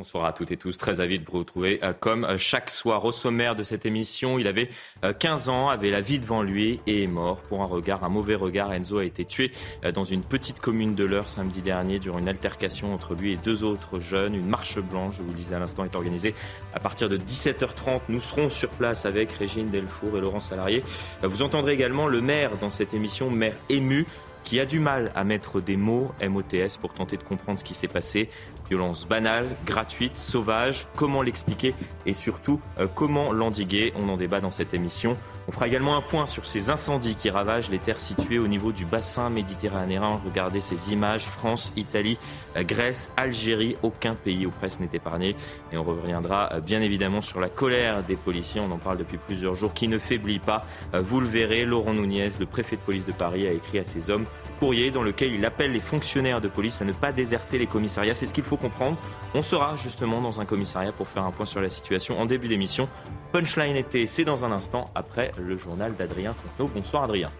Bonsoir 0.00 0.24
à 0.24 0.32
toutes 0.32 0.50
et 0.50 0.56
tous, 0.56 0.78
très 0.78 1.02
avis 1.02 1.18
de 1.18 1.26
vous 1.26 1.36
retrouver 1.36 1.78
euh, 1.82 1.92
comme 1.92 2.24
euh, 2.24 2.38
chaque 2.38 2.70
soir 2.70 3.04
au 3.04 3.12
sommaire 3.12 3.54
de 3.54 3.62
cette 3.62 3.84
émission. 3.84 4.38
Il 4.38 4.46
avait 4.46 4.70
15 5.18 5.50
euh, 5.50 5.52
ans, 5.52 5.68
avait 5.68 5.90
la 5.90 6.00
vie 6.00 6.18
devant 6.18 6.42
lui 6.42 6.80
et 6.86 7.02
est 7.02 7.06
mort 7.06 7.42
pour 7.42 7.60
un 7.60 7.66
regard, 7.66 8.02
un 8.02 8.08
mauvais 8.08 8.34
regard. 8.34 8.72
Enzo 8.72 8.96
a 8.96 9.04
été 9.04 9.26
tué 9.26 9.50
dans 9.92 10.04
une 10.04 10.22
petite 10.22 10.58
commune 10.58 10.94
de 10.94 11.04
l'Eure 11.04 11.28
samedi 11.28 11.60
dernier 11.60 11.98
durant 11.98 12.18
une 12.18 12.30
altercation 12.30 12.94
entre 12.94 13.14
lui 13.14 13.32
et 13.32 13.36
deux 13.36 13.62
autres 13.62 14.00
jeunes. 14.00 14.34
Une 14.34 14.48
marche 14.48 14.78
blanche, 14.78 15.16
je 15.18 15.22
vous 15.22 15.32
le 15.32 15.36
disais 15.36 15.56
à 15.56 15.58
l'instant, 15.58 15.84
est 15.84 15.94
organisée 15.94 16.34
à 16.72 16.80
partir 16.80 17.10
de 17.10 17.18
17h30. 17.18 18.00
Nous 18.08 18.20
serons 18.20 18.48
sur 18.48 18.70
place 18.70 19.04
avec 19.04 19.30
Régine 19.32 19.68
Delfour 19.68 20.16
et 20.16 20.22
Laurent 20.22 20.40
Salarié. 20.40 20.82
Vous 21.22 21.42
entendrez 21.42 21.74
également 21.74 22.06
le 22.06 22.22
maire 22.22 22.52
dans 22.56 22.70
cette 22.70 22.94
émission, 22.94 23.30
maire 23.30 23.56
ému 23.68 24.06
qui 24.44 24.60
a 24.60 24.66
du 24.66 24.80
mal 24.80 25.12
à 25.14 25.24
mettre 25.24 25.60
des 25.60 25.76
mots 25.76 26.12
MOTS 26.26 26.78
pour 26.80 26.94
tenter 26.94 27.16
de 27.16 27.22
comprendre 27.22 27.58
ce 27.58 27.64
qui 27.64 27.74
s'est 27.74 27.88
passé. 27.88 28.28
Violence 28.68 29.04
banale, 29.04 29.48
gratuite, 29.66 30.16
sauvage, 30.16 30.86
comment 30.94 31.22
l'expliquer 31.22 31.74
et 32.06 32.12
surtout 32.12 32.60
euh, 32.78 32.86
comment 32.94 33.32
l'endiguer? 33.32 33.92
On 33.96 34.08
en 34.08 34.16
débat 34.16 34.40
dans 34.40 34.52
cette 34.52 34.74
émission. 34.74 35.16
On 35.48 35.50
fera 35.50 35.66
également 35.66 35.96
un 35.96 36.00
point 36.00 36.26
sur 36.26 36.46
ces 36.46 36.70
incendies 36.70 37.16
qui 37.16 37.30
ravagent 37.30 37.68
les 37.68 37.80
terres 37.80 37.98
situées 37.98 38.38
au 38.38 38.46
niveau 38.46 38.70
du 38.70 38.84
bassin 38.84 39.28
méditerranéen. 39.28 40.20
Regardez 40.24 40.60
ces 40.60 40.92
images, 40.92 41.24
France, 41.24 41.72
Italie, 41.74 42.16
euh, 42.56 42.62
Grèce, 42.62 43.10
Algérie, 43.16 43.76
aucun 43.82 44.14
pays 44.14 44.46
ou 44.46 44.50
presque 44.50 44.78
n'est 44.78 44.90
épargné. 44.92 45.34
Et 45.72 45.76
on 45.76 45.82
reviendra 45.82 46.52
euh, 46.52 46.60
bien 46.60 46.80
évidemment 46.80 47.22
sur 47.22 47.40
la 47.40 47.48
colère 47.48 48.04
des 48.04 48.14
policiers, 48.14 48.60
on 48.60 48.70
en 48.70 48.78
parle 48.78 48.98
depuis 48.98 49.18
plusieurs 49.18 49.56
jours, 49.56 49.74
qui 49.74 49.88
ne 49.88 49.98
faiblit 49.98 50.38
pas. 50.38 50.64
Vous 50.92 51.18
le 51.18 51.26
verrez, 51.26 51.64
Laurent 51.64 51.94
Nunez, 51.94 52.30
le 52.38 52.46
préfet 52.46 52.76
de 52.76 52.82
police 52.82 53.04
de 53.04 53.12
Paris, 53.12 53.48
a 53.48 53.52
écrit 53.52 53.80
à 53.80 53.84
ses 53.84 54.10
hommes 54.10 54.26
courrier 54.58 54.90
dans 54.90 55.02
lequel 55.02 55.32
il 55.32 55.44
appelle 55.46 55.72
les 55.72 55.80
fonctionnaires 55.80 56.40
de 56.40 56.48
police 56.48 56.82
à 56.82 56.84
ne 56.84 56.92
pas 56.92 57.12
déserter 57.12 57.58
les 57.58 57.66
commissariats. 57.66 58.14
C'est 58.14 58.26
ce 58.26 58.34
qu'il 58.34 58.44
faut 58.44 58.58
comprendre. 58.58 58.96
On 59.34 59.42
sera 59.42 59.76
justement 59.76 60.20
dans 60.20 60.40
un 60.40 60.44
commissariat 60.44 60.92
pour 60.92 61.08
faire 61.08 61.24
un 61.24 61.30
point 61.30 61.46
sur 61.46 61.62
la 61.62 61.70
situation 61.70 62.20
en 62.20 62.26
début 62.26 62.48
d'émission. 62.48 62.88
Punchline 63.32 63.76
été, 63.76 64.06
c'est 64.06 64.24
dans 64.24 64.44
un 64.44 64.52
instant 64.52 64.90
après 64.94 65.32
le 65.38 65.56
journal 65.56 65.96
d'Adrien 65.96 66.34
Fontenot. 66.34 66.70
Bonsoir 66.74 67.04
Adrien. 67.04 67.30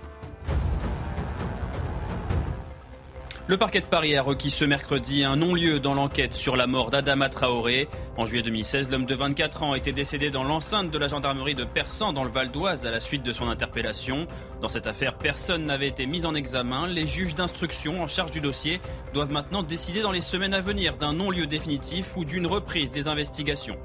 Le 3.51 3.57
parquet 3.57 3.81
de 3.81 3.87
Paris 3.87 4.15
a 4.15 4.23
requis 4.23 4.49
ce 4.49 4.65
mercredi 4.65 5.25
un 5.25 5.35
non-lieu 5.35 5.81
dans 5.81 5.93
l'enquête 5.93 6.35
sur 6.35 6.55
la 6.55 6.69
mort 6.69 6.91
d'Adama 6.91 7.29
Traoré. 7.29 7.89
En 8.17 8.25
juillet 8.25 8.45
2016, 8.45 8.93
l'homme 8.93 9.07
de 9.07 9.15
24 9.17 9.65
ans 9.65 9.75
été 9.75 9.91
décédé 9.91 10.31
dans 10.31 10.45
l'enceinte 10.45 10.93
de 10.93 10.99
la 10.99 11.09
gendarmerie 11.09 11.57
de 11.57 11.65
Persan 11.65 12.13
dans 12.13 12.23
le 12.23 12.31
Val 12.31 12.53
d'Oise 12.53 12.87
à 12.87 12.93
la 12.93 13.01
suite 13.01 13.25
de 13.25 13.33
son 13.33 13.49
interpellation. 13.49 14.29
Dans 14.63 14.69
cette 14.69 14.87
affaire, 14.87 15.19
personne 15.19 15.65
n'avait 15.65 15.89
été 15.89 16.07
mis 16.07 16.27
en 16.27 16.37
examen. 16.37 16.87
Les 16.87 17.09
juges 17.09 17.35
d'instruction 17.35 18.01
en 18.01 18.07
charge 18.07 18.31
du 18.31 18.41
dossier 18.41 18.81
doivent 19.15 19.33
maintenant 19.33 19.65
décider 19.65 20.01
dans 20.01 20.13
les 20.13 20.21
semaines 20.21 20.55
à 20.55 20.61
venir 20.61 20.97
d'un 20.97 21.15
non-lieu 21.15 21.49
définitif 21.49 22.17
ou 22.17 22.25
d'une 22.25 22.47
reprise 22.47 22.93
des 22.93 23.09
investigations. 23.09 23.79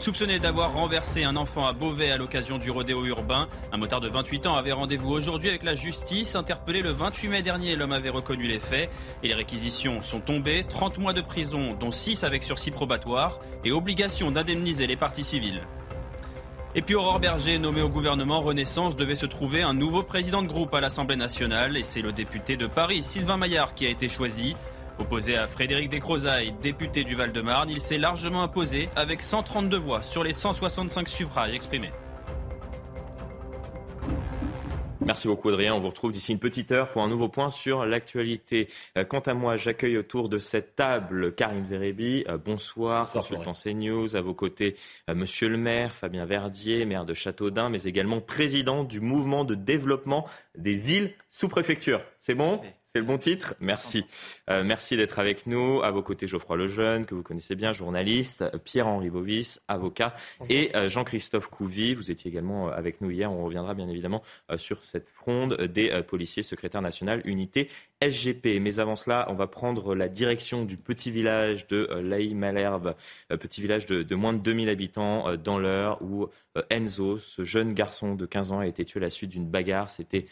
Soupçonné 0.00 0.38
d'avoir 0.38 0.74
renversé 0.74 1.24
un 1.24 1.36
enfant 1.36 1.66
à 1.66 1.72
Beauvais 1.72 2.10
à 2.10 2.18
l'occasion 2.18 2.58
du 2.58 2.70
rodéo 2.70 3.04
urbain, 3.06 3.48
un 3.72 3.78
motard 3.78 4.00
de 4.00 4.08
28 4.08 4.46
ans 4.46 4.56
avait 4.56 4.72
rendez-vous 4.72 5.10
aujourd'hui 5.10 5.48
avec 5.48 5.62
la 5.62 5.74
justice. 5.74 6.34
Interpellé 6.34 6.82
le 6.82 6.90
28 6.90 7.28
mai 7.28 7.42
dernier, 7.42 7.76
l'homme 7.76 7.92
avait 7.92 8.10
reconnu 8.10 8.46
les 8.46 8.58
faits 8.58 8.90
et 9.22 9.28
les 9.28 9.34
réquisitions 9.34 10.02
sont 10.02 10.20
tombées. 10.20 10.64
30 10.68 10.98
mois 10.98 11.12
de 11.12 11.22
prison, 11.22 11.74
dont 11.78 11.92
6 11.92 12.24
avec 12.24 12.42
sursis 12.42 12.70
probatoire 12.70 13.38
et 13.64 13.72
obligation 13.72 14.30
d'indemniser 14.30 14.86
les 14.86 14.96
parties 14.96 15.24
civiles. 15.24 15.62
Et 16.74 16.82
puis 16.82 16.96
Aurore 16.96 17.20
Berger, 17.20 17.58
nommé 17.58 17.80
au 17.80 17.88
gouvernement 17.88 18.40
Renaissance, 18.40 18.96
devait 18.96 19.14
se 19.14 19.26
trouver 19.26 19.62
un 19.62 19.74
nouveau 19.74 20.02
président 20.02 20.42
de 20.42 20.48
groupe 20.48 20.74
à 20.74 20.80
l'Assemblée 20.80 21.14
nationale 21.14 21.76
et 21.76 21.84
c'est 21.84 22.02
le 22.02 22.10
député 22.10 22.56
de 22.56 22.66
Paris, 22.66 23.00
Sylvain 23.00 23.36
Maillard, 23.36 23.74
qui 23.74 23.86
a 23.86 23.90
été 23.90 24.08
choisi. 24.08 24.56
Opposé 24.98 25.36
à 25.36 25.46
Frédéric 25.46 25.88
Descrozailles, 25.88 26.54
député 26.62 27.02
du 27.02 27.16
Val-de-Marne, 27.16 27.68
il 27.68 27.80
s'est 27.80 27.98
largement 27.98 28.42
imposé 28.42 28.88
avec 28.94 29.20
132 29.20 29.76
voix 29.76 30.02
sur 30.02 30.22
les 30.22 30.32
165 30.32 31.08
suffrages 31.08 31.52
exprimés. 31.52 31.90
Merci 35.04 35.28
beaucoup 35.28 35.50
Adrien. 35.50 35.74
On 35.74 35.80
vous 35.80 35.88
retrouve 35.88 36.12
d'ici 36.12 36.32
une 36.32 36.38
petite 36.38 36.72
heure 36.72 36.90
pour 36.90 37.02
un 37.02 37.08
nouveau 37.08 37.28
point 37.28 37.50
sur 37.50 37.84
l'actualité. 37.84 38.68
Euh, 38.96 39.04
quant 39.04 39.20
à 39.20 39.34
moi, 39.34 39.56
j'accueille 39.56 39.98
autour 39.98 40.30
de 40.30 40.38
cette 40.38 40.76
table 40.76 41.34
Karim 41.34 41.66
Zerebi. 41.66 42.24
Euh, 42.28 42.38
bonsoir, 42.38 43.10
consultant 43.10 43.52
CNews. 43.52 44.16
À 44.16 44.22
vos 44.22 44.32
côtés, 44.32 44.76
euh, 45.10 45.14
Monsieur 45.14 45.50
le 45.50 45.58
maire, 45.58 45.94
Fabien 45.94 46.24
Verdier, 46.24 46.86
maire 46.86 47.04
de 47.04 47.12
Châteaudun, 47.12 47.68
mais 47.68 47.82
également 47.82 48.22
président 48.22 48.82
du 48.82 49.00
mouvement 49.00 49.44
de 49.44 49.54
développement 49.54 50.26
des 50.56 50.76
villes 50.76 51.12
sous 51.28 51.48
préfecture. 51.48 52.00
C'est 52.18 52.34
bon? 52.34 52.62
C'est 52.94 53.00
le 53.00 53.06
bon 53.06 53.18
titre 53.18 53.56
Merci. 53.58 54.04
Euh, 54.48 54.62
merci 54.62 54.96
d'être 54.96 55.18
avec 55.18 55.48
nous. 55.48 55.82
À 55.82 55.90
vos 55.90 56.00
côtés, 56.00 56.28
Geoffroy 56.28 56.56
Lejeune, 56.56 57.06
que 57.06 57.16
vous 57.16 57.24
connaissez 57.24 57.56
bien, 57.56 57.72
journaliste, 57.72 58.44
Pierre-Henri 58.62 59.10
Bovis, 59.10 59.60
avocat, 59.66 60.14
et 60.48 60.70
euh, 60.76 60.88
Jean-Christophe 60.88 61.48
Couvi. 61.48 61.94
Vous 61.94 62.12
étiez 62.12 62.30
également 62.30 62.68
euh, 62.68 62.72
avec 62.72 63.00
nous 63.00 63.10
hier. 63.10 63.32
On 63.32 63.44
reviendra 63.44 63.74
bien 63.74 63.88
évidemment 63.88 64.22
sur 64.58 64.84
cette 64.84 65.08
fronde 65.08 65.56
des 65.56 65.90
policiers, 66.02 66.44
secrétaire 66.44 66.82
national, 66.82 67.20
unité 67.24 67.68
SGP. 68.00 68.60
Mais 68.60 68.78
avant 68.78 68.94
cela, 68.94 69.26
on 69.28 69.34
va 69.34 69.48
prendre 69.48 69.96
la 69.96 70.08
direction 70.08 70.64
du 70.64 70.76
petit 70.76 71.10
village 71.10 71.66
de 71.66 71.88
Laï-Malherbe, 72.00 72.94
petit 73.40 73.60
village 73.60 73.86
de, 73.86 74.04
de, 74.04 74.14
moins 74.14 74.34
de 74.34 74.38
2000 74.38 74.68
habitants 74.68 75.36
dans 75.36 75.58
l'heure 75.58 76.00
où 76.02 76.28
Enzo, 76.70 77.18
ce 77.18 77.44
jeune 77.44 77.74
garçon 77.74 78.14
de 78.14 78.26
15 78.26 78.52
ans, 78.52 78.58
a 78.60 78.66
été 78.68 78.84
tué 78.84 79.00
à 79.00 79.02
la 79.02 79.10
suite 79.10 79.30
d'une 79.30 79.48
bagarre. 79.48 79.90
C'était 79.90 80.26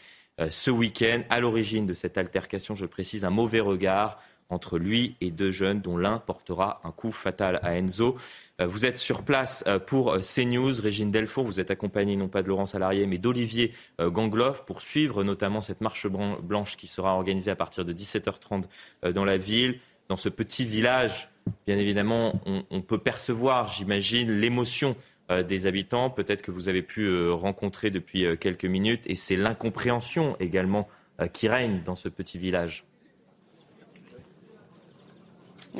ce 0.49 0.71
week-end. 0.71 1.21
À 1.29 1.39
l'origine 1.39 1.85
de 1.85 1.93
cette 1.93 2.17
altercation, 2.17 2.75
je 2.75 2.85
précise, 2.85 3.25
un 3.25 3.29
mauvais 3.29 3.59
regard 3.59 4.19
entre 4.49 4.77
lui 4.77 5.15
et 5.21 5.31
deux 5.31 5.51
jeunes 5.51 5.81
dont 5.81 5.97
l'un 5.97 6.19
portera 6.19 6.81
un 6.83 6.91
coup 6.91 7.11
fatal 7.11 7.59
à 7.63 7.75
Enzo. 7.77 8.17
Euh, 8.61 8.67
vous 8.67 8.85
êtes 8.85 8.97
sur 8.97 9.23
place 9.23 9.63
euh, 9.67 9.79
pour 9.79 10.15
CNews. 10.19 10.81
Régine 10.81 11.11
Delfour, 11.11 11.45
vous 11.45 11.59
êtes 11.59 11.71
accompagnée 11.71 12.15
non 12.15 12.27
pas 12.27 12.43
de 12.43 12.49
Laurent 12.49 12.65
Salarié, 12.65 13.07
mais 13.07 13.17
d'Olivier 13.17 13.73
Gangloff 13.99 14.65
pour 14.65 14.81
suivre 14.81 15.23
notamment 15.23 15.61
cette 15.61 15.81
marche 15.81 16.07
blanche 16.07 16.77
qui 16.77 16.87
sera 16.87 17.15
organisée 17.15 17.51
à 17.51 17.55
partir 17.55 17.85
de 17.85 17.93
17h30 17.93 18.65
dans 19.13 19.25
la 19.25 19.37
ville. 19.37 19.79
Dans 20.09 20.17
ce 20.17 20.29
petit 20.29 20.65
village, 20.65 21.29
bien 21.65 21.77
évidemment, 21.77 22.41
on 22.45 22.81
peut 22.81 22.97
percevoir, 22.97 23.67
j'imagine, 23.67 24.29
l'émotion 24.31 24.91
euh, 24.91 25.12
des 25.29 25.67
habitants, 25.67 26.09
peut-être 26.09 26.41
que 26.41 26.51
vous 26.51 26.69
avez 26.69 26.81
pu 26.81 27.05
euh, 27.05 27.31
rencontrer 27.31 27.89
depuis 27.89 28.25
euh, 28.25 28.35
quelques 28.35 28.65
minutes, 28.65 29.03
et 29.05 29.15
c'est 29.15 29.35
l'incompréhension 29.35 30.35
également 30.39 30.87
qui 31.31 31.47
règne 31.47 31.83
dans 31.85 31.93
ce 31.93 32.09
petit 32.09 32.39
village. 32.39 32.85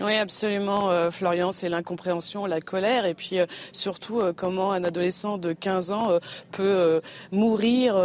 Oui, 0.02 0.16
absolument, 0.16 0.90
euh, 0.90 1.12
Florian, 1.12 1.52
c'est 1.52 1.70
l'incompréhension, 1.70 2.48
la 2.48 2.62
colère, 2.62 3.06
et 3.06 3.14
puis 3.14 3.38
euh, 3.38 3.46
surtout 3.72 4.22
euh, 4.22 4.34
comment 4.36 4.72
un 4.72 4.84
adolescent 4.84 5.38
de 5.38 5.54
15 5.54 5.92
ans 5.92 6.20
peut 6.52 7.02
mourir 7.32 7.96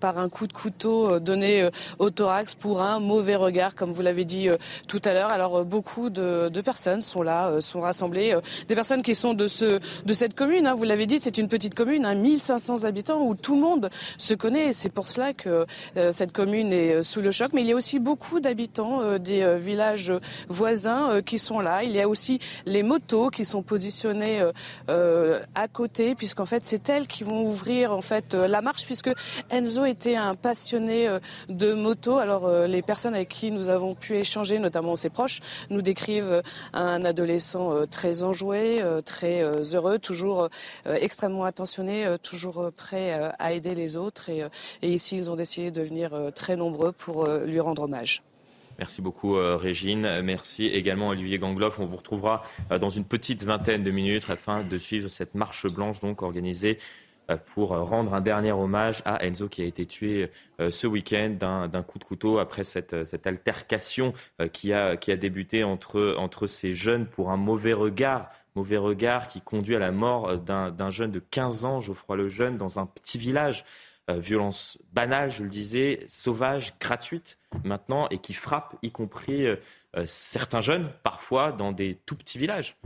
par 0.00 0.18
un 0.18 0.28
coup 0.28 0.46
de 0.46 0.52
couteau 0.52 1.18
donné 1.18 1.68
au 1.98 2.10
thorax 2.10 2.54
pour 2.54 2.82
un 2.82 3.00
mauvais 3.00 3.36
regard, 3.36 3.74
comme 3.74 3.92
vous 3.92 4.02
l'avez 4.02 4.24
dit 4.24 4.48
tout 4.88 5.00
à 5.04 5.12
l'heure. 5.12 5.30
Alors 5.30 5.64
beaucoup 5.64 6.10
de, 6.10 6.60
personnes 6.64 7.02
sont 7.02 7.22
là, 7.22 7.60
sont 7.60 7.80
rassemblées, 7.80 8.36
des 8.68 8.74
personnes 8.74 9.02
qui 9.02 9.14
sont 9.14 9.34
de 9.34 9.46
ce 9.46 9.80
de 10.04 10.12
cette 10.12 10.34
commune. 10.34 10.66
Hein, 10.66 10.74
vous 10.74 10.84
l'avez 10.84 11.06
dit, 11.06 11.18
c'est 11.20 11.38
une 11.38 11.48
petite 11.48 11.74
commune, 11.74 12.04
hein, 12.04 12.14
1500 12.14 12.84
habitants 12.84 13.22
où 13.22 13.34
tout 13.34 13.54
le 13.54 13.60
monde 13.60 13.90
se 14.18 14.34
connaît. 14.34 14.72
C'est 14.72 14.90
pour 14.90 15.08
cela 15.08 15.32
que 15.32 15.66
cette 16.12 16.32
commune 16.32 16.72
est 16.72 17.02
sous 17.02 17.20
le 17.20 17.30
choc. 17.30 17.52
Mais 17.52 17.62
il 17.62 17.68
y 17.68 17.72
a 17.72 17.76
aussi 17.76 17.98
beaucoup 17.98 18.40
d'habitants 18.40 19.18
des 19.18 19.58
villages 19.58 20.12
voisins 20.48 21.15
euh, 21.16 21.22
qui 21.22 21.38
sont 21.38 21.60
là. 21.60 21.82
Il 21.82 21.92
y 21.92 22.00
a 22.00 22.08
aussi 22.08 22.38
les 22.64 22.82
motos 22.82 23.30
qui 23.30 23.44
sont 23.44 23.62
positionnées 23.62 24.40
euh, 24.40 24.52
euh, 24.88 25.40
à 25.54 25.68
côté, 25.68 26.14
puisqu'en 26.14 26.46
fait 26.46 26.64
c'est 26.64 26.88
elles 26.88 27.06
qui 27.06 27.24
vont 27.24 27.44
ouvrir 27.44 27.92
en 27.92 28.02
fait 28.02 28.34
la 28.34 28.60
marche, 28.60 28.86
puisque 28.86 29.10
Enzo 29.50 29.84
était 29.84 30.16
un 30.16 30.34
passionné 30.34 31.08
de 31.48 31.74
moto. 31.74 32.18
Alors 32.18 32.48
les 32.66 32.82
personnes 32.82 33.14
avec 33.14 33.28
qui 33.28 33.50
nous 33.50 33.68
avons 33.68 33.94
pu 33.94 34.16
échanger, 34.16 34.58
notamment 34.58 34.96
ses 34.96 35.10
proches, 35.10 35.40
nous 35.70 35.82
décrivent 35.82 36.42
un 36.72 37.04
adolescent 37.04 37.86
très 37.90 38.22
enjoué, 38.22 38.82
très 39.04 39.42
heureux, 39.74 39.98
toujours 39.98 40.48
extrêmement 40.84 41.44
attentionné, 41.44 42.06
toujours 42.22 42.70
prêt 42.76 43.32
à 43.38 43.52
aider 43.52 43.74
les 43.74 43.96
autres. 43.96 44.28
Et, 44.30 44.44
et 44.82 44.92
ici, 44.92 45.16
ils 45.16 45.30
ont 45.30 45.36
décidé 45.36 45.70
de 45.70 45.82
venir 45.82 46.10
très 46.34 46.56
nombreux 46.56 46.92
pour 46.92 47.26
lui 47.28 47.60
rendre 47.60 47.82
hommage. 47.82 48.22
Merci 48.78 49.00
beaucoup 49.00 49.36
euh, 49.36 49.56
Régine. 49.56 50.20
Merci 50.22 50.66
également 50.66 51.08
Olivier 51.08 51.38
Gangloff. 51.38 51.78
On 51.78 51.86
vous 51.86 51.96
retrouvera 51.96 52.42
euh, 52.70 52.78
dans 52.78 52.90
une 52.90 53.04
petite 53.04 53.42
vingtaine 53.42 53.82
de 53.82 53.90
minutes 53.90 54.28
afin 54.28 54.62
de 54.62 54.78
suivre 54.78 55.08
cette 55.08 55.34
marche 55.34 55.66
blanche 55.66 56.00
donc 56.00 56.20
organisée 56.22 56.78
euh, 57.30 57.38
pour 57.54 57.70
rendre 57.70 58.12
un 58.12 58.20
dernier 58.20 58.52
hommage 58.52 59.02
à 59.06 59.24
Enzo 59.24 59.48
qui 59.48 59.62
a 59.62 59.64
été 59.64 59.86
tué 59.86 60.30
ce 60.58 60.86
week-end 60.86 61.30
d'un 61.38 61.82
coup 61.82 61.98
de 61.98 62.04
couteau 62.04 62.38
après 62.38 62.64
cette, 62.64 62.94
altercation 63.24 64.12
qui 64.52 64.72
a, 64.72 64.96
débuté 64.96 65.64
entre, 65.64 66.14
entre 66.18 66.46
ces 66.46 66.74
jeunes 66.74 67.06
pour 67.06 67.30
un 67.30 67.36
mauvais 67.36 67.72
regard 67.72 68.30
mauvais 68.54 68.78
regard 68.78 69.28
qui 69.28 69.42
conduit 69.42 69.76
à 69.76 69.78
la 69.78 69.92
mort 69.92 70.38
d'un 70.38 70.90
jeune 70.90 71.10
de 71.10 71.18
15 71.18 71.66
ans, 71.66 71.80
Geoffroy 71.82 72.16
Lejeune, 72.16 72.56
dans 72.56 72.78
un 72.78 72.86
petit 72.86 73.18
village. 73.18 73.66
Violence 74.14 74.78
banale, 74.92 75.30
je 75.30 75.42
le 75.42 75.48
disais, 75.48 76.04
sauvage, 76.06 76.74
gratuite 76.78 77.38
maintenant 77.64 78.08
et 78.10 78.18
qui 78.18 78.34
frappe 78.34 78.76
y 78.82 78.90
compris 78.90 79.46
euh, 79.46 79.56
euh, 79.96 80.04
certains 80.06 80.60
jeunes, 80.60 80.92
parfois 81.02 81.52
dans 81.52 81.72
des 81.72 81.98
tout 82.06 82.16
petits 82.16 82.38
villages. 82.38 82.76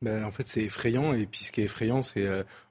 ben, 0.00 0.24
En 0.24 0.30
fait, 0.30 0.46
c'est 0.46 0.62
effrayant. 0.62 1.14
Et 1.14 1.26
puis, 1.26 1.44
ce 1.44 1.52
qui 1.52 1.60
est 1.60 1.64
effrayant, 1.64 2.02
c'est 2.02 2.26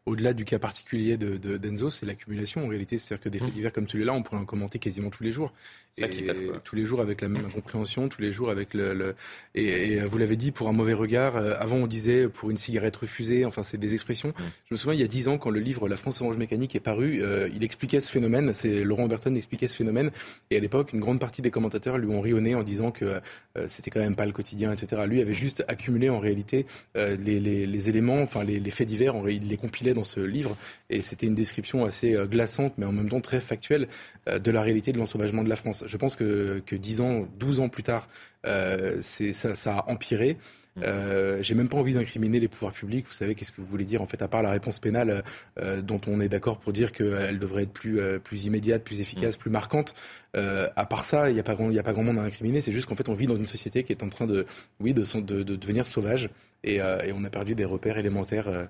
au-delà 0.06 0.34
du 0.34 0.46
cas 0.46 0.60
particulier 0.60 1.18
de, 1.18 1.38
d'Enzo, 1.58 1.90
c'est 1.90 2.06
l'accumulation 2.06 2.66
en 2.66 2.68
réalité. 2.68 2.98
C'est-à-dire 2.98 3.24
que 3.24 3.30
des 3.30 3.40
faits 3.40 3.50
mmh. 3.50 3.54
divers 3.54 3.74
comme 3.74 3.88
celui-là, 3.88 4.14
on 4.14 4.24
pourrait 4.24 4.42
en 4.42 4.46
commenter 4.46 4.80
quasiment 4.80 5.10
tous 5.10 5.24
les 5.24 5.32
jours. 5.32 5.54
Et, 5.98 6.28
tous 6.64 6.76
les 6.76 6.86
jours 6.86 7.02
avec 7.02 7.22
la 7.22 7.28
même 7.28 7.46
incompréhension, 7.46 8.10
tous 8.10 8.22
les 8.22 8.32
jours 8.32 8.50
avec 8.50 8.74
le. 8.74 9.16
Et, 9.56 10.00
vous 10.02 10.18
l'avez 10.18 10.36
dit, 10.36 10.52
pour 10.52 10.70
un 10.70 10.72
mauvais 10.72 10.94
regard. 10.94 11.36
Euh, 11.36 11.54
avant, 11.60 11.78
on 11.78 11.88
disait 11.88 12.28
pour 12.28 12.50
une 12.50 12.58
cigarette 12.58 12.96
refusée. 12.96 13.46
Enfin, 13.46 13.64
c'est 13.64 13.78
des 13.78 13.94
expressions. 13.94 14.30
Mmh. 14.30 14.44
Je 14.70 14.74
me 14.74 14.78
souviens, 14.78 14.94
il 14.94 15.02
y 15.02 15.04
a 15.04 15.08
dix 15.08 15.28
ans, 15.28 15.38
quand 15.38 15.50
le 15.50 15.60
livre 15.60 15.88
La 15.88 15.98
France 15.98 16.22
orange 16.22 16.38
mécanique 16.38 16.76
est 16.76 16.80
paru, 16.80 17.22
euh, 17.22 17.50
il 17.54 17.64
expliquait 17.64 18.02
ce 18.02 18.12
phénomène. 18.12 18.54
C'est 18.54 18.84
Laurent 18.84 19.08
Berton 19.08 19.36
expliquait 19.36 19.68
ce 19.68 19.78
phénomène. 19.78 20.12
Et 20.50 20.58
à 20.58 20.60
l'époque, 20.60 20.94
une 20.94 21.00
grande 21.00 21.20
partie 21.20 21.42
des 21.42 21.52
commentateurs 21.52 21.98
lui 21.98 22.10
ont 22.10 22.22
rionné 22.22 22.56
en 22.56 22.64
disant 22.64 22.92
que 22.92 23.20
euh, 23.58 23.66
c'était 23.68 23.92
quand 23.92 24.00
même 24.00 24.16
pas 24.16 24.26
le 24.26 24.32
quotidien, 24.32 24.72
etc. 24.72 25.04
Lui 25.06 25.22
avait 25.22 25.34
juste 25.34 25.64
accumulé 25.68 26.10
en 26.10 26.20
réalité 26.20 26.66
les, 26.96 27.18
les, 27.18 27.66
les, 27.66 27.90
éléments, 27.90 28.22
enfin 28.22 28.44
les, 28.44 28.60
les 28.60 28.72
faits 28.72 28.88
divers. 28.88 29.16
Il 29.30 29.48
les 29.48 29.58
compilait 29.58 29.89
dans 29.94 30.04
ce 30.04 30.20
livre 30.20 30.56
et 30.90 31.02
c'était 31.02 31.28
une 31.28 31.36
description 31.36 31.86
assez 31.86 32.16
euh, 32.16 32.26
glaçante, 32.26 32.74
mais 32.78 32.86
en 32.86 32.92
même 32.92 33.10
temps 33.10 33.22
très 33.22 33.40
factuelle, 33.40 33.88
euh, 34.28 34.40
de 34.40 34.52
la 34.52 34.62
réalité 34.62 34.92
de 34.92 34.98
l'ensauvagement 34.98 35.44
de 35.44 35.50
la 35.50 35.56
France. 35.56 35.84
Je 35.88 35.98
pense 35.98 36.16
que, 36.16 36.62
que 36.66 36.76
10 36.76 37.02
ans, 37.02 37.28
12 37.40 37.60
ans 37.60 37.70
plus 37.70 37.84
tard, 37.84 38.08
euh, 38.46 39.02
ça, 39.02 39.56
ça, 39.56 39.78
a 39.78 39.90
empiré. 39.90 40.38
Mmh. 40.76 40.82
Euh, 40.84 41.42
j'ai 41.42 41.56
même 41.56 41.68
pas 41.68 41.78
envie 41.78 41.94
d'incriminer 41.94 42.40
les 42.40 42.48
pouvoirs 42.48 42.72
publics. 42.72 43.06
Vous 43.08 43.14
savez, 43.14 43.36
qu'est-ce 43.36 43.52
que 43.52 43.60
vous 43.60 43.68
voulez 43.68 43.86
dire 43.86 44.02
En 44.02 44.08
fait, 44.08 44.22
à 44.22 44.28
part 44.28 44.44
la 44.44 44.52
réponse 44.52 44.80
pénale 44.80 45.24
euh, 45.60 45.82
dont 45.82 46.00
on 46.08 46.22
est 46.22 46.30
d'accord 46.30 46.58
pour 46.60 46.72
dire 46.72 46.92
qu'elle 46.92 47.40
devrait 47.40 47.64
être 47.64 47.74
plus, 47.74 48.00
plus 48.20 48.46
immédiate, 48.46 48.84
plus 48.84 49.02
efficace, 49.02 49.36
mmh. 49.38 49.42
plus 49.42 49.52
marquante. 49.52 49.94
à 50.34 50.86
part 50.86 51.04
ça, 51.04 51.30
il 51.30 51.34
n'y 51.34 51.40
a, 51.40 51.44
pas 51.44 51.56
grand, 51.56 51.76
a 51.76 51.84
pas 51.84 51.94
grand 51.94 52.04
monde 52.04 52.20
à 52.20 52.24
incriminer. 52.24 52.62
C'est 52.62 52.72
juste 52.72 52.88
qu'en 52.88 52.96
fait, 52.96 53.10
on 53.10 53.16
vit 53.16 53.28
dans 53.28 53.36
une 53.36 53.48
société 53.48 53.84
qui 53.84 53.92
est 53.92 54.04
en 54.04 54.10
train 54.10 54.26
de, 54.26 54.46
oui, 54.80 54.94
de, 54.94 55.04
de, 55.20 55.44
de 55.44 55.56
devenir 55.56 55.88
sauvage. 55.88 56.30
Et, 56.64 56.76
et, 56.76 57.14
on 57.14 57.24
a 57.24 57.30
perdu 57.30 57.56
des 57.56 57.66
repères 57.66 57.98
élémentaires 57.98 58.68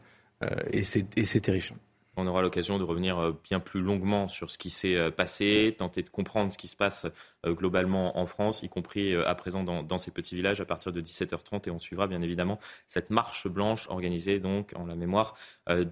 et 0.72 0.84
c'est 0.84 1.42
terrifiant. 1.42 1.78
On 2.20 2.28
aura 2.28 2.42
l'occasion 2.42 2.78
de 2.78 2.84
revenir 2.84 3.18
euh, 3.18 3.40
bien 3.44 3.60
plus 3.60 3.82
longuement 3.82 4.28
sur 4.28 4.50
ce 4.50 4.58
qui 4.58 4.70
s'est 4.70 4.96
euh, 4.96 5.10
passé, 5.10 5.76
tenter 5.78 6.04
de 6.04 6.10
comprendre 6.10 6.52
ce 6.52 6.58
qui 6.58 6.68
se 6.68 6.76
passe 6.76 7.08
globalement 7.48 8.20
en 8.20 8.26
France, 8.26 8.64
y 8.64 8.68
compris 8.68 9.16
à 9.16 9.34
présent 9.34 9.64
dans, 9.64 9.98
ces 9.98 10.12
petits 10.12 10.36
villages 10.36 10.60
à 10.60 10.66
partir 10.66 10.92
de 10.92 11.00
17h30. 11.00 11.70
Et 11.70 11.72
on 11.72 11.80
suivra 11.80 12.06
bien 12.06 12.22
évidemment 12.22 12.60
cette 12.90 13.12
marche 13.12 13.48
blanche 13.48 13.88
organisée 13.88 14.42
donc 14.42 14.74
en 14.76 14.86
la 14.86 14.96
mémoire 14.96 15.36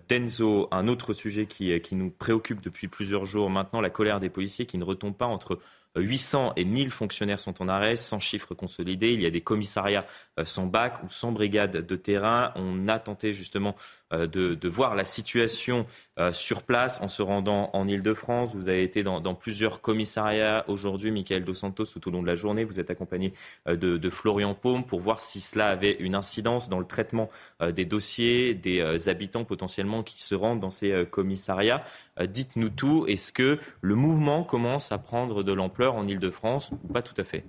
d'Enzo. 0.10 0.68
Un 0.72 0.90
autre 0.90 1.14
sujet 1.14 1.46
qui, 1.46 1.80
qui 1.80 1.96
nous 1.96 2.12
préoccupe 2.12 2.60
depuis 2.60 2.90
plusieurs 2.90 3.26
jours 3.26 3.50
maintenant, 3.50 3.80
la 3.80 3.90
colère 3.90 4.20
des 4.20 4.30
policiers 4.30 4.66
qui 4.66 4.78
ne 4.78 4.84
retombe 4.84 5.16
pas 5.16 5.26
entre 5.26 5.62
800 5.96 6.52
et 6.58 6.66
1000 6.66 6.92
fonctionnaires 6.92 7.40
sont 7.40 7.62
en 7.62 7.70
arrêt, 7.70 7.96
sans 7.96 8.20
chiffres 8.20 8.54
consolidés. 8.54 9.14
Il 9.14 9.22
y 9.22 9.26
a 9.26 9.32
des 9.32 9.40
commissariats 9.40 10.06
sans 10.44 10.66
bac 10.66 11.02
ou 11.06 11.10
sans 11.10 11.32
brigade 11.32 11.78
de 11.78 11.96
terrain. 11.96 12.52
On 12.56 12.90
a 12.90 13.00
tenté 13.00 13.32
justement 13.32 13.78
euh, 14.14 14.26
de, 14.26 14.70
voir 14.70 14.96
la 14.96 15.04
situation 15.04 15.86
euh, 16.18 16.32
sur 16.32 16.64
place 16.64 17.02
en 17.02 17.10
se 17.10 17.22
rendant 17.22 17.70
en 17.74 17.88
Ile-de-France. 17.88 18.56
Vous 18.56 18.70
avez 18.70 18.84
été 18.84 19.04
dans, 19.04 19.36
plusieurs 19.36 19.82
commissariats 19.82 20.64
aujourd'hui, 20.68 21.12
Michael 21.12 21.44
Dos 21.44 21.54
Santos, 21.54 21.86
tout 21.86 22.08
au 22.08 22.12
long 22.12 22.22
de 22.22 22.28
la 22.28 22.36
journée. 22.36 22.64
Vous 22.64 22.80
êtes 22.80 22.90
accompagné 22.90 23.34
euh, 23.68 23.76
de, 23.76 24.10
Florian 24.10 24.54
Paume 24.54 24.86
pour 24.86 25.02
voir 25.02 25.20
si 25.20 25.42
cela 25.42 25.68
avait 25.68 25.98
une 26.00 26.16
incidence 26.16 26.70
dans 26.70 26.80
le 26.80 26.86
traitement 26.86 27.30
des 27.62 27.86
dossiers 27.86 28.54
des 28.54 29.10
habitants 29.10 29.44
potentiellement 29.44 30.02
qui 30.02 30.22
se 30.22 30.34
rendent 30.34 30.62
dans 30.62 30.70
ces 30.70 31.06
commissariats. 31.12 31.84
Dites-nous 32.20 32.70
tout. 32.70 33.06
Est-ce 33.08 33.34
que 33.34 33.60
le 33.82 33.96
mouvement 33.96 34.44
commence 34.44 34.92
à 34.92 34.98
prendre 34.98 35.44
de 35.44 35.52
l'ampleur 35.52 35.96
en 35.96 36.08
Ile-de-France 36.08 36.72
ou 36.72 36.94
pas 36.94 37.02
tout 37.02 37.20
à 37.20 37.24
fait? 37.24 37.44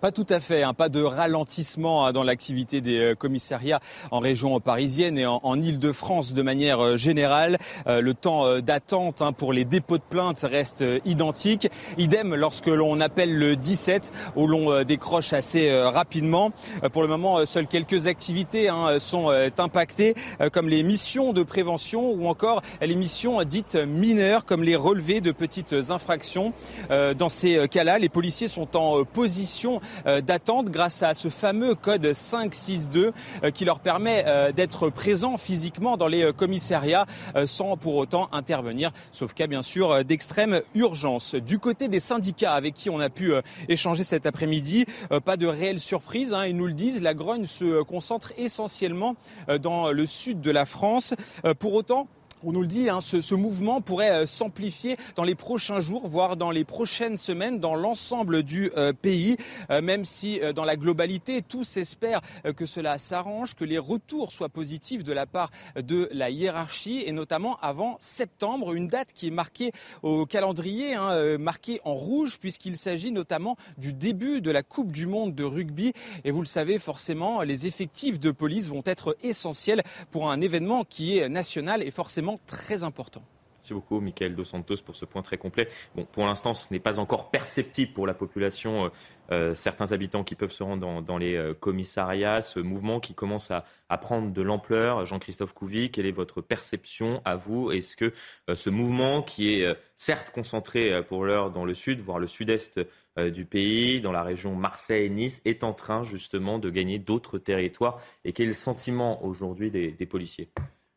Pas 0.00 0.12
tout 0.12 0.26
à 0.30 0.40
fait, 0.40 0.62
hein, 0.62 0.72
pas 0.72 0.88
de 0.88 1.02
ralentissement 1.02 2.06
hein, 2.06 2.12
dans 2.12 2.22
l'activité 2.22 2.80
des 2.80 2.98
euh, 2.98 3.14
commissariats 3.14 3.80
en 4.10 4.18
région 4.18 4.58
parisienne 4.58 5.18
et 5.18 5.26
en, 5.26 5.40
en 5.42 5.60
Ile-de-France 5.60 6.32
de 6.32 6.40
manière 6.40 6.80
euh, 6.80 6.96
générale. 6.96 7.58
Euh, 7.86 8.00
le 8.00 8.14
temps 8.14 8.60
d'attente 8.60 9.20
hein, 9.20 9.32
pour 9.32 9.52
les 9.52 9.66
dépôts 9.66 9.98
de 9.98 10.02
plainte 10.02 10.40
reste 10.40 10.82
identique. 11.04 11.68
Idem 11.98 12.34
lorsque 12.34 12.68
l'on 12.68 12.98
appelle 13.00 13.36
le 13.36 13.56
17, 13.56 14.10
où 14.36 14.46
l'on 14.46 14.82
décroche 14.84 15.34
assez 15.34 15.70
rapidement. 15.82 16.52
Pour 16.92 17.02
le 17.02 17.08
moment, 17.08 17.44
seules 17.46 17.66
quelques 17.66 18.06
activités 18.06 18.68
sont 18.98 19.30
impactées, 19.58 20.14
comme 20.52 20.68
les 20.68 20.82
missions 20.82 21.32
de 21.32 21.42
prévention 21.42 22.10
ou 22.10 22.26
encore 22.26 22.62
les 22.80 22.96
missions 22.96 23.42
dites 23.44 23.76
mineures, 23.76 24.44
comme 24.44 24.62
les 24.62 24.76
relevés 24.76 25.20
de 25.20 25.32
petites 25.32 25.74
infractions. 25.90 26.52
Dans 26.90 27.28
ces 27.28 27.68
cas-là, 27.68 27.98
les 27.98 28.08
policiers 28.08 28.48
sont 28.48 28.76
en 28.76 29.04
position 29.04 29.80
d'attente 30.20 30.66
grâce 30.70 31.02
à 31.02 31.14
ce 31.14 31.28
fameux 31.28 31.74
code 31.74 32.12
562 32.12 33.12
euh, 33.44 33.50
qui 33.50 33.64
leur 33.64 33.80
permet 33.80 34.24
euh, 34.26 34.52
d'être 34.52 34.90
présents 34.90 35.36
physiquement 35.36 35.96
dans 35.96 36.06
les 36.06 36.32
commissariats 36.32 37.06
sans 37.46 37.76
pour 37.76 37.96
autant 37.96 38.28
intervenir, 38.32 38.92
sauf 39.12 39.34
cas 39.34 39.46
bien 39.46 39.62
sûr 39.62 40.04
d'extrême 40.04 40.60
urgence. 40.74 41.34
Du 41.34 41.58
côté 41.58 41.88
des 41.88 42.00
syndicats 42.00 42.54
avec 42.54 42.74
qui 42.74 42.90
on 42.90 43.00
a 43.00 43.08
pu 43.08 43.32
échanger 43.68 44.04
cet 44.04 44.26
après-midi, 44.26 44.86
pas 45.24 45.36
de 45.36 45.46
réelle 45.46 45.78
surprise, 45.78 46.32
hein, 46.32 46.46
ils 46.46 46.56
nous 46.56 46.66
le 46.66 46.72
disent, 46.72 47.02
la 47.02 47.14
grogne 47.14 47.46
se 47.46 47.82
concentre 47.82 48.32
essentiellement 48.36 49.16
dans 49.60 49.92
le 49.92 50.06
sud 50.06 50.40
de 50.40 50.50
la 50.50 50.66
France. 50.66 51.14
Pour 51.58 51.74
autant, 51.74 52.08
on 52.42 52.52
nous 52.52 52.62
le 52.62 52.66
dit, 52.66 52.88
hein, 52.88 53.00
ce, 53.00 53.34
mouvement 53.34 53.80
pourrait 53.80 54.10
euh, 54.10 54.26
s'amplifier 54.26 54.96
dans 55.16 55.24
les 55.24 55.34
prochains 55.34 55.80
jours, 55.80 56.06
voire 56.06 56.36
dans 56.36 56.50
les 56.50 56.64
prochaines 56.64 57.16
semaines, 57.16 57.58
dans 57.58 57.74
l'ensemble 57.74 58.42
du 58.42 58.70
euh, 58.76 58.92
pays, 58.92 59.36
euh, 59.70 59.82
même 59.82 60.04
si 60.04 60.40
dans 60.54 60.64
la 60.64 60.76
globalité, 60.76 61.42
tous 61.42 61.76
espèrent 61.76 62.20
que 62.56 62.66
cela 62.66 62.98
s'arrange, 62.98 63.54
que 63.54 63.64
les 63.64 63.78
retours 63.78 64.32
soient 64.32 64.48
positifs 64.48 65.04
de 65.04 65.12
la 65.12 65.26
part 65.26 65.50
de 65.76 66.08
la 66.12 66.30
hiérarchie, 66.30 67.02
et 67.06 67.12
notamment 67.12 67.56
avant 67.60 67.96
septembre, 68.00 68.72
une 68.72 68.88
date 68.88 69.12
qui 69.12 69.28
est 69.28 69.32
marquée 69.32 69.72
au 70.02 70.26
calendrier, 70.26 70.94
hein, 70.94 71.38
marquée 71.38 71.80
en 71.84 71.94
rouge, 71.94 72.38
puisqu'il 72.38 72.76
s'agit 72.76 73.12
notamment 73.12 73.56
du 73.78 73.92
début 73.92 74.40
de 74.40 74.50
la 74.50 74.62
Coupe 74.62 74.92
du 74.92 75.06
Monde 75.06 75.34
de 75.34 75.44
rugby. 75.44 75.92
Et 76.24 76.30
vous 76.30 76.40
le 76.40 76.46
savez 76.46 76.78
forcément, 76.78 77.42
les 77.42 77.66
effectifs 77.66 78.18
de 78.20 78.30
police 78.30 78.68
vont 78.68 78.82
être 78.84 79.16
essentiels 79.22 79.82
pour 80.10 80.30
un 80.30 80.40
événement 80.40 80.84
qui 80.84 81.18
est 81.18 81.28
national 81.28 81.82
et 81.82 81.90
forcément 81.90 82.29
très 82.38 82.84
important. 82.84 83.22
Merci 83.60 83.74
beaucoup, 83.74 84.00
Michael 84.00 84.34
Dos 84.34 84.46
Santos, 84.46 84.76
pour 84.86 84.96
ce 84.96 85.04
point 85.04 85.20
très 85.20 85.36
complet. 85.36 85.68
Bon, 85.94 86.06
pour 86.06 86.24
l'instant, 86.24 86.54
ce 86.54 86.68
n'est 86.72 86.80
pas 86.80 86.98
encore 86.98 87.30
perceptible 87.30 87.92
pour 87.92 88.06
la 88.06 88.14
population, 88.14 88.86
euh, 88.86 88.88
euh, 89.32 89.54
certains 89.54 89.92
habitants 89.92 90.24
qui 90.24 90.34
peuvent 90.34 90.50
se 90.50 90.62
rendre 90.62 91.02
dans, 91.02 91.18
les 91.18 91.36
euh, 91.36 91.52
commissariats, 91.52 92.40
ce 92.40 92.58
mouvement 92.58 93.00
qui 93.00 93.12
commence 93.12 93.50
à, 93.50 93.64
prendre 93.98 94.32
de 94.32 94.40
l'ampleur. 94.40 95.04
Jean-Christophe 95.04 95.52
Couvi, 95.52 95.90
quelle 95.90 96.06
est 96.06 96.10
votre 96.10 96.40
perception 96.40 97.20
à 97.26 97.36
vous? 97.36 97.70
Est-ce 97.70 97.96
que 97.96 98.14
ce 98.54 98.70
mouvement, 98.70 99.20
qui 99.20 99.52
est 99.52 99.76
certes 99.94 100.30
concentré 100.30 101.02
pour 101.02 101.24
l'heure 101.24 101.50
dans 101.50 101.66
le 101.66 101.74
sud, 101.74 102.00
voire 102.00 102.20
le 102.20 102.28
sud-est 102.28 102.80
du 103.18 103.44
pays, 103.44 104.00
dans 104.00 104.12
la 104.12 104.22
région 104.22 104.54
Marseille-Nice, 104.54 105.42
est 105.44 105.64
en 105.64 105.74
train 105.74 106.04
justement 106.04 106.60
de 106.60 106.70
gagner 106.70 107.00
d'autres 107.00 107.38
territoires? 107.38 108.00
Et 108.24 108.32
quel 108.32 108.46
est 108.46 108.50
le 108.50 108.54
sentiment 108.54 109.24
aujourd'hui 109.24 109.70
des 109.70 110.06
policiers? 110.06 110.50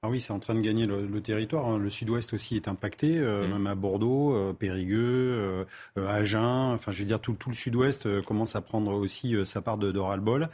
Ah 0.05 0.09
oui, 0.09 0.19
c'est 0.19 0.33
en 0.33 0.39
train 0.39 0.53
de 0.53 0.59
gagner 0.59 0.85
le, 0.85 1.21
territoire. 1.21 1.65
Hein. 1.65 1.77
Le 1.77 1.89
sud-ouest 1.89 2.33
aussi 2.33 2.57
est 2.57 2.67
impacté, 2.67 3.17
euh, 3.17 3.47
mmh. 3.47 3.51
même 3.51 3.67
à 3.67 3.75
Bordeaux, 3.75 4.35
euh, 4.35 4.51
Périgueux, 4.51 5.65
euh, 5.97 6.07
Agen. 6.09 6.73
Enfin, 6.73 6.91
je 6.91 6.99
veux 6.99 7.05
dire, 7.05 7.21
tout, 7.21 7.31
tout 7.39 7.49
le 7.49 7.55
sud-ouest 7.55 8.21
commence 8.23 8.57
à 8.57 8.61
prendre 8.61 8.91
aussi 8.95 9.33
sa 9.45 9.61
part 9.61 9.77
de, 9.77 9.93
de 9.93 9.99
ras-le-bol. 9.99 10.49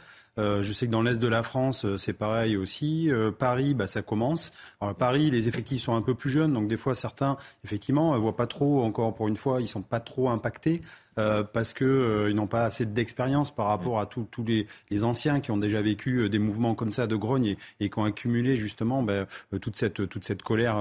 Je 0.62 0.72
sais 0.72 0.86
que 0.86 0.92
dans 0.92 1.02
l'est 1.02 1.18
de 1.18 1.28
la 1.28 1.42
France, 1.42 1.86
c'est 1.96 2.12
pareil 2.12 2.56
aussi. 2.56 3.10
Paris, 3.38 3.74
bah, 3.74 3.86
ça 3.86 4.02
commence. 4.02 4.52
Alors, 4.80 4.94
Paris, 4.94 5.30
les 5.30 5.48
effectifs 5.48 5.82
sont 5.82 5.94
un 5.94 6.02
peu 6.02 6.14
plus 6.14 6.30
jeunes, 6.30 6.52
donc 6.52 6.68
des 6.68 6.76
fois 6.76 6.94
certains, 6.94 7.36
effectivement, 7.64 8.18
voient 8.18 8.36
pas 8.36 8.46
trop. 8.46 8.82
Encore 8.82 9.14
pour 9.14 9.28
une 9.28 9.36
fois, 9.36 9.60
ils 9.60 9.68
sont 9.68 9.82
pas 9.82 10.00
trop 10.00 10.30
impactés. 10.30 10.80
Euh, 11.20 11.42
parce 11.42 11.74
qu'ils 11.74 11.86
euh, 11.86 12.32
n'ont 12.32 12.46
pas 12.46 12.64
assez 12.64 12.86
d'expérience 12.86 13.50
par 13.50 13.66
rapport 13.66 13.98
à 13.98 14.06
tous 14.06 14.26
les, 14.46 15.04
anciens 15.04 15.40
qui 15.40 15.50
ont 15.50 15.56
déjà 15.56 15.82
vécu 15.82 16.18
euh, 16.18 16.28
des 16.28 16.38
mouvements 16.38 16.74
comme 16.74 16.92
ça 16.92 17.06
de 17.06 17.16
grogne 17.16 17.56
et, 17.80 17.90
qui 17.90 17.98
ont 17.98 18.04
accumulé 18.04 18.56
justement 18.56 19.02
ben, 19.02 19.26
toute, 19.60 19.76
cette, 19.76 20.08
toute 20.08 20.24
cette 20.24 20.42
colère 20.42 20.78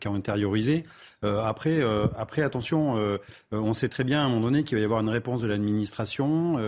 qui 0.00 0.08
ont 0.08 0.14
intériorisé. 0.14 0.84
après, 1.22 1.82
après, 2.16 2.42
attention, 2.42 2.96
on 3.52 3.72
sait 3.72 3.88
très 3.88 4.04
bien 4.04 4.20
à 4.20 4.24
un 4.24 4.28
moment 4.28 4.42
donné 4.42 4.64
qu'il 4.64 4.76
va 4.76 4.82
y 4.82 4.84
avoir 4.84 5.00
une 5.00 5.08
réponse 5.08 5.40
de 5.42 5.46
l'administration 5.46 6.58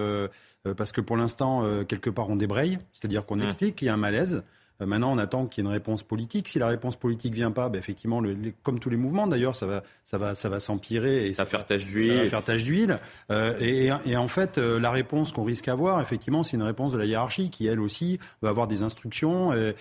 parce 0.76 0.92
que 0.92 1.00
pour 1.00 1.16
l'instant, 1.16 1.84
quelque 1.84 2.10
part, 2.10 2.30
on 2.30 2.36
débraye, 2.36 2.78
c'est-à-dire 2.92 3.26
qu'on 3.26 3.40
explique 3.40 3.76
qu'il 3.76 3.86
y 3.86 3.88
a 3.88 3.94
un 3.94 3.98
malaise. 3.98 4.42
Euh, 4.80 4.86
maintenant, 4.86 5.12
on 5.12 5.18
attend 5.18 5.46
qu'il 5.46 5.62
y 5.62 5.66
ait 5.66 5.68
une 5.68 5.72
réponse 5.72 6.02
politique. 6.02 6.48
Si 6.48 6.58
la 6.58 6.66
réponse 6.66 6.96
politique 6.96 7.34
vient 7.34 7.50
pas, 7.50 7.68
ben, 7.68 7.78
effectivement, 7.78 8.20
le, 8.20 8.36
comme 8.62 8.80
tous 8.80 8.90
les 8.90 8.96
mouvements 8.96 9.26
d'ailleurs, 9.26 9.54
ça 9.54 9.66
va, 9.66 9.82
ça 10.04 10.18
va, 10.18 10.34
ça 10.34 10.48
va 10.48 10.60
s'empirer 10.60 11.26
et 11.28 11.34
ça, 11.34 11.44
va 11.44 11.50
faire 11.50 11.66
tache 11.66 11.84
d'huile. 11.86 12.28
faire 12.28 12.44
tache 12.44 12.64
d'huile. 12.64 12.98
Euh, 13.30 13.54
et, 13.60 13.90
et, 14.06 14.16
en 14.16 14.28
fait, 14.28 14.58
euh, 14.58 14.80
la 14.80 14.90
réponse 14.90 15.32
qu'on 15.32 15.44
risque 15.44 15.66
d'avoir, 15.66 16.00
effectivement, 16.00 16.42
c'est 16.42 16.56
une 16.56 16.62
réponse 16.62 16.92
de 16.92 16.98
la 16.98 17.04
hiérarchie 17.04 17.50
qui, 17.50 17.66
elle 17.66 17.80
aussi, 17.80 18.18
va 18.42 18.48
avoir 18.48 18.66
des 18.66 18.82
instructions. 18.82 19.52
Et, 19.54 19.74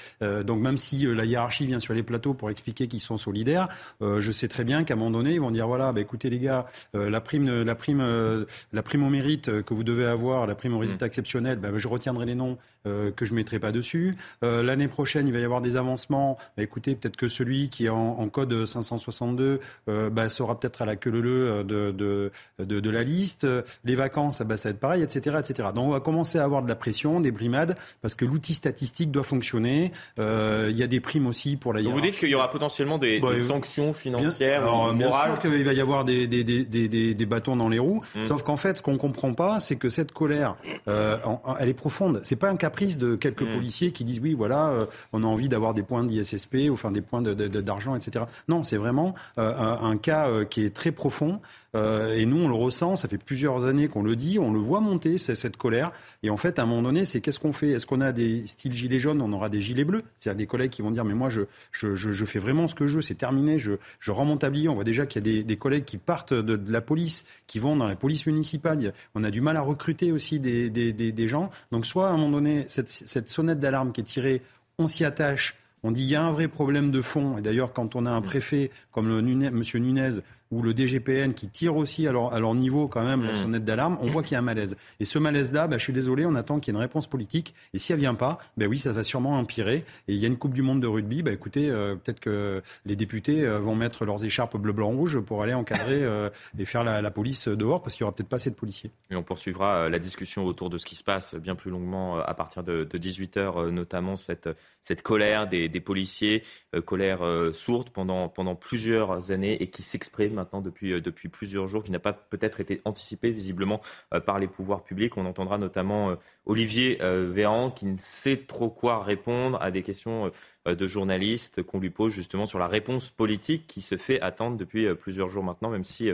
donc, 0.44 0.62
même 0.62 0.78
si 0.78 1.06
la 1.06 1.26
hiérarchie 1.26 1.66
vient 1.66 1.80
sur 1.80 1.94
les 1.94 2.04
plateaux 2.04 2.34
pour 2.34 2.50
expliquer 2.50 2.88
qu'ils 2.88 3.02
sont 3.02 3.18
solidaires, 3.18 3.68
je 4.02 4.32
sais 4.32 4.48
très 4.48 4.64
bien 4.64 4.84
qu'à 4.84 4.94
un 4.94 4.98
moment 4.98 5.12
donné, 5.12 5.34
ils 5.34 5.42
vont 5.42 5.52
dire 5.52 5.68
voilà, 5.68 5.92
ben, 5.92 6.02
écoutez 6.02 6.30
les 6.30 6.40
gars, 6.40 6.66
la 6.94 7.22
prime, 7.22 7.64
la 7.64 7.76
prime, 7.76 8.46
la 8.74 8.84
prime 8.84 9.04
au 9.04 9.10
mérite 9.10 9.64
que 9.64 9.74
vous 9.74 9.84
devez 9.84 10.06
avoir, 10.06 10.48
la 10.48 10.56
prime 10.56 10.74
au 10.74 10.80
résultat 10.80 11.06
mmh. 11.06 11.08
exceptionnel, 11.08 11.60
ben, 11.60 11.78
je 11.78 11.88
retiendrai 11.88 12.26
les 12.26 12.36
noms 12.36 12.58
que 12.84 13.26
je 13.26 13.34
mettrai 13.34 13.60
pas 13.60 13.72
dessus. 13.72 14.16
L'année 14.42 14.88
prochaine, 14.88 15.28
il 15.28 15.34
va 15.34 15.40
y 15.40 15.44
avoir 15.44 15.62
des 15.62 15.78
avancements. 15.78 16.38
Bah, 16.58 16.64
écoutez, 16.64 16.96
peut-être 16.96 17.16
que 17.16 17.28
celui 17.28 17.70
qui 17.70 17.86
est 17.86 17.90
en, 17.90 18.28
code 18.30 18.66
562 18.66 19.60
euh, 19.90 20.10
bah, 20.10 20.30
sera 20.30 20.60
peut-être 20.60 20.82
à 20.82 20.86
la 20.86 20.96
queue 20.96 21.12
leu 21.12 21.64
de, 21.64 21.92
de, 21.92 22.32
de, 22.60 22.90
la 22.90 23.04
liste. 23.04 23.48
Les 23.84 23.96
vacances, 23.96 24.42
bah, 24.42 24.58
ça 24.58 24.70
va 24.70 24.72
être 24.72 24.80
pareil, 24.80 25.04
etc., 25.04 25.38
etc. 25.40 25.70
Donc 25.74 25.88
on 25.88 25.92
va 25.92 26.00
commencer 26.00 26.40
à 26.40 26.44
avoir 26.44 26.64
de 26.64 26.70
la 26.70 26.76
pression, 26.76 27.20
des 27.20 27.32
brimades, 27.32 27.76
parce 28.02 28.16
que 28.16 28.26
l'outil 28.26 28.54
statistique 28.54 29.12
doit 29.12 29.24
fonctionner. 29.24 29.92
Euh, 30.20 30.68
il 30.70 30.78
y 30.78 30.84
a 30.84 30.88
des 30.88 31.00
primes 31.00 31.28
aussi 31.28 31.58
pour 31.58 31.74
la 31.74 31.82
Vous 31.82 32.02
dites 32.02 32.18
qu'il 32.18 32.30
y 32.30 32.36
aura 32.36 32.50
potentiellement 32.52 32.98
des, 32.98 33.22
sanctions 33.38 33.94
financières, 33.94 34.62
bien, 34.62 34.94
bien 34.94 35.12
sûr 35.12 35.40
qu'il 35.40 35.64
va 35.64 35.74
y 35.74 35.82
avoir 35.82 36.06
des, 36.06 36.28
des, 36.28 36.44
des, 36.44 37.14
des 37.14 37.26
bâtons 37.26 37.56
dans 37.56 37.70
les 37.70 37.80
roues. 37.80 38.02
Mmh. 38.16 38.24
Sauf 38.24 38.44
qu'en 38.44 38.58
fait, 38.58 38.78
ce 38.78 38.82
qu'on 38.82 38.98
comprend 38.98 39.34
pas, 39.34 39.60
c'est 39.60 39.76
que 39.76 39.90
cette 39.90 40.12
colère, 40.12 40.56
euh, 40.88 41.18
elle 41.60 41.70
est 41.70 41.74
profonde. 41.74 42.22
C'est 42.24 42.36
pas 42.36 42.50
un 42.50 42.56
caprice 42.74 42.98
de 42.98 43.16
quelques 43.16 43.44
mmh. 43.44 43.54
policiers 43.54 43.92
qui 43.92 44.04
disent 44.04 44.20
oui, 44.20 44.34
voilà, 44.34 44.70
euh, 44.70 44.86
on 45.14 45.24
a 45.24 45.28
envie 45.28 45.48
d'avoir 45.48 45.76
des 45.76 45.84
points 45.84 46.04
d'ISSP, 46.04 46.72
enfin 46.72 46.90
des 46.90 47.02
points 47.02 47.22
d'argent, 47.22 47.96
etc. 47.96 48.26
Non, 48.48 48.64
c'est 48.64 48.78
vraiment 48.78 49.14
euh, 49.38 49.54
un, 49.80 49.96
cas 49.98 50.28
euh, 50.28 50.44
qui 50.44 50.66
est 50.66 50.76
très 50.76 50.92
profond. 50.92 51.40
Et 51.76 52.26
nous, 52.26 52.38
on 52.38 52.48
le 52.48 52.54
ressent, 52.54 52.96
ça 52.96 53.08
fait 53.08 53.18
plusieurs 53.18 53.66
années 53.66 53.88
qu'on 53.88 54.04
le 54.04 54.16
dit, 54.16 54.38
on 54.38 54.52
le 54.52 54.60
voit 54.60 54.80
monter, 54.80 55.18
cette 55.18 55.58
colère. 55.58 55.92
Et 56.22 56.30
en 56.30 56.38
fait, 56.38 56.60
à 56.60 56.64
un 56.64 56.66
moment 56.66 56.84
donné, 56.84 57.06
c'est 57.06 57.22
qu'est-ce 57.22 57.40
qu'on 57.40 57.54
fait? 57.54 57.70
Est-ce 57.70 57.86
qu'on 57.88 58.02
a 58.02 58.12
des 58.12 58.46
styles 58.46 58.74
gilets 58.74 59.00
jaunes? 59.00 59.22
On 59.22 59.34
aura 59.34 59.50
des 59.50 59.62
gilets 59.62 59.84
bleus 59.84 60.04
C'est-à-dire 60.18 60.38
des 60.38 60.48
collègues 60.48 60.72
qui 60.72 60.82
vont 60.82 60.92
dire, 60.92 61.06
mais 61.06 61.16
moi, 61.16 61.30
je, 61.30 61.42
je, 61.72 62.26
fais 62.26 62.40
vraiment 62.40 62.68
ce 62.68 62.76
que 62.76 62.86
je 62.88 62.98
veux, 62.98 63.02
c'est 63.02 63.16
terminé, 63.16 63.58
je, 63.60 63.74
je 64.00 64.12
rends 64.12 64.26
mon 64.26 64.38
tablier. 64.38 64.70
On 64.70 64.76
voit 64.76 64.84
déjà 64.84 65.06
qu'il 65.06 65.26
y 65.26 65.40
a 65.40 65.44
des, 65.44 65.58
collègues 65.58 65.86
qui 65.86 65.98
partent 65.98 66.34
de, 66.34 66.60
la 66.72 66.82
police, 66.82 67.26
qui 67.48 67.60
vont 67.60 67.76
dans 67.76 67.88
la 67.88 67.96
police 67.96 68.26
municipale. 68.28 68.94
On 69.16 69.24
a 69.24 69.32
du 69.32 69.42
mal 69.42 69.58
à 69.58 69.62
recruter 69.62 70.12
aussi 70.12 70.40
des, 70.40 70.70
des, 70.70 71.28
gens. 71.28 71.50
Donc 71.72 71.86
soit, 71.86 72.10
à 72.10 72.12
un 72.12 72.18
moment 72.18 72.32
donné, 72.32 72.66
cette, 72.68 72.90
cette 72.90 73.30
sonnette 73.30 73.60
d'alarme 73.60 73.92
qui 73.92 74.02
est 74.02 74.06
tirée 74.06 74.42
on 74.78 74.88
s'y 74.88 75.06
attache. 75.06 75.58
On 75.84 75.92
dit 75.92 76.04
il 76.04 76.10
y 76.10 76.16
a 76.16 76.24
un 76.24 76.32
vrai 76.32 76.48
problème 76.48 76.92
de 76.92 77.02
fond. 77.02 77.38
Et 77.38 77.42
d'ailleurs, 77.42 77.74
quand 77.74 77.96
on 77.96 78.06
a 78.06 78.12
un 78.12 78.22
préfet 78.22 78.72
comme 78.92 79.08
le 79.08 79.20
M. 79.20 79.64
Nunez 79.76 80.22
ou 80.54 80.62
le 80.62 80.74
DGPN 80.74 81.34
qui 81.34 81.50
tire 81.50 81.76
aussi 81.76 82.08
à 82.08 82.12
leur, 82.12 82.56
niveau 82.56 82.88
quand 82.88 83.04
même 83.04 83.24
la 83.24 83.32
mm. 83.32 83.36
sonnette 83.36 83.66
d'alarme, 83.66 83.98
on 84.02 84.08
voit 84.08 84.22
qu'il 84.22 84.34
y 84.34 84.36
a 84.36 84.40
un 84.40 84.44
malaise. 84.44 84.78
Et 85.00 85.06
ce 85.06 85.18
malaise-là, 85.18 85.68
bah, 85.68 85.78
je 85.78 85.84
suis 85.84 85.94
désolé, 85.94 86.26
on 86.26 86.36
attend 86.36 86.60
qu'il 86.60 86.74
y 86.74 86.76
ait 86.76 86.78
une 86.78 86.82
réponse 86.82 87.08
politique. 87.08 87.54
Et 87.74 87.80
si 87.80 87.92
elle 87.94 88.00
vient 88.00 88.14
pas, 88.14 88.38
ben 88.58 88.68
oui, 88.68 88.80
ça 88.80 88.94
va 88.94 89.04
sûrement 89.04 89.38
empirer. 89.38 89.84
Et 90.08 90.14
il 90.14 90.18
y 90.18 90.26
a 90.26 90.28
une 90.28 90.38
Coupe 90.38 90.54
du 90.54 90.62
Monde 90.62 90.82
de 90.82 90.88
rugby. 90.88 91.24
Bah, 91.24 91.32
écoutez, 91.32 91.70
euh, 91.70 91.96
peut-être 91.96 92.20
que 92.20 92.62
les 92.86 92.96
députés 92.96 93.44
euh, 93.46 93.60
vont 93.60 93.76
mettre 93.76 94.06
leurs 94.06 94.24
écharpes 94.24 94.58
bleu, 94.58 94.74
blanc, 94.74 94.90
rouge 94.90 95.20
pour 95.22 95.42
aller 95.42 95.54
encadrer 95.54 96.04
euh, 96.04 96.30
et 96.58 96.66
faire 96.66 96.84
la, 96.84 97.12
police 97.12 97.48
dehors 97.48 97.82
parce 97.82 97.96
qu'il 97.96 98.02
y 98.02 98.06
aura 98.06 98.16
peut-être 98.16 98.30
pas 98.30 98.38
assez 98.38 98.50
de 98.50 98.56
policiers. 98.56 98.92
Et 99.10 99.16
on 99.16 99.24
poursuivra 99.24 99.90
la 99.90 100.00
discussion 100.00 100.46
autour 100.46 100.70
de 100.70 100.78
ce 100.78 100.86
qui 100.86 100.96
se 100.96 101.04
passe 101.04 101.36
bien 101.36 101.56
plus 101.56 101.72
longuement 101.72 102.18
à 102.18 102.34
partir 102.34 102.64
de, 102.64 102.86
18h, 102.86 103.70
notamment 103.70 104.16
cette, 104.16 104.50
cette 104.82 105.02
colère 105.02 105.48
des, 105.48 105.70
policiers, 105.80 106.44
colère 106.86 107.22
sourde 107.54 107.90
pendant, 107.92 108.30
pendant 108.30 108.56
plusieurs 108.56 109.32
années 109.32 109.62
et 109.62 109.70
qui 109.70 109.84
s'exprime 109.84 110.43
depuis, 110.62 110.94
euh, 110.94 111.02
depuis 111.02 111.30
plusieurs 111.30 111.68
jours, 111.68 111.84
qui 111.84 111.92
n'a 111.92 112.00
pas 112.00 112.14
peut-être 112.14 112.60
été 112.60 112.82
anticipé 112.86 113.32
visiblement 113.32 113.82
euh, 114.14 114.20
par 114.20 114.40
les 114.40 114.48
pouvoirs 114.48 114.84
publics. 114.84 115.18
On 115.18 115.26
entendra 115.26 115.58
notamment 115.58 116.12
euh, 116.12 116.16
Olivier 116.46 117.00
Véran 117.02 117.72
qui 117.72 117.86
ne 117.86 117.98
sait 117.98 118.38
trop 118.48 118.70
quoi 118.70 119.04
répondre 119.04 119.62
à 119.62 119.72
des 119.72 119.82
questions 119.82 120.32
de 120.66 120.88
journalistes 120.88 121.64
qu'on 121.64 121.80
lui 121.80 121.90
pose 121.90 122.14
justement 122.14 122.46
sur 122.46 122.60
la 122.60 122.68
réponse 122.68 123.10
politique 123.12 123.68
qui 123.68 123.82
se 123.82 123.98
fait 123.98 124.20
attendre 124.22 124.58
depuis 124.58 124.94
plusieurs 124.96 125.30
jours 125.30 125.44
maintenant, 125.44 125.70
même 125.70 125.84
si 125.84 126.10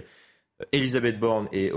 Elisabeth 0.71 1.19
Borne 1.19 1.47
et, 1.51 1.71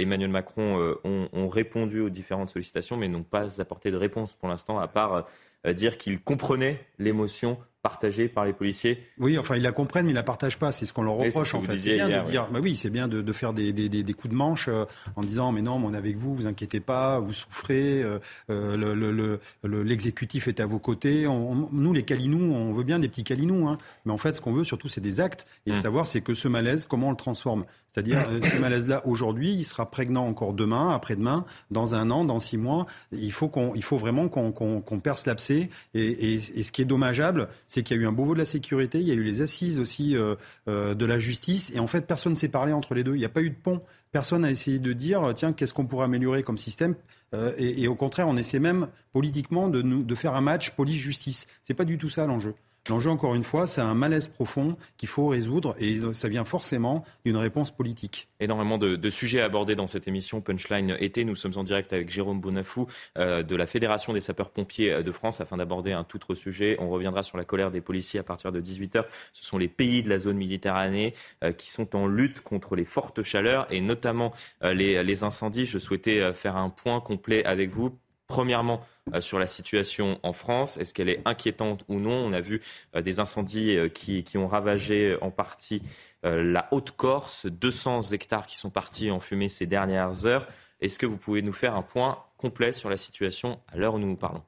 Emmanuel 0.00 0.30
Macron 0.30 0.96
ont, 1.04 1.48
répondu 1.48 2.00
aux 2.00 2.10
différentes 2.10 2.48
sollicitations, 2.48 2.96
mais 2.96 3.08
n'ont 3.08 3.22
pas 3.22 3.60
apporté 3.60 3.90
de 3.90 3.96
réponse 3.96 4.34
pour 4.34 4.48
l'instant, 4.48 4.78
à 4.78 4.88
part 4.88 5.26
dire 5.66 5.98
qu'ils 5.98 6.20
comprenaient 6.20 6.84
l'émotion 6.98 7.58
partagée 7.84 8.28
par 8.28 8.46
les 8.46 8.54
policiers. 8.54 8.98
Oui, 9.18 9.36
enfin 9.38 9.56
ils 9.56 9.62
la 9.62 9.70
comprennent, 9.70 10.06
mais 10.06 10.12
ils 10.12 10.16
la 10.16 10.22
partagent 10.22 10.58
pas. 10.58 10.72
C'est 10.72 10.86
ce 10.86 10.94
qu'on 10.94 11.02
leur 11.02 11.16
reproche 11.16 11.54
en 11.54 11.60
fait. 11.60 11.78
C'est 11.78 11.94
bien 11.94 12.08
de 12.08 12.30
dire, 12.30 12.48
bah 12.50 12.58
oui, 12.60 12.76
c'est 12.76 12.88
bien 12.88 13.08
de, 13.08 13.32
faire 13.32 13.52
des, 13.52 13.72
coups 14.14 14.32
de 14.32 14.36
manche 14.36 14.68
euh, 14.68 14.86
en 15.16 15.22
disant, 15.22 15.52
mais 15.52 15.60
non, 15.60 15.74
on 15.84 15.92
est 15.92 15.96
avec 15.96 16.16
vous, 16.16 16.34
vous 16.34 16.46
inquiétez 16.46 16.80
pas, 16.80 17.18
vous 17.18 17.34
souffrez, 17.34 18.02
euh, 18.02 18.18
euh, 18.48 19.38
l'exécutif 19.64 20.48
est 20.48 20.60
à 20.60 20.66
vos 20.66 20.78
côtés. 20.78 21.24
nous, 21.24 21.92
les 21.92 22.04
calinous, 22.04 22.54
on 22.54 22.72
veut 22.72 22.84
bien 22.84 22.98
des 22.98 23.08
petits 23.08 23.22
calinous, 23.22 23.68
hein. 23.68 23.76
mais 24.06 24.12
en 24.12 24.18
fait, 24.18 24.36
ce 24.36 24.40
qu'on 24.40 24.54
veut 24.54 24.64
surtout, 24.64 24.88
c'est 24.88 25.02
des 25.02 25.20
actes 25.20 25.46
et 25.66 25.72
hum. 25.72 25.76
savoir, 25.76 26.06
c'est 26.06 26.22
que 26.22 26.32
ce 26.32 26.48
malaise, 26.48 26.86
comment 26.86 27.08
on 27.08 27.10
le 27.10 27.16
transforme. 27.16 27.66
C'est-à-dire, 27.94 28.18
ce 28.42 28.60
malaise-là 28.60 29.06
aujourd'hui, 29.06 29.52
il 29.52 29.62
sera 29.62 29.88
prégnant 29.88 30.26
encore 30.26 30.52
demain, 30.52 30.90
après-demain, 30.90 31.44
dans 31.70 31.94
un 31.94 32.10
an, 32.10 32.24
dans 32.24 32.40
six 32.40 32.56
mois. 32.56 32.86
Il 33.12 33.30
faut 33.30 33.46
qu'on, 33.46 33.72
il 33.76 33.84
faut 33.84 33.98
vraiment 33.98 34.28
qu'on 34.28 35.00
perce 35.00 35.26
l'abcès. 35.26 35.68
Et, 35.94 36.34
et, 36.34 36.62
ce 36.64 36.72
qui 36.72 36.82
est 36.82 36.86
dommageable, 36.86 37.48
c'est 37.74 37.82
qu'il 37.82 37.96
y 37.96 38.00
a 38.00 38.02
eu 38.04 38.06
un 38.06 38.12
Beauvau 38.12 38.34
de 38.34 38.38
la 38.38 38.44
sécurité, 38.44 39.00
il 39.00 39.06
y 39.06 39.10
a 39.10 39.14
eu 39.14 39.24
les 39.24 39.42
assises 39.42 39.80
aussi 39.80 40.16
euh, 40.16 40.36
euh, 40.68 40.94
de 40.94 41.04
la 41.04 41.18
justice, 41.18 41.72
et 41.74 41.80
en 41.80 41.88
fait, 41.88 42.06
personne 42.06 42.34
ne 42.34 42.38
s'est 42.38 42.48
parlé 42.48 42.72
entre 42.72 42.94
les 42.94 43.02
deux. 43.02 43.16
Il 43.16 43.18
n'y 43.18 43.24
a 43.24 43.30
pas 43.30 43.42
eu 43.42 43.50
de 43.50 43.56
pont. 43.56 43.82
Personne 44.12 44.42
n'a 44.42 44.50
essayé 44.52 44.78
de 44.78 44.92
dire, 44.92 45.32
tiens, 45.34 45.52
qu'est-ce 45.52 45.74
qu'on 45.74 45.86
pourrait 45.86 46.04
améliorer 46.04 46.44
comme 46.44 46.56
système 46.56 46.94
euh, 47.34 47.52
et, 47.58 47.88
au 47.88 47.96
contraire, 47.96 48.28
on 48.28 48.36
essaie 48.36 48.60
même 48.60 48.86
politiquement 49.12 49.66
de, 49.68 49.82
de 49.82 50.14
faire 50.14 50.34
un 50.34 50.40
match 50.40 50.70
police-justice. 50.70 51.48
C'est 51.64 51.74
pas 51.74 51.84
du 51.84 51.98
tout 51.98 52.08
ça 52.08 52.26
l'enjeu. 52.26 52.54
L'enjeu, 52.90 53.10
encore 53.10 53.34
une 53.34 53.44
fois, 53.44 53.66
c'est 53.66 53.80
un 53.80 53.94
malaise 53.94 54.26
profond 54.26 54.76
qu'il 54.98 55.08
faut 55.08 55.28
résoudre 55.28 55.74
et 55.78 56.00
ça 56.12 56.28
vient 56.28 56.44
forcément 56.44 57.02
d'une 57.24 57.38
réponse 57.38 57.70
politique. 57.70 58.28
Énormément 58.40 58.76
de, 58.76 59.10
sujets 59.10 59.40
abordés 59.40 59.74
dans 59.74 59.86
cette 59.86 60.06
émission 60.06 60.42
Punchline 60.42 60.94
été. 61.00 61.24
Nous 61.24 61.34
sommes 61.34 61.56
en 61.56 61.64
direct 61.64 61.94
avec 61.94 62.10
Jérôme 62.10 62.42
Bonafou 62.42 62.86
euh, 63.16 63.42
de 63.42 63.56
la 63.56 63.66
Fédération 63.66 64.12
des 64.12 64.20
sapeurs-pompiers 64.20 65.02
de 65.02 65.12
France 65.12 65.40
afin 65.40 65.56
d'aborder 65.56 65.92
un 65.92 66.04
tout 66.04 66.18
autre 66.18 66.34
sujet. 66.34 66.76
On 66.78 66.90
reviendra 66.90 67.22
sur 67.22 67.38
la 67.38 67.44
colère 67.44 67.70
des 67.70 67.80
policiers 67.80 68.20
à 68.20 68.22
partir 68.22 68.52
de 68.52 68.60
18h. 68.60 69.04
Ce 69.32 69.46
sont 69.46 69.56
les 69.56 69.68
pays 69.68 70.02
de 70.02 70.10
la 70.10 70.18
zone 70.18 70.36
Méditerranée 70.36 71.14
euh, 71.42 71.52
qui 71.52 71.70
sont 71.70 71.96
en 71.96 72.06
lutte 72.06 72.42
contre 72.42 72.76
les 72.76 72.84
fortes 72.84 73.22
chaleurs 73.22 73.66
et 73.70 73.80
notamment 73.80 74.34
euh, 74.62 74.74
les 74.74 75.24
incendies. 75.24 75.64
Je 75.64 75.78
souhaitais 75.78 76.34
faire 76.34 76.56
un 76.56 76.68
point 76.68 77.00
complet 77.00 77.46
avec 77.46 77.70
vous 77.70 77.96
Premièrement, 78.26 78.80
euh, 79.12 79.20
sur 79.20 79.38
la 79.38 79.46
situation 79.46 80.18
en 80.22 80.32
France, 80.32 80.78
est-ce 80.78 80.94
qu'elle 80.94 81.10
est 81.10 81.20
inquiétante 81.26 81.84
ou 81.88 82.00
non? 82.00 82.14
On 82.14 82.32
a 82.32 82.40
vu 82.40 82.62
euh, 82.96 83.02
des 83.02 83.20
incendies 83.20 83.76
euh, 83.76 83.88
qui, 83.88 84.24
ont 84.38 84.48
ravagé 84.48 85.16
en 85.20 85.30
partie 85.30 85.82
la 86.22 86.68
Haute-Corse, 86.70 87.44
200 87.44 88.12
hectares 88.12 88.46
qui 88.46 88.56
sont 88.56 88.70
partis 88.70 89.10
en 89.10 89.20
fumée 89.20 89.50
ces 89.50 89.66
dernières 89.66 90.24
heures. 90.24 90.48
Est-ce 90.80 90.98
que 90.98 91.04
vous 91.04 91.18
pouvez 91.18 91.42
nous 91.42 91.52
faire 91.52 91.76
un 91.76 91.82
point 91.82 92.16
complet 92.38 92.72
sur 92.72 92.88
la 92.88 92.96
situation 92.96 93.60
à 93.68 93.76
l'heure 93.76 93.94
où 93.94 93.98
nous 93.98 94.06
nous 94.06 94.16
parlons? 94.16 94.42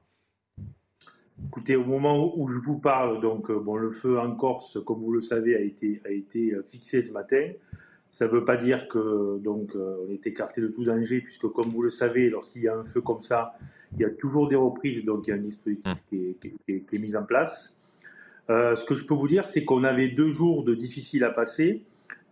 Écoutez, 1.45 1.75
au 1.75 1.85
moment 1.85 2.35
où 2.35 2.47
je 2.49 2.57
vous 2.57 2.79
parle, 2.79 3.21
donc 3.21 3.51
bon, 3.51 3.75
le 3.75 3.91
feu 3.91 4.19
en 4.19 4.35
Corse, 4.35 4.79
comme 4.83 5.01
vous 5.01 5.11
le 5.11 5.21
savez, 5.21 5.55
a 5.55 5.59
été, 5.59 6.01
a 6.03 6.09
été 6.09 6.51
fixé 6.65 7.03
ce 7.03 7.13
matin. 7.13 7.51
Ça 8.09 8.25
ne 8.25 8.31
veut 8.31 8.45
pas 8.45 8.57
dire 8.57 8.87
que 8.87 9.37
donc 9.39 9.75
euh, 9.75 10.05
on 10.07 10.11
est 10.11 10.25
écarté 10.25 10.61
de 10.61 10.67
tout 10.67 10.83
danger, 10.83 11.21
puisque 11.21 11.47
comme 11.47 11.69
vous 11.69 11.81
le 11.81 11.89
savez, 11.89 12.29
lorsqu'il 12.29 12.63
y 12.63 12.67
a 12.67 12.75
un 12.75 12.83
feu 12.83 13.01
comme 13.01 13.21
ça, 13.21 13.53
il 13.93 14.01
y 14.01 14.05
a 14.05 14.09
toujours 14.09 14.47
des 14.47 14.55
reprises, 14.55 15.03
donc 15.03 15.27
il 15.27 15.31
y 15.31 15.33
a 15.33 15.35
un 15.35 15.39
dispositif 15.41 15.91
mmh. 16.11 16.33
qui, 16.35 16.35
est, 16.67 16.97
mis 16.97 17.15
en 17.15 17.23
place. 17.23 17.81
Euh, 18.49 18.75
ce 18.75 18.85
que 18.85 18.95
je 18.95 19.05
peux 19.05 19.13
vous 19.13 19.27
dire, 19.27 19.45
c'est 19.45 19.65
qu'on 19.65 19.83
avait 19.83 20.07
deux 20.07 20.29
jours 20.29 20.63
de 20.63 20.73
difficile 20.73 21.23
à 21.25 21.29
passer, 21.29 21.83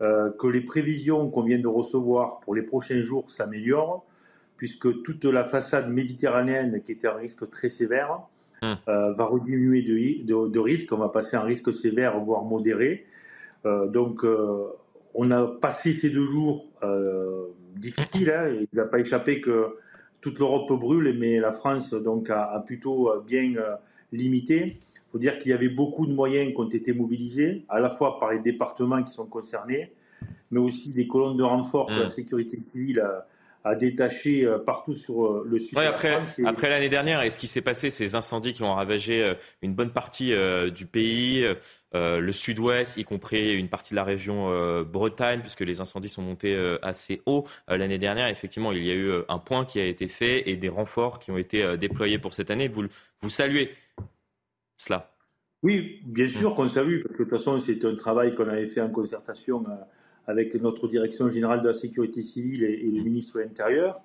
euh, 0.01 0.31
que 0.31 0.47
les 0.47 0.61
prévisions 0.61 1.29
qu'on 1.29 1.43
vient 1.43 1.59
de 1.59 1.67
recevoir 1.67 2.39
pour 2.39 2.55
les 2.55 2.61
prochains 2.61 3.01
jours 3.01 3.29
s'améliorent, 3.29 4.05
puisque 4.57 5.03
toute 5.03 5.25
la 5.25 5.43
façade 5.43 5.89
méditerranéenne, 5.89 6.81
qui 6.83 6.93
était 6.93 7.07
un 7.07 7.15
risque 7.15 7.49
très 7.49 7.67
sévère, 7.67 8.21
mmh. 8.61 8.73
va 8.87 9.25
rediminuer 9.25 9.81
de, 9.81 10.47
de, 10.47 10.59
risque. 10.59 10.93
On 10.93 10.97
va 10.97 11.09
passer 11.09 11.35
un 11.35 11.41
risque 11.41 11.73
sévère, 11.73 12.17
voire 12.21 12.43
modéré. 12.43 13.05
donc 13.65 14.23
on 15.15 15.31
a 15.31 15.47
passé 15.47 15.93
ces 15.93 16.09
deux 16.09 16.25
jours 16.25 16.65
euh, 16.83 17.47
difficiles. 17.77 18.31
Hein, 18.31 18.49
il 18.53 18.67
ne 18.71 18.81
va 18.81 18.87
pas 18.87 18.99
échapper 18.99 19.41
que 19.41 19.77
toute 20.21 20.39
l'Europe 20.39 20.71
brûle, 20.73 21.15
mais 21.17 21.39
la 21.39 21.51
France 21.51 21.93
donc 21.93 22.29
a, 22.29 22.61
plutôt 22.65 23.11
bien 23.25 23.55
euh, 23.55 23.75
limité. 24.11 24.77
Il 24.93 25.11
faut 25.11 25.17
dire 25.17 25.37
qu'il 25.37 25.51
y 25.51 25.53
avait 25.53 25.69
beaucoup 25.69 26.05
de 26.05 26.11
moyens 26.11 26.51
qui 26.51 26.59
ont 26.59 26.69
été 26.69 26.93
mobilisés, 26.93 27.63
à 27.69 27.79
la 27.79 27.89
fois 27.89 28.19
par 28.19 28.33
les 28.33 28.39
départements 28.39 29.01
qui 29.03 29.13
sont 29.13 29.25
concernés, 29.25 29.93
mais 30.51 30.59
aussi 30.59 30.89
des 30.89 31.07
colonnes 31.07 31.37
de 31.37 31.43
renfort 31.43 31.89
de 31.89 31.95
la 31.95 32.05
mmh. 32.05 32.09
sécurité 32.09 32.59
civile 32.73 33.03
à 33.63 33.75
détacher 33.75 34.47
partout 34.65 34.93
sur 34.93 35.43
le 35.43 35.57
sud. 35.57 35.77
après, 35.77 36.21
après 36.45 36.69
l'année 36.69 36.89
dernière, 36.89 37.23
et 37.23 37.29
ce 37.29 37.39
qui 37.39 37.47
s'est 37.47 37.61
passé, 37.61 37.89
ces 37.89 38.13
incendies 38.13 38.53
qui 38.53 38.61
ont 38.61 38.75
ravagé 38.75 39.33
une 39.61 39.73
bonne 39.73 39.91
partie 39.91 40.33
du 40.75 40.85
pays, 40.85 41.45
le 41.95 42.31
sud-ouest, 42.31 42.97
y 42.97 43.03
compris 43.03 43.53
une 43.53 43.69
partie 43.69 43.91
de 43.91 43.95
la 43.95 44.03
région 44.03 44.83
Bretagne, 44.83 45.41
puisque 45.41 45.61
les 45.61 45.81
incendies 45.81 46.09
sont 46.09 46.21
montés 46.21 46.55
assez 46.81 47.21
haut 47.25 47.45
l'année 47.67 47.97
dernière. 47.97 48.27
Effectivement, 48.27 48.71
il 48.71 48.83
y 48.83 48.91
a 48.91 48.95
eu 48.95 49.11
un 49.29 49.39
point 49.39 49.65
qui 49.65 49.79
a 49.79 49.85
été 49.85 50.07
fait 50.07 50.49
et 50.49 50.55
des 50.55 50.69
renforts 50.69 51.19
qui 51.19 51.31
ont 51.31 51.37
été 51.37 51.77
déployés 51.77 52.19
pour 52.19 52.33
cette 52.33 52.51
année. 52.51 52.67
Vous, 52.67 52.85
vous 53.21 53.29
saluez 53.29 53.71
cela? 54.77 55.15
Oui, 55.65 55.99
bien 56.05 56.27
sûr 56.27 56.53
qu'on 56.53 56.67
salue, 56.67 57.01
parce 57.01 57.15
que 57.15 57.23
de 57.23 57.27
toute 57.27 57.29
façon, 57.29 57.57
c'est 57.57 57.83
un 57.85 57.95
travail 57.95 58.35
qu'on 58.35 58.47
avait 58.47 58.67
fait 58.67 58.81
en 58.81 58.89
concertation 58.89 59.63
euh, 59.67 59.73
avec 60.27 60.53
notre 60.61 60.87
direction 60.87 61.27
générale 61.27 61.63
de 61.63 61.67
la 61.67 61.73
sécurité 61.73 62.21
civile 62.21 62.63
et, 62.63 62.83
le 62.83 63.01
ministre 63.01 63.39
de 63.39 63.43
l'Intérieur. 63.45 63.99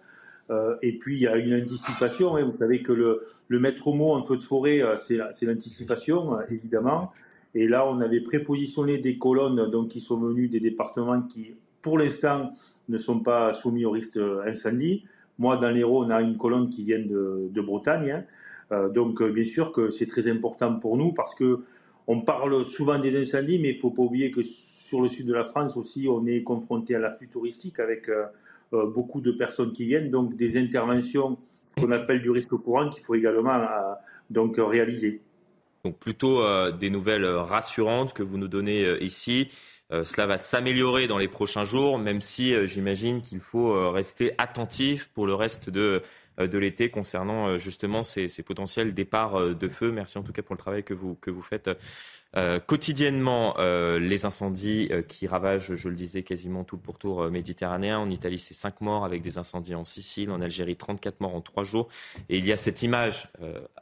Euh, 0.48 0.76
et 0.80 0.96
puis, 0.96 1.16
il 1.16 1.20
y 1.20 1.28
a 1.28 1.36
une 1.36 1.52
anticipation. 1.60 2.36
Hein. 2.36 2.44
Vous 2.44 2.56
savez 2.56 2.80
que 2.80 2.92
le, 2.92 3.26
le 3.48 3.58
maître 3.58 3.92
mot 3.92 4.14
en 4.14 4.24
feu 4.24 4.38
de 4.38 4.42
forêt, 4.42 4.80
euh, 4.80 4.96
c'est 4.96 5.44
l'anticipation, 5.44 6.40
évidemment. 6.48 7.12
Et 7.54 7.66
là, 7.66 7.88
on 7.88 8.00
avait 8.00 8.20
prépositionné 8.20 8.98
des 8.98 9.18
colonnes 9.18 9.70
donc, 9.70 9.88
qui 9.88 10.00
sont 10.00 10.18
venues 10.18 10.48
des 10.48 10.60
départements 10.60 11.22
qui, 11.22 11.54
pour 11.82 11.98
l'instant, 11.98 12.52
ne 12.88 12.98
sont 12.98 13.20
pas 13.20 13.52
soumis 13.52 13.84
au 13.84 13.90
risque 13.90 14.18
incendie. 14.46 15.04
Moi, 15.38 15.56
dans 15.56 15.70
l'Hérault, 15.70 16.04
on 16.04 16.10
a 16.10 16.20
une 16.20 16.36
colonne 16.36 16.68
qui 16.68 16.84
vient 16.84 16.98
de, 16.98 17.60
Bretagne. 17.60 18.10
Hein. 18.10 18.24
Euh, 18.72 18.88
donc 18.88 19.20
euh, 19.20 19.32
bien 19.32 19.44
sûr 19.44 19.72
que 19.72 19.88
c'est 19.88 20.06
très 20.06 20.30
important 20.30 20.78
pour 20.78 20.96
nous 20.96 21.12
parce 21.12 21.34
que 21.34 21.60
on 22.06 22.20
parle 22.20 22.64
souvent 22.64 22.98
des 22.98 23.20
incendies, 23.20 23.58
mais 23.58 23.70
il 23.70 23.74
ne 23.74 23.80
faut 23.80 23.90
pas 23.90 24.02
oublier 24.02 24.30
que 24.30 24.42
sur 24.42 25.00
le 25.00 25.08
sud 25.08 25.26
de 25.26 25.34
la 25.34 25.44
France 25.44 25.76
aussi, 25.76 26.08
on 26.08 26.26
est 26.26 26.42
confronté 26.42 26.94
à 26.94 26.98
l'afflux 26.98 27.28
touristique 27.28 27.80
avec 27.80 28.08
euh, 28.08 28.86
beaucoup 28.86 29.20
de 29.20 29.32
personnes 29.32 29.72
qui 29.72 29.86
viennent, 29.86 30.10
donc 30.10 30.36
des 30.36 30.56
interventions 30.56 31.36
qu'on 31.76 31.90
appelle 31.90 32.20
du 32.20 32.30
risque 32.30 32.50
courant 32.50 32.90
qu'il 32.90 33.02
faut 33.02 33.14
également 33.14 33.60
donc 34.28 34.56
réaliser. 34.58 35.20
Donc 35.84 35.98
plutôt 35.98 36.42
des 36.72 36.90
nouvelles 36.90 37.26
rassurantes 37.26 38.12
que 38.12 38.22
vous 38.22 38.38
nous 38.38 38.48
donnez 38.48 39.02
ici. 39.02 39.50
cela 39.90 40.26
va 40.26 40.36
s'améliorer 40.36 41.06
dans 41.06 41.18
les 41.18 41.28
prochains 41.28 41.64
jours, 41.64 41.98
même 41.98 42.20
si 42.20 42.54
j'imagine 42.68 43.22
qu'il 43.22 43.40
faut 43.40 43.90
rester 43.90 44.34
attentif 44.38 45.08
pour 45.14 45.26
le 45.26 45.34
reste 45.34 45.70
de 45.70 46.02
euh, 46.40 46.46
de 46.46 46.58
l'été 46.58 46.90
concernant 46.90 47.48
euh, 47.48 47.58
justement 47.58 48.02
ces, 48.02 48.28
potentiels 48.42 48.94
départs 48.94 49.38
euh, 49.38 49.54
de 49.54 49.68
feu. 49.68 49.90
Merci 49.92 50.18
en 50.18 50.22
tout 50.22 50.32
cas 50.32 50.42
pour 50.42 50.54
le 50.54 50.58
travail 50.58 50.84
que 50.84 50.94
vous, 50.94 51.14
que 51.14 51.30
vous 51.30 51.42
faites. 51.42 51.70
quotidiennement, 52.66 53.56
les 53.58 54.24
incendies 54.24 54.88
qui 55.08 55.26
ravagent, 55.26 55.74
je 55.74 55.88
le 55.88 55.96
disais, 55.96 56.22
quasiment 56.22 56.62
tout 56.62 56.76
le 56.76 56.82
pourtour 56.82 57.28
méditerranéen. 57.28 57.98
En 57.98 58.08
Italie, 58.08 58.38
c'est 58.38 58.54
5 58.54 58.82
morts 58.82 59.04
avec 59.04 59.20
des 59.20 59.36
incendies 59.36 59.74
en 59.74 59.84
Sicile. 59.84 60.30
En 60.30 60.40
Algérie, 60.40 60.76
34 60.76 61.20
morts 61.20 61.34
en 61.34 61.40
3 61.40 61.64
jours. 61.64 61.88
Et 62.28 62.38
il 62.38 62.46
y 62.46 62.52
a 62.52 62.56
cette 62.56 62.82
image 62.82 63.28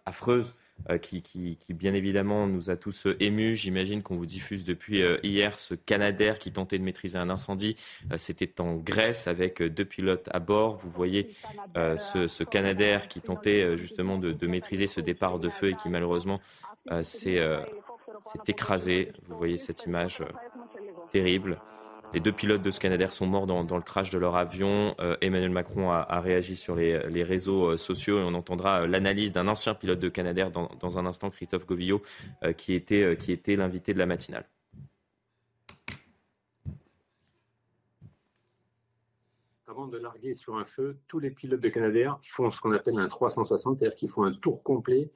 affreuse 0.07 0.55
euh, 0.91 0.99
qui, 0.99 1.59
bien 1.71 1.93
évidemment 1.93 2.47
nous 2.47 2.71
a 2.71 2.77
tous 2.77 3.07
euh, 3.07 3.17
émus. 3.21 3.57
J'imagine 3.57 4.03
qu'on 4.03 4.17
vous 4.17 4.27
diffuse 4.27 4.65
depuis 4.65 5.03
euh, 5.03 5.19
hier 5.23 5.59
ce 5.59 5.75
Canadair 5.75 6.39
qui 6.39 6.53
tentait 6.53 6.79
de 6.79 6.85
maîtriser 6.85 7.19
un 7.19 7.31
incendie. 7.31 7.77
C'était 8.17 8.61
en 8.61 8.77
Grèce 8.77 9.27
avec 9.27 9.63
deux 9.63 9.85
pilotes 9.85 10.29
à 10.33 10.39
bord. 10.39 10.79
Vous 10.83 10.91
voyez 10.91 11.29
ce, 11.75 12.45
Canadair 12.45 13.09
qui 13.09 13.21
tentait 13.21 13.77
justement 13.77 14.19
de, 14.19 14.47
maîtriser 14.47 14.87
ce 14.87 15.01
départ 15.01 15.39
de 15.39 15.49
feu 15.49 15.71
et 15.71 15.75
qui 15.75 15.89
malheureusement 15.89 16.41
s'est 17.03 17.41
écrasé. 18.47 19.13
Vous 19.29 19.37
voyez 19.37 19.57
cette 19.57 19.85
image 19.85 20.23
terrible. 21.13 21.61
Les 22.15 22.21
deux 22.21 22.33
pilotes 22.33 22.63
de 22.63 22.71
Scanair 22.71 23.13
sont 23.13 23.27
morts 23.27 23.47
dans, 23.47 23.77
le 23.77 23.83
crash 23.83 24.09
de 24.09 24.17
leur 24.17 24.35
avion. 24.35 24.95
Euh, 24.99 25.19
Emmanuel 25.21 25.51
Macron 25.51 25.91
a, 25.91 26.21
réagi 26.21 26.57
sur 26.57 26.75
les, 26.75 27.23
réseaux 27.23 27.73
euh, 27.73 27.77
sociaux 27.77 28.19
et 28.19 28.23
on 28.23 28.33
entendra 28.33 28.83
euh, 28.83 28.87
l'analyse 28.87 29.33
d'un 29.33 29.47
ancien 29.47 29.75
pilote 29.75 29.99
de 29.99 30.09
Canadair 30.09 30.51
dans, 30.51 30.99
un 30.99 31.05
instant, 31.05 31.29
Christophe 31.29 31.67
Govillot, 31.67 32.01
qui 32.57 32.73
était, 32.73 33.17
qui 33.19 33.31
était 33.31 33.57
l'invité 33.57 33.93
de 33.93 33.99
la 33.99 34.07
matinale. 34.07 34.47
Avant 39.67 39.87
de 39.87 39.99
larguer 39.99 40.33
sur 40.33 40.57
un 40.57 40.65
feu, 40.65 40.97
tous 41.09 41.19
les 41.19 41.31
pilotes 41.31 41.61
de 41.61 41.69
Canadair 41.69 42.19
font 42.23 42.51
ce 42.51 42.61
qu'on 42.61 42.73
appelle 42.73 42.99
un 42.99 43.09
360, 43.09 43.79
c'est-à-dire 43.79 43.97
qu'ils 43.97 44.09
font 44.09 44.25
un 44.25 44.33
tour 44.33 44.63
complet 44.63 45.11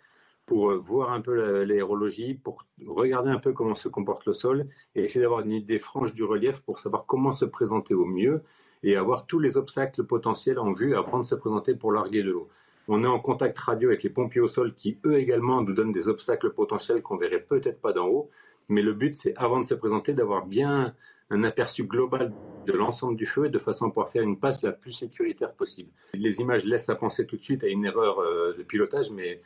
pour 0.47 0.71
euh, 0.71 0.77
voir 0.77 1.13
un 1.13 1.21
peu 1.21 1.65
l'aérologie, 1.65 2.35
pour 2.35 2.67
regarder 2.87 3.31
un 3.31 3.39
peu 3.39 3.53
comment 3.53 3.75
se 3.75 3.89
comporte 3.89 4.27
le 4.27 4.33
sol 4.33 4.67
et 4.95 5.03
essayer 5.03 5.21
d'avoir 5.21 5.41
une 5.41 5.53
idée 5.53 5.79
franche 5.79 6.13
du 6.15 6.25
relief 6.25 6.61
pour 6.61 6.79
savoir 6.79 7.07
comment 7.07 7.33
se 7.33 7.45
présenter 7.45 7.95
au 7.95 8.05
mieux 8.05 8.43
et 8.83 8.97
avoir 8.97 9.27
tous 9.27 9.39
les 9.39 9.57
obstacles 9.57 10.05
potentiels 10.05 10.59
en 10.59 10.73
vue 10.73 10.95
avant 10.95 11.21
de 11.21 11.27
se 11.27 11.35
présenter 11.35 11.75
pour 11.75 11.93
larguer 11.93 12.23
de 12.23 12.31
l'eau. 12.31 12.49
On 12.89 13.05
est 13.05 13.09
en 13.09 13.21
contact 13.21 13.57
radio 13.59 13.91
avec 13.91 14.03
les 14.03 14.11
pompiers 14.11 14.41
au 14.41 14.49
sol 14.49 14.75
qui, 14.75 14.99
eux 15.07 15.15
également, 15.15 15.63
nous 15.63 15.73
donnent 15.73 15.93
des 15.93 16.09
obstacles 16.09 16.53
potentiels 16.53 17.01
qu'on 17.01 17.17
verrait 17.17 17.43
peut-être 17.43 17.81
pas 17.81 17.93
d'en 17.93 18.09
haut. 18.09 18.31
Mais 18.69 18.83
le 18.83 18.93
but, 18.93 19.15
c'est 19.15 19.35
avant 19.37 19.61
de 19.61 19.65
se 19.65 19.75
présenter, 19.75 20.15
d'avoir 20.15 20.47
bien 20.47 20.95
un 21.31 21.45
aperçu 21.45 21.85
global 21.85 22.33
de 22.67 22.73
l'ensemble 22.73 23.17
du 23.17 23.27
feu 23.27 23.49
de 23.49 23.59
façon 23.59 23.87
à 23.87 23.89
pouvoir 23.89 24.11
faire 24.11 24.23
une 24.23 24.39
passe 24.39 24.63
la 24.63 24.73
plus 24.73 24.93
sécuritaire 24.93 25.55
possible. 25.55 25.91
Les 26.15 26.41
images 26.41 26.65
laissent 26.65 26.89
à 26.89 26.95
penser 26.95 27.27
tout 27.27 27.37
de 27.37 27.43
suite 27.43 27.65
à 27.65 27.69
une 27.69 27.85
erreur 27.85 28.19
euh, 28.19 28.55
de 28.57 28.63
pilotage, 28.63 29.11
mais 29.11 29.41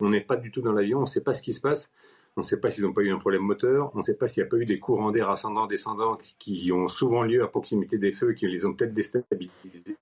on 0.00 0.10
n'est 0.10 0.20
pas 0.20 0.36
du 0.36 0.50
tout 0.50 0.60
dans 0.60 0.72
l'avion, 0.72 0.98
on 0.98 1.02
ne 1.02 1.06
sait 1.06 1.22
pas 1.22 1.32
ce 1.32 1.42
qui 1.42 1.52
se 1.52 1.60
passe. 1.60 1.90
On 2.36 2.42
ne 2.42 2.46
sait 2.46 2.60
pas 2.60 2.70
s'ils 2.70 2.84
n'ont 2.84 2.92
pas 2.92 3.02
eu 3.02 3.10
un 3.10 3.18
problème 3.18 3.42
moteur, 3.42 3.90
on 3.94 3.98
ne 3.98 4.02
sait 4.04 4.14
pas 4.14 4.28
s'il 4.28 4.44
n'y 4.44 4.46
a 4.46 4.50
pas 4.50 4.58
eu 4.58 4.64
des 4.64 4.78
courants 4.78 5.10
d'air 5.10 5.28
ascendants, 5.28 5.66
descendants 5.66 6.16
qui 6.38 6.70
ont 6.70 6.86
souvent 6.86 7.24
lieu 7.24 7.42
à 7.42 7.48
proximité 7.48 7.98
des 7.98 8.12
feux, 8.12 8.32
qui 8.32 8.46
les 8.46 8.64
ont 8.64 8.74
peut-être 8.74 8.94
déstabilisés. 8.94 9.96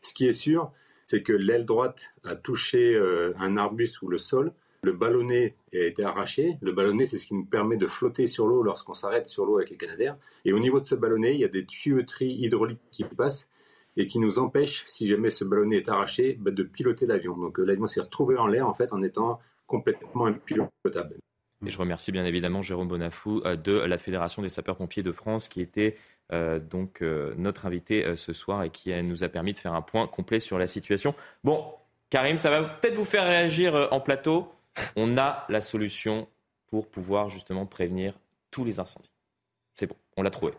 Ce 0.00 0.14
qui 0.14 0.26
est 0.26 0.32
sûr, 0.32 0.72
c'est 1.04 1.22
que 1.22 1.34
l'aile 1.34 1.66
droite 1.66 2.14
a 2.24 2.36
touché 2.36 2.94
euh, 2.94 3.34
un 3.38 3.58
arbuste 3.58 4.00
ou 4.00 4.08
le 4.08 4.16
sol. 4.16 4.54
Le 4.82 4.92
ballonnet 4.92 5.54
a 5.74 5.84
été 5.84 6.02
arraché. 6.02 6.56
Le 6.62 6.72
ballonnet, 6.72 7.06
c'est 7.06 7.18
ce 7.18 7.26
qui 7.26 7.34
nous 7.34 7.44
permet 7.44 7.76
de 7.76 7.86
flotter 7.86 8.26
sur 8.26 8.46
l'eau 8.46 8.62
lorsqu'on 8.62 8.94
s'arrête 8.94 9.26
sur 9.26 9.44
l'eau 9.44 9.58
avec 9.58 9.68
les 9.68 9.76
canadaires. 9.76 10.16
Et 10.46 10.54
au 10.54 10.58
niveau 10.58 10.80
de 10.80 10.86
ce 10.86 10.94
ballonnet, 10.94 11.34
il 11.34 11.40
y 11.40 11.44
a 11.44 11.48
des 11.48 11.66
tuyauteries 11.66 12.32
hydrauliques 12.32 12.80
qui 12.90 13.04
passent 13.04 13.48
et 13.96 14.06
qui 14.06 14.18
nous 14.18 14.38
empêche, 14.38 14.84
si 14.86 15.06
jamais 15.06 15.30
ce 15.30 15.44
ballonnet 15.44 15.76
est 15.76 15.88
arraché, 15.88 16.36
bah, 16.40 16.50
de 16.50 16.62
piloter 16.62 17.06
l'avion. 17.06 17.36
Donc 17.36 17.58
euh, 17.58 17.64
l'avion 17.64 17.86
s'est 17.86 18.00
retrouvé 18.00 18.36
en 18.36 18.46
l'air 18.46 18.66
en 18.66 18.74
fait 18.74 18.92
en 18.92 19.02
étant 19.02 19.40
complètement 19.66 20.26
impilotable. 20.26 21.16
Et 21.64 21.70
je 21.70 21.78
remercie 21.78 22.10
bien 22.10 22.24
évidemment 22.24 22.62
Jérôme 22.62 22.88
Bonafou 22.88 23.42
euh, 23.44 23.56
de 23.56 23.72
la 23.72 23.98
Fédération 23.98 24.42
des 24.42 24.48
sapeurs-pompiers 24.48 25.02
de 25.02 25.12
France 25.12 25.48
qui 25.48 25.60
était 25.60 25.96
euh, 26.32 26.58
donc 26.58 27.02
notre 27.36 27.66
invité 27.66 28.16
ce 28.16 28.32
soir 28.32 28.62
et 28.62 28.70
qui 28.70 28.90
nous 29.02 29.22
a 29.24 29.28
permis 29.28 29.52
de 29.52 29.58
faire 29.58 29.74
un 29.74 29.82
point 29.82 30.06
complet 30.06 30.40
sur 30.40 30.58
la 30.58 30.66
situation. 30.66 31.14
Bon, 31.44 31.64
Karim, 32.10 32.38
ça 32.38 32.50
va 32.50 32.62
peut-être 32.62 32.94
vous 32.94 33.04
faire 33.04 33.24
réagir 33.24 33.88
en 33.90 34.00
plateau. 34.00 34.48
On 34.96 35.18
a 35.18 35.44
la 35.50 35.60
solution 35.60 36.28
pour 36.68 36.88
pouvoir 36.88 37.28
justement 37.28 37.66
prévenir 37.66 38.18
tous 38.50 38.64
les 38.64 38.80
incendies. 38.80 39.10
C'est 39.74 39.86
bon, 39.86 39.96
on 40.16 40.22
l'a 40.22 40.30
trouvé. 40.30 40.52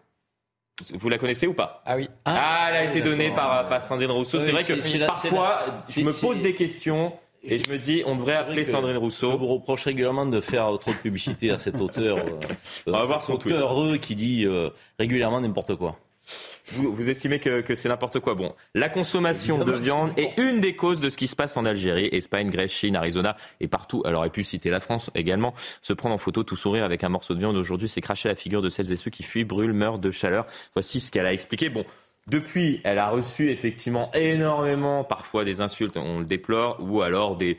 Vous 0.94 1.10
la 1.10 1.18
connaissez 1.18 1.46
ou 1.46 1.54
pas? 1.54 1.84
Ah 1.86 1.96
oui. 1.96 2.10
Ah, 2.26 2.36
ah 2.36 2.70
elle 2.70 2.76
a 2.76 2.84
été 2.86 3.02
donnée 3.02 3.32
par, 3.32 3.70
par, 3.70 3.82
Sandrine 3.82 4.12
Rousseau. 4.12 4.40
c'est 4.40 4.52
vrai 4.52 4.64
que 4.64 5.06
parfois, 5.06 5.66
je 5.88 6.02
me 6.02 6.12
pose 6.12 6.42
des 6.42 6.56
questions. 6.56 7.14
Et 7.46 7.60
je 7.60 7.70
me 7.70 7.78
dis, 7.78 8.04
on 8.06 8.16
devrait 8.16 8.36
appeler 8.36 8.64
Sandrine 8.64 8.98
Rousseau. 8.98 9.32
Je 9.32 9.36
vous 9.36 9.48
reproche 9.48 9.84
régulièrement 9.84 10.26
de 10.26 10.40
faire 10.40 10.66
trop 10.80 10.92
de 10.92 10.98
publicité 10.98 11.52
à 11.52 11.60
cet 11.60 11.80
auteur. 11.82 12.18
Euh, 12.18 12.40
on 12.88 12.92
va 12.92 13.04
voir 13.04 13.22
son 13.22 13.38
tweet. 13.38 13.54
heureux 13.54 13.98
qui 13.98 14.16
dit 14.16 14.46
euh, 14.46 14.70
régulièrement 14.98 15.42
n'importe 15.42 15.76
quoi. 15.76 15.98
Vous, 16.72 17.10
estimez 17.10 17.40
que, 17.40 17.76
c'est 17.76 17.90
n'importe 17.90 18.20
quoi. 18.20 18.36
Bon, 18.36 18.56
la 18.74 18.90
consommation 18.90 19.64
de 19.64 19.74
viande 19.74 20.12
est 20.18 20.40
une 20.40 20.62
des 20.62 20.76
causes 20.76 21.02
de 21.02 21.10
ce 21.10 21.18
qui 21.18 21.28
se 21.28 21.36
passe 21.36 21.58
en 21.58 21.66
Algérie, 21.66 22.08
Espagne, 22.12 22.50
Grèce, 22.50 22.72
Chine, 22.72 22.96
Arizona 22.96 23.36
et 23.60 23.68
partout. 23.68 24.02
Elle 24.06 24.16
aurait 24.16 24.30
pu 24.30 24.44
citer 24.44 24.70
la 24.70 24.80
France 24.80 25.12
également. 25.14 25.54
Se 25.82 25.94
prendre 25.94 26.16
en 26.16 26.18
photo, 26.18 26.44
tout 26.44 26.56
sourire 26.56 26.86
avec 26.86 27.04
un 27.04 27.10
morceau 27.10 27.34
de 27.34 27.40
viande 27.40 27.58
aujourd'hui, 27.58 27.90
c'est 27.90 28.02
cracher 28.02 28.30
la 28.30 28.36
figure 28.36 28.62
de 28.62 28.70
celles 28.70 28.92
et 28.92 28.96
ceux 28.96 29.12
qui 29.12 29.24
fuient, 29.24 29.44
brûlent, 29.44 29.74
meurent 29.74 30.00
de 30.00 30.12
chaleur. 30.12 30.48
Voici 30.74 31.00
ce 31.00 31.12
qu'elle 31.12 31.26
a 31.26 31.34
expliqué. 31.34 31.70
Bon, 31.70 31.86
depuis, 32.28 32.80
elle 32.86 33.00
a 33.00 33.10
reçu 33.10 33.50
effectivement 33.50 34.10
énormément, 34.14 35.04
parfois 35.04 35.44
des 35.44 35.60
insultes, 35.60 35.98
on 35.98 36.20
le 36.20 36.26
déplore, 36.26 36.78
ou 36.80 37.02
alors 37.02 37.36
des, 37.36 37.58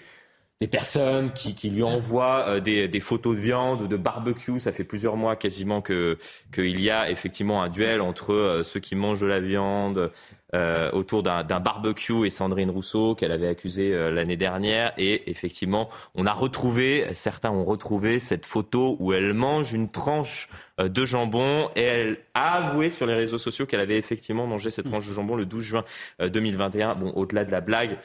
des 0.64 0.68
personnes 0.68 1.30
qui, 1.34 1.68
lui 1.68 1.82
envoient 1.82 2.46
euh, 2.48 2.60
des, 2.60 3.00
photos 3.00 3.36
de 3.36 3.40
viande 3.40 3.82
ou 3.82 3.86
de 3.86 3.98
barbecue. 3.98 4.58
Ça 4.58 4.72
fait 4.72 4.84
plusieurs 4.84 5.14
mois 5.14 5.36
quasiment 5.36 5.82
que 5.82 6.16
qu'il 6.54 6.80
y 6.80 6.88
a 6.88 7.10
effectivement 7.10 7.62
un 7.62 7.68
duel 7.68 8.00
entre 8.00 8.32
euh, 8.32 8.64
ceux 8.64 8.80
qui 8.80 8.96
mangent 8.96 9.20
de 9.20 9.26
la 9.26 9.40
viande 9.40 10.10
euh, 10.54 10.90
autour 10.92 11.22
d'un 11.22 11.60
barbecue 11.60 12.24
et 12.24 12.30
Sandrine 12.30 12.70
Rousseau 12.70 13.14
qu'elle 13.14 13.32
avait 13.32 13.48
accusé 13.48 13.92
l'année 14.10 14.38
dernière. 14.38 14.94
Et 14.96 15.30
effectivement, 15.30 15.90
on 16.14 16.24
a 16.24 16.32
retrouvé, 16.32 17.08
certains 17.12 17.50
ont 17.50 17.64
retrouvé 17.64 18.18
cette 18.18 18.46
photo 18.46 18.96
où 19.00 19.12
elle 19.12 19.34
mange 19.34 19.74
une 19.74 19.90
tranche 19.90 20.48
de 20.78 21.04
jambon 21.04 21.68
et 21.76 21.82
elle 21.82 22.18
a 22.32 22.54
avoué 22.54 22.88
sur 22.88 23.04
les 23.04 23.14
réseaux 23.14 23.36
sociaux 23.36 23.66
qu'elle 23.66 23.80
avait 23.80 23.98
effectivement 23.98 24.46
mangé 24.46 24.70
cette 24.70 24.86
tranche 24.86 25.06
de 25.06 25.12
jambon 25.12 25.36
le 25.36 25.44
12 25.44 25.62
juin 25.62 25.84
2021. 26.20 26.94
Bon, 26.94 27.10
au-delà 27.10 27.44
de 27.44 27.50
la 27.50 27.60
blague, 27.60 27.98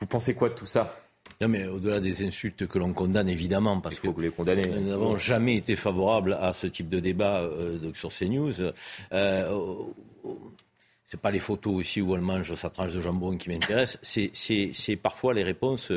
vous 0.00 0.06
pensez 0.06 0.34
quoi 0.34 0.50
de 0.50 0.54
tout 0.54 0.66
ça? 0.66 1.07
Non, 1.40 1.48
mais 1.48 1.66
au-delà 1.66 2.00
des 2.00 2.26
insultes 2.26 2.66
que 2.66 2.78
l'on 2.78 2.92
condamne, 2.92 3.28
évidemment, 3.28 3.80
parce 3.80 4.00
que 4.00 4.08
les 4.20 4.30
condamner, 4.30 4.66
nous 4.66 4.88
n'avons 4.88 5.18
jamais 5.18 5.56
été 5.56 5.76
favorables 5.76 6.36
à 6.40 6.52
ce 6.52 6.66
type 6.66 6.88
de 6.88 6.98
débat 6.98 7.42
euh, 7.42 7.92
sur 7.94 8.10
CNews. 8.12 8.54
Euh, 9.12 9.74
c'est 11.04 11.20
pas 11.20 11.30
les 11.30 11.38
photos 11.38 11.74
aussi 11.74 12.02
où 12.02 12.14
elle 12.14 12.22
mange 12.22 12.54
sa 12.54 12.70
tranche 12.70 12.92
de 12.92 13.00
jambon 13.00 13.36
qui 13.36 13.48
m'intéresse, 13.50 13.98
c'est 14.02 14.96
parfois 14.96 15.32
les 15.32 15.42
réponses 15.44 15.90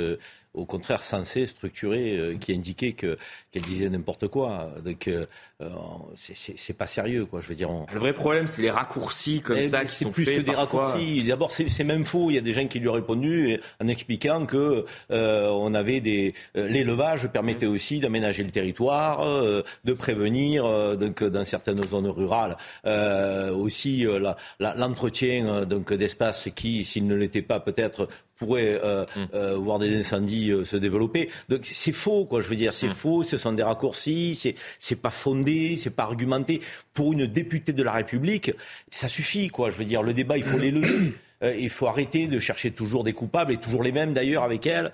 au 0.54 0.66
contraire 0.66 1.02
sensé, 1.02 1.46
structuré, 1.46 2.18
euh, 2.18 2.38
qui 2.38 2.54
indiquait 2.54 2.92
que 2.92 3.18
qu'elle 3.52 3.62
disait 3.62 3.90
n'importe 3.90 4.28
quoi. 4.28 4.70
Donc 4.84 5.08
euh, 5.08 5.26
euh 5.62 5.70
c'est 6.16 6.74
pas 6.74 6.88
sérieux, 6.88 7.26
quoi. 7.26 7.40
Je 7.42 7.48
veux 7.48 7.56
dire. 7.56 7.70
Le 7.94 8.00
vrai 8.00 8.14
problème, 8.14 8.48
c'est 8.48 8.62
les 8.62 8.72
raccourcis 8.72 9.42
comme 9.42 9.62
ça 9.64 9.86
qui 9.86 9.96
sont 9.96 10.12
plus 10.12 10.26
faits 10.26 10.38
que 10.38 10.42
des 10.42 10.56
raccourcis. 10.56 11.24
D'abord, 11.24 11.52
c'est 11.52 11.84
même 11.84 12.06
faux. 12.06 12.30
Il 12.30 12.36
y 12.36 12.38
a 12.38 12.42
des 12.42 12.54
gens 12.54 12.68
qui 12.68 12.80
lui 12.80 12.90
ont 12.90 12.94
répondu 12.94 13.60
en 13.82 13.88
expliquant 13.88 14.46
que 14.46 14.86
euh, 15.12 15.50
on 15.50 15.74
avait 15.74 16.02
des 16.02 16.34
l'élevage 16.56 17.28
permettait 17.28 17.66
aussi 17.66 18.00
d'aménager 18.00 18.44
le 18.44 18.52
territoire, 18.52 19.26
de 19.86 19.94
prévenir 19.94 20.64
donc 20.98 21.24
dans 21.24 21.46
certaines 21.46 21.84
zones 21.88 22.08
rurales 22.08 22.58
aussi 23.54 24.06
l'entretien 24.60 25.66
donc 25.66 25.94
d'espaces 25.94 26.50
qui, 26.56 26.84
s'ils 26.84 27.08
ne 27.08 27.16
l'étaient 27.16 27.42
pas, 27.42 27.60
peut-être 27.60 28.08
pourrait 28.42 28.80
euh, 28.84 29.06
mm. 29.16 29.28
euh, 29.36 29.56
voir 29.58 29.78
des 29.78 30.00
incendies 30.00 30.52
euh, 30.52 30.66
se 30.66 30.76
développer. 30.76 31.30
Donc 31.48 31.62
c'est 31.64 31.92
faux, 31.92 32.26
quoi. 32.26 32.42
Je 32.42 32.48
veux 32.50 32.56
dire, 32.56 32.74
c'est 32.74 32.88
mm. 32.88 32.94
faux. 32.94 33.24
Ce 33.24 33.38
sont 33.38 33.54
des 33.54 33.62
raccourcis. 33.64 34.36
C'est 34.36 34.56
c'est 34.80 34.96
pas 34.96 35.12
fondé, 35.12 35.76
c'est 35.78 35.92
pas 35.92 36.04
argumenté. 36.04 36.62
Pour 36.94 37.14
une 37.14 37.28
députée 37.28 37.74
de 37.74 37.84
la 37.84 37.92
République, 37.92 38.52
ça 38.90 39.08
suffit, 39.08 39.50
quoi. 39.50 39.70
Je 39.70 39.78
veux 39.78 39.86
dire, 39.86 40.02
le 40.02 40.14
débat, 40.14 40.38
il 40.38 40.44
faut 40.44 40.58
l'élever. 40.58 41.14
il 41.44 41.70
faut 41.70 41.88
arrêter 41.88 42.28
de 42.28 42.40
chercher 42.40 42.70
toujours 42.70 43.04
des 43.04 43.14
coupables 43.14 43.52
et 43.52 43.58
toujours 43.58 43.82
les 43.82 43.92
mêmes 43.92 44.14
d'ailleurs 44.14 44.44
avec 44.44 44.68
elle. 44.68 44.92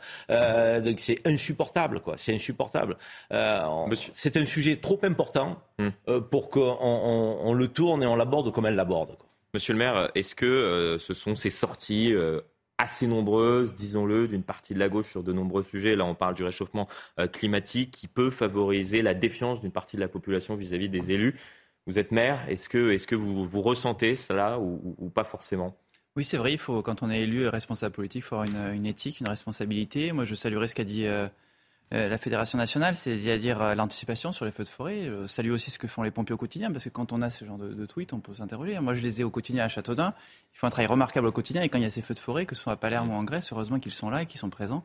donc 0.83 0.99
c'est 0.99 1.19
insupportable, 1.25 2.01
quoi. 2.01 2.15
C'est 2.17 2.33
insupportable. 2.33 2.97
c'est 4.13 4.37
un 4.37 4.45
sujet 4.45 4.77
trop 4.77 4.99
important 5.03 5.61
mm. 5.79 6.19
pour 6.31 6.49
qu'on 6.49 6.77
on, 6.81 7.53
le 7.53 7.67
tourne 7.67 8.03
et 8.03 8.07
on 8.07 8.15
l'aborde 8.15 8.51
comme 8.51 8.65
elle 8.65 8.75
l'aborde. 8.75 9.17
Monsieur 9.53 9.73
le 9.73 9.79
maire, 9.79 10.09
est-ce 10.15 10.35
que 10.35 10.97
ce 10.99 11.13
sont 11.13 11.35
ces 11.35 11.49
sorties 11.49 12.13
assez 12.77 13.07
nombreuses, 13.07 13.73
disons-le, 13.73 14.27
d'une 14.27 14.43
partie 14.43 14.73
de 14.73 14.79
la 14.79 14.89
gauche 14.89 15.07
sur 15.09 15.23
de 15.23 15.33
nombreux 15.33 15.63
sujets. 15.63 15.95
Là, 15.95 16.05
on 16.05 16.15
parle 16.15 16.35
du 16.35 16.43
réchauffement 16.43 16.87
euh, 17.19 17.27
climatique 17.27 17.91
qui 17.91 18.07
peut 18.07 18.29
favoriser 18.29 19.01
la 19.01 19.13
défiance 19.13 19.61
d'une 19.61 19.71
partie 19.71 19.95
de 19.95 20.01
la 20.01 20.07
population 20.07 20.55
vis-à-vis 20.55 20.89
des 20.89 21.11
élus. 21.11 21.39
Vous 21.87 21.97
êtes 21.99 22.11
maire, 22.11 22.45
est-ce 22.49 22.69
que, 22.69 22.91
est 22.91 23.05
que 23.05 23.15
vous, 23.15 23.45
vous 23.45 23.61
ressentez 23.61 24.15
cela 24.15 24.59
ou, 24.59 25.09
pas 25.09 25.23
forcément? 25.23 25.77
Oui, 26.15 26.23
c'est 26.23 26.37
vrai, 26.37 26.51
il 26.51 26.57
faut, 26.57 26.81
quand 26.81 27.01
on 27.01 27.09
est 27.09 27.21
élu 27.21 27.47
responsable 27.47 27.95
politique, 27.95 28.23
il 28.23 28.27
faut 28.27 28.35
avoir 28.35 28.73
une, 28.73 28.85
éthique, 28.85 29.21
une 29.21 29.29
responsabilité. 29.29 30.11
Moi, 30.11 30.25
je 30.25 30.35
saluerais 30.35 30.67
ce 30.67 30.75
qu'a 30.75 30.83
dit 30.83 31.07
euh, 31.07 31.27
la 31.91 32.17
Fédération 32.17 32.57
nationale, 32.57 32.95
c'est-à-dire 32.95 33.61
euh, 33.61 33.75
l'anticipation 33.75 34.31
sur 34.33 34.43
les 34.45 34.51
feux 34.51 34.63
de 34.63 34.69
forêt. 34.69 35.03
Je 35.03 35.09
euh, 35.09 35.27
salue 35.27 35.51
aussi 35.51 35.71
ce 35.71 35.79
que 35.79 35.87
font 35.87 36.03
les 36.03 36.11
pompiers 36.11 36.33
au 36.33 36.37
quotidien, 36.37 36.71
parce 36.71 36.83
que 36.83 36.89
quand 36.89 37.13
on 37.13 37.21
a 37.21 37.29
ce 37.29 37.45
genre 37.45 37.57
de, 37.57 37.69
de 37.69 37.85
tweets, 37.85 38.11
on 38.13 38.19
peut 38.19 38.33
s'interroger. 38.33 38.77
Moi, 38.79 38.95
je 38.95 39.01
les 39.01 39.21
ai 39.21 39.23
au 39.23 39.29
quotidien 39.29 39.63
à 39.63 39.69
Châteaudun. 39.69 40.13
Ils 40.53 40.57
font 40.57 40.67
un 40.67 40.69
travail 40.69 40.87
remarquable 40.87 41.27
au 41.27 41.31
quotidien, 41.31 41.61
et 41.61 41.69
quand 41.69 41.77
il 41.77 41.83
y 41.83 41.87
a 41.87 41.89
ces 41.89 42.01
feux 42.01 42.13
de 42.13 42.19
forêt, 42.19 42.45
que 42.45 42.55
ce 42.55 42.63
soit 42.63 42.73
à 42.73 42.75
Palerme 42.75 43.11
ou 43.11 43.13
en 43.13 43.23
Grèce, 43.23 43.53
heureusement 43.53 43.79
qu'ils 43.79 43.93
sont 43.93 44.09
là 44.09 44.23
et 44.23 44.25
qu'ils 44.25 44.39
sont 44.39 44.49
présents 44.49 44.83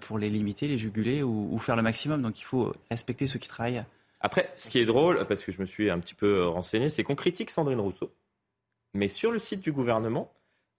pour 0.00 0.18
les 0.18 0.28
limiter, 0.28 0.68
les 0.68 0.76
juguler 0.76 1.22
ou, 1.22 1.48
ou, 1.50 1.58
faire 1.58 1.74
le 1.74 1.82
maximum. 1.82 2.20
Donc, 2.20 2.38
il 2.38 2.44
faut 2.44 2.74
respecter 2.90 3.26
ceux 3.26 3.38
qui 3.38 3.48
travaillent. 3.48 3.84
Après, 4.20 4.52
ce 4.56 4.68
qui 4.68 4.78
est 4.78 4.84
drôle, 4.84 5.24
parce 5.26 5.42
que 5.42 5.52
je 5.52 5.60
me 5.60 5.64
suis 5.64 5.88
un 5.88 5.98
petit 6.00 6.14
peu 6.14 6.46
renseigné, 6.46 6.90
c'est 6.90 7.02
qu'on 7.02 7.14
critique 7.14 7.50
Sandrine 7.50 7.80
Rousseau, 7.80 8.12
mais 8.92 9.08
sur 9.08 9.30
le 9.30 9.38
site 9.38 9.60
du 9.60 9.72
gouvernement, 9.72 10.30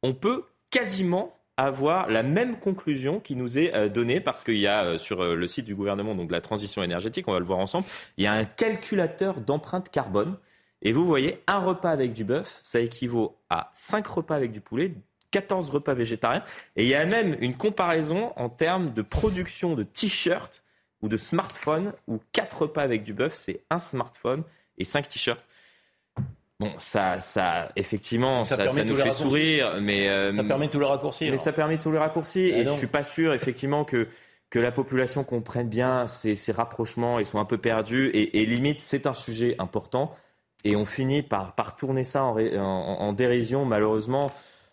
on 0.04 0.14
peut 0.14 0.44
quasiment 0.70 1.39
avoir 1.66 2.10
la 2.10 2.24
même 2.24 2.58
conclusion 2.58 3.20
qui 3.20 3.36
nous 3.36 3.58
est 3.58 3.74
euh, 3.76 3.90
donnée 3.90 4.20
parce 4.20 4.44
qu'il 4.44 4.58
y 4.58 4.68
a 4.68 4.84
euh, 4.84 4.98
sur 4.98 5.22
euh, 5.22 5.36
le 5.36 5.48
site 5.48 5.66
du 5.66 5.76
gouvernement 5.76 6.16
donc 6.16 6.32
la 6.32 6.42
transition 6.42 6.84
énergétique, 6.84 7.28
on 7.28 7.34
va 7.34 7.40
le 7.40 7.46
voir 7.46 7.60
ensemble, 7.60 7.86
il 8.18 8.24
y 8.24 8.28
a 8.28 8.34
un 8.34 8.46
calculateur 8.46 9.42
d'empreinte 9.42 9.90
carbone 9.90 10.38
et 10.82 10.94
vous 10.94 11.06
voyez 11.06 11.42
un 11.48 11.60
repas 11.60 11.92
avec 11.92 12.14
du 12.14 12.24
bœuf, 12.24 12.58
ça 12.62 12.80
équivaut 12.80 13.38
à 13.50 13.70
5 13.74 14.08
repas 14.08 14.36
avec 14.36 14.52
du 14.52 14.62
poulet, 14.62 14.94
14 15.32 15.70
repas 15.70 15.94
végétariens 15.94 16.44
et 16.76 16.84
il 16.84 16.90
y 16.90 16.96
a 16.96 17.06
même 17.06 17.36
une 17.42 17.56
comparaison 17.56 18.32
en 18.38 18.50
termes 18.50 18.94
de 18.94 19.02
production 19.02 19.76
de 19.76 19.84
t-shirts 19.84 20.64
ou 21.02 21.10
de 21.10 21.18
smartphones 21.18 21.94
où 22.08 22.20
4 22.32 22.62
repas 22.62 22.84
avec 22.84 23.04
du 23.04 23.14
bœuf, 23.14 23.34
c'est 23.36 23.64
un 23.70 23.80
smartphone 23.80 24.44
et 24.78 24.86
5 24.86 25.10
t-shirts. 25.10 25.44
Bon, 26.60 26.74
ça, 26.78 27.22
ça, 27.22 27.70
effectivement, 27.78 28.44
ça, 28.44 28.68
ça, 28.68 28.84
nous 28.84 28.96
fait 28.98 29.12
sourire, 29.12 29.78
mais 29.82 30.10
euh, 30.10 30.36
ça 30.36 30.44
permet 30.44 30.68
tout 30.68 30.80
le 30.80 30.86
raccourci. 30.86 31.32
Mais 31.32 31.38
ça 31.38 31.54
permet 31.54 31.78
tout 31.78 31.90
le 31.90 32.00
raccourci, 32.00 32.42
et, 32.42 32.66
je 32.66 32.72
suis 32.72 32.88
pas 32.88 33.04
sûr, 33.04 33.34
effectivement, 33.34 33.86
que 33.86 34.08
que 34.50 34.58
la 34.58 34.72
population 34.72 35.24
comprenne 35.24 35.70
bien 35.70 36.08
ces, 36.08 36.34
ces 36.34 36.52
rapprochements, 36.52 37.20
ils 37.20 37.26
sont 37.26 37.38
un 37.38 37.46
peu 37.46 37.60
perdus, 37.60 38.08
et, 38.08 38.42
et 38.42 38.46
limite, 38.48 38.80
c'est 38.80 39.06
un 39.06 39.14
sujet 39.14 39.56
important, 39.60 40.12
et 40.64 40.76
on 40.76 40.86
finit 40.86 41.22
par 41.22 41.54
par 41.54 41.76
tourner 41.76 42.04
ça 42.04 42.24
en, 42.24 42.38
en, 42.38 42.60
en 42.60 43.14
dérision, 43.14 43.64
malheureusement. 43.64 44.32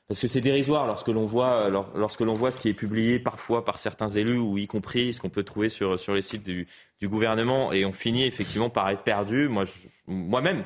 Parce 0.09 0.21
que 0.21 0.29
c'est 0.29 0.41
dérisoire 0.41 0.87
lorsque 0.87 1.09
l'on 1.09 1.25
voit, 1.25 1.69
lorsque 1.69 2.21
l'on 2.21 2.35
voit 2.35 2.53
ce 2.53 2.61
qui 2.61 2.69
est 2.69 2.75
publié 2.75 3.19
parfois 3.19 3.65
par 3.65 3.81
certains 3.81 4.09
élus 4.09 4.39
ou 4.39 4.57
y 4.57 4.69
compris 4.69 5.13
ce 5.13 5.21
qu'on 5.21 5.31
peut 5.31 5.43
trouver 5.43 5.69
sur, 5.69 5.99
sur 5.99 6.15
les 6.15 6.23
sites 6.23 6.45
du, 6.45 6.69
du 7.01 7.09
gouvernement 7.09 7.73
et 7.73 7.85
on 7.85 7.93
finit 7.93 8.25
effectivement 8.25 8.71
par 8.71 8.89
être 8.89 9.03
perdu. 9.03 9.49
Moi, 9.49 9.65
moi-même, 10.07 10.65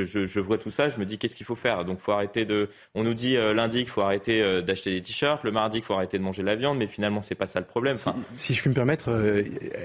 je, 0.00 0.40
vois 0.40 0.58
tout 0.58 0.70
ça, 0.70 0.88
je 0.88 0.98
me 0.98 1.04
dis 1.04 1.18
qu'est-ce 1.18 1.36
qu'il 1.36 1.46
faut 1.46 1.54
faire? 1.54 1.84
Donc, 1.84 2.00
faut 2.00 2.12
arrêter 2.12 2.44
de. 2.44 2.68
On 2.94 3.04
nous 3.04 3.14
dit 3.14 3.36
euh, 3.36 3.52
lundi 3.52 3.80
qu'il 3.80 3.88
faut 3.88 4.00
arrêter 4.00 4.42
euh, 4.42 4.62
d'acheter 4.62 4.92
des 4.92 5.02
t-shirts, 5.02 5.44
le 5.44 5.50
mardi 5.50 5.78
qu'il 5.78 5.84
faut 5.84 5.94
arrêter 5.94 6.18
de 6.18 6.22
manger 6.22 6.42
de 6.42 6.46
la 6.46 6.56
viande, 6.56 6.78
mais 6.78 6.86
finalement, 6.86 7.22
c'est 7.22 7.34
pas 7.34 7.46
ça 7.46 7.60
le 7.60 7.66
problème. 7.66 7.96
Si, 8.38 8.54
je 8.54 8.60
puis 8.60 8.70
me 8.70 8.74
permettre, 8.74 9.10
euh, 9.10 9.42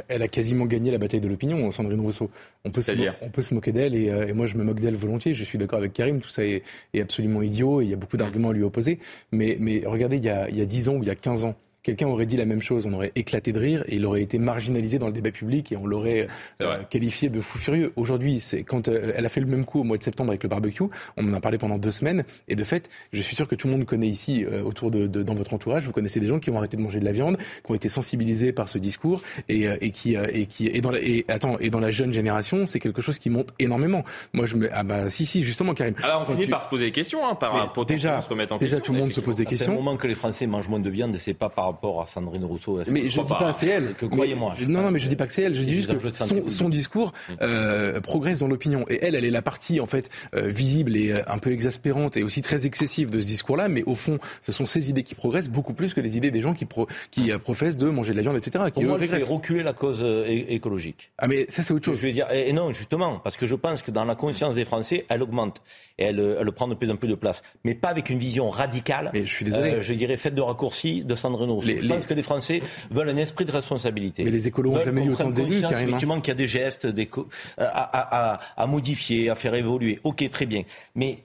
elle 0.07 0.21
a 0.21 0.27
quasiment 0.27 0.65
gagné 0.65 0.91
la 0.91 0.97
bataille 0.97 1.21
de 1.21 1.27
l'opinion, 1.27 1.71
Sandrine 1.71 1.99
Rousseau. 1.99 2.29
On 2.63 2.71
peut, 2.71 2.81
se, 2.81 2.91
on 3.21 3.29
peut 3.29 3.41
se 3.41 3.53
moquer 3.53 3.71
d'elle 3.71 3.95
et, 3.95 4.33
moi, 4.33 4.45
je 4.45 4.55
me 4.55 4.63
moque 4.63 4.79
d'elle 4.79 4.95
volontiers. 4.95 5.33
Je 5.33 5.43
suis 5.43 5.57
d'accord 5.57 5.79
avec 5.79 5.93
Karim, 5.93 6.21
tout 6.21 6.29
ça 6.29 6.43
est, 6.43 6.63
absolument 6.99 7.41
idiot 7.41 7.81
et 7.81 7.85
il 7.85 7.89
y 7.89 7.93
a 7.93 7.97
beaucoup 7.97 8.17
d'arguments 8.17 8.49
à 8.49 8.53
lui 8.53 8.63
opposer. 8.63 8.99
Mais, 9.31 9.57
mais 9.59 9.83
regardez, 9.85 10.17
il 10.17 10.23
y, 10.23 10.29
a, 10.29 10.49
il 10.49 10.57
y 10.57 10.61
a 10.61 10.65
10 10.65 10.89
ans 10.89 10.95
ou 10.95 11.03
il 11.03 11.07
y 11.07 11.11
a 11.11 11.15
15 11.15 11.45
ans, 11.45 11.55
quelqu'un 11.87 12.07
aurait 12.07 12.25
dit 12.25 12.35
la 12.35 12.43
même 12.43 12.61
chose, 12.61 12.85
on 12.85 12.91
aurait 12.91 13.13
éclaté 13.15 13.53
de 13.53 13.59
rire 13.59 13.85
et 13.87 13.95
il 13.95 14.05
aurait 14.05 14.21
été 14.21 14.39
marginalisé 14.39 14.99
dans 14.99 15.07
le 15.07 15.13
débat 15.13 15.31
public 15.31 15.71
et 15.71 15.77
on 15.77 15.87
l'aurait 15.87 16.27
euh, 16.61 16.83
qualifié 16.89 17.29
de 17.29 17.39
fou 17.39 17.57
furieux. 17.57 17.93
Aujourd'hui, 17.95 18.41
c'est 18.41 18.63
quand 18.63 18.89
euh, 18.89 19.13
elle 19.15 19.25
a 19.25 19.29
fait 19.29 19.39
le 19.39 19.45
même 19.45 19.63
coup 19.63 19.79
au 19.79 19.83
mois 19.85 19.97
de 19.97 20.03
septembre 20.03 20.31
avec 20.31 20.43
le 20.43 20.49
barbecue, 20.49 20.83
on 21.15 21.29
en 21.29 21.33
a 21.33 21.39
parlé 21.39 21.57
pendant 21.57 21.77
deux 21.77 21.91
semaines 21.91 22.25
et 22.49 22.57
de 22.57 22.63
fait, 22.65 22.89
je 23.13 23.21
suis 23.21 23.37
sûr 23.37 23.47
que 23.47 23.55
tout 23.55 23.67
le 23.67 23.73
monde 23.73 23.85
connaît 23.85 24.09
ici 24.09 24.43
euh, 24.43 24.63
autour 24.63 24.91
de, 24.91 25.07
dans 25.07 25.33
votre 25.33 25.53
entourage, 25.53 25.85
vous 25.85 25.93
connaissez 25.93 26.19
des 26.19 26.27
gens 26.27 26.39
qui 26.39 26.49
ont 26.49 26.57
arrêté 26.57 26.75
de 26.75 26.81
manger 26.81 26.99
de 26.99 27.05
la 27.05 27.13
viande, 27.13 27.37
qui 27.37 27.71
ont 27.71 27.75
été 27.75 27.87
sensibilisés 27.87 28.51
par 28.51 28.67
ce 28.67 28.79
discours 28.79 29.21
et, 29.47 29.67
et 29.79 29.91
qui 29.91 30.15
et 30.15 30.45
qui 30.45 30.67
et 30.67 30.81
dans 30.81 30.91
la, 30.91 30.99
et 30.99 31.23
attends 31.29 31.57
et 31.59 31.69
dans 31.69 31.79
la 31.79 31.89
jeune 31.89 32.11
génération, 32.11 32.67
c'est 32.67 32.81
quelque 32.81 33.01
chose 33.01 33.17
qui 33.17 33.29
monte 33.29 33.53
énormément. 33.59 34.03
Moi, 34.33 34.45
je 34.45 34.57
me 34.57 34.67
ah 34.73 34.83
bah 34.83 35.09
si 35.09 35.25
si 35.25 35.45
justement 35.45 35.73
Karim. 35.73 35.93
Alors 36.03 36.25
on 36.27 36.33
finit 36.33 36.47
par 36.47 36.63
se 36.63 36.67
poser 36.67 36.85
des 36.85 36.91
questions 36.91 37.25
hein, 37.25 37.35
par 37.35 37.53
rapport 37.53 37.85
déjà, 37.85 38.19
se 38.19 38.27
remettre 38.27 38.53
en 38.53 38.57
déjà 38.57 38.81
tout 38.81 38.91
le 38.91 38.99
monde 38.99 39.13
se 39.13 39.21
pose 39.21 39.37
des 39.37 39.45
questions. 39.45 39.71
Au 39.71 39.75
moment 39.75 39.95
que 39.95 40.07
les 40.07 40.15
Français 40.15 40.47
mangent 40.47 40.67
moins 40.67 40.81
de 40.81 40.89
viande, 40.89 41.15
c'est 41.15 41.33
pas 41.33 41.47
par 41.47 41.76
rapport 41.77 42.01
à 42.01 42.05
Sandrine 42.05 42.45
Rousseau 42.45 42.79
mais 42.89 43.07
je 43.07 43.21
ne 43.21 43.25
dis 43.25 43.33
pas 43.33 43.53
c'est 43.53 43.67
elle. 43.67 43.93
Que 43.93 44.05
croyez-moi. 44.05 44.55
Non, 44.67 44.81
non, 44.81 44.91
mais 44.91 44.99
je 44.99 45.07
dis 45.07 45.15
pas 45.15 45.27
que 45.27 45.33
c'est 45.33 45.43
elle. 45.43 45.55
Je 45.55 45.63
dis 45.63 45.73
juste 45.73 45.97
que 45.97 46.49
son, 46.49 46.69
discours 46.69 47.13
mm. 47.29 47.33
euh, 47.41 48.01
progresse 48.01 48.39
dans 48.39 48.47
l'opinion. 48.47 48.85
Et 48.89 48.99
elle, 49.01 49.15
elle 49.15 49.25
est 49.25 49.31
la 49.31 49.41
partie 49.41 49.79
en 49.79 49.85
fait 49.85 50.09
euh, 50.35 50.47
visible 50.47 50.95
et 50.97 51.11
euh, 51.11 51.21
un 51.27 51.37
peu 51.37 51.51
exaspérante 51.51 52.17
et 52.17 52.23
aussi 52.23 52.41
très 52.41 52.65
excessive 52.65 53.09
de 53.09 53.19
ce 53.19 53.27
discours-là. 53.27 53.69
Mais 53.69 53.83
au 53.83 53.95
fond, 53.95 54.17
ce 54.41 54.51
sont 54.51 54.65
ces 54.65 54.89
idées 54.89 55.03
qui 55.03 55.15
progressent 55.15 55.49
beaucoup 55.49 55.73
plus 55.73 55.93
que 55.93 56.01
les 56.01 56.17
idées 56.17 56.31
des 56.31 56.41
gens 56.41 56.53
qui, 56.53 56.67
qui 57.11 57.31
professent 57.39 57.77
de 57.77 57.89
manger 57.89 58.11
de 58.11 58.17
la 58.17 58.23
viande, 58.23 58.37
etc. 58.37 58.65
Qui 58.73 58.81
Pour 58.81 58.97
moi, 58.97 58.99
fait 58.99 59.23
reculer 59.23 59.63
la 59.63 59.73
cause 59.73 60.03
écologique. 60.27 61.11
Ah, 61.17 61.27
mais 61.27 61.45
ça, 61.49 61.63
c'est 61.63 61.73
autre 61.73 61.85
chose. 61.85 61.99
Je 61.99 62.07
veux 62.07 62.13
dire, 62.13 62.27
et 62.31 62.51
non, 62.53 62.71
justement, 62.71 63.19
parce 63.19 63.37
que 63.37 63.45
je 63.45 63.55
pense 63.55 63.81
que 63.81 63.91
dans 63.91 64.05
la 64.05 64.15
conscience 64.15 64.55
des 64.55 64.65
Français, 64.65 65.05
elle 65.09 65.23
augmente 65.23 65.61
et 65.97 66.05
elle, 66.05 66.37
elle 66.39 66.51
prend 66.51 66.67
de 66.67 66.75
plus 66.75 66.91
en 66.91 66.95
plus 66.95 67.09
de 67.09 67.15
place. 67.15 67.41
Mais 67.63 67.75
pas 67.75 67.89
avec 67.89 68.09
une 68.09 68.19
vision 68.19 68.49
radicale. 68.49 69.11
Mais 69.13 69.25
je 69.25 69.31
suis 69.31 69.45
désolé. 69.45 69.81
je 69.81 69.93
dirais 69.93 70.17
faite 70.17 70.35
de 70.35 70.41
raccourci 70.41 71.03
de 71.03 71.15
Sandrine 71.15 71.49
Je 71.61 71.87
pense 71.87 72.05
que 72.05 72.13
les 72.13 72.23
Français 72.23 72.61
veulent 72.91 73.09
un 73.09 73.17
esprit 73.17 73.45
de 73.45 73.51
responsabilité. 73.51 74.23
Mais 74.23 74.31
les 74.31 74.47
écolos 74.47 74.71
n'ont 74.71 74.81
jamais 74.81 75.03
eu 75.05 75.11
autant 75.11 75.29
d'élus, 75.29 75.61
carrément. 75.61 75.81
Effectivement, 75.81 76.21
qu'il 76.21 76.29
y 76.29 76.31
a 76.31 76.35
des 76.35 76.47
gestes 76.47 76.87
des 76.87 77.09
à, 77.57 77.65
à, 77.65 78.39
à, 78.55 78.67
modifier, 78.67 79.29
à 79.29 79.35
faire 79.35 79.55
évoluer. 79.55 79.99
Ok, 80.03 80.29
très 80.29 80.45
bien. 80.45 80.63
Mais 80.95 81.19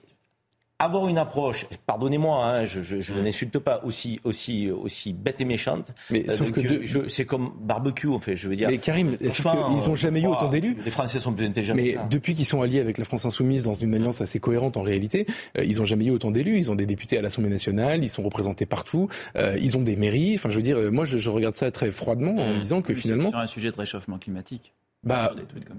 avoir 0.83 1.07
une 1.07 1.17
approche, 1.17 1.65
pardonnez-moi, 1.85 2.45
hein, 2.45 2.65
je, 2.65 2.81
je, 2.81 3.13
ne 3.13 3.19
mm. 3.19 3.23
n'insulte 3.23 3.59
pas, 3.59 3.81
aussi, 3.83 4.19
aussi, 4.23 4.69
aussi 4.69 5.13
bête 5.13 5.41
et 5.41 5.45
méchante. 5.45 5.93
Mais 6.09 6.29
euh, 6.29 6.33
sauf 6.33 6.51
que 6.51 6.61
c'est 7.07 7.25
comme 7.25 7.51
barbecue, 7.61 8.07
en 8.07 8.19
fait, 8.19 8.35
je 8.35 8.47
veux 8.47 8.55
dire. 8.55 8.69
Mais 8.69 8.77
Karim, 8.77 9.17
ils 9.21 9.87
n'ont 9.87 9.95
jamais 9.95 10.21
eu 10.21 10.27
autant 10.27 10.49
d'élus. 10.49 10.77
Les 10.83 10.91
Français 10.91 11.19
sont 11.19 11.33
plus 11.33 11.45
intelligents. 11.45 11.75
Mais 11.75 11.97
depuis 12.09 12.35
qu'ils 12.35 12.45
sont 12.45 12.61
alliés 12.61 12.79
avec 12.79 12.97
la 12.97 13.05
France 13.05 13.25
Insoumise 13.25 13.63
dans 13.63 13.73
une 13.73 13.93
alliance 13.93 14.21
assez 14.21 14.39
cohérente 14.39 14.77
en 14.77 14.81
réalité, 14.81 15.25
euh, 15.57 15.63
ils 15.63 15.77
n'ont 15.77 15.85
jamais 15.85 16.05
eu 16.05 16.11
autant 16.11 16.31
d'élus. 16.31 16.57
Ils 16.57 16.71
ont 16.71 16.75
des 16.75 16.85
députés 16.85 17.17
à 17.17 17.21
l'Assemblée 17.21 17.49
nationale, 17.49 18.03
ils 18.03 18.09
sont 18.09 18.23
représentés 18.23 18.65
partout, 18.65 19.09
euh, 19.35 19.57
ils 19.61 19.77
ont 19.77 19.81
des 19.81 19.95
mairies. 19.95 20.35
Enfin, 20.35 20.49
je 20.49 20.55
veux 20.55 20.61
dire, 20.61 20.91
moi, 20.91 21.05
je, 21.05 21.29
regarde 21.29 21.55
ça 21.55 21.71
très 21.71 21.91
froidement 21.91 22.35
en 22.35 22.53
mm. 22.53 22.61
disant 22.61 22.81
que 22.81 22.93
finalement. 22.93 23.29
Sur 23.29 23.39
un 23.39 23.47
sujet 23.47 23.71
de 23.71 23.77
réchauffement 23.77 24.17
climatique. 24.17 24.73
Bah, 25.03 25.33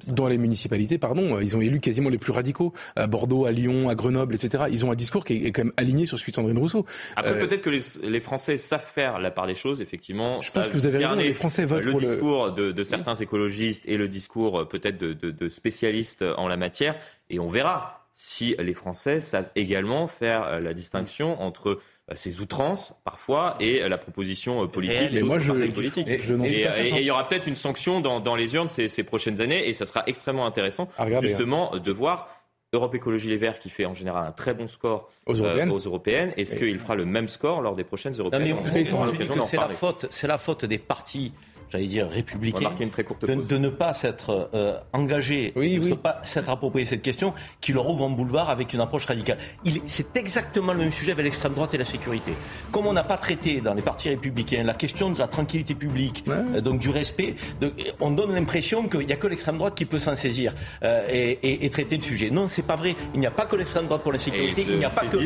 dans 0.09 0.29
les 0.29 0.37
municipalités, 0.37 0.99
pardon, 0.99 1.41
ils 1.41 1.57
ont 1.57 1.61
élu 1.63 1.81
quasiment 1.81 2.11
les 2.11 2.19
plus 2.19 2.33
radicaux. 2.33 2.75
À 2.95 3.07
Bordeaux, 3.07 3.47
à 3.47 3.53
Lyon, 3.53 3.89
à 3.89 3.95
Grenoble, 3.95 4.35
etc. 4.35 4.65
Ils 4.71 4.85
ont 4.85 4.93
un 4.93 4.95
discours 4.95 5.25
qui 5.25 5.47
est 5.47 5.53
quand 5.53 5.65
même 5.65 5.73
aligné 5.77 6.05
sur 6.05 6.19
celui 6.19 6.33
de 6.33 6.37
Sandrine 6.37 6.59
Rousseau. 6.59 6.85
Après, 7.17 7.33
euh, 7.33 7.47
peut-être 7.47 7.63
que 7.63 7.71
les, 7.71 7.83
les, 8.03 8.21
Français 8.21 8.59
savent 8.59 8.85
faire 8.85 9.19
la 9.19 9.31
part 9.31 9.47
des 9.47 9.55
choses, 9.55 9.81
effectivement. 9.81 10.41
Je 10.43 10.53
pense 10.53 10.69
que 10.69 10.75
vous 10.75 10.87
avez 10.87 11.05
raison, 11.05 11.17
les 11.17 11.33
Français 11.33 11.65
votent 11.65 11.85
le 11.85 11.93
pour 11.93 12.01
discours 12.01 12.53
de, 12.53 12.73
de, 12.73 12.85
certains 12.85 13.15
écologistes 13.15 13.85
et 13.87 13.97
le 13.97 14.09
discours 14.09 14.61
euh, 14.61 14.65
peut-être 14.65 14.99
de, 14.99 15.15
de, 15.15 15.31
de 15.31 15.49
spécialistes 15.49 16.25
en 16.37 16.49
la 16.49 16.57
matière, 16.57 16.97
et 17.31 17.39
on 17.39 17.49
verra 17.49 18.07
si 18.13 18.55
les 18.59 18.75
Français 18.75 19.21
savent 19.21 19.51
également 19.57 20.07
faire 20.07 20.61
la 20.61 20.73
distinction 20.73 21.43
entre 21.43 21.81
ces 22.15 22.41
outrances 22.41 22.95
parfois 23.05 23.55
et 23.61 23.89
la 23.89 23.97
proposition 23.97 24.67
politique. 24.69 25.13
Et 25.13 25.23
moi, 25.23 25.39
je, 25.39 25.53
politique. 25.53 26.09
Et 26.09 26.91
il 26.91 27.03
y 27.03 27.11
aura 27.11 27.27
peut-être 27.27 27.47
une 27.47 27.55
sanction 27.55 28.01
dans, 28.01 28.37
les 28.37 28.55
urnes 28.55 28.69
ces, 28.69 29.03
prochaines 29.05 29.41
années 29.41 29.69
et 29.69 29.73
ça 29.73 29.87
sera 29.87 30.03
extrêmement 30.07 30.47
intéressant 30.47 30.89
justement 31.21 31.77
de 31.77 31.93
voir 31.93 32.29
Europe 32.75 32.95
Écologie 32.95 33.29
Les 33.29 33.37
Verts 33.37 33.59
qui 33.59 33.71
fait 33.71 33.87
en 33.87 33.95
général 33.95 34.27
un 34.27 34.33
très 34.33 34.53
bon 34.53 34.69
score 34.69 35.11
aux 35.27 35.35
européennes. 35.35 36.35
Est-ce 36.37 36.57
qu'il 36.57 36.79
fera 36.79 36.95
le 36.95 37.05
même 37.05 37.29
score 37.29 37.63
lors 37.63 37.77
des 37.77 37.85
prochaines 37.85 38.15
européennes? 38.15 38.57
C'est 39.47 39.57
la 39.57 39.69
faute, 39.69 40.07
c'est 40.11 40.27
la 40.27 40.39
faute 40.39 40.65
des 40.65 40.79
partis 40.79 41.33
j'allais 41.75 41.87
dire, 41.89 42.09
républicain, 42.09 42.71
de, 42.71 43.59
ne 43.59 43.69
pas 43.69 43.93
s'être 43.93 44.49
euh, 44.55 44.79
engagé, 44.93 45.53
de 45.57 45.89
ne 45.89 45.95
pas 45.95 46.21
s'être 46.23 46.49
approprié 46.49 46.87
cette 46.87 47.03
question, 47.03 47.33
qui 47.61 47.73
leur 47.73 47.89
ouvre 47.91 48.05
un 48.05 48.11
boulevard 48.11 48.49
avec 48.49 48.73
une 48.73 48.81
approche 48.81 49.07
radicale. 49.07 49.39
C'est 49.87 50.17
exactement 50.17 50.73
le 50.73 50.79
même 50.79 50.91
sujet 50.93 51.13
avec 51.13 51.25
l'extrême 51.25 51.55
droite 51.55 51.75
et 51.75 51.79
la 51.79 51.85
sécurité. 51.85 52.33
Comme 52.71 52.87
on 52.87 52.93
n'a 52.93 53.03
pas 53.03 53.17
traité 53.17 53.61
dans 53.61 53.75
les 53.75 53.83
partis 53.83 54.09
républicains 54.09 54.63
la 54.63 54.75
question 54.75 55.11
de 55.11 55.19
la 55.19 55.27
tranquillité 55.27 55.75
publique, 55.75 56.25
euh, 56.29 56.61
donc 56.61 56.79
du 56.79 56.91
respect, 56.91 57.35
on 58.01 58.13
donne 58.13 58.33
l'impression 58.33 58.89
qu'il 58.89 59.07
n'y 59.07 59.13
a 59.13 59.17
que 59.17 59.27
l'extrême 59.27 59.59
droite 59.59 59.75
qui 59.75 59.85
peut 59.85 59.99
s'en 59.99 60.15
saisir 60.15 60.55
euh, 60.85 61.35
et, 61.43 61.69
traiter 61.71 61.97
le 61.97 62.03
sujet. 62.03 62.31
Non, 62.31 62.47
c'est 62.47 62.63
pas 62.63 62.77
vrai. 62.77 62.95
Il 63.15 63.21
n'y 63.21 63.27
a 63.27 63.33
pas 63.33 63.47
que 63.47 63.57
l'extrême 63.57 63.87
droite 63.87 64.03
pour 64.03 64.13
la 64.13 64.19
sécurité, 64.19 64.65
il 64.69 64.79
n'y 64.79 64.85
a 64.85 64.91
pas 64.91 65.07
que 65.07 65.17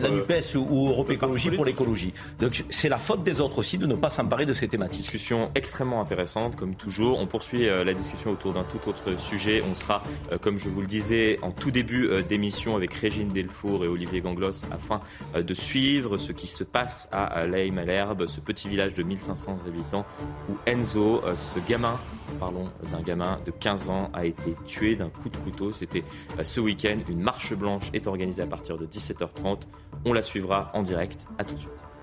la 0.00 0.08
NUPES 0.08 0.56
ou 0.56 0.88
Europe 0.88 1.10
Écologie 1.10 1.50
pour 1.50 1.66
l'écologie. 1.66 2.14
Donc 2.40 2.64
c'est 2.70 2.88
la 2.88 2.98
faute 2.98 3.22
des 3.24 3.42
autres 3.42 3.58
aussi 3.58 3.76
de 3.76 3.86
ne 3.86 3.94
pas 3.94 4.08
de 4.46 4.52
ces 4.52 4.68
thématiques. 4.68 4.98
Discussion 4.98 5.50
extrêmement 5.54 6.00
intéressante, 6.00 6.56
comme 6.56 6.74
toujours. 6.74 7.18
On 7.18 7.26
poursuit 7.26 7.68
euh, 7.68 7.84
la 7.84 7.94
discussion 7.94 8.32
autour 8.32 8.52
d'un 8.52 8.64
tout 8.64 8.80
autre 8.88 9.18
sujet. 9.20 9.62
On 9.70 9.74
sera, 9.74 10.02
euh, 10.32 10.38
comme 10.38 10.58
je 10.58 10.68
vous 10.68 10.80
le 10.80 10.86
disais, 10.86 11.38
en 11.42 11.52
tout 11.52 11.70
début 11.70 12.06
euh, 12.06 12.22
d'émission 12.22 12.74
avec 12.74 12.92
Régine 12.94 13.28
Delfour 13.28 13.84
et 13.84 13.88
Olivier 13.88 14.20
Ganglos 14.20 14.64
afin 14.70 15.00
de 15.36 15.54
suivre 15.54 16.18
ce 16.18 16.32
qui 16.32 16.46
se 16.46 16.64
passe 16.64 17.08
à 17.12 17.46
Laïm-Malherbe, 17.46 18.26
ce 18.26 18.40
petit 18.40 18.68
village 18.68 18.94
de 18.94 19.02
1500 19.02 19.58
habitants 19.66 20.04
où 20.48 20.54
Enzo, 20.66 21.22
ce 21.54 21.60
gamin, 21.68 21.98
parlons 22.40 22.70
d'un 22.92 23.00
gamin 23.00 23.40
de 23.44 23.50
15 23.50 23.88
ans, 23.88 24.10
a 24.12 24.26
été 24.26 24.54
tué 24.66 24.96
d'un 24.96 25.10
coup 25.10 25.28
de 25.28 25.36
couteau. 25.36 25.72
C'était 25.72 26.04
ce 26.42 26.60
week-end. 26.60 26.98
Une 27.08 27.20
marche 27.20 27.54
blanche 27.54 27.90
est 27.92 28.06
organisée 28.06 28.42
à 28.42 28.46
partir 28.46 28.78
de 28.78 28.86
17h30. 28.86 29.60
On 30.04 30.12
la 30.12 30.22
suivra 30.22 30.70
en 30.74 30.82
direct. 30.82 31.26
À 31.38 31.44
tout 31.44 31.54
de 31.54 31.60
suite. 31.60 31.97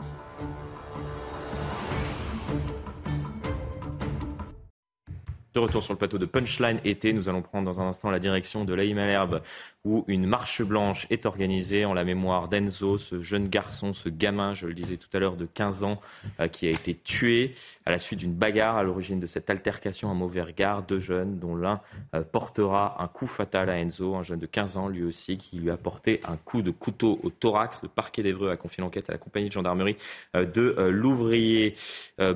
De 5.56 5.60
retour 5.62 5.82
sur 5.82 5.94
le 5.94 5.98
plateau 5.98 6.18
de 6.18 6.26
Punchline 6.26 6.82
été, 6.84 7.14
nous 7.14 7.30
allons 7.30 7.42
prendre 7.42 7.64
dans 7.64 7.80
un 7.80 7.88
instant 7.88 8.12
la 8.12 8.20
direction 8.20 8.66
de 8.66 8.74
Malherbe 8.74 9.42
où 9.86 10.04
une 10.08 10.26
marche 10.26 10.64
blanche 10.64 11.06
est 11.12 11.28
organisée 11.28 11.86
en 11.86 11.94
la 11.94 12.04
mémoire 12.04 12.50
d'Enzo, 12.50 12.98
ce 12.98 13.22
jeune 13.22 13.48
garçon, 13.48 13.94
ce 13.94 14.10
gamin, 14.10 14.56
je 14.56 14.66
le 14.66 14.74
disais 14.74 14.98
tout 14.98 15.08
à 15.14 15.20
l'heure, 15.20 15.36
de 15.36 15.46
15 15.46 15.84
ans, 15.84 16.02
euh, 16.40 16.48
qui 16.48 16.66
a 16.68 16.72
été 16.72 16.96
tué 16.96 17.54
à 17.86 17.92
la 17.92 18.00
suite 18.00 18.20
d'une 18.20 18.34
bagarre 18.34 18.78
à 18.78 18.84
l'origine 18.84 19.20
de 19.20 19.28
cette 19.28 19.52
altercation 19.52 20.10
à 20.10 20.16
mauvais 20.16 20.42
regard. 20.42 20.82
Deux 20.82 21.00
jeunes, 21.00 21.38
dont 21.38 21.56
l'un 21.56 21.82
euh, 22.16 22.24
portera 22.24 23.02
un 23.02 23.08
coup 23.08 23.28
fatal 23.28 23.70
à 23.70 23.78
Enzo, 23.78 24.16
un 24.16 24.24
jeune 24.24 24.40
de 24.40 24.48
15 24.48 24.78
ans 24.78 24.88
lui 24.88 25.04
aussi, 25.04 25.38
qui 25.38 25.58
lui 25.60 25.70
a 25.70 25.78
porté 25.78 26.20
un 26.28 26.36
coup 26.36 26.64
de 26.64 26.72
couteau 26.72 27.20
au 27.22 27.30
thorax. 27.30 27.84
Le 27.84 27.90
parquet 27.90 28.24
d'Evreux 28.24 28.50
a 28.50 28.58
confié 28.58 28.82
l'enquête 28.82 29.08
à 29.10 29.14
la 29.14 29.20
compagnie 29.20 29.50
de 29.50 29.54
gendarmerie 29.54 29.98
euh, 30.36 30.46
de 30.46 30.76
l'ouvrier. 30.90 31.76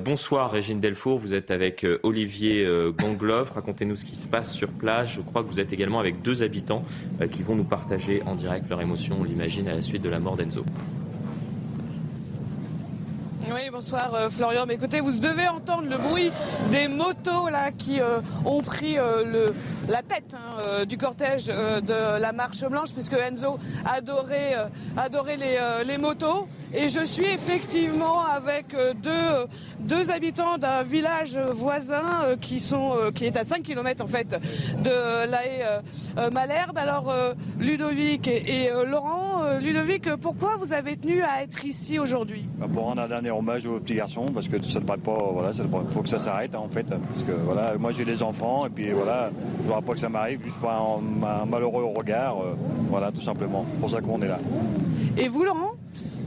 bonsoir 0.00 0.50
Régine 0.52 0.80
Delfour, 0.80 1.18
vous 1.18 1.34
êtes 1.34 1.50
avec 1.50 1.86
Olivier 2.02 2.66
Gongloff. 2.96 3.50
Racontez-nous 3.50 3.96
ce 3.96 4.04
qui 4.04 4.14
se 4.14 4.28
passe 4.28 4.52
sur 4.52 4.68
place. 4.68 5.10
Je 5.14 5.20
crois 5.20 5.42
que 5.42 5.48
vous 5.48 5.58
êtes 5.58 5.72
également 5.72 5.98
avec 5.98 6.22
deux 6.22 6.42
habitants 6.42 6.84
qui 7.40 7.46
vont 7.46 7.56
nous 7.56 7.64
partager 7.64 8.22
en 8.26 8.34
direct 8.34 8.68
leur 8.68 8.82
émotion, 8.82 9.16
on 9.20 9.24
l'imagine, 9.24 9.66
à 9.66 9.74
la 9.74 9.80
suite 9.80 10.02
de 10.02 10.10
la 10.10 10.20
mort 10.20 10.36
d'Enzo. 10.36 10.62
Oui, 13.48 13.70
bonsoir 13.72 14.14
euh, 14.14 14.28
Florian. 14.28 14.64
Mais 14.66 14.74
écoutez, 14.74 15.00
vous 15.00 15.12
devez 15.12 15.48
entendre 15.48 15.88
le 15.88 15.96
bruit 15.96 16.30
des 16.70 16.88
motos 16.88 17.48
là 17.48 17.70
qui 17.72 18.00
euh, 18.00 18.20
ont 18.44 18.60
pris 18.60 18.98
euh, 18.98 19.50
la 19.88 20.02
tête 20.02 20.34
hein, 20.34 20.84
du 20.84 20.98
cortège 20.98 21.46
de 21.46 22.20
la 22.20 22.32
marche 22.32 22.64
blanche, 22.64 22.92
puisque 22.92 23.14
Enzo 23.14 23.58
adorait, 23.84 24.56
les, 25.86 25.98
motos. 25.98 26.46
Et 26.72 26.88
je 26.88 27.04
suis 27.04 27.26
effectivement 27.26 28.24
avec 28.24 28.76
deux, 29.02 30.10
habitants 30.10 30.58
d'un 30.58 30.82
village 30.82 31.36
voisin 31.52 32.36
qui, 32.40 32.60
sont, 32.60 33.10
qui 33.14 33.24
est 33.24 33.36
à 33.36 33.44
5 33.44 33.62
km 33.62 34.04
en 34.04 34.06
fait 34.06 34.28
de 34.28 35.26
la 35.26 35.46
haie 35.46 36.30
Malherbe. 36.30 36.78
Alors 36.78 37.12
Ludovic 37.58 38.28
et, 38.28 38.70
Laurent, 38.86 39.58
Ludovic, 39.60 40.14
pourquoi 40.16 40.56
vous 40.56 40.72
avez 40.72 40.96
tenu 40.96 41.22
à 41.22 41.42
être 41.42 41.64
ici 41.64 41.98
aujourd'hui? 41.98 42.44
Bah, 42.58 42.66
hommage 43.30 43.66
aux 43.66 43.78
petits 43.78 43.94
garçons 43.94 44.26
parce 44.32 44.48
que 44.48 44.62
ça 44.62 44.78
ne 44.78 44.84
devrait 44.84 44.98
pas, 44.98 45.18
voilà, 45.32 45.50
il 45.54 45.92
faut 45.92 46.02
que 46.02 46.08
ça 46.08 46.18
s'arrête 46.18 46.54
hein, 46.54 46.60
en 46.64 46.68
fait. 46.68 46.86
Parce 46.86 47.22
que 47.22 47.32
voilà, 47.32 47.74
moi 47.78 47.92
j'ai 47.92 48.04
des 48.04 48.22
enfants 48.22 48.66
et 48.66 48.70
puis 48.70 48.90
voilà, 48.90 49.30
je 49.58 49.64
voudrais 49.64 49.82
pas 49.82 49.92
que 49.92 49.98
ça 49.98 50.08
m'arrive 50.08 50.42
juste 50.42 50.56
pour 50.56 50.70
un, 50.70 51.46
malheureux 51.46 51.84
regard, 51.84 52.40
euh, 52.40 52.54
voilà, 52.88 53.10
tout 53.12 53.20
simplement. 53.20 53.64
Pour 53.80 53.90
ça 53.90 54.00
qu'on 54.00 54.20
est 54.22 54.28
là. 54.28 54.38
Et 55.16 55.28
vous, 55.28 55.44
Laurent? 55.44 55.72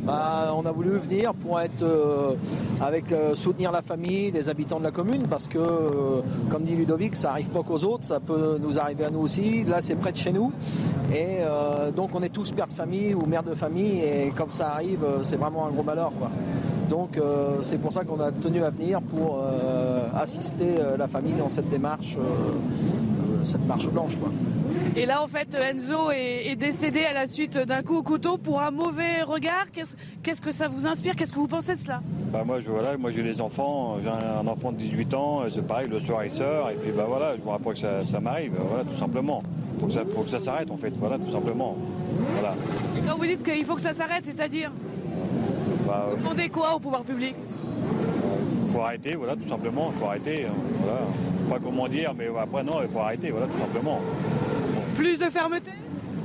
Bah, 0.05 0.53
on 0.53 0.65
a 0.65 0.71
voulu 0.71 0.97
venir 0.97 1.33
pour 1.33 1.57
euh, 1.57 1.67
euh, 1.81 3.35
soutenir 3.35 3.71
la 3.71 3.81
famille, 3.81 4.31
les 4.31 4.49
habitants 4.49 4.79
de 4.79 4.83
la 4.83 4.91
commune, 4.91 5.23
parce 5.29 5.47
que, 5.47 5.57
euh, 5.57 6.21
comme 6.49 6.63
dit 6.63 6.75
Ludovic, 6.75 7.15
ça 7.15 7.31
arrive 7.31 7.47
pas 7.49 7.63
qu'aux 7.63 7.85
autres, 7.85 8.03
ça 8.03 8.19
peut 8.19 8.57
nous 8.61 8.77
arriver 8.77 9.05
à 9.05 9.09
nous 9.09 9.19
aussi. 9.19 9.63
Là, 9.63 9.81
c'est 9.81 9.95
près 9.95 10.11
de 10.11 10.17
chez 10.17 10.33
nous, 10.33 10.51
et 11.13 11.37
donc 11.95 12.09
on 12.13 12.23
est 12.23 12.29
tous 12.29 12.51
pères 12.51 12.67
de 12.67 12.73
famille 12.73 13.13
ou 13.13 13.25
mères 13.25 13.43
de 13.43 13.53
famille, 13.53 14.01
et 14.01 14.33
quand 14.35 14.51
ça 14.51 14.73
arrive, 14.73 15.05
c'est 15.23 15.37
vraiment 15.37 15.67
un 15.67 15.71
gros 15.71 15.83
malheur. 15.83 16.11
Donc 16.89 17.19
c'est 17.61 17.77
pour 17.77 17.93
ça 17.93 18.03
qu'on 18.03 18.19
a 18.19 18.31
tenu 18.31 18.63
à 18.63 18.69
venir 18.69 19.01
pour 19.01 19.39
assister 20.15 20.75
la 20.97 21.07
famille 21.07 21.33
dans 21.33 21.49
cette 21.49 21.69
démarche, 21.69 22.17
cette 23.43 23.65
marche 23.65 23.87
blanche, 23.89 24.17
quoi. 24.17 24.29
Et 24.95 25.05
là, 25.05 25.23
en 25.23 25.27
fait, 25.27 25.55
Enzo 25.55 26.11
est, 26.11 26.55
décédé 26.55 27.03
à 27.03 27.13
la 27.13 27.27
suite 27.27 27.57
d'un 27.57 27.81
coup 27.81 27.97
au 27.97 28.03
couteau 28.03 28.37
pour 28.37 28.61
un 28.61 28.69
mauvais 28.69 29.23
regard. 29.23 29.65
Qu'est-ce 29.71 30.41
que 30.41 30.51
ça 30.51 30.67
vous 30.67 30.85
inspire? 30.85 31.15
Qu'est-ce 31.15 31.31
que 31.31 31.39
vous 31.39 31.47
pensez 31.47 31.75
de 31.75 31.79
cela? 31.79 32.01
Bah 32.31 32.43
moi, 32.45 32.59
je, 32.59 32.69
voilà, 32.69 32.95
moi 32.97 33.09
j'ai 33.09 33.23
des 33.23 33.41
enfants. 33.41 33.97
J'ai 34.01 34.09
un, 34.09 34.45
enfant 34.45 34.71
de 34.71 34.77
18 34.77 35.13
ans. 35.15 35.41
C'est 35.53 35.65
pareil, 35.65 35.87
le 35.89 35.99
soir 35.99 36.23
il 36.23 36.31
sort. 36.31 36.69
Et 36.69 36.75
puis 36.75 36.91
bah 36.91 37.05
voilà, 37.07 37.35
je 37.37 37.41
vois 37.41 37.57
pas 37.57 37.73
que 37.73 37.79
ça, 37.79 38.19
m'arrive. 38.19 38.53
Voilà, 38.69 38.83
tout 38.83 38.93
simplement. 38.93 39.41
Faut 39.79 39.87
que 39.87 39.93
ça, 39.93 40.03
faut 40.13 40.21
que 40.21 40.29
ça 40.29 40.39
s'arrête 40.39 40.69
en 40.69 40.77
fait. 40.77 40.93
Voilà, 40.97 41.17
tout 41.17 41.31
simplement. 41.31 41.75
Voilà. 42.33 42.53
Et 42.95 43.01
quand 43.01 43.17
vous 43.17 43.25
dites 43.25 43.43
qu'il 43.43 43.65
faut 43.65 43.75
que 43.75 43.81
ça 43.81 43.93
s'arrête, 43.93 44.25
c'est-à-dire? 44.25 44.71
Bah, 45.87 46.07
Vous 46.11 46.17
demandez 46.17 46.49
quoi 46.49 46.75
au 46.75 46.79
pouvoir 46.79 47.03
public? 47.03 47.35
Il 47.35 47.62
faut 48.73 48.81
arrêter, 48.81 49.15
voilà, 49.15 49.35
tout 49.35 49.47
simplement. 49.47 49.91
Il 49.93 49.99
faut 49.99 50.05
arrêter. 50.07 50.45
Hein, 50.45 50.53
voilà. 50.79 51.01
Pas 51.49 51.59
comment 51.59 51.87
dire, 51.87 52.13
mais 52.17 52.27
après 52.39 52.63
non, 52.63 52.81
il 52.81 52.87
faut 52.87 52.99
arrêter, 52.99 53.29
voilà, 53.29 53.47
tout 53.47 53.59
simplement. 53.59 54.01
Plus 54.95 55.17
de 55.17 55.25
fermeté? 55.25 55.71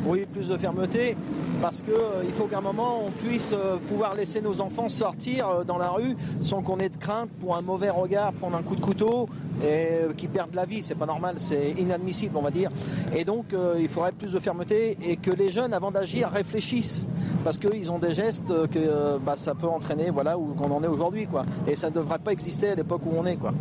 Oui, 0.06 0.26
plus 0.32 0.48
de 0.48 0.56
fermeté, 0.56 1.16
parce 1.60 1.82
qu'il 1.82 1.92
euh, 1.92 2.22
faut 2.36 2.44
qu'à 2.44 2.58
un 2.58 2.62
moment 2.62 3.00
on 3.06 3.10
puisse 3.10 3.52
euh, 3.52 3.76
pouvoir 3.88 4.14
laisser 4.14 4.40
nos 4.40 4.60
enfants 4.60 4.88
sortir 4.88 5.48
euh, 5.48 5.64
dans 5.64 5.76
la 5.76 5.88
rue 5.88 6.16
sans 6.40 6.62
qu'on 6.62 6.78
ait 6.78 6.88
de 6.88 6.96
crainte 6.96 7.30
pour 7.40 7.56
un 7.56 7.62
mauvais 7.62 7.90
regard, 7.90 8.32
prendre 8.32 8.56
un 8.56 8.62
coup 8.62 8.76
de 8.76 8.80
couteau 8.80 9.28
et 9.62 10.14
qu'ils 10.16 10.28
perdent 10.28 10.54
la 10.54 10.66
vie. 10.66 10.82
C'est 10.82 10.94
pas 10.94 11.06
normal, 11.06 11.34
c'est 11.38 11.72
inadmissible, 11.72 12.36
on 12.36 12.42
va 12.42 12.50
dire. 12.50 12.70
Et 13.14 13.24
donc 13.24 13.54
il 13.78 13.88
faudrait 13.88 14.12
plus 14.12 14.32
de 14.32 14.38
fermeté 14.38 14.96
et 15.02 15.16
que 15.16 15.30
les 15.30 15.50
jeunes, 15.50 15.74
avant 15.74 15.90
d'agir, 15.90 16.28
réfléchissent, 16.28 17.06
parce 17.42 17.58
qu'ils 17.58 17.90
ont 17.90 17.98
des 17.98 18.14
gestes 18.14 18.52
que 18.68 19.18
bah, 19.18 19.36
ça 19.36 19.54
peut 19.54 19.66
entraîner, 19.66 20.10
voilà, 20.10 20.38
où 20.38 20.54
qu'on 20.54 20.70
en 20.70 20.82
est 20.84 20.88
aujourd'hui, 20.88 21.26
quoi. 21.26 21.42
Et 21.66 21.76
ça 21.76 21.90
ne 21.90 21.94
devrait 21.94 22.20
pas 22.20 22.32
exister 22.32 22.70
à 22.70 22.74
l'époque 22.76 23.02
où 23.04 23.14
on 23.16 23.26
est, 23.26 23.36
quoi. 23.36 23.52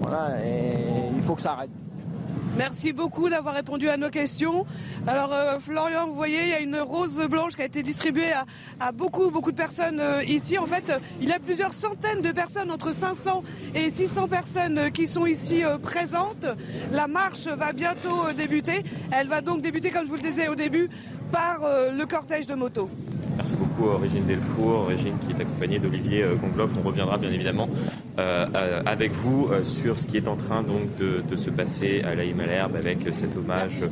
Voilà, 0.00 0.44
et 0.44 0.74
il 1.14 1.22
faut 1.22 1.34
que 1.34 1.42
ça 1.42 1.52
arrête. 1.52 1.70
Merci 2.56 2.94
beaucoup 2.94 3.28
d'avoir 3.28 3.54
répondu 3.54 3.90
à 3.90 3.98
nos 3.98 4.08
questions. 4.08 4.64
Alors 5.06 5.30
euh, 5.34 5.58
Florian, 5.58 6.06
vous 6.06 6.14
voyez, 6.14 6.38
il 6.42 6.48
y 6.48 6.54
a 6.54 6.60
une 6.60 6.78
rose 6.78 7.20
blanche 7.28 7.54
qui 7.54 7.60
a 7.60 7.66
été 7.66 7.82
distribuée 7.82 8.32
à, 8.80 8.92
beaucoup, 8.92 9.30
beaucoup 9.30 9.52
de 9.52 9.56
personnes 9.56 10.00
euh, 10.00 10.24
ici. 10.24 10.56
En 10.56 10.64
fait, 10.64 10.90
il 11.20 11.28
y 11.28 11.32
a 11.32 11.38
plusieurs 11.38 11.74
centaines 11.74 12.22
de 12.22 12.32
personnes, 12.32 12.70
entre 12.70 12.94
500 12.94 13.44
et 13.74 13.90
600 13.90 14.28
personnes 14.28 14.78
euh, 14.78 14.88
qui 14.88 15.06
sont 15.06 15.26
ici 15.26 15.64
présentes. 15.82 16.46
La 16.92 17.06
marche 17.06 17.46
va 17.46 17.74
bientôt 17.74 18.32
débuter. 18.34 18.84
Elle 19.12 19.28
va 19.28 19.42
donc 19.42 19.60
débuter, 19.60 19.90
comme 19.90 20.06
je 20.06 20.10
vous 20.10 20.16
le 20.16 20.22
disais 20.22 20.48
au 20.48 20.54
début, 20.54 20.88
par 21.30 21.58
le 21.92 22.04
cortège 22.06 22.46
de 22.46 22.54
motos. 22.54 22.88
Merci 23.36 23.54
beaucoup 23.56 23.90
Régine 23.98 24.24
Delfour, 24.24 24.86
Régine 24.86 25.14
qui 25.18 25.32
est 25.32 25.42
accompagnée 25.42 25.78
d'Olivier 25.78 26.22
euh, 26.22 26.36
Gongloff. 26.36 26.72
On 26.78 26.88
reviendra 26.88 27.18
bien 27.18 27.30
évidemment 27.30 27.68
euh, 28.18 28.46
euh, 28.54 28.82
avec 28.86 29.12
vous 29.12 29.50
sur 29.62 29.98
ce 29.98 30.06
qui 30.06 30.16
est 30.16 30.26
en 30.26 30.36
train 30.36 30.62
donc 30.62 30.96
de, 30.96 31.36
se 31.36 31.50
passer 31.50 32.00
à 32.02 32.14
la 32.14 32.24
Malherbe 32.34 32.76
avec 32.76 32.98
cet 33.12 33.36
hommage 33.36 33.82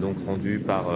donc 0.00 0.16
rendu 0.26 0.60
par, 0.60 0.86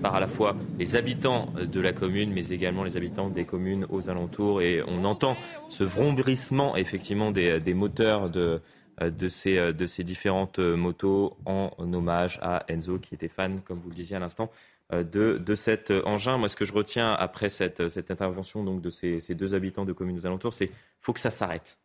par 0.00 0.14
à 0.14 0.20
la 0.20 0.28
fois 0.28 0.54
les 0.78 0.94
habitants 0.94 1.48
de 1.60 1.80
la 1.80 1.92
commune 1.92 2.32
mais 2.32 2.46
également 2.48 2.84
les 2.84 2.96
habitants 2.96 3.28
des 3.28 3.44
communes 3.44 3.86
aux 3.90 4.08
alentours 4.08 4.62
et 4.62 4.80
on 4.86 5.04
entend 5.04 5.36
ce 5.68 5.82
vrombrissement 5.82 6.76
effectivement 6.76 7.32
des, 7.32 7.58
des 7.58 7.74
moteurs 7.74 8.30
de 8.30 8.60
de 9.00 9.28
ces, 9.28 9.72
de 9.72 9.86
ces 9.86 10.02
différentes 10.02 10.58
motos 10.58 11.36
en 11.46 11.70
hommage 11.78 12.40
à 12.42 12.64
Enzo, 12.68 12.98
qui 12.98 13.14
était 13.14 13.28
fan, 13.28 13.60
comme 13.64 13.78
vous 13.78 13.90
le 13.90 13.94
disiez 13.94 14.16
à 14.16 14.18
l'instant, 14.18 14.50
de, 14.92 15.36
de 15.38 15.54
cet 15.54 15.90
engin. 16.04 16.38
Moi, 16.38 16.48
ce 16.48 16.56
que 16.56 16.64
je 16.64 16.72
retiens 16.72 17.12
après 17.12 17.48
cette, 17.48 17.88
cette 17.88 18.10
intervention 18.10 18.64
donc, 18.64 18.80
de 18.80 18.90
ces, 18.90 19.20
ces 19.20 19.34
deux 19.34 19.54
habitants 19.54 19.84
de 19.84 19.92
communes 19.92 20.18
aux 20.18 20.26
alentours, 20.26 20.52
c'est 20.52 20.70
faut 21.00 21.12
que 21.12 21.20
ça 21.20 21.30
s'arrête. 21.30 21.78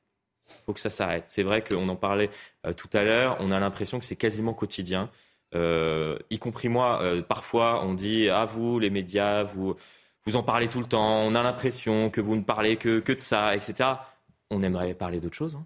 faut 0.65 0.73
que 0.73 0.79
ça 0.79 0.89
s'arrête. 0.89 1.25
C'est 1.27 1.43
vrai 1.43 1.63
qu'on 1.63 1.89
en 1.89 1.95
parlait 1.95 2.29
tout 2.77 2.89
à 2.93 3.03
l'heure, 3.03 3.37
on 3.39 3.51
a 3.51 3.59
l'impression 3.59 3.99
que 3.99 4.05
c'est 4.05 4.15
quasiment 4.15 4.53
quotidien. 4.53 5.09
Euh, 5.55 6.17
y 6.31 6.39
compris 6.39 6.67
moi, 6.67 7.01
euh, 7.03 7.21
parfois 7.21 7.85
on 7.85 7.93
dit 7.93 8.29
à 8.29 8.41
ah, 8.41 8.45
vous, 8.45 8.79
les 8.79 8.89
médias, 8.89 9.43
vous, 9.43 9.75
vous 10.23 10.35
en 10.35 10.41
parlez 10.41 10.67
tout 10.67 10.79
le 10.79 10.85
temps, 10.85 11.21
on 11.21 11.35
a 11.35 11.43
l'impression 11.43 12.09
que 12.09 12.21
vous 12.21 12.35
ne 12.35 12.41
parlez 12.41 12.77
que, 12.77 12.99
que 12.99 13.13
de 13.13 13.19
ça, 13.19 13.55
etc. 13.55 13.89
On 14.49 14.63
aimerait 14.63 14.93
parler 14.95 15.19
d'autre 15.19 15.35
chose. 15.35 15.55
Hein. 15.55 15.65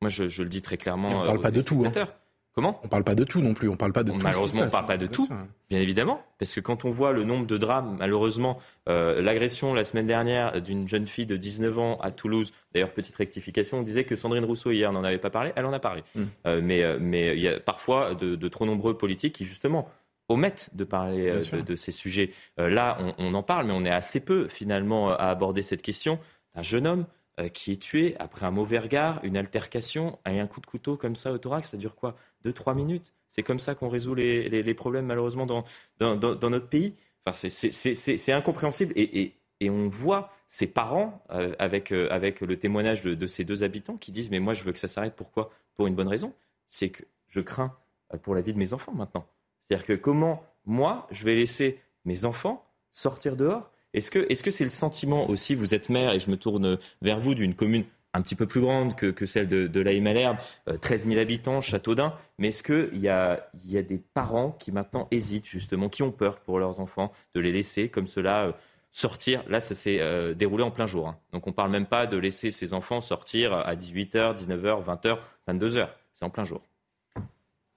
Moi, 0.00 0.08
je, 0.08 0.28
je, 0.28 0.42
le 0.42 0.48
dis 0.48 0.62
très 0.62 0.76
clairement. 0.76 1.08
on 1.08 1.20
ne 1.20 1.26
parle 1.26 1.40
pas 1.40 1.50
de 1.52 1.62
tout. 1.62 1.84
Hein. 1.86 2.08
Comment 2.54 2.78
On 2.82 2.86
ne 2.86 2.90
parle 2.90 3.04
pas 3.04 3.14
de 3.14 3.24
tout 3.24 3.40
non 3.40 3.54
plus. 3.54 3.68
On 3.68 3.76
parle 3.76 3.92
pas 3.92 4.04
de 4.04 4.12
Malheureusement, 4.12 4.62
on 4.62 4.64
ne 4.66 4.70
parle 4.70 4.84
pas 4.86 4.98
de 4.98 5.06
tout, 5.06 5.26
bien 5.70 5.80
évidemment, 5.80 6.22
parce 6.38 6.52
que 6.54 6.60
quand 6.60 6.84
on 6.84 6.90
voit 6.90 7.12
le 7.12 7.24
nombre 7.24 7.46
de 7.46 7.56
drames, 7.56 7.96
malheureusement, 7.98 8.58
euh, 8.88 9.22
l'agression 9.22 9.72
la 9.72 9.84
semaine 9.84 10.06
dernière 10.06 10.60
d'une 10.60 10.86
jeune 10.86 11.06
fille 11.06 11.24
de 11.24 11.36
19 11.36 11.78
ans 11.78 11.98
à 12.02 12.10
Toulouse. 12.10 12.52
D'ailleurs, 12.74 12.92
petite 12.92 13.16
rectification, 13.16 13.78
on 13.78 13.82
disait 13.82 14.04
que 14.04 14.16
Sandrine 14.16 14.44
Rousseau 14.44 14.70
hier 14.70 14.92
n'en 14.92 15.02
avait 15.02 15.18
pas 15.18 15.30
parlé. 15.30 15.52
Elle 15.56 15.64
en 15.64 15.72
a 15.72 15.78
parlé, 15.78 16.02
mm. 16.14 16.22
euh, 16.46 16.60
mais 16.62 16.82
euh, 16.82 16.98
mais 17.00 17.34
il 17.34 17.42
y 17.42 17.48
a 17.48 17.58
parfois 17.58 18.14
de, 18.14 18.48
trop 18.48 18.66
nombreux 18.66 18.98
politiques 18.98 19.34
qui 19.34 19.44
justement 19.44 19.88
omettent 20.28 20.70
de 20.74 20.84
parler 20.84 21.32
de, 21.32 21.76
ces 21.76 21.92
sujets. 21.92 22.30
là, 22.56 22.98
on, 23.00 23.14
on, 23.18 23.34
en 23.34 23.42
parle, 23.42 23.66
mais 23.66 23.72
on 23.74 23.84
est 23.84 23.90
assez 23.90 24.20
peu 24.20 24.48
finalement 24.48 25.10
à 25.10 25.24
aborder 25.24 25.62
cette 25.62 25.82
question. 25.82 26.18
Un 26.54 26.62
jeune 26.62 26.86
homme 26.86 27.06
qui 27.48 27.72
est 27.72 27.80
tué 27.80 28.16
après 28.18 28.46
un 28.46 28.50
mauvais 28.50 28.78
regard, 28.78 29.20
une 29.22 29.36
altercation 29.36 30.18
et 30.28 30.40
un 30.40 30.46
coup 30.46 30.60
de 30.60 30.66
couteau 30.66 30.96
comme 30.96 31.16
ça 31.16 31.32
au 31.32 31.38
thorax, 31.38 31.70
ça 31.70 31.76
dure 31.76 31.94
quoi? 31.94 32.16
Deux, 32.42 32.52
trois 32.52 32.74
minutes? 32.74 33.12
C'est 33.32 33.42
comme 33.42 33.58
ça 33.58 33.74
qu'on 33.74 33.88
résout 33.88 34.14
les, 34.14 34.74
problèmes, 34.74 35.06
malheureusement, 35.06 35.46
dans, 35.46 35.64
notre 36.00 36.68
pays? 36.68 36.94
Enfin, 37.24 37.48
c'est 37.48 38.32
incompréhensible. 38.32 38.92
Et, 38.94 39.34
on 39.64 39.88
voit 39.88 40.32
ces 40.50 40.66
parents, 40.66 41.24
euh, 41.30 41.54
avec, 41.58 41.92
euh, 41.92 42.08
avec 42.10 42.40
le 42.40 42.58
témoignage 42.58 43.00
de, 43.00 43.26
ces 43.26 43.44
deux 43.44 43.62
habitants, 43.62 43.96
qui 43.96 44.12
disent 44.12 44.30
Mais 44.30 44.40
moi, 44.40 44.54
je 44.54 44.64
veux 44.64 44.72
que 44.72 44.78
ça 44.78 44.88
s'arrête. 44.88 45.14
Pourquoi? 45.16 45.50
Pour 45.74 45.86
une 45.86 45.94
bonne 45.94 46.08
raison. 46.08 46.34
C'est 46.68 46.90
que 46.90 47.04
je 47.28 47.40
crains 47.40 47.74
euh, 48.12 48.18
pour 48.18 48.34
la 48.34 48.42
vie 48.42 48.52
de 48.52 48.58
mes 48.58 48.72
enfants 48.74 48.92
maintenant. 48.92 49.26
C'est-à-dire 49.62 49.86
que 49.86 49.92
comment, 49.94 50.44
moi, 50.66 51.06
je 51.10 51.24
vais 51.24 51.34
laisser 51.34 51.80
mes 52.04 52.24
enfants 52.24 52.66
sortir 52.90 53.36
dehors 53.36 53.70
Est-ce 53.94 54.10
que 54.10 54.50
c'est 54.50 54.64
-ce 54.64 54.64
le 54.64 54.70
sentiment 54.70 55.28
aussi, 55.28 55.54
vous 55.54 55.74
êtes 55.74 55.88
maire, 55.88 56.12
et 56.12 56.20
je 56.20 56.30
me 56.30 56.36
tourne 56.36 56.78
vers 57.02 57.18
vous, 57.18 57.34
d'une 57.34 57.54
commune 57.54 57.84
un 58.14 58.22
petit 58.22 58.34
peu 58.34 58.46
plus 58.46 58.60
grande 58.60 58.94
que, 58.94 59.26
celle 59.26 59.48
de, 59.48 59.66
de 59.66 59.80
la 59.80 59.98
Malherbe, 60.00 60.36
13 60.80 61.08
000 61.08 61.20
habitants, 61.20 61.60
Châteaudun. 61.60 62.14
Mais 62.38 62.48
est-ce 62.48 62.62
qu'il 62.62 62.98
y 62.98 63.08
a, 63.08 63.48
y 63.64 63.78
a 63.78 63.82
des 63.82 63.98
parents 63.98 64.50
qui 64.52 64.72
maintenant 64.72 65.08
hésitent 65.10 65.46
justement, 65.46 65.88
qui 65.88 66.02
ont 66.02 66.12
peur 66.12 66.40
pour 66.40 66.58
leurs 66.58 66.80
enfants 66.80 67.12
de 67.34 67.40
les 67.40 67.52
laisser 67.52 67.88
comme 67.88 68.06
cela 68.06 68.46
euh, 68.46 68.52
sortir? 68.92 69.42
Là, 69.48 69.60
ça 69.60 69.74
s'est 69.74 70.00
euh, 70.00 70.34
déroulé 70.34 70.62
en 70.62 70.70
plein 70.70 70.86
jour. 70.86 71.08
Hein. 71.08 71.18
Donc 71.32 71.46
on 71.46 71.50
ne 71.50 71.54
parle 71.54 71.70
même 71.70 71.86
pas 71.86 72.06
de 72.06 72.18
laisser 72.18 72.50
ses 72.50 72.74
enfants 72.74 73.00
sortir 73.00 73.54
à 73.54 73.74
18h, 73.74 74.36
19h, 74.36 74.84
20h, 74.84 75.18
22h. 75.48 75.88
C'est 76.12 76.24
en 76.24 76.30
plein 76.30 76.44
jour. 76.44 76.60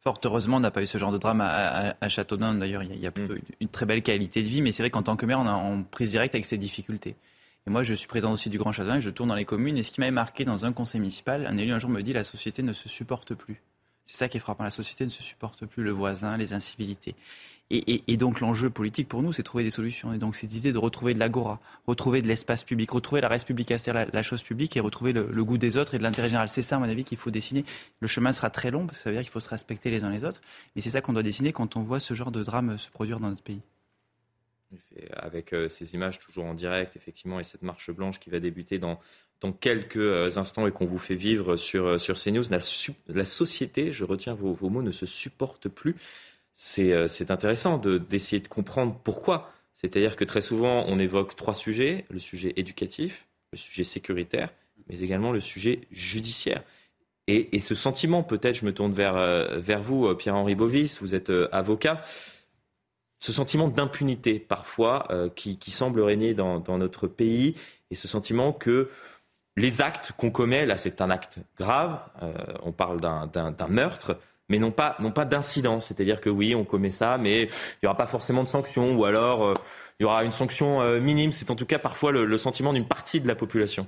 Fort 0.05 0.19
heureusement, 0.23 0.57
on 0.57 0.59
n'a 0.59 0.69
pas 0.69 0.83
eu 0.83 0.87
ce 0.87 0.99
genre 0.99 1.11
de 1.11 1.17
drame 1.17 1.41
à, 1.41 2.09
Châteaudun. 2.09 2.53
D'ailleurs, 2.53 2.83
il 2.83 2.99
y 2.99 3.07
a, 3.07 3.09
mm. 3.09 3.39
une 3.59 3.69
très 3.69 3.87
belle 3.87 4.03
qualité 4.03 4.43
de 4.43 4.47
vie, 4.47 4.61
mais 4.61 4.71
c'est 4.71 4.83
vrai 4.83 4.91
qu'en 4.91 5.01
tant 5.01 5.15
que 5.15 5.25
maire, 5.25 5.39
on, 5.39 5.47
a, 5.47 5.55
on 5.55 5.83
prise 5.83 6.11
directe 6.11 6.35
avec 6.35 6.45
ces 6.45 6.59
difficultés. 6.59 7.15
Et 7.65 7.71
moi, 7.71 7.83
je 7.83 7.95
suis 7.95 8.07
président 8.07 8.31
aussi 8.31 8.51
du 8.51 8.59
Grand 8.59 8.71
Château 8.71 8.93
et 8.93 9.01
je 9.01 9.09
tourne 9.09 9.29
dans 9.29 9.35
les 9.35 9.45
communes. 9.45 9.79
Et 9.79 9.81
ce 9.81 9.89
qui 9.89 10.01
m'avait 10.01 10.11
marqué 10.11 10.45
dans 10.45 10.63
un 10.63 10.73
conseil 10.73 11.01
municipal, 11.01 11.47
un 11.47 11.57
élu 11.57 11.73
un 11.73 11.79
jour 11.79 11.89
me 11.89 12.03
dit 12.03 12.13
la 12.13 12.23
société 12.23 12.61
ne 12.61 12.71
se 12.71 12.87
supporte 12.87 13.33
plus. 13.33 13.63
C'est 14.05 14.17
ça 14.17 14.29
qui 14.29 14.37
est 14.37 14.39
frappant. 14.39 14.63
La 14.63 14.71
société 14.71 15.03
ne 15.03 15.09
se 15.09 15.23
supporte 15.23 15.65
plus, 15.65 15.83
le 15.83 15.91
voisin, 15.91 16.37
les 16.37 16.53
incivilités. 16.53 17.15
Et, 17.71 18.17
donc 18.17 18.41
l'enjeu 18.41 18.69
politique 18.69 19.09
pour 19.09 19.23
nous, 19.23 19.33
c'est 19.33 19.41
de 19.41 19.45
trouver 19.45 19.63
des 19.63 19.71
solutions. 19.71 20.13
Et 20.13 20.19
donc 20.19 20.35
cette 20.35 20.53
idée 20.53 20.71
de 20.71 20.77
retrouver 20.77 21.15
de 21.15 21.19
l'agora, 21.19 21.59
retrouver 21.87 22.21
de 22.21 22.27
l'espace 22.27 22.63
public, 22.63 22.91
retrouver 22.91 23.21
la 23.21 23.27
res 23.27 23.39
c'est-à-dire 23.39 24.07
la, 24.13 24.23
chose 24.23 24.43
publique, 24.43 24.77
et 24.77 24.79
retrouver 24.79 25.13
le, 25.13 25.43
goût 25.43 25.57
des 25.57 25.75
autres 25.75 25.95
et 25.95 25.97
de 25.97 26.03
l'intérêt 26.03 26.29
général. 26.29 26.47
C'est 26.47 26.61
ça, 26.61 26.75
à 26.75 26.79
mon 26.79 26.87
avis, 26.87 27.03
qu'il 27.03 27.17
faut 27.17 27.31
dessiner. 27.31 27.65
Le 28.01 28.07
chemin 28.07 28.31
sera 28.31 28.51
très 28.51 28.69
long, 28.69 28.85
parce 28.85 28.99
que 28.99 29.03
ça 29.03 29.09
veut 29.09 29.15
dire 29.15 29.23
qu'il 29.23 29.31
faut 29.31 29.39
se 29.39 29.49
respecter 29.49 29.89
les 29.89 30.03
uns 30.03 30.11
les 30.11 30.23
autres. 30.23 30.41
Mais 30.75 30.81
c'est 30.81 30.91
ça 30.91 31.01
qu'on 31.01 31.13
doit 31.13 31.23
dessiner 31.23 31.53
quand 31.53 31.75
on 31.75 31.81
voit 31.81 31.99
ce 31.99 32.13
genre 32.13 32.31
de 32.31 32.43
drame 32.43 32.77
se 32.77 32.91
produire 32.91 33.19
dans 33.19 33.29
notre 33.29 33.43
pays. 33.43 33.61
Avec 35.13 35.53
euh, 35.53 35.67
ces 35.67 35.95
images 35.95 36.19
toujours 36.19 36.45
en 36.45 36.53
direct, 36.53 36.95
effectivement, 36.95 37.39
et 37.39 37.43
cette 37.43 37.61
marche 37.61 37.89
blanche 37.91 38.19
qui 38.19 38.29
va 38.29 38.39
débuter 38.39 38.77
dans, 38.77 38.99
dans 39.41 39.51
quelques 39.51 39.97
euh, 39.97 40.37
instants 40.37 40.67
et 40.67 40.71
qu'on 40.71 40.85
vous 40.85 40.97
fait 40.97 41.15
vivre 41.15 41.55
sur, 41.55 41.85
euh, 41.85 41.97
sur 41.97 42.15
CNews, 42.15 42.43
la, 42.49 42.59
la 43.07 43.25
société, 43.25 43.91
je 43.91 44.03
retiens 44.03 44.33
vos, 44.33 44.57
mots, 44.69 44.81
ne 44.81 44.91
se 44.91 45.05
supporte 45.05 45.69
plus. 45.69 45.95
C'est 46.53 47.31
intéressant 47.31 47.77
d'essayer 47.77 48.39
de, 48.39 48.47
comprendre 48.47 48.97
pourquoi. 49.03 49.51
C'est-à-dire 49.73 50.15
que 50.15 50.23
très 50.23 50.39
souvent, 50.39 50.85
on 50.87 50.99
évoque 50.99 51.35
trois 51.35 51.53
sujets, 51.53 52.05
le 52.09 52.19
sujet 52.19 52.53
éducatif, 52.55 53.25
le 53.51 53.57
sujet 53.57 53.83
sécuritaire, 53.83 54.49
mais 54.87 54.99
également 55.01 55.33
le 55.33 55.41
sujet 55.41 55.81
judiciaire. 55.91 56.63
Et, 57.27 57.59
ce 57.59 57.75
sentiment, 57.75 58.23
peut-être, 58.23 58.55
je 58.55 58.65
me 58.65 58.73
tourne 58.73 58.93
vers, 58.93 59.15
vers 59.59 59.83
vous, 59.83 60.15
Pierre-Henri 60.15 60.55
Bovis, 60.55 61.01
vous 61.01 61.13
êtes 61.13 61.29
avocat 61.51 62.01
ce 63.25 63.33
sentiment 63.33 63.67
d'impunité 63.67 64.39
parfois 64.39 65.07
euh, 65.09 65.29
qui, 65.29 65.71
semble 65.71 66.01
régner 66.01 66.35
dans, 66.35 66.61
notre 66.77 67.07
pays 67.07 67.55
et 67.89 67.95
ce 67.95 68.07
sentiment 68.07 68.53
que 68.53 68.89
les 69.57 69.81
actes 69.81 70.11
qu'on 70.17 70.31
commet, 70.31 70.65
là 70.65 70.75
c'est 70.77 71.01
un 71.01 71.09
acte 71.09 71.39
grave, 71.57 71.99
euh, 72.21 72.33
on 72.63 72.71
parle 72.71 72.99
d'un 72.99 73.67
meurtre, 73.69 74.19
mais 74.49 74.59
non 74.59 74.71
pas, 74.71 74.95
non 74.99 75.11
pas 75.11 75.25
d'incident. 75.25 75.81
C'est-à-dire 75.81 76.21
que 76.21 76.29
oui, 76.29 76.55
on 76.55 76.65
commet 76.65 76.89
ça, 76.89 77.17
mais 77.17 77.43
il 77.43 77.49
n'y 77.83 77.87
aura 77.87 77.97
pas 77.97 78.07
forcément 78.07 78.43
de 78.43 78.49
sanction 78.49 78.95
ou 78.95 79.05
alors 79.05 79.43
euh, 79.43 79.53
il 79.99 80.03
y 80.03 80.05
aura 80.05 80.23
une 80.23 80.31
sanction 80.31 80.99
minime. 80.99 81.31
C'est 81.31 81.51
en 81.51 81.55
tout 81.55 81.65
cas 81.65 81.79
parfois 81.79 82.11
le 82.11 82.37
sentiment 82.37 82.73
d'une 82.73 82.87
partie 82.87 83.21
de 83.21 83.27
la 83.29 83.35
population. 83.35 83.87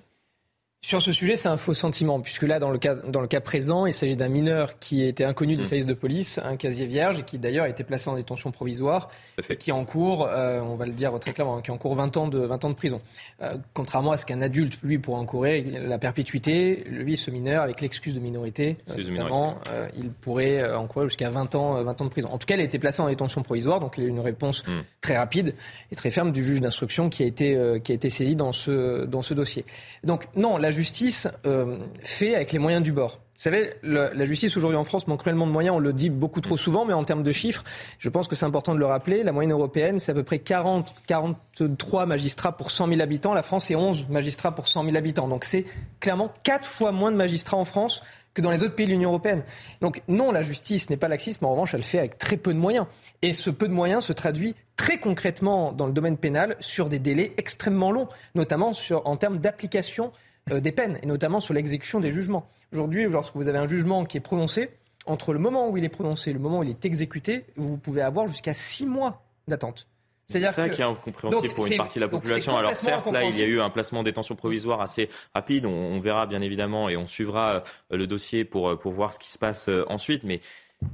Sur 0.81 1.01
ce 1.01 1.11
sujet, 1.11 1.35
c'est 1.35 1.49
un 1.49 1.57
faux 1.57 1.73
sentiment, 1.73 2.19
puisque 2.21 2.43
là, 2.43 2.59
dans 2.59 2.69
le 2.69 2.77
cas, 2.77 2.93
dans 2.93 3.19
le 3.19 3.27
cas 3.27 3.41
présent, 3.41 3.87
il 3.87 3.93
s'agit 3.93 4.15
d'un 4.15 4.29
mineur 4.29 4.77
qui 4.79 5.03
était 5.03 5.23
inconnu 5.23 5.55
des 5.55 5.63
mm. 5.63 5.65
services 5.65 5.85
de 5.87 5.93
police, 5.93 6.39
un 6.43 6.55
casier 6.55 6.85
vierge, 6.85 7.19
et 7.19 7.23
qui 7.23 7.39
d'ailleurs 7.39 7.65
a 7.65 7.69
été 7.69 7.83
placé 7.83 8.09
en 8.09 8.15
détention 8.15 8.51
provisoire, 8.51 9.09
et 9.49 9.55
qui 9.57 9.71
encourt, 9.71 10.27
euh, 10.29 10.61
on 10.61 10.75
va 10.75 10.85
le 10.85 10.93
dire 10.93 11.19
très 11.19 11.33
clairement, 11.33 11.61
qui 11.61 11.71
encourt 11.71 11.95
20 11.95 12.15
ans 12.17 12.27
de, 12.27 12.37
20 12.37 12.63
ans 12.63 12.69
de 12.69 12.75
prison. 12.75 13.01
Euh, 13.41 13.57
contrairement 13.73 14.11
à 14.11 14.17
ce 14.17 14.25
qu'un 14.25 14.41
adulte, 14.41 14.77
lui, 14.83 14.99
pourrait 14.99 15.19
encourir, 15.19 15.65
la 15.67 15.97
perpétuité, 15.97 16.85
lui, 16.87 17.17
ce 17.17 17.31
mineur, 17.31 17.63
avec 17.63 17.81
l'excuse 17.81 18.13
de 18.13 18.19
minorité, 18.19 18.77
notamment, 18.87 19.57
euh, 19.71 19.89
il 19.97 20.11
pourrait 20.11 20.73
encourir 20.73 21.09
jusqu'à 21.09 21.31
20 21.31 21.55
ans, 21.55 21.83
20 21.83 22.01
ans 22.01 22.05
de 22.05 22.11
prison. 22.11 22.29
En 22.31 22.37
tout 22.37 22.45
cas, 22.45 22.53
il 22.53 22.61
a 22.61 22.63
été 22.63 22.77
placé 22.77 23.01
en 23.01 23.09
détention 23.09 23.41
provisoire, 23.41 23.79
donc 23.79 23.95
il 23.97 24.03
y 24.03 24.05
a 24.05 24.07
eu 24.07 24.11
une 24.11 24.19
réponse 24.19 24.65
mm. 24.65 24.81
très 25.01 25.17
rapide 25.17 25.55
et 25.91 25.95
très 25.95 26.11
ferme 26.11 26.31
du 26.31 26.43
juge 26.43 26.61
d'instruction 26.61 27.09
qui 27.09 27.23
a 27.23 27.25
été, 27.25 27.59
qui 27.83 27.91
a 27.91 27.95
été 27.95 28.09
saisi 28.11 28.35
dans 28.35 28.51
ce, 28.51 29.05
dans 29.05 29.23
ce 29.23 29.33
dossier. 29.33 29.65
Donc, 30.03 30.27
non, 30.35 30.57
la 30.57 30.66
justice 30.71 31.27
euh, 31.45 31.79
fait 32.03 32.35
avec 32.35 32.51
les 32.51 32.59
moyens 32.59 32.83
du 32.83 32.91
bord. 32.91 33.19
Vous 33.37 33.43
savez, 33.43 33.75
la 33.83 34.25
justice 34.25 34.57
aujourd'hui 34.57 34.79
en 34.79 34.83
France 34.83 35.05
manque 35.05 35.19
cruellement 35.19 35.45
de 35.45 35.51
moyens, 35.51 35.75
on 35.75 35.79
le 35.79 35.93
dit 35.93 36.09
beaucoup 36.09 36.41
trop 36.41 36.57
souvent, 36.57 36.85
mais 36.85 36.93
en 36.93 37.03
termes 37.03 37.21
de 37.21 37.31
chiffres, 37.31 37.63
je 37.99 38.09
pense 38.09 38.27
que 38.27 38.35
c'est 38.35 38.45
important 38.45 38.73
de 38.73 38.79
le 38.79 38.87
rappeler. 38.87 39.23
La 39.23 39.31
moyenne 39.31 39.51
européenne, 39.51 39.99
c'est 39.99 40.11
à 40.11 40.15
peu 40.15 40.23
près 40.23 40.39
40, 40.39 41.03
43 41.05 42.07
magistrats 42.07 42.57
pour 42.57 42.71
100 42.71 42.87
000 42.87 42.99
habitants. 42.99 43.35
La 43.35 43.43
France, 43.43 43.65
c'est 43.65 43.75
11 43.75 44.07
magistrats 44.09 44.55
pour 44.55 44.67
100 44.67 44.85
000 44.85 44.97
habitants. 44.97 45.27
Donc 45.27 45.43
c'est 45.43 45.65
clairement 45.99 46.33
4 46.45 46.67
fois 46.67 46.91
moins 46.91 47.11
de 47.11 47.15
magistrats 47.15 47.57
en 47.57 47.63
France 47.63 48.01
que 48.33 48.41
dans 48.41 48.49
les 48.49 48.63
autres 48.63 48.73
pays 48.73 48.87
de 48.87 48.91
l'Union 48.91 49.09
européenne. 49.09 49.43
Donc 49.81 50.01
non, 50.07 50.31
la 50.31 50.41
justice 50.41 50.89
n'est 50.89 50.97
pas 50.97 51.07
laxiste, 51.07 51.43
mais 51.43 51.47
en 51.47 51.51
revanche, 51.51 51.75
elle 51.75 51.83
fait 51.83 51.99
avec 51.99 52.17
très 52.17 52.37
peu 52.37 52.55
de 52.55 52.59
moyens. 52.59 52.87
Et 53.21 53.33
ce 53.33 53.51
peu 53.51 53.67
de 53.67 53.73
moyens 53.73 54.05
se 54.05 54.13
traduit 54.13 54.55
très 54.75 54.97
concrètement 54.97 55.73
dans 55.73 55.85
le 55.85 55.93
domaine 55.93 56.17
pénal 56.17 56.55
sur 56.59 56.89
des 56.89 56.99
délais 56.99 57.33
extrêmement 57.37 57.91
longs, 57.91 58.07
notamment 58.33 58.71
en 59.05 59.17
termes 59.17 59.37
d'application 59.37 60.11
des 60.49 60.71
peines, 60.71 60.99
et 61.01 61.05
notamment 61.05 61.39
sur 61.39 61.53
l'exécution 61.53 61.99
des 61.99 62.11
jugements. 62.11 62.47
Aujourd'hui, 62.73 63.05
lorsque 63.05 63.35
vous 63.35 63.47
avez 63.47 63.57
un 63.57 63.67
jugement 63.67 64.05
qui 64.05 64.17
est 64.17 64.21
prononcé, 64.21 64.69
entre 65.05 65.33
le 65.33 65.39
moment 65.39 65.69
où 65.69 65.77
il 65.77 65.83
est 65.83 65.89
prononcé 65.89 66.31
et 66.31 66.33
le 66.33 66.39
moment 66.39 66.59
où 66.59 66.63
il 66.63 66.69
est 66.69 66.85
exécuté, 66.85 67.45
vous 67.55 67.77
pouvez 67.77 68.01
avoir 68.01 68.27
jusqu'à 68.27 68.53
six 68.53 68.85
mois 68.85 69.23
d'attente. 69.47 69.87
C'est 70.29 70.39
ça 70.41 70.67
qui 70.67 70.81
est 70.81 70.85
incompréhensible 70.85 71.53
pour 71.53 71.67
une 71.67 71.77
partie 71.77 71.99
de 71.99 72.03
la 72.03 72.09
population. 72.09 72.57
Alors 72.57 72.77
certes, 72.77 73.09
là, 73.11 73.23
il 73.23 73.37
y 73.37 73.41
a 73.41 73.45
eu 73.45 73.61
un 73.61 73.69
placement 73.69 74.01
en 74.01 74.03
détention 74.03 74.35
provisoire 74.35 74.81
assez 74.81 75.09
rapide. 75.33 75.65
On, 75.65 75.99
verra 76.01 76.25
bien 76.25 76.41
évidemment 76.41 76.89
et 76.89 76.97
on 76.97 77.07
suivra 77.07 77.53
euh, 77.91 77.97
le 77.97 78.07
dossier 78.07 78.43
pour, 78.43 78.69
euh, 78.69 78.75
pour 78.75 78.91
voir 78.91 79.13
ce 79.13 79.19
qui 79.19 79.29
se 79.29 79.39
passe 79.39 79.69
euh, 79.69 79.85
ensuite. 79.87 80.23
Mais 80.23 80.41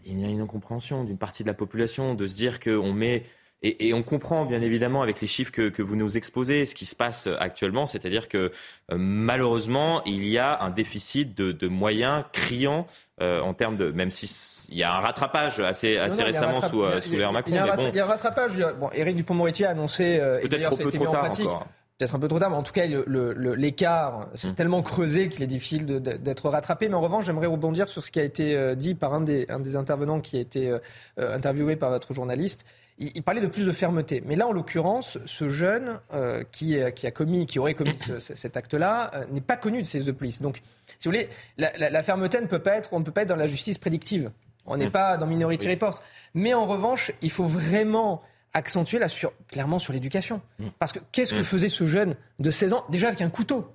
il 0.06 0.20
y 0.20 0.24
a 0.24 0.30
une 0.30 0.40
incompréhension 0.40 1.04
d'une 1.04 1.18
partie 1.18 1.44
de 1.44 1.48
la 1.48 1.56
population 1.56 2.14
de 2.14 2.28
se 2.28 2.36
dire 2.36 2.60
qu'on 2.60 2.94
met 2.94 3.24
et, 3.64 3.94
on 3.94 4.04
comprend 4.04 4.46
bien 4.46 4.62
évidemment 4.62 5.02
avec 5.02 5.22
les 5.22 5.28
chiffres 5.28 5.52
que, 5.52 5.82
vous 5.82 5.96
nous 5.96 6.18
exposez 6.18 6.66
ce 6.66 6.76
qui 6.76 6.86
se 6.86 6.96
passe 6.96 7.28
actuellement, 7.40 7.86
c'est-à-dire 7.86 8.28
que 8.28 8.52
malheureusement 8.92 10.04
il 10.06 10.26
y 10.28 10.38
a 10.38 10.62
un 10.62 10.70
déficit 10.70 11.36
de, 11.36 11.68
moyens 11.68 12.26
criant 12.32 12.88
en 13.20 13.54
termes 13.54 13.76
de, 13.76 13.92
même 13.92 14.12
si 14.12 14.68
il 14.70 14.78
y 14.78 14.84
a 14.84 14.96
un 14.96 15.00
rattrapage 15.00 15.60
assez, 15.60 15.98
assez 15.98 16.24
récemment 16.24 16.62
sous, 16.62 16.84
sous 17.02 17.14
l'ère 17.14 17.32
Macron. 17.32 17.52
Il 17.52 17.56
y, 17.56 18.00
a 18.00 18.04
un 18.04 18.08
rattrapage. 18.08 18.58
Bon, 18.80 18.90
Éric 18.92 19.16
Dupond-Moretti 19.18 19.66
a 19.66 19.72
annoncé, 19.72 20.20
peut-être 20.42 20.70
trop 20.70 20.84
peu 20.84 20.92
trop 20.92 21.08
tard 21.08 21.26
encore. 21.26 21.68
peut-être 21.98 22.16
un 22.16 22.20
peu 22.20 22.28
trop 22.28 22.40
tard, 22.40 22.50
mais 22.50 22.58
en 22.58 22.64
tout 22.64 22.74
cas, 22.74 22.86
l'écart 22.86 24.28
s'est 24.36 24.50
mm. 24.50 24.56
tellement 24.56 24.82
creusé 24.82 25.30
qu'il 25.30 25.44
est 25.44 25.48
difficile 25.48 25.86
d'être 25.86 26.50
rattrapé. 26.50 26.90
Mais 26.90 26.96
en 26.96 27.02
revanche, 27.02 27.26
j'aimerais 27.26 27.48
rebondir 27.48 27.88
sur 27.88 28.04
ce 28.04 28.12
qui 28.12 28.20
a 28.20 28.24
été 28.24 28.56
euh, 28.56 28.76
dit 28.76 28.96
par 28.96 29.14
un 29.14 29.22
des, 29.22 29.46
un 29.50 29.60
des 29.60 29.76
intervenants 29.76 30.20
qui 30.20 30.38
a 30.38 30.40
été 30.40 30.70
euh, 30.70 30.80
euh, 31.20 31.36
interviewé 31.36 31.76
par 31.76 31.90
votre 31.90 32.14
journaliste. 32.14 32.66
Il, 33.00 33.24
parlait 33.24 33.42
de 33.42 33.48
plus 33.48 33.66
de 33.66 33.72
fermeté. 33.72 34.22
Mais 34.26 34.36
là, 34.36 34.48
en 34.48 34.52
l'occurrence, 34.52 35.18
ce 35.26 35.50
jeune 35.50 36.00
qui, 36.52 36.78
qui, 36.96 37.08
a 37.08 37.12
commis, 37.12 37.46
qui 37.46 37.60
aurait 37.60 37.74
commis 37.74 37.96
cet 38.20 38.56
acte-là 38.56 39.26
n'est 39.32 39.42
pas 39.42 39.58
connu 39.58 39.80
de 39.80 39.86
ces 39.86 40.02
de 40.02 40.12
police. 40.12 40.42
Donc, 40.42 40.62
si 41.00 41.08
vous 41.08 41.12
voulez, 41.12 41.30
la, 41.58 42.04
fermeté 42.04 42.40
ne 42.40 42.48
peut 42.48 42.60
pas 42.60 42.76
être, 42.76 42.94
on 42.94 43.00
ne 43.00 43.04
peut 43.04 43.12
pas 43.12 43.24
être 43.24 43.30
dans 43.30 43.36
la 43.36 43.48
justice 43.48 43.78
prédictive. 43.78 44.32
On 44.66 44.78
n'est 44.78 44.88
mm. 44.88 44.92
pas 44.92 45.18
dans 45.18 45.26
Minority 45.26 45.70
Report. 45.70 45.96
Mais 46.34 46.54
en 46.54 46.66
revanche, 46.66 47.12
il 47.22 47.32
faut 47.32 47.46
vraiment 47.46 48.22
accentuer 48.54 49.00
là 49.00 49.10
sur, 49.10 49.34
clairement 49.48 49.80
sur 49.80 49.94
l'éducation. 49.94 50.42
Mm. 50.60 50.68
Parce 50.80 50.92
que 50.92 51.00
qu'est-ce 51.12 51.34
que 51.34 51.40
mm. 51.40 51.44
faisait 51.44 51.70
ce 51.70 51.86
jeune 51.86 52.16
de 52.40 52.52
16 52.52 52.74
ans 52.74 52.86
déjà 52.90 53.08
avec 53.08 53.22
un 53.22 53.30
couteau? 53.30 53.68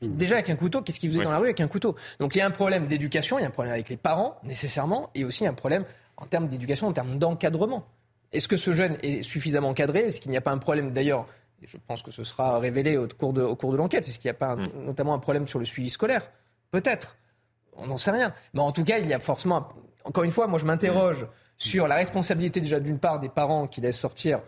Déjà 0.00 0.34
avec 0.34 0.50
un 0.50 0.56
couteau, 0.56 0.82
qu'est-ce 0.82 0.98
qu'il 0.98 1.10
faisait 1.10 1.22
dans 1.22 1.30
la 1.30 1.38
rue 1.38 1.46
avec 1.46 1.60
un 1.60 1.68
couteau? 1.68 1.94
Donc 2.18 2.34
il 2.34 2.38
y 2.38 2.40
a 2.40 2.46
un 2.46 2.50
problème 2.50 2.88
d'éducation, 2.88 3.38
il 3.38 3.42
y 3.42 3.44
a 3.44 3.48
un 3.48 3.52
problème 3.52 3.72
avec 3.72 3.88
les 3.88 3.96
parents 3.96 4.36
nécessairement, 4.42 5.10
et 5.14 5.24
aussi 5.24 5.46
un 5.46 5.54
problème 5.54 5.84
en 6.16 6.26
termes 6.26 6.48
d'éducation, 6.48 6.88
en 6.88 6.92
termes 6.92 7.18
d'encadrement. 7.18 7.86
Est-ce 8.32 8.48
que 8.48 8.56
ce 8.56 8.72
jeune 8.72 8.96
est 9.02 9.22
suffisamment 9.22 9.68
encadré 9.70 10.00
Est-ce 10.00 10.20
qu'il 10.20 10.30
n'y 10.30 10.36
a 10.36 10.40
pas 10.40 10.52
un 10.52 10.58
problème? 10.58 10.92
D'ailleurs 10.92 11.26
et 11.62 11.66
je 11.66 11.76
pense 11.86 12.02
que 12.02 12.10
ce 12.10 12.24
sera 12.24 12.58
révélé 12.58 12.96
au 12.96 13.06
cours 13.06 13.32
de, 13.32 13.42
au 13.42 13.54
cours 13.54 13.72
de 13.72 13.76
l'enquête. 13.76 14.06
Est-ce 14.08 14.18
qu'il 14.18 14.28
n'y 14.28 14.36
a 14.36 14.38
pas 14.38 14.56
notamment 14.84 15.14
un 15.14 15.20
problème 15.20 15.46
sur 15.46 15.60
le 15.60 15.64
suivi 15.64 15.90
scolaire? 15.90 16.28
Peut-être. 16.72 17.16
On 17.76 17.86
n'en 17.86 17.96
sait 17.96 18.10
rien. 18.10 18.34
Mais 18.52 18.60
en 18.60 18.72
tout 18.72 18.84
cas, 18.84 18.98
il 18.98 19.08
y 19.08 19.14
a 19.14 19.20
forcément. 19.20 19.68
Encore 20.04 20.24
une 20.24 20.32
fois, 20.32 20.48
moi, 20.48 20.58
je 20.58 20.66
m'interroge 20.66 21.26
sur 21.56 21.86
la 21.86 21.94
responsabilité 21.94 22.60
déjà 22.60 22.80
d'une 22.80 22.98
part 22.98 23.20
des 23.20 23.28
parents 23.28 23.68
qui 23.68 23.80
laissent 23.80 24.00
sortir 24.00 24.40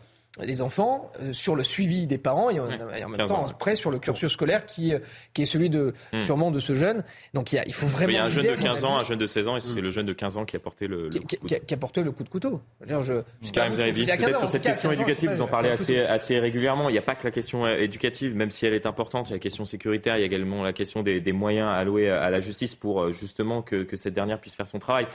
les 0.43 0.63
enfants, 0.63 1.13
euh, 1.21 1.33
sur 1.33 1.55
le 1.55 1.63
suivi 1.63 2.07
des 2.07 2.19
parents 2.19 2.51
et 2.51 2.59
en, 2.59 2.67
même 2.67 3.27
temps 3.27 3.47
après 3.47 3.77
sur 3.77 3.91
le 3.91 3.99
cursus 4.01 4.33
scolaire 4.33 4.67
qui, 4.67 4.93
euh, 4.93 4.99
qui 5.33 5.43
est 5.43 5.47
celui 5.47 5.71
de 5.71 5.95
hmm. 6.13 6.23
sûrement 6.23 6.51
de 6.51 6.59
ce 6.59 6.75
jeune. 6.75 7.05
Donc 7.35 7.53
il, 7.53 7.57
y 7.57 7.59
a, 7.59 7.65
il 7.67 7.75
faut 7.75 7.87
vraiment. 7.87 8.11
Il 8.11 8.17
y 8.17 8.19
a 8.19 8.25
un 8.25 8.29
jeune 8.29 8.47
de 8.47 8.55
15 8.55 8.85
ans, 8.85 8.99
un 8.99 9.05
jeune 9.05 9.19
de 9.19 9.27
16 9.27 9.49
ans 9.49 9.57
et 9.57 9.61
c'est 9.61 9.81
hmm. 9.81 9.85
le 9.85 9.91
jeune 9.91 10.07
de 10.07 10.13
15 10.13 10.37
ans 10.37 10.45
qui 10.45 10.57
a 10.57 10.59
porté 10.59 10.89
le, 10.89 11.09
qui, 11.09 11.21
coup 11.21 11.47
qui, 11.47 11.75
a, 11.75 11.77
porté 11.77 12.03
le 12.03 12.11
coup 12.11 12.25
de 12.25 12.29
couteau. 12.29 12.61
Je, 12.85 13.23
peut-être 13.43 14.39
sur 14.39 14.49
cette 14.49 14.63
question 14.63 14.91
éducative, 14.91 15.31
vous 15.31 15.43
en 15.43 15.47
parlez 15.47 15.71
assez, 15.71 16.01
assez 16.01 16.39
régulièrement. 16.39 16.89
Il 16.89 16.93
n'y 16.93 16.99
a 16.99 17.03
pas 17.03 17.15
que 17.15 17.25
la 17.25 17.31
question 17.31 17.65
euh, 17.65 17.77
éducative, 17.77 18.35
même 18.35 18.51
si 18.51 18.67
elle 18.67 18.75
est 18.75 18.87
importante. 18.87 19.29
Il 19.29 19.31
y 19.31 19.35
a 19.35 19.37
la 19.37 19.41
question 19.41 19.65
sécuritaire, 19.65 20.17
il 20.17 20.21
y 20.21 20.23
a 20.25 20.27
également 20.27 20.63
la 20.65 20.73
question 20.73 21.03
des, 21.03 21.21
des 21.21 21.33
moyens 21.33 21.69
alloués 21.69 22.11
à 22.11 22.31
la 22.31 22.41
justice 22.41 22.75
pour 22.75 23.13
justement 23.13 23.63
que, 23.63 23.85
que 23.85 23.97
cette 23.97 24.15
dernière 24.15 24.41
puisse 24.41 24.55
faire 24.55 24.67
son 24.67 24.79
travail 24.79 25.07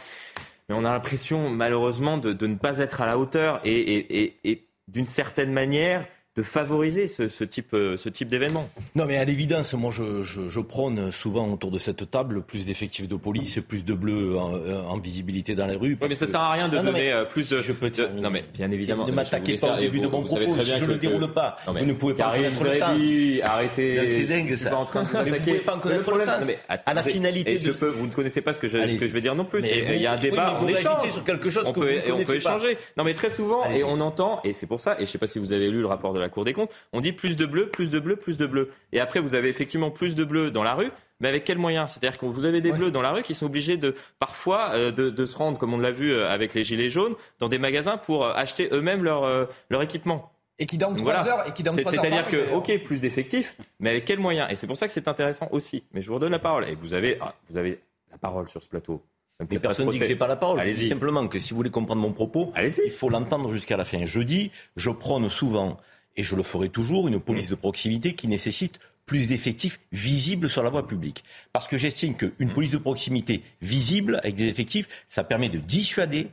mais 0.68 0.76
on 0.76 0.86
a 0.86 0.92
l'impression 0.92 1.50
malheureusement 1.50 2.20
de, 2.20 2.32
de, 2.32 2.46
ne 2.46 2.56
pas 2.56 2.78
être 2.78 3.02
à 3.02 3.08
la 3.08 3.18
hauteur 3.18 3.60
et, 3.64 3.72
et, 3.72 4.24
et, 4.24 4.38
et 4.44 4.69
d'une 4.90 5.06
certaine 5.06 5.52
manière, 5.52 6.06
de 6.40 6.44
favoriser 6.44 7.10
ce, 7.10 7.28
ce 7.28 7.44
type, 7.44 7.74
euh, 7.74 7.98
ce 7.98 8.08
type 8.08 8.30
d'événement. 8.30 8.70
Non, 8.96 9.06
mais 9.06 9.18
à 9.18 9.26
l'évidence, 9.26 9.74
moi, 9.74 9.92
je, 9.92 10.22
je, 10.22 10.48
je, 10.48 10.60
prône 10.62 11.12
souvent 11.12 11.52
autour 11.52 11.70
de 11.70 11.78
cette 11.78 12.10
table 12.10 12.42
plus 12.42 12.66
d'effectifs 12.66 13.10
de 13.10 13.18
police 13.18 13.58
et 13.58 13.62
plus 13.62 13.84
de 13.84 13.94
bleus 13.94 14.38
en, 14.38 14.56
euh, 14.56 14.82
en, 14.84 14.98
visibilité 14.98 15.54
dans 15.54 15.68
les 15.68 15.76
rues. 15.76 15.98
Oui, 16.02 16.08
mais 16.08 16.16
ça 16.16 16.26
ne 16.26 16.32
sert 16.32 16.40
à 16.40 16.54
rien 16.54 16.70
de 16.70 16.78
donner 16.78 17.12
euh, 17.12 17.26
plus 17.26 17.50
de. 17.50 17.60
Je 17.60 17.74
peux 17.74 17.90
de... 17.90 18.08
Non, 18.22 18.30
mais 18.30 18.46
bien 18.54 18.72
évidemment. 18.72 19.06
Ne 19.06 19.12
m'attaquez 19.12 19.58
pas 19.58 19.76
au 19.76 19.80
début 19.80 20.00
de 20.00 20.08
mon 20.08 20.24
propos. 20.24 20.56
je 20.62 20.84
ne 20.86 20.88
le 20.88 20.98
déroule 20.98 21.28
pas. 21.34 21.58
Non, 21.68 21.74
vous 21.74 21.86
ne 21.86 21.94
pouvez 21.94 22.14
pas 22.14 22.30
en 22.30 22.36
connaître 22.36 22.64
le 22.64 22.72
sens. 22.72 23.02
Arrêtez. 23.44 24.08
C'est 24.08 24.24
dingue, 24.24 24.56
ça. 24.56 24.70
Pas 24.70 24.78
en 24.78 24.86
train 24.86 25.04
de 25.04 25.10
vous 25.10 25.18
attaquer. 25.18 25.30
Vous 25.30 25.38
ne 25.38 25.44
pouvez 25.44 25.60
pas 25.60 25.76
en 25.76 25.80
connaître 25.80 26.12
le 26.12 26.20
sens. 26.22 26.52
À 26.70 26.94
la 26.94 27.04
finalité. 27.04 27.58
Je 27.58 27.72
peux. 27.72 27.90
Vous 27.90 28.08
ne 28.08 28.14
connaissez 28.14 28.42
pas 28.42 28.54
ce 28.54 28.62
que 28.62 28.70
je 28.70 28.78
vais 28.78 29.22
dire 29.22 29.36
non 29.36 29.44
plus. 29.44 29.62
Il 29.66 30.02
y 30.02 30.08
a 30.08 30.14
un 30.14 30.18
débat. 30.18 30.58
On 30.62 30.68
échange 30.70 31.10
sur 31.12 31.24
quelque 31.26 31.50
chose 31.50 31.66
vous 31.66 31.72
On 31.72 32.24
peut 32.24 32.36
échanger. 32.36 32.78
Non, 32.96 33.04
mais 33.04 33.14
très 33.14 33.30
souvent, 33.30 33.70
et 33.70 33.84
on 33.84 34.00
entend, 34.00 34.40
et 34.46 34.54
c'est 34.54 34.68
pour 34.68 34.80
ça, 34.80 34.94
et 34.94 35.00
je 35.00 35.02
ne 35.02 35.08
sais 35.08 35.18
pas 35.18 35.28
si 35.28 35.40
vous 35.40 35.52
avez 35.52 35.70
lu 35.70 35.82
le 35.82 35.88
rapport 35.88 36.14
de 36.14 36.20
la 36.20 36.29
Cour 36.30 36.46
des 36.46 36.54
comptes, 36.54 36.72
on 36.94 37.02
dit 37.02 37.12
plus 37.12 37.36
de 37.36 37.46
bleu, 37.46 37.70
plus 37.70 37.90
de 37.90 38.00
bleu, 38.00 38.16
plus 38.16 38.38
de 38.38 38.46
bleu. 38.46 38.72
Et 38.92 39.00
après, 39.00 39.20
vous 39.20 39.36
avez 39.36 39.50
effectivement 39.50 39.92
plus 39.92 40.16
de 40.16 40.24
bleu 40.24 40.52
dans 40.52 40.64
la 40.64 40.74
rue, 40.74 40.92
mais 41.20 41.28
avec 41.28 41.44
quels 41.44 41.58
moyens? 41.58 41.92
C'est-à-dire 41.92 42.18
que 42.18 42.26
vous 42.26 42.46
avez 42.46 42.62
des 42.62 42.72
bleus 42.72 42.92
dans 42.92 43.02
la 43.02 43.12
rue 43.12 43.24
qui 43.24 43.34
sont 43.34 43.46
obligés 43.46 43.78
de 43.78 43.96
parfois 44.20 44.72
euh, 44.74 44.92
de, 44.92 45.26
se 45.26 45.38
rendre, 45.38 45.58
comme 45.58 45.74
on 45.74 45.80
l'a 45.80 45.92
vu 45.92 46.12
euh, 46.12 46.30
avec 46.30 46.54
les 46.54 46.64
gilets 46.64 46.90
jaunes, 46.90 47.16
dans 47.40 47.50
des 47.50 47.60
magasins 47.60 47.98
pour 47.98 48.26
euh, 48.26 48.34
acheter 48.34 48.70
eux-mêmes 48.72 49.04
leur, 49.04 49.48
leur 49.70 49.82
équipement. 49.82 50.32
Et 50.60 50.66
qui 50.66 50.78
dorment 50.78 50.98
trois 50.98 51.26
heures. 51.28 51.48
Et 51.48 51.54
qui 51.54 51.64
C'est-à-dire 51.64 52.28
que, 52.28 52.54
ok, 52.54 52.84
plus 52.84 53.02
d'effectifs, 53.02 53.56
mais 53.80 53.92
avec 53.92 54.06
quels 54.06 54.20
moyens? 54.20 54.52
Et 54.52 54.56
c'est 54.56 54.68
pour 54.68 54.78
ça 54.78 54.88
que 54.88 54.94
c'est 54.94 55.08
intéressant 55.08 55.48
aussi. 55.52 55.84
Mais 55.94 56.02
je 56.02 56.08
vous 56.10 56.16
redonne 56.16 56.32
la 56.32 56.40
parole. 56.40 56.68
Et 56.68 56.76
vous 56.76 56.94
avez, 56.94 57.18
ah, 57.22 57.34
vous 57.50 57.58
avez 57.58 57.80
la 58.12 58.18
parole 58.18 58.50
sur 58.50 58.62
ce 58.62 58.68
plateau. 58.68 59.02
Mais 59.40 59.60
personne 59.60 59.88
ne 59.88 59.92
dit 59.92 60.00
que 60.00 60.06
j'ai 60.06 60.18
pas 60.18 60.28
la 60.28 60.36
parole. 60.36 60.62
Je 60.62 60.72
dis 60.72 60.90
simplement 60.90 61.28
que 61.28 61.40
si 61.40 61.52
vous 61.52 61.58
voulez 61.58 61.70
comprendre 61.70 62.02
mon 62.02 62.12
propos, 62.12 62.52
il 62.58 62.92
faut 62.92 63.10
l'entendre 63.10 63.52
jusqu'à 63.52 63.78
la 63.78 63.86
fin. 63.86 64.04
Je 64.04 64.20
dis, 64.20 64.52
je 64.76 64.90
prône 64.90 65.30
souvent 65.30 65.78
et 66.20 66.24
je 66.24 66.36
le 66.36 66.44
ferai 66.44 66.68
toujours, 66.68 67.08
une 67.08 67.22
police 67.22 67.50
de 67.50 67.56
proximité 67.56 68.14
qui 68.14 68.28
nécessite 68.28 68.82
plus 69.06 69.30
d'effectifs 69.30 69.80
visibles 69.94 70.50
sur 70.50 70.64
la 70.64 70.70
voie 70.70 70.86
publique. 70.86 71.24
Parce 71.54 71.66
que 71.66 71.78
j'estime 71.78 72.14
qu'une 72.14 72.52
police 72.54 72.72
de 72.72 72.78
proximité 72.78 73.42
visible, 73.62 74.20
avec 74.22 74.36
des 74.36 74.48
effectifs, 74.48 74.90
ça 75.08 75.24
permet 75.24 75.48
de 75.48 75.60
dissuader 75.60 76.28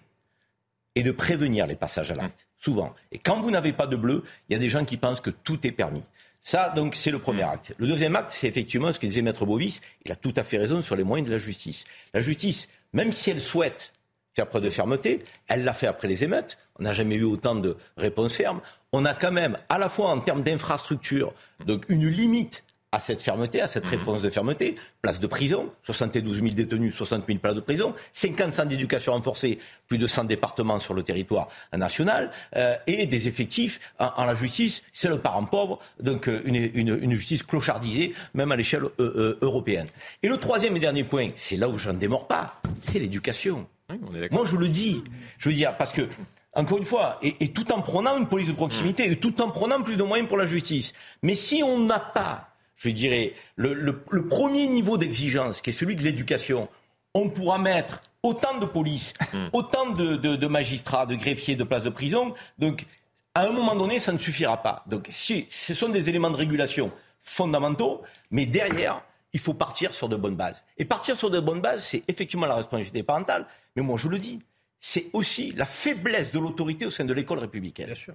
et 0.97 1.05
de 1.05 1.13
prévenir 1.13 1.69
les 1.69 1.77
passages 1.77 2.11
à 2.11 2.17
l'acte, 2.17 2.49
souvent. 2.57 2.97
Et 3.13 3.21
quand 3.21 3.41
vous 3.41 3.53
n'avez 3.53 3.73
pas 3.73 3.87
de 3.87 3.95
bleu, 3.95 4.25
il 4.49 4.55
y 4.55 4.57
a 4.57 4.59
des 4.59 4.69
gens 4.69 4.85
qui 4.85 4.97
pensent 4.97 5.21
que 5.21 5.31
tout 5.31 5.65
est 5.65 5.73
permis. 5.73 6.03
Ça, 6.41 6.71
donc, 6.71 6.97
c'est 6.97 7.13
le 7.13 7.21
premier 7.21 7.45
acte. 7.45 7.73
Le 7.79 7.87
deuxième 7.87 8.17
acte, 8.17 8.33
c'est 8.33 8.49
effectivement 8.49 8.93
ce 8.93 8.99
que 8.99 9.07
disait 9.07 9.23
Maître 9.23 9.47
Bovis. 9.47 9.83
Il 10.05 10.11
a 10.11 10.17
tout 10.17 10.35
à 10.37 10.43
fait 10.43 10.59
raison 10.59 10.83
sur 10.83 10.97
les 10.97 11.05
moyens 11.05 11.29
de 11.29 11.33
la 11.33 11.39
justice. 11.39 11.85
La 12.13 12.21
justice, 12.21 12.69
même 12.93 13.13
si 13.13 13.31
elle 13.31 13.41
souhaite 13.41 13.93
faire 14.37 14.47
preuve 14.47 14.63
de 14.63 14.71
fermeté. 14.71 15.21
Elle 15.49 15.65
l'a 15.65 15.73
fait 15.73 15.87
après 15.87 16.07
les 16.07 16.23
émeutes. 16.23 16.59
On 16.79 16.83
n'a 16.83 16.93
jamais 16.93 17.15
eu 17.17 17.25
autant 17.25 17.55
de 17.55 17.77
réponses 17.97 18.35
fermes. 18.35 18.61
On 18.99 19.05
a 19.05 19.13
quand 19.13 19.31
même, 19.31 19.59
à 19.69 19.77
la 19.77 19.91
fois 19.91 20.09
en 20.09 20.21
termes 20.21 20.43
d'infrastructure, 20.43 21.35
donc 21.67 21.85
une 21.91 22.09
limite 22.09 22.65
à 22.93 22.99
cette 22.99 23.21
fermeté, 23.21 23.61
à 23.61 23.67
cette 23.67 23.85
mhm. 23.85 23.91
réponse 23.91 24.23
de 24.23 24.31
fermeté. 24.31 24.77
Place 25.03 25.21
de 25.21 25.27
prison, 25.27 25.71
72 25.83 26.37
000 26.37 26.49
détenus, 26.55 26.95
60 26.95 27.27
000 27.27 27.39
places 27.39 27.57
de 27.57 27.61
prison, 27.61 27.93
50 28.15 28.55
centres 28.55 28.71
d'éducation 28.71 29.13
renforcés, 29.13 29.59
plus 29.87 29.99
de 29.99 30.07
100 30.07 30.25
départements 30.25 30.79
sur 30.79 30.95
le 30.95 31.03
territoire 31.03 31.49
national, 31.77 32.31
euh, 32.57 32.75
et 32.87 33.05
des 33.05 33.29
effectifs 33.29 33.81
en, 33.99 34.25
la 34.25 34.35
justice. 34.35 34.83
C'est 34.95 35.11
le 35.11 35.19
parent 35.19 35.45
pauvre, 35.45 35.79
donc 36.01 36.27
euh, 36.27 36.41
une, 36.47 36.55
une, 36.55 36.99
une, 36.99 37.13
justice 37.13 37.43
clochardisée, 37.43 38.15
même 38.33 38.51
à 38.51 38.57
l'échelle 38.57 38.85
euh, 38.99 39.37
européenne. 39.43 39.89
Et 40.23 40.29
le 40.29 40.39
troisième 40.39 40.75
et 40.75 40.81
dernier 40.81 41.05
point, 41.05 41.29
c'est 41.35 41.59
là 41.59 41.69
où 41.69 41.77
je 41.77 41.91
n'en 41.91 41.99
démords 41.99 42.29
pas, 42.29 42.63
c'est 42.81 42.99
l'éducation. 42.99 43.67
Moi, 44.31 44.45
je 44.45 44.57
le 44.57 44.69
dis. 44.69 45.05
Je 45.39 45.51
veux 45.51 45.55
dire, 45.55 45.77
parce 45.77 45.93
que, 45.93 46.09
encore 46.57 46.79
une 46.79 46.85
fois, 46.85 47.19
et, 47.23 47.53
tout 47.53 47.71
en 47.71 47.83
prenant 47.83 48.17
une 48.17 48.27
police 48.27 48.49
de 48.49 48.55
proximité, 48.55 49.11
et 49.11 49.17
tout 49.17 49.41
en 49.43 49.51
prenant 49.51 49.83
plus 49.83 49.97
de 49.97 50.03
moyens 50.03 50.27
pour 50.27 50.39
la 50.39 50.47
justice. 50.47 50.95
Mais 51.23 51.35
si 51.35 51.63
on 51.63 51.81
n'a 51.81 52.01
pas, 52.01 52.49
je 52.77 52.89
dirais, 52.89 53.35
le, 53.57 53.93
premier 54.29 54.67
niveau 54.67 54.97
d'exigence, 54.97 55.61
qui 55.61 55.71
est 55.71 55.75
celui 55.75 55.97
de 55.97 56.03
l'éducation, 56.03 56.69
on 57.13 57.29
pourra 57.29 57.59
mettre 57.59 58.01
autant 58.23 58.59
de 58.59 58.65
police, 58.65 59.13
hmm. 59.35 59.49
autant 59.53 59.91
de, 59.91 60.47
magistrats, 60.47 61.05
de 61.05 61.15
greffiers, 61.15 61.57
de 61.57 61.65
places 61.65 61.85
de 61.85 61.91
prison. 61.91 62.35
Donc, 62.59 62.87
à 63.35 63.47
un 63.47 63.53
moment 63.53 63.77
donné, 63.77 63.99
ça 63.99 64.13
ne 64.13 64.19
suffira 64.19 64.63
pas. 64.63 64.83
Donc, 64.87 65.09
si, 65.11 65.47
ce 65.51 65.75
sont 65.75 65.91
des 65.91 66.09
éléments 66.09 66.31
de 66.31 66.37
régulation 66.37 66.91
fondamentaux, 67.21 68.03
mais 68.31 68.47
derrière, 68.47 69.03
il 69.35 69.41
faut 69.41 69.53
partir 69.55 69.93
sur 69.93 70.09
de 70.09 70.17
bonnes 70.17 70.37
bases. 70.37 70.65
Et 70.79 70.87
partir 70.87 71.17
sur 71.17 71.29
de 71.29 71.39
bonnes 71.39 71.61
bases, 71.61 71.85
c'est 71.85 72.03
effectivement 72.09 72.47
la 72.47 72.55
responsabilité 72.55 73.03
parentale, 73.03 73.47
mais 73.75 73.83
moi 73.83 73.99
je 73.99 74.09
le 74.09 74.19
dis, 74.19 74.41
c'est 74.89 75.07
aussi 75.13 75.51
la 75.57 75.67
faiblesse 75.67 76.31
de 76.31 76.39
l'autorité 76.39 76.87
au 76.87 76.91
sein 76.91 77.05
de 77.05 77.13
l'école 77.13 77.41
républicaine. 77.41 77.87
Bien 77.87 77.97
sûr. 77.97 78.15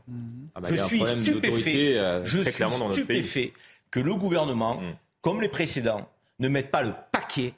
Ah 0.55 0.61
bah, 0.61 0.69
je 0.71 0.77
suis 0.77 1.01
stupéfait, 1.05 1.97
euh, 1.97 2.23
je 2.23 2.43
suis 2.49 2.63
stupéfait 2.93 3.51
que 3.89 3.99
le 3.99 4.15
gouvernement, 4.15 4.79
mm. 4.79 4.95
comme 5.19 5.41
les 5.41 5.49
précédents, 5.49 6.09
ne 6.39 6.47
mette 6.47 6.71
pas 6.71 6.81
le 6.81 6.93
paquet 7.11 7.55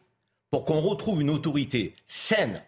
pour 0.49 0.65
qu'on 0.65 0.79
retrouve 0.79 1.21
une 1.21 1.29
autorité 1.29 1.93
saine, 2.07 2.63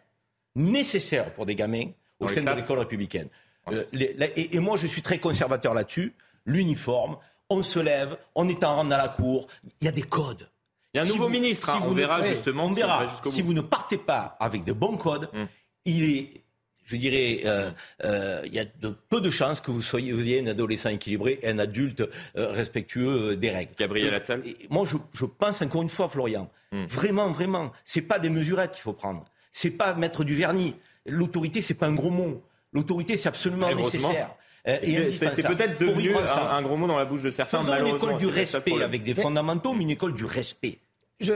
nécessaire 0.54 1.34
pour 1.34 1.48
des 1.48 1.56
gamins 1.56 1.88
au 2.20 2.28
sein 2.28 2.44
de 2.44 2.52
l'école 2.52 2.78
républicaine. 2.78 3.30
Euh, 3.72 3.84
et, 3.94 4.56
et, 4.56 4.60
moi, 4.60 4.78
je 4.78 4.86
suis 4.86 5.02
très 5.02 5.18
conservateur 5.18 5.74
là-dessus. 5.74 6.14
L'uniforme, 6.46 7.18
on 7.50 7.64
se 7.64 7.80
lève, 7.80 8.20
on 8.36 8.48
est 8.50 8.64
en 8.64 8.76
rang 8.76 8.86
dans 8.86 8.98
la 8.98 9.10
cour, 9.10 9.48
il 9.82 9.86
y 9.86 9.88
a 9.88 9.92
des 9.92 10.04
codes. 10.04 10.48
Il 10.94 10.98
y 10.98 11.00
a 11.00 11.04
un 11.04 11.08
nouveau 11.08 11.28
ministre, 11.28 11.72
hein, 11.72 11.82
on 11.84 11.92
verra 11.96 12.22
justement. 12.22 12.66
On 12.66 12.74
verra. 12.74 13.20
Si, 13.32 13.42
vous 13.42 13.56
ne 13.56 13.62
partez 13.62 13.98
pas 13.98 14.38
avec 14.40 14.64
de 14.64 14.74
bons 14.74 14.96
codes, 14.96 15.28
hum. 15.34 15.48
Il 15.86 16.10
est 16.10 16.46
je 16.86 16.96
dirais, 16.96 17.42
euh, 17.46 17.72
euh, 18.04 18.42
il 18.46 18.54
y 18.54 18.60
a 18.60 18.66
de 18.66 18.96
peu 19.10 19.20
de 19.20 19.30
chances 19.30 19.60
que 19.60 19.72
vous 19.72 19.82
soyez, 19.82 20.14
vous 20.14 20.22
ayez 20.22 20.40
un 20.40 20.48
adolescent 20.48 20.90
équilibré 20.90 21.40
et 21.42 21.50
un 21.50 21.60
adulte 21.60 22.02
euh, 22.38 22.52
respectueux 22.52 23.36
des 23.36 23.50
règles. 23.50 23.72
Gabriel 23.78 24.14
Attal. 24.14 24.44
Moi, 24.70 24.86
je, 24.86 24.98
je, 25.14 25.26
pense 25.26 25.62
encore 25.62 25.82
une 25.82 25.90
fois, 25.90 26.08
Florian, 26.08 26.50
hum. 26.72 26.86
vraiment, 26.86 27.32
vraiment, 27.32 27.72
c'est 27.84 28.02
pas 28.02 28.20
des 28.20 28.30
mesurettes 28.30 28.72
qu'il 28.72 28.84
faut 28.84 28.94
prendre. 28.94 29.26
C'est 29.52 29.72
pas 29.72 29.96
mettre 29.96 30.24
du 30.24 30.36
vernis. 30.36 30.76
L'autorité, 31.08 31.62
c'est 31.62 31.74
pas 31.74 31.88
un 31.88 31.96
gros 31.96 32.12
mot. 32.12 32.44
L'autorité, 32.72 33.18
c'est 33.18 33.30
absolument 33.30 33.74
nécessaire. 33.74 34.36
c'est 34.66 35.48
peut-être 35.48 35.80
devenu 35.80 36.16
un, 36.16 36.62
gros 36.62 36.78
mot 36.78 36.88
dans 36.88 36.98
la 36.98 37.06
bouche 37.06 37.24
de 37.24 37.32
certains. 37.32 37.62
Faisons 37.62 37.86
une 37.86 37.96
école 37.96 38.18
du 38.18 38.28
respect 38.28 38.84
avec 38.84 39.04
des 39.04 39.16
fondamentaux, 39.16 39.74
mais 39.74 39.84
une 39.84 39.92
école 39.92 40.14
du 40.14 40.26
respect. 40.26 40.78
Je, 41.22 41.34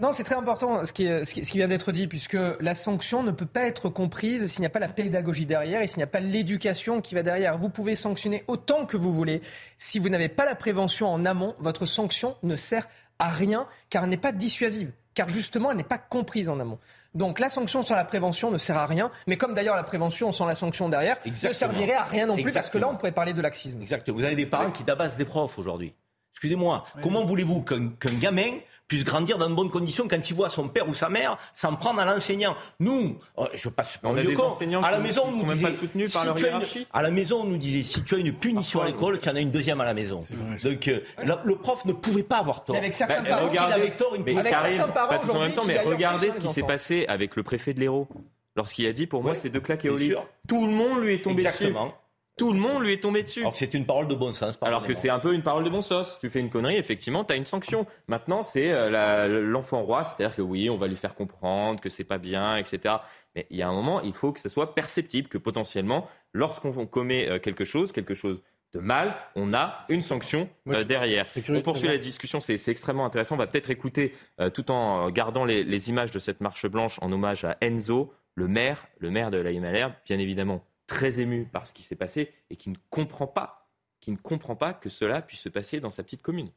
non, 0.00 0.12
c'est 0.12 0.22
très 0.22 0.36
important 0.36 0.84
ce 0.84 0.92
qui, 0.92 1.06
ce 1.06 1.34
qui, 1.34 1.58
vient 1.58 1.66
d'être 1.66 1.90
dit, 1.90 2.06
puisque 2.06 2.38
la 2.60 2.74
sanction 2.74 3.24
ne 3.24 3.32
peut 3.32 3.46
pas 3.46 3.62
être 3.62 3.88
comprise 3.88 4.46
s'il 4.46 4.60
n'y 4.60 4.66
a 4.66 4.70
pas 4.70 4.78
la 4.78 4.88
pédagogie 4.88 5.44
derrière 5.44 5.82
et 5.82 5.88
s'il 5.88 5.96
n'y 5.96 6.04
a 6.04 6.08
pas 6.08 6.20
l'éducation 6.20 7.00
qui 7.00 7.16
va 7.16 7.24
derrière. 7.24 7.58
Vous 7.58 7.68
pouvez 7.68 7.96
sanctionner 7.96 8.44
autant 8.46 8.86
que 8.86 8.96
vous 8.96 9.12
voulez. 9.12 9.42
Si 9.76 9.98
vous 9.98 10.08
n'avez 10.08 10.28
pas 10.28 10.44
la 10.44 10.54
prévention 10.54 11.08
en 11.08 11.24
amont, 11.24 11.56
votre 11.58 11.84
sanction 11.84 12.36
ne 12.44 12.54
sert 12.54 12.88
à 13.18 13.30
rien, 13.30 13.66
car 13.90 14.04
elle 14.04 14.10
n'est 14.10 14.16
pas 14.16 14.32
dissuasive, 14.32 14.92
car 15.14 15.28
justement, 15.28 15.72
elle 15.72 15.78
n'est 15.78 15.84
pas 15.84 15.98
comprise 15.98 16.48
en 16.48 16.60
amont. 16.60 16.78
Donc 17.14 17.40
la 17.40 17.48
sanction 17.48 17.82
sans 17.82 17.96
la 17.96 18.04
prévention 18.04 18.50
ne 18.50 18.58
sert 18.58 18.76
à 18.76 18.86
rien, 18.86 19.10
mais 19.26 19.36
comme 19.36 19.52
d'ailleurs 19.52 19.76
la 19.76 19.82
prévention 19.82 20.32
sans 20.32 20.46
la 20.46 20.54
sanction 20.54 20.88
derrière 20.88 21.18
ne 21.26 21.52
servirait 21.52 21.92
à 21.92 22.04
rien 22.04 22.26
non 22.26 22.36
plus, 22.36 22.52
parce 22.52 22.70
que 22.70 22.78
là 22.78 22.88
on 22.88 22.96
pourrait 22.96 23.12
parler 23.12 23.32
de 23.32 23.42
laxisme. 23.42 23.82
Exactement. 23.82 24.16
Vous 24.16 24.24
avez 24.24 24.36
des 24.36 24.46
parents 24.46 24.70
qui 24.70 24.84
tabassent 24.84 25.16
des 25.16 25.24
profs 25.24 25.58
aujourd'hui. 25.58 25.92
Excusez-moi, 26.32 26.84
comment 27.02 27.24
voulez-vous 27.24 27.62
qu'un 27.62 27.90
gamin 28.20 28.58
puisse 28.92 29.04
grandir 29.04 29.38
dans 29.38 29.48
de 29.48 29.54
bonnes 29.54 29.70
conditions 29.70 30.06
quand 30.06 30.28
il 30.28 30.36
voit 30.36 30.50
son 30.50 30.68
père 30.68 30.86
ou 30.86 30.92
sa 30.92 31.08
mère 31.08 31.38
s'en 31.54 31.76
prendre 31.76 31.98
à 32.00 32.04
l'enseignant 32.04 32.54
Nous, 32.78 33.16
oh, 33.36 33.46
je 33.54 33.70
passe 33.70 33.98
on 34.02 34.14
a 34.18 34.22
des 34.22 34.36
enseignants 34.36 34.82
à 34.82 34.90
la 34.90 35.00
maison, 35.00 35.22
on 35.28 35.32
nous 35.32 35.44
disait, 35.44 35.66
pas 35.66 35.72
soutenus 35.72 36.12
par 36.12 36.26
leur 36.26 36.38
hiérarchie. 36.38 36.86
à 36.92 37.00
la 37.00 37.10
maison, 37.10 37.40
on 37.42 37.46
nous 37.46 37.56
disait 37.56 37.84
si 37.84 38.02
tu 38.02 38.16
as 38.16 38.18
une 38.18 38.34
punition 38.34 38.82
à 38.82 38.86
l'école, 38.86 39.18
tu 39.18 39.30
en 39.30 39.36
as 39.36 39.40
une 39.40 39.50
deuxième 39.50 39.80
à 39.80 39.86
la 39.86 39.94
maison. 39.94 40.18
Donc 40.62 40.88
euh, 40.88 41.00
le, 41.44 41.56
prof 41.56 41.86
ne 41.86 41.94
pouvait 41.94 42.22
pas 42.22 42.36
avoir 42.36 42.64
tort. 42.64 42.76
avec 42.76 42.92
certains 42.92 43.22
parents, 43.22 43.48
regardez, 43.48 43.72
avait 43.72 43.90
tort, 43.92 44.14
une 44.14 44.24
mais 44.24 44.36
avec 44.36 44.54
certains 44.54 44.88
parents 44.88 45.20
en 45.26 45.38
même 45.38 45.54
temps, 45.54 45.64
mais 45.66 45.80
regardez 45.80 46.30
ce 46.30 46.40
qui 46.40 46.48
s'est 46.48 46.62
passé 46.62 47.06
avec 47.08 47.34
le 47.36 47.42
préfet 47.42 47.72
de 47.72 47.80
l'Hérault 47.80 48.08
lorsqu'il 48.56 48.86
a 48.86 48.92
dit 48.92 49.06
pour 49.06 49.22
moi 49.22 49.34
c'est 49.34 49.48
deux 49.48 49.60
claques 49.60 49.86
et 49.86 49.90
au 49.90 49.96
lit. 49.96 50.12
Tout 50.46 50.66
le 50.66 50.72
monde 50.72 51.00
lui 51.00 51.14
est 51.14 51.24
tombé 51.24 51.44
Exactement. 51.44 51.86
dessus. 51.86 51.96
Tout 52.42 52.52
le 52.52 52.58
monde 52.58 52.82
lui 52.82 52.92
est 52.92 53.00
tombé 53.00 53.22
dessus. 53.22 53.38
Alors 53.38 53.54
c'est 53.54 53.72
une 53.72 53.86
parole 53.86 54.08
de 54.08 54.16
bon 54.16 54.32
sens. 54.32 54.58
Alors 54.62 54.82
que 54.82 54.94
c'est 54.94 55.08
un 55.08 55.20
peu 55.20 55.32
une 55.32 55.42
parole 55.42 55.62
de 55.62 55.70
bon 55.70 55.80
sens. 55.80 56.18
Tu 56.20 56.28
fais 56.28 56.40
une 56.40 56.50
connerie, 56.50 56.76
effectivement, 56.76 57.22
tu 57.22 57.32
as 57.32 57.36
une 57.36 57.44
sanction. 57.44 57.86
Maintenant, 58.08 58.42
c'est 58.42 58.72
euh, 58.72 59.42
l'enfant 59.42 59.82
roi, 59.82 60.02
c'est-à-dire 60.02 60.34
que 60.34 60.42
oui, 60.42 60.68
on 60.68 60.76
va 60.76 60.88
lui 60.88 60.96
faire 60.96 61.14
comprendre 61.14 61.80
que 61.80 61.88
c'est 61.88 62.02
pas 62.02 62.18
bien, 62.18 62.56
etc. 62.56 62.96
Mais 63.36 63.46
il 63.50 63.58
y 63.58 63.62
a 63.62 63.68
un 63.68 63.72
moment, 63.72 64.00
il 64.00 64.12
faut 64.12 64.32
que 64.32 64.40
ce 64.40 64.48
soit 64.48 64.74
perceptible, 64.74 65.28
que 65.28 65.38
potentiellement, 65.38 66.08
lorsqu'on 66.32 66.84
commet 66.84 67.28
euh, 67.28 67.38
quelque 67.38 67.64
chose, 67.64 67.92
quelque 67.92 68.14
chose 68.14 68.42
de 68.72 68.80
mal, 68.80 69.14
on 69.36 69.54
a 69.54 69.84
une 69.88 70.02
sanction 70.02 70.48
euh, 70.66 70.82
derrière. 70.82 71.26
On 71.48 71.60
poursuit 71.60 71.86
la 71.86 71.96
discussion, 71.96 72.40
c'est 72.40 72.68
extrêmement 72.68 73.06
intéressant. 73.06 73.36
On 73.36 73.38
va 73.38 73.46
peut-être 73.46 73.70
écouter, 73.70 74.14
tout 74.52 74.68
en 74.72 75.10
gardant 75.10 75.44
les, 75.44 75.62
les, 75.62 75.90
images 75.90 76.10
de 76.10 76.18
cette 76.18 76.40
marche 76.40 76.66
blanche 76.66 76.98
en 77.02 77.12
hommage 77.12 77.44
à 77.44 77.56
Enzo, 77.60 78.12
le 78.34 78.48
maire, 78.48 78.88
le 78.98 79.10
maire 79.12 79.30
de 79.30 79.38
la 79.38 79.52
Himalaya, 79.52 79.94
bien 80.06 80.18
évidemment 80.18 80.64
très 80.92 81.20
ému 81.20 81.46
par 81.46 81.66
ce 81.66 81.72
qui 81.72 81.82
s'est 81.82 81.96
passé 81.96 82.34
et 82.50 82.56
qui 82.56 82.68
ne 82.68 82.76
comprend 82.90 83.26
pas, 83.26 83.70
qui 84.00 84.12
ne 84.12 84.18
comprend 84.18 84.56
pas 84.56 84.74
que 84.74 84.90
cela 84.90 85.22
puisse 85.22 85.40
se 85.40 85.48
passer 85.48 85.80
dans 85.80 85.90
sa 85.90 86.02
petite 86.02 86.20
commune. 86.20 86.50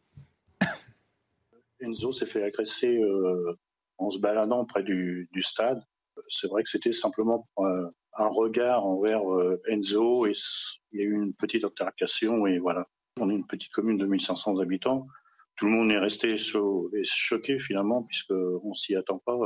Enzo 1.79 2.11
s'est 2.11 2.25
fait 2.25 2.43
agresser 2.43 2.97
euh, 2.97 3.57
en 3.97 4.09
se 4.09 4.19
baladant 4.19 4.65
près 4.65 4.83
du, 4.83 5.29
stade. 5.39 5.81
C'est 6.27 6.47
vrai 6.47 6.63
que 6.63 6.69
c'était 6.69 6.91
simplement 6.91 7.47
euh, 7.59 7.89
un 8.17 8.27
regard 8.27 8.85
envers 8.85 9.21
euh, 9.31 9.61
Enzo 9.69 10.25
et 10.25 10.33
il 10.91 10.99
y 10.99 11.03
a 11.03 11.05
eu 11.05 11.13
une 11.13 11.33
petite 11.33 11.63
altercation 11.63 12.45
et 12.45 12.57
voilà. 12.57 12.89
On 13.21 13.29
est 13.29 13.35
une 13.35 13.47
petite 13.47 13.71
commune 13.71 13.97
de 13.97 14.05
1500 14.05 14.59
habitants. 14.59 15.07
Tout 15.55 15.67
le 15.67 15.71
monde 15.71 15.91
est 15.91 15.97
resté 15.97 16.35
choqué 16.35 17.59
finalement 17.59 18.03
puisqu'on 18.03 18.73
s'y 18.73 18.97
attend 18.97 19.19
pas 19.19 19.37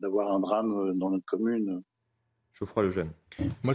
d'avoir 0.00 0.32
un 0.32 0.40
drame 0.40 0.98
dans 0.98 1.10
notre 1.10 1.24
commune. 1.26 1.84
Geoffroy 2.52 2.82
le 2.82 2.90
jeune. 2.90 3.12
Moi, 3.62 3.74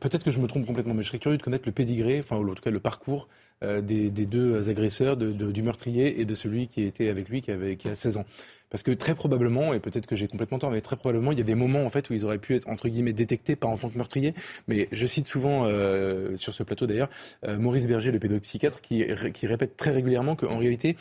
peut-être 0.00 0.24
que 0.24 0.30
je 0.30 0.38
me 0.38 0.46
trompe 0.46 0.66
complètement, 0.66 0.94
mais 0.94 1.02
je 1.02 1.08
serais 1.08 1.18
curieux 1.18 1.38
de 1.38 1.42
connaître 1.42 1.64
le 1.66 1.72
pédigré, 1.72 2.20
enfin, 2.20 2.36
ou 2.36 2.50
en 2.50 2.54
tout 2.54 2.62
cas 2.62 2.70
le 2.70 2.80
parcours 2.80 3.28
euh, 3.64 3.80
des, 3.80 4.08
deux 4.10 4.70
agresseurs, 4.70 5.16
du 5.16 5.62
meurtrier 5.62 6.20
et 6.20 6.24
de 6.24 6.34
celui 6.36 6.68
qui 6.68 6.82
était 6.82 7.08
avec 7.08 7.28
lui, 7.28 7.40
qui, 7.40 7.50
avait, 7.50 7.76
a 7.86 7.94
16 7.96 8.18
ans. 8.18 8.24
Parce 8.70 8.84
que 8.84 8.92
très 8.92 9.16
probablement, 9.16 9.74
et 9.74 9.80
peut-être 9.80 10.06
que 10.06 10.14
j'ai 10.14 10.28
complètement 10.28 10.60
tort, 10.60 10.70
mais 10.70 10.80
très 10.80 10.94
probablement, 10.94 11.32
il 11.32 11.38
y 11.38 11.40
a 11.40 11.44
des 11.44 11.56
moments 11.56 11.84
en 11.84 11.88
fait 11.88 12.08
où 12.10 12.12
ils 12.12 12.24
auraient 12.24 12.38
pu 12.38 12.54
être 12.54 12.68
entre 12.68 12.88
guillemets 12.88 13.14
détectés, 13.14 13.56
pas 13.56 13.66
en 13.66 13.76
tant 13.76 13.88
que 13.88 13.96
meurtriers. 13.96 14.32
Mais 14.68 14.88
je 14.92 15.06
cite 15.08 15.26
souvent 15.26 15.64
euh, 15.64 16.36
sur 16.36 16.54
ce 16.54 16.62
plateau 16.62 16.86
d'ailleurs 16.86 17.08
euh, 17.44 17.58
Maurice 17.58 17.88
Berger, 17.88 18.12
le 18.12 18.20
pédopsychiatre, 18.20 18.80
qui, 18.80 19.04
répète 19.42 19.76
très 19.76 19.90
régulièrement 19.90 20.36
qu'en 20.36 20.58
réalité, 20.58 20.96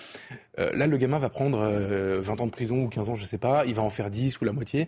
là, 0.58 0.88
le 0.88 0.98
gamin 0.98 1.20
va 1.20 1.30
prendre 1.30 1.60
20 1.60 2.42
ans 2.42 2.48
de 2.48 2.52
prison 2.52 2.84
ou 2.84 2.88
15 2.88 3.10
ans, 3.10 3.16
je 3.16 3.26
sais 3.26 3.38
pas, 3.38 3.66
il 3.68 3.76
va 3.76 3.84
en 3.84 3.92
faire 3.92 4.10
10 4.10 4.42
ou 4.42 4.46
la 4.46 4.54
moitié. 4.54 4.88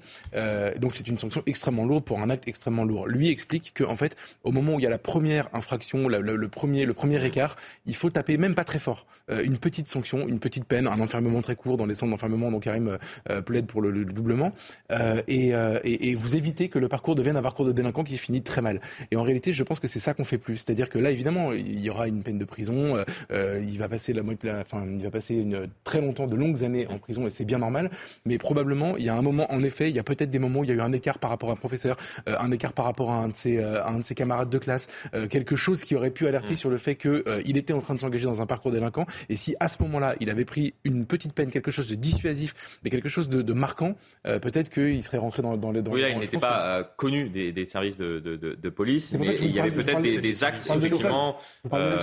donc 0.78 0.96
c'est 0.96 1.08
une 1.08 1.20
sanction 1.20 1.44
extrêmement 1.46 1.86
lourde 1.86 2.04
pour 2.04 2.20
un 2.20 2.30
acte 2.32 2.48
extrêmement 2.48 2.86
lourd. 2.86 2.99
Lui 3.08 3.30
explique 3.30 3.74
qu'en 3.78 3.96
fait, 3.96 4.16
au 4.44 4.52
moment 4.52 4.76
où 4.76 4.80
il 4.80 4.84
y 4.84 4.88
a 4.88 4.90
la 4.90 4.98
première 4.98 5.50
infraction, 5.54 6.08
le, 6.08 6.48
premier, 6.48 7.26
écart, 7.26 7.56
il 7.86 7.96
faut 7.96 8.10
taper 8.10 8.38
même 8.38 8.56
pas 8.56 8.64
très 8.64 8.80
fort. 8.80 9.06
une 9.30 9.58
petite 9.58 9.88
sanction, 9.88 10.28
une 10.28 10.40
petite 10.40 10.66
peine, 10.66 10.88
un 10.88 11.00
enfermement 11.00 11.42
très 11.42 11.56
court 11.56 11.78
dans 11.78 11.86
les 11.86 11.96
centres 11.96 12.12
d'enfermement. 12.12 12.52
Donc 12.52 12.64
Karim 12.64 12.98
euh, 13.30 13.42
plaide 13.42 13.66
pour 13.66 13.82
le, 13.82 14.06
doublement, 14.06 14.54
euh, 14.92 15.22
euh, 15.30 15.80
et, 15.84 16.16
vous 16.16 16.36
évitez 16.36 16.70
que 16.70 16.80
le 16.80 16.88
parcours 16.88 17.16
devienne 17.16 17.38
un 17.38 17.42
parcours 17.42 17.66
de 17.66 17.72
délinquant 17.72 18.04
qui 18.04 18.18
finit 18.18 18.42
très 18.42 18.62
mal. 18.62 18.82
Et 19.12 19.16
en 19.16 19.24
réalité, 19.24 19.54
je 19.54 19.64
pense 19.64 19.80
que 19.80 19.88
c'est 19.88 20.00
ça 20.00 20.14
qu'on 20.14 20.24
fait 20.24 20.38
plus. 20.38 20.58
C'est-à-dire 20.58 20.90
que 20.90 21.00
là, 21.00 21.12
évidemment, 21.12 21.54
il 21.54 21.80
y 21.80 21.90
aura 21.90 22.08
une 22.08 22.22
peine 22.24 22.38
de 22.38 22.46
prison, 22.46 23.04
il 23.32 23.78
va 23.78 23.90
passer 23.90 24.14
la, 24.14 24.24
enfin, 24.60 24.86
il 24.88 25.04
va 25.04 25.12
passer 25.12 25.36
une, 25.36 25.70
très 25.84 26.02
longtemps, 26.02 26.28
de 26.28 26.36
longues 26.36 26.64
années 26.64 26.88
en 26.88 26.98
prison, 26.98 27.28
et 27.28 27.32
c'est 27.32 27.46
bien 27.46 27.60
normal. 27.60 27.90
Mais 28.26 28.38
probablement, 28.38 28.98
il 28.98 29.06
y 29.06 29.10
a 29.10 29.16
un 29.16 29.22
moment, 29.22 29.52
en 29.52 29.64
effet, 29.64 29.90
il 29.90 29.96
y 29.96 30.00
a 30.00 30.04
peut-être 30.04 30.30
des 30.30 30.40
moments 30.40 30.62
où 30.62 30.64
il 30.64 30.70
y 30.70 30.74
a 30.74 30.76
eu 30.76 30.82
un 30.82 30.94
écart 30.94 31.20
par 31.20 31.30
rapport 31.30 31.50
à 31.50 31.54
un 31.54 31.58
professeur, 31.58 31.98
un 32.28 32.52
écart 32.52 32.74
par 32.74 32.86
rapport 32.86 32.89
à 33.12 33.14
un 33.14 33.28
de 33.30 33.36
ses, 33.36 33.64
un 33.64 34.00
de 34.00 34.04
ses 34.04 34.16
camarades 34.16 34.50
de 34.50 34.58
classe, 34.58 34.88
quelque 35.30 35.56
chose 35.56 35.84
qui 35.84 35.96
aurait 35.96 36.12
pu 36.12 36.28
alerter 36.28 36.54
mmh. 36.54 36.58
sur 36.58 36.70
le 36.70 36.78
fait 36.78 36.96
qu'il 36.96 37.58
était 37.58 37.74
en 37.74 37.82
train 37.82 37.96
de 37.96 38.00
s'engager 38.00 38.26
dans 38.26 38.42
un 38.42 38.46
parcours 38.46 38.72
délinquant. 38.72 39.06
Et 39.30 39.36
si 39.36 39.56
à 39.60 39.68
ce 39.68 39.82
moment-là, 39.84 40.16
il 40.20 40.30
avait 40.30 40.46
pris 40.46 40.74
une 40.84 41.06
petite 41.06 41.34
peine, 41.34 41.50
quelque 41.50 41.72
chose 41.72 41.88
de 41.88 41.96
dissuasif, 41.96 42.80
mais 42.84 42.90
quelque 42.90 43.10
chose 43.10 43.30
de, 43.30 43.54
marquant, 43.54 43.96
euh, 44.28 44.40
peut-être 44.40 44.70
qu'il 44.70 45.02
serait 45.04 45.18
rentré 45.18 45.42
dans, 45.42 45.58
dans 45.58 45.72
les. 45.72 45.82
Dans 45.82 45.92
oui, 45.92 46.02
là, 46.02 46.10
il 46.10 46.20
n'était 46.20 46.38
pas 46.38 46.78
euh, 46.78 46.84
connu 46.98 47.30
des, 47.30 47.52
des, 47.52 47.66
services 47.66 47.98
de, 47.98 48.20
de, 48.20 48.36
de 48.36 48.70
police, 48.70 49.14
mais 49.18 49.36
il 49.40 49.52
y 49.52 49.60
avait 49.60 49.72
peut-être 49.72 50.02
des, 50.02 50.20
des, 50.20 50.44
actes, 50.44 50.70
effectivement, 50.74 51.38
euh, 51.74 51.96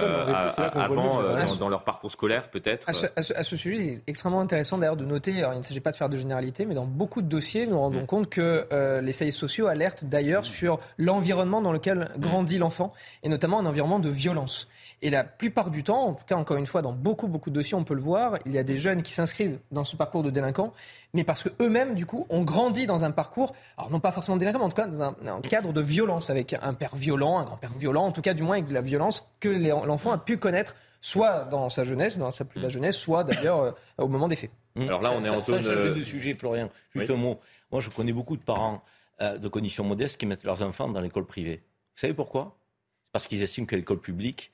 avant, 0.75 1.21
dans, 1.59 1.69
leur 1.69 1.85
parcours 1.85 2.11
scolaire, 2.11 2.51
peut-être. 2.51 2.89
À, 2.89 2.93
à, 3.17 3.23
ce 3.43 3.57
sujet, 3.57 3.95
c'est 3.95 4.03
extrêmement 4.07 4.41
intéressant 4.41 4.79
d'ailleurs 4.79 4.97
de 4.97 5.05
noter, 5.05 5.39
alors, 5.39 5.55
il 5.55 5.59
ne 5.59 5.63
s'agit 5.63 5.81
pas 5.81 5.93
de 5.93 5.97
faire 5.97 6.09
de 6.09 6.17
généralité, 6.17 6.67
mais 6.67 6.75
dans 6.75 6.87
beaucoup 6.87 7.23
de 7.23 7.29
dossiers, 7.29 7.67
nous 7.67 7.73
nous 7.73 7.81
rendons 7.81 8.03
mm. 8.03 8.07
compte 8.07 8.29
que 8.29 8.67
les 9.01 9.13
services 9.13 9.37
sociaux 9.37 9.67
alertent 9.67 10.05
d'ailleurs 10.05 10.43
mm. 10.43 10.47
sur 10.47 10.76
l'environnement 10.99 11.61
dans 11.61 11.73
lequel 11.73 12.11
grandit 12.19 12.59
l'enfant, 12.59 12.93
et 13.23 13.29
notamment 13.29 13.59
un 13.59 13.67
environnement 13.67 13.99
de 13.99 14.09
violence. 14.09 14.69
Et 15.03 15.11
la 15.11 15.25
plupart 15.25 15.71
du 15.71 15.83
temps, 15.83 16.07
en 16.07 16.15
tout 16.15 16.25
cas 16.25 16.37
encore 16.37 16.57
une 16.57 16.67
fois, 16.67 16.83
dans 16.83 16.93
beaucoup 16.93 17.29
beaucoup 17.29 17.51
de 17.51 17.55
dossiers, 17.55 17.77
on 17.77 17.85
peut 17.85 17.95
le 17.95 18.01
voir, 18.01 18.39
il 18.47 18.53
y 18.53 18.59
a 18.59 18.63
des 18.63 18.79
jeunes 18.79 19.03
qui 19.03 19.13
s'inscrivent 19.13 19.59
dans 19.71 19.85
ce 19.85 19.97
parcours 19.97 20.23
de 20.23 20.31
délinquant, 20.31 20.73
mais 21.13 21.25
parce 21.25 21.43
que 21.43 21.51
eux-mêmes, 21.61 21.95
du 21.95 22.07
coup, 22.07 22.27
ont 22.31 22.43
grandi 22.43 22.87
dans 22.87 23.05
un 23.05 23.11
parcours, 23.11 23.55
alors 23.77 23.91
non 23.91 24.01
pas 24.01 24.13
forcément 24.13 24.37
délinquant, 24.37 24.59
mais 24.59 24.65
en 24.65 24.69
tout 24.71 24.77
cas 24.77 24.87
dans 24.87 25.03
un, 25.03 25.41
cadre 25.43 25.73
de 25.73 25.81
violence, 25.81 26.31
avec 26.31 26.55
un 26.55 26.75
père 26.75 26.97
violent, 26.97 27.39
un 27.39 27.45
grand-père 27.45 27.75
violent, 27.75 28.05
en 28.05 28.13
tout 28.13 28.23
cas 28.23 28.35
du 28.35 28.43
moins 28.43 28.57
avec 28.57 28.69
de 28.69 28.75
la 28.75 28.81
violence 28.81 29.27
que 29.41 29.49
l'enfant 29.49 30.13
a 30.13 30.19
pu 30.19 30.37
connaître, 30.39 30.75
soit 31.01 31.45
dans 31.45 31.69
sa 31.69 31.85
jeunesse, 31.85 32.19
dans 32.19 32.31
sa 32.31 32.45
plus 32.45 32.61
belle 32.61 32.71
jeunesse, 32.71 32.97
soit 32.97 33.23
d'ailleurs 33.23 33.61
euh, 33.61 33.73
au 33.99 34.09
moment 34.09 34.29
des 34.29 34.37
faits. 34.37 34.51
Alors 34.77 35.01
là, 35.01 35.13
on 35.17 35.23
est 35.23 35.29
en 35.29 35.41
zone. 35.41 35.63
Ça, 35.63 35.75
de 35.75 36.03
sujet, 36.03 36.35
Florian. 36.35 36.69
Juste 36.95 37.11
un 37.11 37.17
mot. 37.17 37.39
Moi, 37.73 37.81
je 37.81 37.91
connais 37.91 38.13
beaucoup 38.13 38.37
de 38.37 38.43
parents 38.43 38.83
euh, 39.21 39.39
de 39.39 39.49
conditions 39.49 39.85
modestes 39.85 40.19
qui 40.19 40.27
mettent 40.27 40.45
leurs 40.45 40.63
enfants 40.63 40.89
dans 40.89 41.01
l'école 41.01 41.27
privée. 41.27 41.63
Vous 41.95 42.01
savez 42.01 42.15
pourquoi? 42.15 42.59
Parce 43.13 43.27
qu'ils 43.27 43.43
estiment 43.43 43.67
que 43.67 43.77
l'école 43.77 44.01
publique 44.01 44.53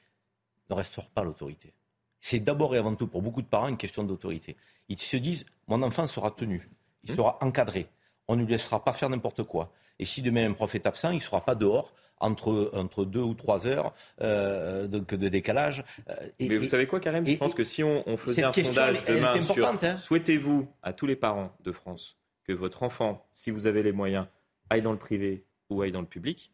ne 0.70 0.74
restaure 0.74 1.08
pas 1.10 1.24
l'autorité. 1.24 1.72
C'est 2.20 2.40
d'abord 2.40 2.74
et 2.74 2.78
avant 2.78 2.94
tout 2.94 3.08
pour 3.08 3.22
beaucoup 3.22 3.42
de 3.42 3.46
parents 3.46 3.68
une 3.68 3.76
question 3.76 4.04
d'autorité. 4.04 4.56
Ils 4.88 4.98
se 4.98 5.16
disent 5.16 5.44
mon 5.66 5.82
enfant 5.82 6.06
sera 6.06 6.30
tenu, 6.30 6.68
il 7.02 7.12
mmh. 7.12 7.16
sera 7.16 7.38
encadré, 7.40 7.88
on 8.28 8.36
ne 8.36 8.42
lui 8.42 8.52
laissera 8.52 8.84
pas 8.84 8.92
faire 8.92 9.10
n'importe 9.10 9.42
quoi. 9.42 9.72
Et 9.98 10.04
si 10.04 10.22
demain 10.22 10.48
un 10.48 10.52
prof 10.52 10.74
est 10.74 10.86
absent, 10.86 11.10
il 11.10 11.16
ne 11.16 11.20
sera 11.20 11.44
pas 11.44 11.54
dehors 11.54 11.92
entre, 12.22 12.70
entre 12.74 13.04
deux 13.04 13.20
ou 13.20 13.34
trois 13.34 13.66
heures 13.66 13.92
euh, 14.20 14.86
de, 14.86 14.98
de, 14.98 15.28
décalage. 15.28 15.84
Euh, 16.08 16.14
Mais 16.40 16.56
vous 16.56 16.66
savez 16.66 16.86
quoi, 16.86 17.00
Karim 17.00 17.26
Je 17.26 17.36
pense 17.36 17.54
que 17.54 17.64
si 17.64 17.82
on, 17.82 18.16
faisait 18.16 18.44
un 18.44 18.52
sondage 18.52 19.04
demain 19.04 19.40
sur 19.42 19.66
hein. 19.66 19.98
souhaitez-vous 19.98 20.68
à 20.82 20.92
tous 20.92 21.06
les 21.06 21.16
parents 21.16 21.54
de 21.62 21.72
France 21.72 22.18
que 22.44 22.52
votre 22.52 22.82
enfant, 22.82 23.26
si 23.32 23.50
vous 23.50 23.66
avez 23.66 23.82
les 23.82 23.92
moyens, 23.92 24.26
aille 24.72 24.82
dans 24.82 24.92
le 24.92 24.98
privé 24.98 25.44
ou 25.70 25.82
aille 25.82 25.92
dans 25.92 26.00
le 26.00 26.06
public, 26.06 26.52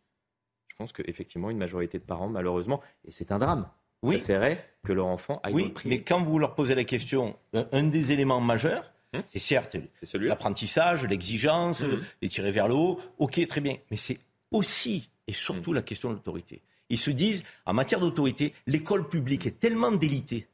je 0.69 0.77
pense 0.77 0.93
qu'effectivement, 0.93 1.51
une 1.51 1.59
majorité 1.59 1.99
de 1.99 2.05
parents, 2.05 2.29
malheureusement, 2.29 2.81
et 3.05 3.11
c'est 3.11 3.33
un 3.33 3.39
drame, 3.39 3.69
oui. 4.03 4.19
préféraient 4.19 4.65
que 4.85 4.93
leur 4.93 5.07
enfant 5.07 5.41
aille 5.43 5.55
oui, 5.55 5.75
Mais 5.85 6.03
quand 6.03 6.23
vous 6.23 6.39
leur 6.39 6.55
posez 6.55 6.75
la 6.75 6.85
question, 6.85 7.37
un, 7.53 7.83
des 7.85 8.13
éléments 8.13 8.41
majeurs, 8.41 8.93
hum 9.15 9.23
c'est 9.31 9.39
certes 9.39 9.77
l'apprentissage, 10.15 11.05
l'exigence, 11.05 11.81
hum 11.81 12.01
les 12.23 12.29
tirer 12.29 12.53
vers 12.53 12.69
le 12.69 12.75
haut, 12.75 13.01
ok, 13.19 13.47
très 13.47 13.61
bien, 13.61 13.77
mais 13.91 13.97
c'est 13.97 14.19
aussi 14.51 15.11
et 15.27 15.33
surtout 15.33 15.71
hum. 15.71 15.77
la 15.77 15.83
question 15.83 16.11
de 16.11 16.15
l'autorité. 16.15 16.63
Ils 16.91 16.99
se 16.99 17.11
disent, 17.11 17.45
en 17.67 17.75
matière 17.75 18.01
d'autorité, 18.01 18.55
l'école 18.67 19.09
publique 19.09 19.47
est 19.47 19.59
tellement 19.59 19.93
délitée 19.93 20.49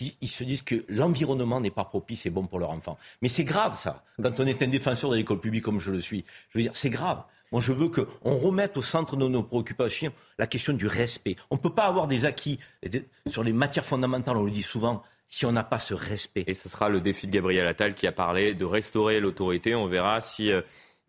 qu'ils 0.00 0.28
se 0.28 0.44
disent 0.44 0.62
que 0.62 0.84
l'environnement 0.88 1.60
n'est 1.60 1.70
pas 1.70 1.84
propice 1.84 2.26
et 2.26 2.30
bon 2.30 2.46
pour 2.46 2.58
leur 2.58 2.70
enfant. 2.70 2.98
Mais 3.22 3.28
c'est 3.28 3.44
grave 3.44 3.78
ça, 3.78 4.02
quand 4.22 4.40
on 4.40 4.46
est 4.46 4.62
un 4.62 4.68
défenseur 4.68 5.10
de 5.10 5.16
l'école 5.16 5.40
publique 5.40 5.64
comme 5.64 5.80
je 5.80 5.92
le 5.92 6.00
suis. 6.00 6.24
Je 6.50 6.58
veux 6.58 6.62
dire, 6.62 6.72
c'est 6.74 6.90
grave. 6.90 7.22
Moi, 7.52 7.60
je 7.60 7.72
veux 7.72 7.88
qu'on 7.88 8.36
remette 8.36 8.76
au 8.76 8.82
centre 8.82 9.16
de 9.16 9.26
nos 9.26 9.42
préoccupations 9.42 10.12
la 10.38 10.46
question 10.46 10.72
du 10.72 10.86
respect. 10.86 11.36
On 11.50 11.56
ne 11.56 11.60
peut 11.60 11.74
pas 11.74 11.84
avoir 11.84 12.06
des 12.06 12.24
acquis 12.24 12.60
sur 13.26 13.42
les 13.42 13.52
matières 13.52 13.84
fondamentales, 13.84 14.36
on 14.36 14.44
le 14.44 14.50
dit 14.50 14.62
souvent. 14.62 15.02
si 15.28 15.46
on 15.46 15.52
n'a 15.52 15.64
pas 15.64 15.78
ce 15.78 15.94
respect. 15.94 16.44
Et 16.46 16.54
ce 16.54 16.68
sera 16.68 16.88
le 16.88 17.00
défi 17.00 17.26
de 17.26 17.32
Gabriel 17.32 17.66
Attal 17.66 17.94
qui 17.94 18.06
a 18.06 18.12
parlé 18.12 18.52
de 18.52 18.64
restaurer 18.64 19.20
l'autorité. 19.20 19.74
On 19.76 19.86
verra 19.86 20.20
si 20.20 20.50
euh, 20.50 20.60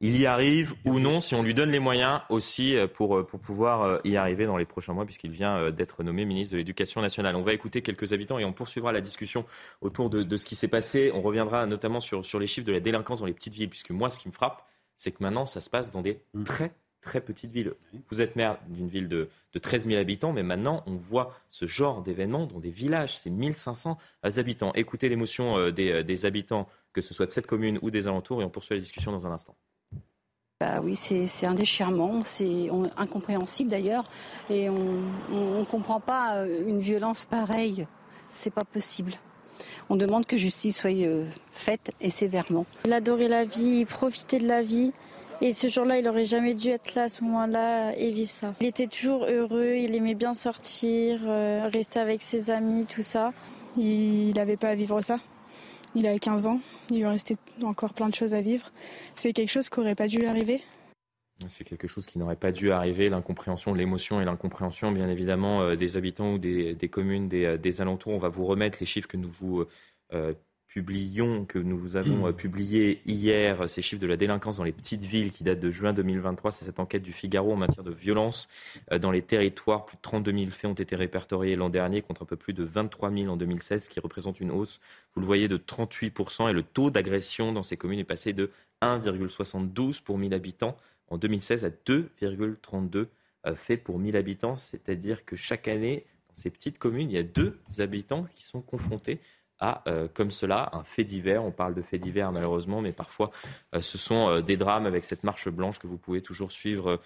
il 0.01 0.19
y 0.19 0.25
arrive 0.25 0.73
ou 0.85 0.99
non, 0.99 1.19
si 1.21 1.35
on 1.35 1.43
lui 1.43 1.53
donne 1.53 1.69
les 1.69 1.79
moyens 1.79 2.21
aussi 2.29 2.75
euh, 2.75 2.87
pour, 2.87 3.17
euh, 3.17 3.25
pour 3.25 3.39
pouvoir 3.39 3.99
y 4.03 4.17
arriver 4.17 4.45
dans 4.45 4.57
les 4.57 4.65
prochains 4.65 4.93
mois, 4.93 5.05
puisqu'il 5.05 5.31
vient 5.31 5.71
d'être 5.71 6.03
nommé 6.03 6.25
ministre 6.25 6.53
de 6.53 6.57
l'Éducation 6.57 7.01
nationale. 7.01 7.35
On 7.35 7.43
va 7.43 7.53
écouter 7.53 7.81
quelques 7.81 8.13
habitants 8.13 8.39
et 8.39 8.45
on 8.45 8.53
poursuivra 8.53 8.91
la 8.91 9.01
discussion 9.01 9.45
autour 9.81 10.09
de, 10.09 10.23
de 10.23 10.37
ce 10.37 10.45
qui 10.45 10.55
s'est 10.55 10.67
passé. 10.67 11.11
On 11.13 11.21
reviendra 11.21 11.65
notamment 11.65 11.99
sur, 11.99 12.25
sur 12.25 12.39
les 12.39 12.47
chiffres 12.47 12.67
de 12.67 12.73
la 12.73 12.79
délinquance 12.79 13.19
dans 13.19 13.25
les 13.25 13.33
petites 13.33 13.53
villes, 13.53 13.69
puisque 13.69 13.91
moi, 13.91 14.09
ce 14.09 14.19
qui 14.19 14.27
me 14.27 14.33
frappe, 14.33 14.65
c'est 14.97 15.11
que 15.11 15.23
maintenant, 15.23 15.45
ça 15.45 15.61
se 15.61 15.69
passe 15.69 15.91
dans 15.91 16.01
des 16.01 16.19
mmh. 16.33 16.43
très 16.43 16.71
très 17.01 17.19
petite 17.19 17.51
ville. 17.51 17.73
Vous 18.09 18.21
êtes 18.21 18.35
maire 18.35 18.59
d'une 18.69 18.87
ville 18.87 19.07
de, 19.07 19.29
13 19.59 19.87
000 19.87 19.99
habitants, 19.99 20.31
mais 20.31 20.43
maintenant, 20.43 20.83
on 20.85 20.95
voit 20.95 21.35
ce 21.49 21.65
genre 21.65 22.01
d'événement 22.01 22.45
dans 22.45 22.59
des 22.59 22.69
villages. 22.69 23.17
C'est 23.17 23.29
1500 23.29 23.97
habitants. 24.23 24.71
Écoutez 24.75 25.09
l'émotion 25.09 25.57
euh, 25.57 25.71
euh, 25.77 26.03
des, 26.03 26.25
habitants, 26.25 26.69
que 26.93 27.01
ce 27.01 27.13
soit 27.13 27.25
de 27.25 27.31
cette 27.31 27.47
commune 27.47 27.79
ou 27.81 27.91
des 27.91 28.07
alentours, 28.07 28.41
et 28.41 28.45
on 28.45 28.49
poursuit 28.49 28.75
la 28.75 28.79
discussion 28.79 29.11
dans 29.11 29.27
un 29.27 29.31
instant. 29.31 29.55
Bah 30.61 30.79
oui, 30.83 30.95
c'est 30.95 31.47
un 31.47 31.55
déchirement, 31.55 32.21
c'est 32.23 32.69
incompréhensible 32.95 33.71
d'ailleurs, 33.71 34.07
et 34.47 34.69
on 34.69 35.59
ne 35.59 35.63
comprend 35.65 35.99
pas 35.99 36.35
euh, 36.35 36.63
une 36.67 36.79
violence 36.79 37.25
pareille. 37.25 37.87
C'est 38.29 38.53
pas 38.53 38.63
possible. 38.63 39.13
On 39.89 39.95
demande 39.95 40.27
que 40.27 40.37
justice 40.37 40.77
soit 40.77 40.91
faite 41.51 41.89
et 41.99 42.11
sévèrement. 42.11 42.67
Il 42.85 42.93
adorait 42.93 43.27
la 43.27 43.43
vie, 43.43 43.79
il 43.79 43.85
profitait 43.87 44.37
de 44.37 44.47
la 44.47 44.61
vie. 44.61 44.93
Et 45.41 45.53
ce 45.53 45.67
jour-là, 45.67 45.97
il 45.97 46.07
aurait 46.07 46.25
jamais 46.25 46.53
dû 46.53 46.69
être 46.69 46.93
là 46.93 47.05
à 47.05 47.09
ce 47.09 47.23
moment-là 47.23 47.97
et 47.97 48.11
vivre 48.11 48.29
ça. 48.29 48.53
Il 48.61 48.67
était 48.67 48.85
toujours 48.85 49.25
heureux, 49.25 49.73
il 49.77 49.95
aimait 49.95 50.13
bien 50.13 50.35
sortir, 50.35 51.21
euh, 51.25 51.67
rester 51.73 51.99
avec 51.99 52.21
ses 52.21 52.51
amis, 52.51 52.85
tout 52.85 53.01
ça. 53.01 53.33
Il 53.77 54.35
n'avait 54.35 54.57
pas 54.57 54.69
à 54.69 54.75
vivre 54.75 55.01
ça? 55.01 55.17
Il 55.95 56.07
avait 56.07 56.19
15 56.19 56.45
ans, 56.45 56.61
il 56.89 56.97
lui 56.97 57.05
restait 57.05 57.37
encore 57.63 57.93
plein 57.93 58.09
de 58.09 58.15
choses 58.15 58.33
à 58.33 58.41
vivre. 58.41 58.71
C'est 59.15 59.33
quelque 59.33 59.49
chose 59.49 59.69
qui 59.69 59.79
n'aurait 59.79 59.95
pas 59.95 60.07
dû 60.07 60.25
arriver. 60.25 60.61
C'est 61.49 61.63
quelque 61.63 61.87
chose 61.87 62.05
qui 62.05 62.19
n'aurait 62.19 62.35
pas 62.35 62.51
dû 62.51 62.71
arriver, 62.71 63.09
l'incompréhension, 63.09 63.73
l'émotion 63.73 64.21
et 64.21 64.25
l'incompréhension, 64.25 64.91
bien 64.91 65.09
évidemment, 65.09 65.61
euh, 65.61 65.75
des 65.75 65.97
habitants 65.97 66.33
ou 66.33 66.37
des, 66.37 66.75
communes 66.89 67.29
euh, 67.33 67.57
des, 67.57 67.81
alentours. 67.81 68.13
On 68.13 68.19
va 68.19 68.29
vous 68.29 68.45
remettre 68.45 68.77
les 68.79 68.85
chiffres 68.85 69.07
que 69.07 69.17
nous 69.17 69.27
vous 69.29 69.65
publions, 70.71 71.43
que 71.43 71.59
nous 71.59 71.77
vous 71.77 71.97
avons 71.97 72.27
euh, 72.27 72.31
publié 72.31 73.01
hier, 73.05 73.69
ces 73.69 73.81
chiffres 73.81 74.01
de 74.01 74.07
la 74.07 74.15
délinquance 74.15 74.55
dans 74.55 74.63
les 74.63 74.71
petites 74.71 75.01
villes 75.01 75.31
qui 75.31 75.43
datent 75.43 75.59
de 75.59 75.69
juin 75.69 75.91
2023. 75.91 76.51
C'est 76.51 76.63
cette 76.63 76.79
enquête 76.79 77.03
du 77.03 77.11
Figaro 77.11 77.51
en 77.51 77.57
matière 77.57 77.83
de 77.83 77.91
violence 77.91 78.47
euh, 78.93 78.97
dans 78.97 79.11
les 79.11 79.21
territoires. 79.21 79.85
Plus 79.85 79.97
de 79.97 80.01
32 80.01 80.31
000 80.31 80.51
faits 80.51 80.71
ont 80.71 80.73
été 80.73 80.95
répertoriés 80.95 81.57
l'an 81.57 81.69
dernier 81.69 82.01
contre 82.01 82.23
un 82.23 82.25
peu 82.25 82.37
plus 82.37 82.53
de 82.53 82.63
23 82.63 83.11
000 83.11 83.27
en 83.27 83.35
2016, 83.35 83.83
ce 83.83 83.89
qui 83.89 83.99
représente 83.99 84.39
une 84.39 84.49
hausse, 84.49 84.79
vous 85.13 85.19
le 85.19 85.27
voyez, 85.27 85.49
de 85.49 85.57
38% 85.57 86.49
Et 86.49 86.53
le 86.53 86.63
taux 86.63 86.89
d'agression 86.89 87.51
dans 87.51 87.63
ces 87.63 87.75
communes 87.75 87.99
est 87.99 88.05
passé 88.05 88.31
de 88.31 88.49
1,72 88.81 90.01
pour 90.01 90.17
1000 90.17 90.33
habitants 90.33 90.77
en 91.09 91.17
2016 91.17 91.65
à 91.65 91.69
2,32 91.69 93.07
euh, 93.45 93.55
faits 93.55 93.83
pour 93.83 93.99
1000 93.99 94.15
habitants. 94.15 94.55
C'est-à-dire 94.55 95.25
que 95.25 95.35
chaque 95.35 95.67
année, 95.67 96.05
dans 96.29 96.35
ces 96.35 96.49
petites 96.49 96.79
communes, 96.79 97.09
il 97.09 97.15
y 97.15 97.19
a 97.19 97.23
deux 97.23 97.59
habitants 97.79 98.25
qui 98.35 98.45
sont 98.45 98.61
confrontés 98.61 99.19
à, 99.61 99.83
euh, 99.87 100.07
comme 100.13 100.31
cela, 100.31 100.69
un 100.73 100.83
fait 100.83 101.03
divers. 101.03 101.43
On 101.45 101.51
parle 101.51 101.73
de 101.73 101.81
fait 101.81 101.99
divers 101.99 102.31
malheureusement, 102.31 102.81
mais 102.81 102.91
parfois 102.91 103.31
euh, 103.75 103.81
ce 103.81 103.97
sont 103.97 104.27
euh, 104.27 104.41
des 104.41 104.57
drames 104.57 104.85
avec 104.85 105.05
cette 105.05 105.23
marche 105.23 105.47
blanche 105.47 105.79
que 105.79 105.87
vous 105.87 105.97
pouvez 105.97 106.21
toujours 106.21 106.51
suivre 106.51 106.99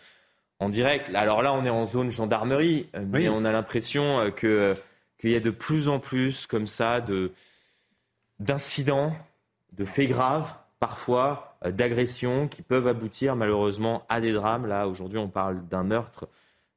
en 0.60 0.70
direct. 0.70 1.14
Alors 1.14 1.44
là, 1.44 1.54
on 1.54 1.66
est 1.66 1.70
en 1.70 1.86
zone 1.86 2.10
gendarmerie, 2.10 2.88
mais 3.08 3.28
on 3.28 3.44
a 3.44 3.52
l'impression 3.52 4.32
que 4.36 4.74
qu'il 5.18 5.30
y 5.30 5.36
a 5.36 5.42
de 5.42 5.50
plus 5.50 5.90
en 5.90 6.00
plus 6.00 6.48
comme 6.48 6.66
ça 6.66 7.02
de 7.02 7.34
d'incidents, 8.40 9.14
de 9.74 9.84
faits 9.84 10.10
graves, 10.10 10.54
parfois 10.80 11.58
d'agressions 11.66 12.48
qui 12.48 12.62
peuvent 12.62 12.88
aboutir 12.88 13.36
malheureusement 13.36 14.06
à 14.08 14.22
des 14.22 14.32
drames. 14.32 14.66
Là, 14.66 14.88
aujourd'hui, 14.88 15.20
on 15.20 15.28
parle 15.28 15.68
d'un 15.68 15.84
meurtre 15.84 16.30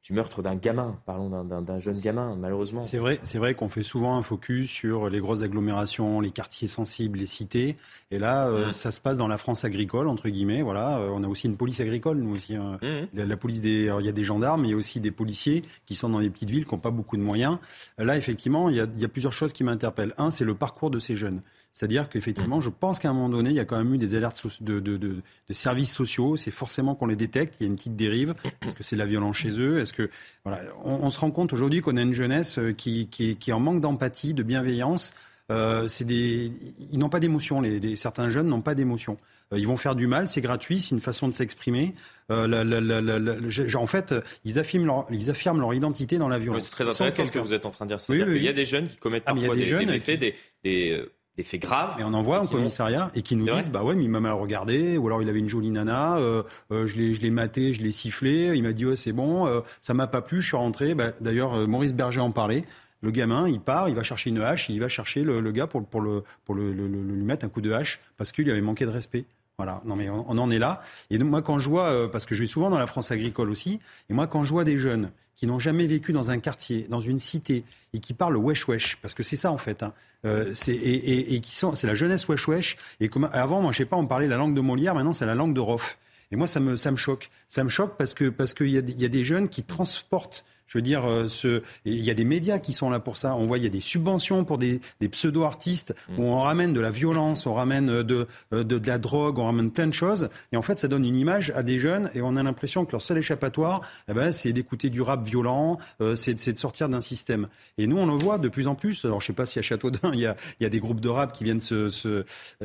du 0.05 0.13
meurtre 0.13 0.43
d'un 0.43 0.55
gamin. 0.55 0.99
Parlons 1.05 1.45
d'un 1.45 1.79
jeune 1.79 2.01
gamin, 2.01 2.37
malheureusement. 2.37 2.85
C'est 2.85 2.99
vrai, 2.99 3.19
c'est 3.25 3.39
vrai 3.39 3.55
qu'on 3.55 3.69
fait 3.69 3.83
souvent 3.83 4.17
un 4.17 4.23
focus 4.23 4.71
sur 4.71 5.09
les 5.09 5.21
grosses 5.21 5.43
agglomérations, 5.43 6.21
les 6.21 6.31
quartiers 6.31 6.69
sensibles, 6.69 7.19
les 7.19 7.27
cités. 7.27 7.77
Et 8.11 8.19
là, 8.19 8.49
euh, 8.49 8.69
mmh. 8.69 8.73
ça 8.73 8.93
se 8.93 9.01
passe 9.01 9.19
dans 9.19 9.29
la 9.29 9.39
France 9.39 9.65
agricole, 9.65 10.09
entre 10.09 10.29
guillemets. 10.29 10.63
Voilà, 10.63 10.99
euh, 10.99 11.11
on 11.13 11.23
a 11.25 11.29
aussi 11.29 11.47
une 11.47 11.57
police 11.57 11.81
agricole, 11.81 12.19
nous 12.19 12.35
aussi. 12.35 12.55
Hein. 12.55 12.79
Mmh. 12.81 13.19
La, 13.19 13.37
police 13.37 13.61
des, 13.61 13.93
il 13.99 14.07
y 14.07 14.09
a 14.09 14.13
des 14.13 14.25
gendarmes, 14.25 14.63
mais 14.63 14.69
il 14.69 14.71
y 14.71 14.75
a 14.75 14.79
aussi 14.79 15.01
des 15.01 15.11
policiers 15.11 15.63
qui 15.85 15.95
sont 15.95 16.09
dans 16.09 16.21
les 16.21 16.31
petites 16.31 16.51
villes, 16.51 16.65
qui 16.65 16.75
n'ont 16.75 16.81
pas 16.81 16.91
beaucoup 16.91 17.17
de 17.17 17.23
moyens. 17.23 17.59
Là, 17.99 18.17
effectivement, 18.17 18.71
il 18.71 18.77
y 18.77 18.81
a, 18.81 18.87
il 18.97 19.03
y 19.03 19.05
a 19.05 19.09
plusieurs 19.09 19.33
choses 19.33 19.53
qui 19.53 19.65
m'interpellent. 19.65 20.15
Un, 20.17 20.31
c'est 20.31 20.45
le 20.45 20.55
parcours 20.55 20.91
de 20.91 20.99
ces 20.99 21.17
jeunes. 21.17 21.43
C'est-à-dire 21.79 22.09
qu'effectivement, 22.09 22.61
je 22.61 22.71
pense 22.71 22.99
qu'à 22.99 23.09
un 23.09 23.13
moment 23.13 23.29
donné, 23.29 23.51
il 23.51 23.57
y 23.57 23.61
a 23.61 23.65
quand 23.65 23.79
même 23.79 23.95
eu 23.95 23.99
des 23.99 24.17
alertes 24.17 24.45
de, 24.61 25.23
services 25.51 25.93
sociaux. 25.93 26.37
C'est 26.37 26.51
forcément 26.51 26.97
qu'on 26.97 27.07
les 27.07 27.15
détecte. 27.15 27.57
Il 27.61 27.63
y 27.63 27.67
a 27.67 27.69
une 27.69 27.77
petite 27.77 27.95
dérive. 27.95 28.35
Est-ce 28.63 28.75
que 28.75 28.83
c'est 28.83 28.97
la 28.97 29.07
violence 29.07 29.37
chez 29.37 29.61
eux? 29.61 29.79
Est-ce 29.79 29.93
que 29.93 30.11
voilà, 30.45 30.61
on, 30.85 31.09
se 31.11 31.21
rend 31.21 31.31
compte 31.31 31.53
aujourd'hui 31.53 31.81
qu'on 31.81 31.97
a 31.97 32.03
une 32.03 32.13
jeunesse 32.13 32.59
euh, 32.59 32.73
qui, 32.73 33.07
qui, 33.07 33.37
qui 33.37 33.51
est 33.51 33.53
en 33.53 33.61
manque 33.61 33.81
d'empathie, 33.81 34.35
de 34.35 34.43
bienveillance. 34.43 35.15
Euh, 35.53 35.87
c'est 35.87 36.05
des, 36.05 36.51
ils 36.91 36.99
n'ont 36.99 37.09
pas 37.09 37.21
d'émotion. 37.21 37.61
Les, 37.61 37.95
certains 37.95 38.29
jeunes 38.29 38.49
n'ont 38.49 38.61
pas 38.61 38.75
d'émotion. 38.75 39.17
Euh, 39.53 39.59
ils 39.59 39.67
vont 39.67 39.77
faire 39.77 39.95
du 39.95 40.09
mal, 40.09 40.29
c'est 40.29 40.41
gratuit, 40.41 40.81
c'est 40.81 40.97
une 40.97 41.01
façon 41.01 41.29
de 41.29 41.33
s'exprimer. 41.33 41.95
en 42.29 43.87
fait, 43.87 44.15
ils 44.45 44.59
affirment 44.59 44.87
leur, 44.87 45.07
ils 45.11 45.31
affirment 45.31 45.61
leur 45.61 45.73
identité 45.75 46.19
dans 46.19 46.29
la 46.29 46.41
violence. 46.41 46.65
c'est 46.65 46.71
très 46.71 46.89
intéressant 46.89 47.25
ce 47.25 47.31
que 47.31 47.39
vous 47.39 47.55
êtes 47.55 47.67
en 47.67 47.71
train 47.71 47.87
de 47.87 47.91
dire. 47.91 48.01
C'est-à-dire 48.01 48.27
qu'il 48.27 48.43
y 48.43 48.49
a 48.49 48.53
des 48.53 48.67
jeunes 48.67 48.89
qui 48.89 48.97
commettent 48.97 49.23
ah, 49.27 49.35
parfois 49.35 49.55
des, 49.55 49.65
jeunes 49.65 49.87
des 49.87 49.93
méfaits, 49.93 50.19
des 50.19 50.35
des 50.65 51.09
faits 51.43 51.63
graves. 51.63 51.97
Et 51.99 52.05
on 52.05 52.15
en 52.15 52.23
voit 52.23 52.43
au 52.43 52.47
commissariat 52.47 53.11
et 53.15 53.23
qui 53.23 53.37
nous 53.37 53.49
disent 53.49 53.71
bah 53.71 53.83
ouais 53.83 53.95
mais 53.95 54.05
il 54.05 54.11
m'a 54.11 54.21
mal 54.21 54.33
regardé 54.33 54.97
ou 54.99 55.07
alors 55.07 55.23
il 55.23 55.29
avait 55.29 55.39
une 55.39 55.49
jolie 55.49 55.71
nana, 55.71 56.17
euh, 56.17 56.43
euh, 56.73 56.87
je 56.87 56.97
l'ai 56.97 57.31
maté, 57.31 57.75
je 57.75 57.83
l'ai 57.83 57.93
sifflé, 57.93 58.53
il 58.55 58.63
m'a 58.63 58.73
dit 58.73 58.87
ouais 58.87 58.97
c'est 58.97 59.13
bon, 59.13 59.47
euh, 59.47 59.61
ça 59.81 59.95
m'a 59.95 60.07
pas 60.07 60.23
plu, 60.23 60.41
je 60.43 60.49
suis 60.49 60.57
rentré. 60.57 60.95
Bah, 60.95 61.13
D'ailleurs 61.21 61.69
Maurice 61.69 61.95
Berger 61.95 62.21
en 62.21 62.31
parlait. 62.31 62.65
Le 63.01 63.13
gamin, 63.13 63.49
il 63.49 63.61
part, 63.61 63.89
il 63.89 63.95
va 63.95 64.03
chercher 64.03 64.31
une 64.31 64.41
hache, 64.41 64.69
il 64.71 64.81
va 64.81 64.89
chercher 64.89 65.23
le, 65.23 65.41
le 65.41 65.53
gars 65.53 65.69
pour, 65.69 65.87
pour, 65.87 66.01
le, 66.01 66.25
pour 66.45 66.57
le, 66.57 66.73
lui 66.73 67.25
mettre 67.25 67.47
un 67.47 67.49
coup 67.49 67.61
de 67.61 67.71
hache 67.71 68.01
parce 68.17 68.33
qu'il 68.33 68.45
lui 68.45 68.51
avait 68.51 68.61
manqué 68.61 68.87
de 68.87 68.91
respect. 68.91 69.25
Voilà, 69.59 69.83
non 69.85 69.97
mais 69.97 70.09
on, 70.09 70.39
en 70.39 70.51
est 70.51 70.61
là. 70.61 70.81
Et 71.11 71.19
moi 71.19 71.43
quand 71.43 71.59
je 71.59 71.69
vois, 71.69 72.09
parce 72.13 72.27
que 72.27 72.37
je 72.37 72.43
vais 72.43 72.47
souvent 72.47 72.71
dans 72.71 72.79
la 72.79 72.87
France 72.87 73.11
agricole 73.11 73.51
aussi, 73.51 73.81
et 74.09 74.15
moi 74.15 74.29
quand 74.29 74.45
je 74.45 74.53
vois 74.53 74.63
des 74.63 74.79
jeunes 74.79 75.11
qui 75.35 75.49
n'ont 75.49 75.59
jamais 75.59 75.89
vécu 75.89 76.13
dans 76.13 76.31
un 76.31 76.39
quartier, 76.39 76.87
dans 76.89 77.01
une 77.01 77.19
cité, 77.19 77.65
et 77.93 77.99
qui 77.99 78.15
parlent 78.15 78.37
wesh 78.37 78.69
wesh, 78.69 78.97
parce 79.03 79.15
que 79.15 79.25
c'est 79.25 79.35
ça 79.35 79.51
en 79.51 79.59
fait. 79.59 79.83
Hein. 79.83 79.93
Euh, 80.25 80.55
et, 80.69 81.41
qui 81.41 81.57
sont, 81.57 81.75
c'est 81.75 81.89
la 81.89 81.97
jeunesse 81.97 82.29
wesh 82.29 82.47
wesh. 82.47 82.77
Et 83.01 83.09
comme 83.09 83.29
avant, 83.33 83.61
moi 83.61 83.73
je 83.73 83.79
sais 83.79 83.85
pas, 83.85 83.97
on 83.97 84.07
parlait 84.07 84.29
la 84.29 84.37
langue 84.37 84.55
de 84.55 84.61
Molière, 84.61 84.95
maintenant 84.95 85.13
c'est 85.13 85.27
la 85.27 85.35
langue 85.35 85.55
de 85.55 85.61
Roff. 85.61 85.99
Et 86.31 86.37
moi 86.37 86.47
ça 86.47 86.61
me 86.61 86.77
ça 86.77 86.93
me 86.93 86.97
choque, 86.97 87.29
ça 87.49 87.65
me 87.65 87.69
choque 87.69 87.97
parce 87.97 88.15
que 88.15 88.29
parce 88.29 88.55
qu'il 88.55 88.69
y 88.69 88.77
a 89.05 89.09
des 89.09 89.25
jeunes 89.25 89.49
qui 89.49 89.65
transportent 89.65 90.45
je 90.69 90.77
veux 90.77 90.83
dire, 90.83 91.05
euh, 91.07 91.29
ce... 91.29 91.63
il 91.85 92.05
y 92.05 92.11
a 92.11 92.15
des 92.15 92.25
médias 92.25 92.59
qui 92.59 92.75
sont 92.75 92.91
là 92.91 93.01
pour 93.01 93.17
ça. 93.17 93.35
On 93.35 93.47
voit, 93.47 93.59
il 93.59 93.65
y 93.65 93.67
a 93.67 93.71
des 93.71 93.81
subventions 93.81 94.45
pour 94.45 94.59
des, 94.59 94.81
des 95.01 95.09
pseudo-artistes 95.09 95.95
où 96.17 96.23
on 96.23 96.43
ramène 96.43 96.75
de 96.75 96.81
la 96.81 96.91
violence, 96.91 97.47
on 97.47 97.55
ramène 97.55 97.89
euh, 97.89 98.03
de, 98.03 98.27
de, 98.53 98.63
de, 98.63 98.87
la 98.87 98.99
drogue, 98.99 99.39
on 99.39 99.47
ramène 99.47 99.71
plein 99.71 99.87
de 99.87 99.93
choses. 99.93 100.29
Et 100.53 100.57
en 100.57 100.63
fait, 100.63 100.79
ça 100.79 100.87
donne 100.87 101.07
une 101.07 101.17
image 101.17 101.53
à 101.57 101.63
des 101.63 101.79
jeunes 101.79 102.11
et 102.15 102.21
on 102.21 102.37
a 102.37 102.43
l'impression 102.43 102.85
que 102.85 102.93
leur 102.93 103.03
seul 103.03 103.19
échappatoire, 103.19 103.81
eh 104.09 104.13
ben, 104.13 104.31
c'est 104.31 104.53
d'écouter 104.53 104.91
du 104.91 105.01
rap 105.01 105.27
violent, 105.27 105.79
euh, 106.03 106.15
c'est 106.17 106.35
de 106.35 106.59
sortir 106.59 106.91
d'un 106.91 107.01
système. 107.01 107.49
Et 107.79 107.87
nous, 107.87 107.97
on 107.97 108.07
le 108.07 108.13
voit 108.13 108.37
de 108.37 108.49
plus 108.49 108.69
en 108.69 108.75
plus. 108.75 109.07
Alors, 109.07 109.23
je 109.23 109.27
sais 109.29 109.33
pas 109.33 109.47
si 109.47 109.59
à 109.59 109.63
Châteaudun, 109.63 110.13
il 110.13 110.21
y 110.21 110.27
a, 110.27 110.37
il 110.61 110.65
y 110.65 110.67
a 110.67 110.71
des 110.71 110.81
groupes 110.81 111.01
de 111.01 111.09
rap 111.09 111.33
qui 111.33 111.45
viennent 111.45 111.63
se, 111.63 111.89
se, 111.89 112.25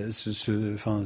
se, 0.09 0.73
enfin, 0.73 1.03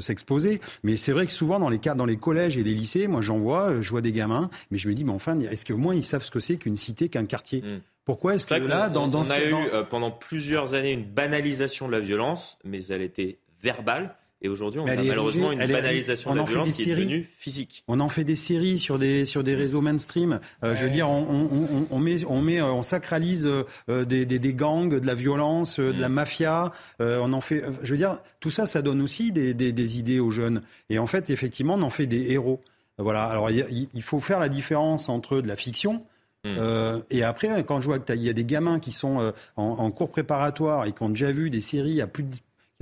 s'exposer. 0.00 0.60
mais 0.82 0.96
c'est 0.96 1.12
vrai 1.12 1.26
que 1.26 1.32
souvent, 1.32 1.60
dans 1.60 1.68
les, 1.68 1.78
cas, 1.78 1.94
dans 1.94 2.06
les 2.06 2.16
collèges 2.16 2.56
et 2.56 2.62
les 2.62 2.72
lycées, 2.72 3.06
moi, 3.06 3.20
j'en 3.20 3.38
vois, 3.38 3.82
je 3.82 3.90
vois 3.90 4.00
des 4.00 4.12
gamins, 4.12 4.48
mais 4.70 4.78
je 4.78 4.88
me 4.88 4.94
dis, 4.94 5.04
mais 5.04 5.12
enfin, 5.12 5.38
est-ce 5.38 5.66
qu'au 5.66 5.76
moins 5.76 5.94
ils 5.94 6.04
savent 6.04 6.21
ce 6.22 6.30
que 6.30 6.40
c'est 6.40 6.56
qu'une 6.56 6.76
cité, 6.76 7.08
qu'un 7.08 7.26
quartier. 7.26 7.62
Hmm. 7.62 7.80
Pourquoi 8.04 8.34
est-ce 8.34 8.46
que 8.46 8.54
là, 8.54 8.88
dans, 8.88 9.08
on, 9.12 9.30
a 9.30 9.40
eu 9.40 9.54
euh, 9.54 9.84
pendant 9.84 10.10
plusieurs 10.10 10.74
années 10.74 10.92
une 10.92 11.04
banalisation 11.04 11.86
de 11.86 11.92
la 11.92 12.00
violence, 12.00 12.58
mais 12.64 12.84
elle 12.86 13.02
était 13.02 13.38
verbale. 13.62 14.16
Et 14.44 14.48
aujourd'hui, 14.48 14.80
on 14.80 14.88
a 14.88 14.96
malheureusement 14.96 15.52
une 15.52 15.60
banalisation 15.60 16.32
de 16.32 16.38
la 16.38 16.44
violence 16.44 16.72
qui 16.72 16.90
est 16.90 16.96
devenue 16.96 17.30
physique. 17.38 17.84
On 17.86 18.00
en 18.00 18.08
fait 18.08 18.24
des 18.24 18.34
séries 18.34 18.80
sur 18.80 18.98
des 18.98 19.24
sur 19.24 19.44
des 19.44 19.54
réseaux 19.54 19.80
mainstream. 19.80 20.40
Euh, 20.64 20.74
je 20.74 20.82
veux 20.82 20.90
dire, 20.90 21.08
on, 21.08 21.86
on, 21.88 21.98
met 22.00 22.24
on 22.24 22.40
met 22.40 22.60
euh, 22.60 22.64
on 22.64 22.82
sacralise 22.82 23.48
des, 23.86 24.26
des, 24.26 24.52
gangs, 24.52 24.98
de 24.98 25.06
la 25.06 25.14
violence, 25.14 25.78
de 25.78 25.92
la 25.92 26.08
hmm. 26.08 26.12
mafia. 26.12 26.72
on 26.98 27.32
en 27.32 27.40
fait. 27.40 27.62
Je 27.84 27.92
veux 27.92 27.98
dire, 27.98 28.18
tout 28.40 28.50
ça, 28.50 28.66
ça 28.66 28.82
donne 28.82 29.00
aussi 29.00 29.30
des, 29.30 29.54
des, 29.54 29.98
idées 30.00 30.18
aux 30.18 30.32
jeunes. 30.32 30.62
Et 30.90 30.98
en 30.98 31.06
fait, 31.06 31.30
effectivement, 31.30 31.74
on 31.74 31.82
en 31.82 31.90
fait 31.90 32.08
des 32.08 32.32
héros. 32.32 32.60
Voilà. 32.98 33.26
Alors, 33.26 33.48
il 33.48 34.02
faut 34.02 34.18
faire 34.18 34.40
la 34.40 34.48
différence 34.48 35.08
entre 35.08 35.40
de 35.40 35.46
la 35.46 35.54
fiction 35.54 36.04
Hmm. 36.44 36.56
Euh, 36.58 37.00
et 37.10 37.22
après, 37.22 37.64
quand 37.64 37.80
je 37.80 37.86
vois 37.86 38.00
qu'il 38.00 38.22
y 38.22 38.28
a 38.28 38.32
des 38.32 38.44
gamins 38.44 38.80
qui 38.80 38.90
sont 38.90 39.20
euh, 39.20 39.30
en, 39.56 39.90
cours 39.92 40.10
préparatoire 40.10 40.86
et 40.86 40.92
qui 40.92 41.02
ont 41.02 41.08
déjà 41.08 41.30
vu 41.30 41.50
des 41.50 41.60
séries 41.60 42.00
à 42.00 42.08
plus 42.08 42.24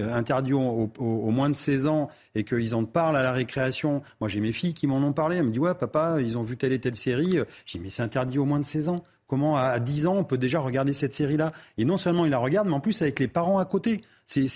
euh, 0.01 0.15
interdits 0.15 0.55
au, 0.55 0.91
moins 0.99 1.51
de 1.51 1.57
16 1.57 1.87
ans 1.87 2.09
et 2.35 2.45
qu'ils 2.45 2.75
en 2.75 2.87
parlent 2.87 3.17
à 3.17 3.23
la 3.23 3.33
récréation. 3.33 4.03
Moi, 4.21 4.31
j'ai 4.31 4.41
mes 4.41 4.53
filles 4.53 4.73
qui 4.73 4.87
m'en 4.87 4.97
ont 4.97 5.13
parlé. 5.13 5.37
Elles 5.37 5.45
me 5.45 5.51
disent 5.51 5.59
Ouais, 5.59 5.75
papa, 5.75 6.17
ils 6.21 6.39
ont 6.39 6.43
vu 6.43 6.57
telle 6.57 6.73
et 6.73 6.81
telle 6.81 6.95
série. 6.95 7.39
J'ai 7.67 7.79
dit 7.79 7.85
Mais 7.85 7.91
c'est 7.91 8.03
interdit 8.03 8.39
au 8.39 8.47
moins 8.47 8.61
de 8.61 8.67
16 8.67 8.89
ans. 8.89 9.05
Comment 9.31 9.57
à 9.57 9.79
10 9.79 10.09
ans 10.09 10.17
on 10.17 10.25
peut 10.25 10.39
déjà 10.39 10.59
regarder 10.59 10.93
cette 10.93 11.15
série-là. 11.15 11.53
Et 11.79 11.85
non 11.85 11.97
seulement 11.97 12.25
il 12.25 12.33
la 12.33 12.39
regarde, 12.39 12.67
mais 12.67 12.75
en 12.75 12.81
plus 12.81 13.01
avec 13.01 13.21
les 13.21 13.29
parents 13.29 13.59
à 13.59 13.65
côté. 13.65 14.01
Je 14.27 14.47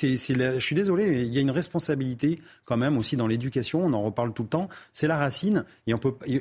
suis 0.59 0.75
désolé, 0.75 1.07
mais 1.09 1.22
il 1.22 1.33
y 1.33 1.39
a 1.39 1.41
une 1.41 1.51
responsabilité 1.51 2.41
quand 2.64 2.77
même 2.77 2.99
aussi 2.99 3.16
dans 3.16 3.29
l'éducation. 3.29 3.85
On 3.85 3.93
en 3.93 4.03
reparle 4.03 4.33
tout 4.33 4.43
le 4.43 4.49
temps. 4.49 4.68
C'est 4.93 5.07
la 5.07 5.16
racine, 5.16 5.64
et. 5.87 5.95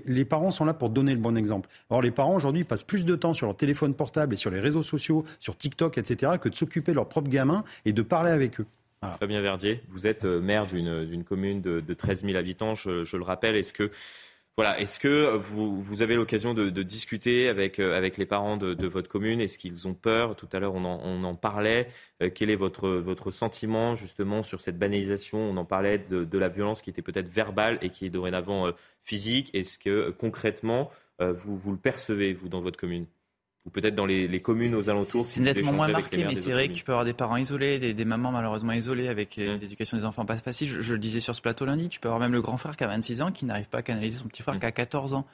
Les 0.05 0.25
parents 0.25 0.51
sont 0.51 0.65
là 0.65 0.73
pour 0.73 0.89
donner 0.89 1.13
le 1.13 1.19
bon 1.19 1.37
exemple. 1.37 1.69
Or, 1.89 2.01
les 2.01 2.11
parents 2.11 2.35
aujourd'hui 2.35 2.63
passent 2.63 2.83
plus 2.83 3.05
de 3.05 3.15
temps 3.15 3.33
sur 3.33 3.45
leur 3.47 3.55
téléphone 3.55 3.93
portable 3.93 4.33
et 4.33 4.37
sur 4.37 4.49
les 4.49 4.59
réseaux 4.59 4.83
sociaux, 4.83 5.25
sur 5.39 5.55
TikTok, 5.55 5.97
etc., 5.97 6.33
que 6.41 6.49
de 6.49 6.55
s'occuper 6.55 6.91
de 6.91 6.95
leurs 6.95 7.09
propres 7.09 7.29
gamins 7.29 7.63
et 7.85 7.93
de 7.93 8.01
parler 8.01 8.31
avec 8.31 8.59
eux. 8.59 8.65
Fabien 9.19 9.41
Verdier, 9.41 9.83
vous 9.89 10.07
êtes 10.07 10.25
euh, 10.25 10.39
maire 10.39 10.65
d'une 10.65 11.23
commune 11.23 11.61
de, 11.61 11.81
de 11.81 11.93
13 11.93 12.23
000 12.23 12.37
habitants, 12.37 12.73
je, 12.73 13.03
je 13.03 13.17
le 13.17 13.23
rappelle. 13.23 13.55
Est-ce 13.55 13.73
que 13.73 13.91
voilà, 14.55 14.79
est-ce 14.79 14.99
que 14.99 15.35
vous, 15.35 15.81
vous 15.81 16.01
avez 16.03 16.15
l'occasion 16.15 16.53
de, 16.53 16.69
discuter 16.83 17.49
avec, 17.49 17.79
euh, 17.79 17.97
avec 17.97 18.17
les 18.17 18.25
parents 18.27 18.55
de, 18.55 18.75
de 18.75 18.87
votre 18.87 19.09
commune? 19.09 19.41
Est-ce 19.41 19.57
qu'ils 19.57 19.87
ont 19.87 19.95
peur? 19.95 20.35
Tout 20.35 20.47
à 20.53 20.59
l'heure, 20.59 20.75
on 20.75 20.85
en, 20.85 20.99
on 21.03 21.23
en 21.23 21.35
parlait. 21.35 21.87
Euh, 22.21 22.29
quel 22.33 22.51
est 22.51 22.55
votre, 22.55 22.89
votre 22.89 23.31
sentiment 23.31 23.95
justement 23.95 24.43
sur 24.43 24.61
cette 24.61 24.77
banalisation? 24.77 25.39
On 25.39 25.57
en 25.57 25.65
parlait 25.65 25.97
de, 25.97 26.23
de 26.23 26.37
la 26.37 26.49
violence 26.49 26.83
qui 26.83 26.91
était 26.91 27.01
peut-être 27.01 27.29
verbale 27.29 27.79
et 27.81 27.89
qui 27.89 28.05
est 28.05 28.11
dorénavant 28.11 28.71
physique. 29.01 29.49
Est-ce 29.55 29.79
que 29.79 30.11
concrètement, 30.11 30.91
vous, 31.19 31.57
vous 31.57 31.71
le 31.71 31.77
percevez, 31.77 32.33
vous, 32.33 32.49
dans 32.49 32.61
votre 32.61 32.77
commune? 32.77 33.07
Ou 33.65 33.69
peut-être 33.69 33.95
dans 33.95 34.05
les, 34.05 34.27
les, 34.27 34.41
communes 34.41 34.75
aux 34.75 34.89
alentours. 34.89 35.25
C'est 35.25 35.39
nettement 35.39 35.71
moins 35.71 35.87
marqué, 35.87 36.25
mais 36.25 36.35
c'est 36.35 36.51
vrai 36.51 36.67
que 36.67 36.73
tu 36.73 36.83
peux 36.83 36.91
avoir 36.91 37.05
des 37.05 37.13
parents 37.13 37.37
isolés, 37.37 37.79
des, 37.79 37.93
des 37.93 38.03
mamans 38.03 38.31
malheureusement 38.31 38.73
isolées 38.73 39.07
avec 39.07 39.37
mmh. 39.37 39.59
l'éducation 39.61 39.97
des 39.97 40.03
enfants 40.03 40.25
pas 40.25 40.35
facile. 40.35 40.67
Je, 40.67 40.81
je, 40.81 40.93
le 40.93 40.99
disais 40.99 41.21
sur 41.21 41.33
ce 41.33 41.41
plateau 41.41 41.63
lundi, 41.63 41.87
tu 41.87 42.01
peux 42.01 42.09
avoir 42.09 42.19
même 42.19 42.33
le 42.33 42.41
grand 42.41 42.57
frère 42.57 42.75
qui 42.75 42.83
a 42.83 42.87
26 42.87 43.21
ans 43.21 43.31
qui 43.31 43.45
n'arrive 43.45 43.69
pas 43.69 43.77
à 43.77 43.81
canaliser 43.81 44.17
son 44.17 44.27
petit 44.27 44.41
frère 44.41 44.55
mmh. 44.55 44.59
qui 44.59 44.65
a 44.65 44.71
14 44.71 45.13
ans. 45.13 45.25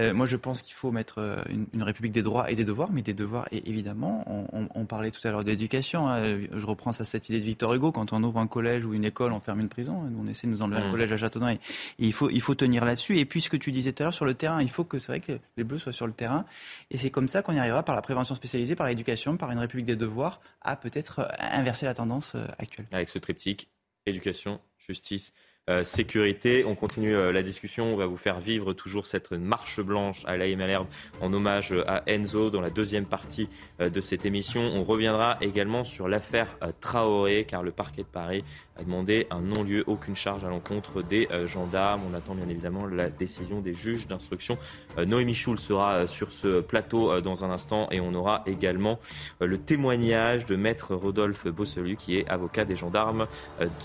Euh, 0.00 0.12
moi, 0.12 0.26
je 0.26 0.36
pense 0.36 0.60
qu'il 0.60 0.74
faut 0.74 0.90
mettre 0.90 1.14
euh, 1.18 1.42
une, 1.48 1.66
une, 1.72 1.82
république 1.82 2.12
des 2.12 2.20
droits 2.20 2.50
et 2.50 2.56
des 2.56 2.64
devoirs, 2.64 2.90
mais 2.92 3.00
des 3.00 3.14
devoirs, 3.14 3.48
et 3.52 3.66
évidemment, 3.68 4.22
on, 4.26 4.46
on, 4.52 4.68
on 4.74 4.84
parlait 4.84 5.10
tout 5.10 5.26
à 5.26 5.30
l'heure 5.30 5.44
d'éducation. 5.44 6.08
Hein. 6.08 6.40
Je 6.54 6.66
reprends 6.66 6.92
ça, 6.92 7.06
cette 7.06 7.30
idée 7.30 7.40
de 7.40 7.46
Victor 7.46 7.72
Hugo, 7.72 7.90
quand 7.90 8.12
on 8.12 8.22
ouvre 8.22 8.38
un 8.38 8.46
collège 8.46 8.84
ou 8.84 8.92
une 8.92 9.06
école, 9.06 9.32
on 9.32 9.40
ferme 9.40 9.60
une 9.60 9.70
prison. 9.70 10.10
On 10.20 10.26
essaie 10.26 10.46
de 10.46 10.52
nous 10.52 10.60
enlever 10.60 10.80
mmh. 10.80 10.84
un 10.84 10.90
collège 10.90 11.12
à 11.12 11.16
Châteauneuf. 11.16 11.54
Et, 11.98 12.04
et, 12.04 12.06
il, 12.06 12.12
faut, 12.12 12.28
il 12.28 12.42
faut 12.42 12.54
tenir 12.54 12.84
là-dessus. 12.84 13.18
Et 13.18 13.24
puis, 13.24 13.40
ce 13.40 13.48
que 13.48 13.56
tu 13.56 13.72
disais 13.72 13.92
tout 13.92 14.02
à 14.02 14.06
l'heure 14.06 14.14
sur 14.14 14.26
le 14.26 14.34
terrain, 14.34 14.60
il 14.60 14.70
faut 14.70 14.84
que 14.84 14.98
c'est 14.98 15.12
vrai 15.12 15.20
que 15.20 15.38
les 15.56 15.64
Bleus 15.64 15.78
soient 15.78 15.94
sur 15.94 16.06
le 16.06 16.12
terrain. 16.12 16.44
Et 16.90 16.98
c'est 16.98 17.10
comme 17.10 17.28
ça 17.28 17.40
qu'on 17.40 17.54
y 17.54 17.61
par 17.84 17.94
la 17.94 18.02
prévention 18.02 18.34
spécialisée 18.34 18.76
par 18.76 18.86
l'éducation, 18.86 19.36
par 19.36 19.50
une 19.50 19.58
République 19.58 19.86
des 19.86 19.96
devoirs, 19.96 20.40
à 20.60 20.76
peut-être 20.76 21.20
euh, 21.20 21.28
inverser 21.38 21.86
la 21.86 21.94
tendance 21.94 22.34
euh, 22.34 22.44
actuelle. 22.58 22.86
Avec 22.92 23.08
ce 23.08 23.18
triptyque, 23.18 23.70
éducation, 24.06 24.60
justice, 24.78 25.32
euh, 25.70 25.84
sécurité. 25.84 26.64
On 26.64 26.74
continue 26.74 27.14
euh, 27.14 27.30
la 27.30 27.44
discussion. 27.44 27.94
On 27.94 27.96
va 27.96 28.06
vous 28.06 28.16
faire 28.16 28.40
vivre 28.40 28.72
toujours 28.72 29.06
cette 29.06 29.30
marche 29.30 29.78
blanche 29.78 30.24
à 30.26 30.36
l'AM 30.36 30.58
Malherbe 30.58 30.88
en 31.20 31.32
hommage 31.32 31.72
à 31.86 32.02
Enzo 32.08 32.50
dans 32.50 32.60
la 32.60 32.70
deuxième 32.70 33.06
partie 33.06 33.48
euh, 33.80 33.88
de 33.88 34.00
cette 34.00 34.24
émission. 34.24 34.60
On 34.60 34.82
reviendra 34.82 35.36
également 35.40 35.84
sur 35.84 36.08
l'affaire 36.08 36.58
Traoré 36.80 37.44
car 37.44 37.62
le 37.62 37.70
parquet 37.70 38.02
de 38.02 38.08
Paris 38.08 38.42
a 38.74 38.82
demandé 38.82 39.28
un 39.30 39.40
non-lieu, 39.40 39.84
aucune 39.86 40.16
charge 40.16 40.42
à 40.42 40.48
l'encontre 40.48 41.00
des 41.02 41.28
gendarmes. 41.44 42.00
On 42.10 42.14
attend 42.14 42.34
bien 42.34 42.48
évidemment 42.48 42.86
la 42.86 43.10
décision 43.10 43.60
des 43.60 43.74
juges 43.74 44.08
d'instruction. 44.08 44.56
Noémie 44.96 45.34
Schul 45.34 45.58
sera 45.58 46.06
sur 46.06 46.32
ce 46.32 46.60
plateau 46.60 47.20
dans 47.20 47.44
un 47.44 47.50
instant 47.50 47.86
et 47.90 48.00
on 48.00 48.14
aura 48.14 48.42
également 48.46 48.98
le 49.40 49.58
témoignage 49.58 50.46
de 50.46 50.56
maître 50.56 50.94
Rodolphe 50.94 51.46
Bosselu 51.48 51.96
qui 51.96 52.16
est 52.16 52.26
avocat 52.30 52.64
des 52.64 52.74
gendarmes 52.74 53.26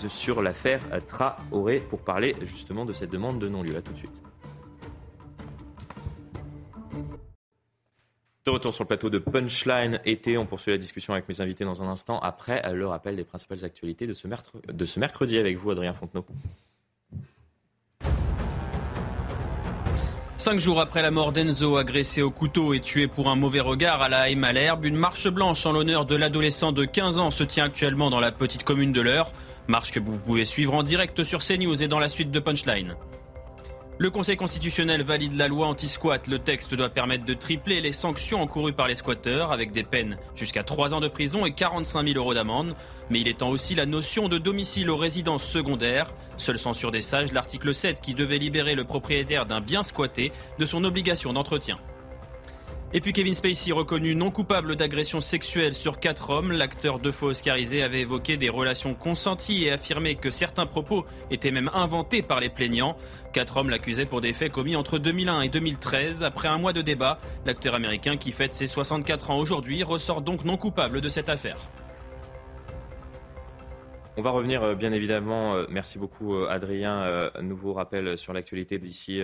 sur 0.08 0.40
l'affaire 0.40 0.80
Traoré 1.06 1.67
pour 1.76 2.00
parler 2.00 2.34
justement 2.42 2.84
de 2.84 2.92
cette 2.92 3.10
demande 3.10 3.38
de 3.38 3.48
non-lieu. 3.48 3.76
A 3.76 3.82
tout 3.82 3.92
de 3.92 3.98
suite. 3.98 4.22
De 8.48 8.50
retour 8.50 8.72
sur 8.72 8.84
le 8.84 8.88
plateau 8.88 9.10
de 9.10 9.18
Punchline 9.18 10.00
été, 10.06 10.38
on 10.38 10.46
poursuit 10.46 10.70
la 10.70 10.78
discussion 10.78 11.12
avec 11.12 11.28
mes 11.28 11.42
invités 11.42 11.66
dans 11.66 11.82
un 11.82 11.88
instant 11.88 12.18
après 12.20 12.62
le 12.72 12.86
rappel 12.86 13.14
des 13.14 13.24
principales 13.24 13.62
actualités 13.62 14.06
de 14.06 14.14
ce, 14.14 14.98
mercredi 14.98 15.36
avec 15.36 15.58
vous, 15.58 15.70
Adrien 15.70 15.92
Fontenot. 15.92 16.24
Cinq 20.38 20.60
jours 20.60 20.80
après 20.80 21.02
la 21.02 21.10
mort 21.10 21.32
d'Enzo, 21.32 21.76
agressé 21.76 22.22
au 22.22 22.30
couteau 22.30 22.72
et 22.72 22.80
tué 22.80 23.06
pour 23.06 23.28
un 23.28 23.36
mauvais 23.36 23.60
regard 23.60 24.00
à 24.00 24.08
la 24.08 24.30
haie 24.30 24.34
Malherbe, 24.34 24.86
une 24.86 24.96
marche 24.96 25.28
blanche 25.28 25.66
en 25.66 25.72
l'honneur 25.72 26.06
de 26.06 26.16
l'adolescent 26.16 26.72
de 26.72 26.86
15 26.86 27.18
ans 27.18 27.30
se 27.30 27.44
tient 27.44 27.64
actuellement 27.64 28.08
dans 28.08 28.20
la 28.20 28.32
petite 28.32 28.64
commune 28.64 28.92
de 28.92 29.02
l'Eure. 29.02 29.32
Marche 29.68 29.90
que 29.90 30.00
vous 30.00 30.18
pouvez 30.18 30.46
suivre 30.46 30.72
en 30.72 30.82
direct 30.82 31.22
sur 31.24 31.40
CNews 31.40 31.82
et 31.82 31.88
dans 31.88 31.98
la 31.98 32.08
suite 32.08 32.30
de 32.30 32.40
Punchline. 32.40 32.96
Le 33.98 34.10
Conseil 34.10 34.38
constitutionnel 34.38 35.02
valide 35.02 35.34
la 35.34 35.46
loi 35.46 35.66
anti-squat. 35.66 36.26
Le 36.26 36.38
texte 36.38 36.74
doit 36.74 36.88
permettre 36.88 37.26
de 37.26 37.34
tripler 37.34 37.82
les 37.82 37.92
sanctions 37.92 38.40
encourues 38.40 38.72
par 38.72 38.88
les 38.88 38.94
squatteurs 38.94 39.52
avec 39.52 39.72
des 39.72 39.82
peines 39.82 40.16
jusqu'à 40.34 40.62
3 40.62 40.94
ans 40.94 41.00
de 41.00 41.08
prison 41.08 41.44
et 41.44 41.52
45 41.52 42.02
000 42.02 42.16
euros 42.16 42.32
d'amende. 42.32 42.76
Mais 43.10 43.20
il 43.20 43.28
étend 43.28 43.50
aussi 43.50 43.74
la 43.74 43.84
notion 43.84 44.30
de 44.30 44.38
domicile 44.38 44.88
aux 44.88 44.96
résidences 44.96 45.44
secondaires. 45.44 46.14
Seule 46.38 46.58
censure 46.58 46.90
des 46.90 47.02
sages, 47.02 47.32
l'article 47.32 47.74
7 47.74 48.00
qui 48.00 48.14
devait 48.14 48.38
libérer 48.38 48.74
le 48.74 48.84
propriétaire 48.84 49.44
d'un 49.44 49.60
bien 49.60 49.82
squatté 49.82 50.32
de 50.58 50.64
son 50.64 50.82
obligation 50.84 51.34
d'entretien. 51.34 51.76
Et 52.94 53.02
puis 53.02 53.12
Kevin 53.12 53.34
Spacey, 53.34 53.70
reconnu 53.70 54.14
non 54.14 54.30
coupable 54.30 54.74
d'agression 54.74 55.20
sexuelle 55.20 55.74
sur 55.74 56.00
quatre 56.00 56.30
hommes, 56.30 56.52
l'acteur 56.52 56.98
deux 56.98 57.12
fois 57.12 57.28
oscarisé 57.28 57.82
avait 57.82 58.00
évoqué 58.00 58.38
des 58.38 58.48
relations 58.48 58.94
consenties 58.94 59.64
et 59.64 59.72
affirmé 59.72 60.14
que 60.14 60.30
certains 60.30 60.64
propos 60.64 61.04
étaient 61.30 61.50
même 61.50 61.70
inventés 61.74 62.22
par 62.22 62.40
les 62.40 62.48
plaignants. 62.48 62.96
Quatre 63.34 63.58
hommes 63.58 63.68
l'accusaient 63.68 64.06
pour 64.06 64.22
des 64.22 64.32
faits 64.32 64.52
commis 64.52 64.74
entre 64.74 64.98
2001 64.98 65.42
et 65.42 65.48
2013. 65.50 66.24
Après 66.24 66.48
un 66.48 66.56
mois 66.56 66.72
de 66.72 66.80
débat, 66.80 67.20
l'acteur 67.44 67.74
américain 67.74 68.16
qui 68.16 68.32
fête 68.32 68.54
ses 68.54 68.66
64 68.66 69.32
ans 69.32 69.38
aujourd'hui 69.38 69.82
ressort 69.82 70.22
donc 70.22 70.46
non 70.46 70.56
coupable 70.56 71.02
de 71.02 71.10
cette 71.10 71.28
affaire. 71.28 71.68
On 74.18 74.22
va 74.22 74.30
revenir 74.30 74.64
euh, 74.64 74.74
bien 74.74 74.90
évidemment, 74.90 75.54
euh, 75.54 75.66
merci 75.70 75.96
beaucoup 75.96 76.34
euh, 76.34 76.48
Adrien, 76.48 77.30
nouveau 77.40 77.72
rappel 77.72 78.18
sur 78.18 78.32
l'actualité 78.32 78.80
d'ici 78.80 79.20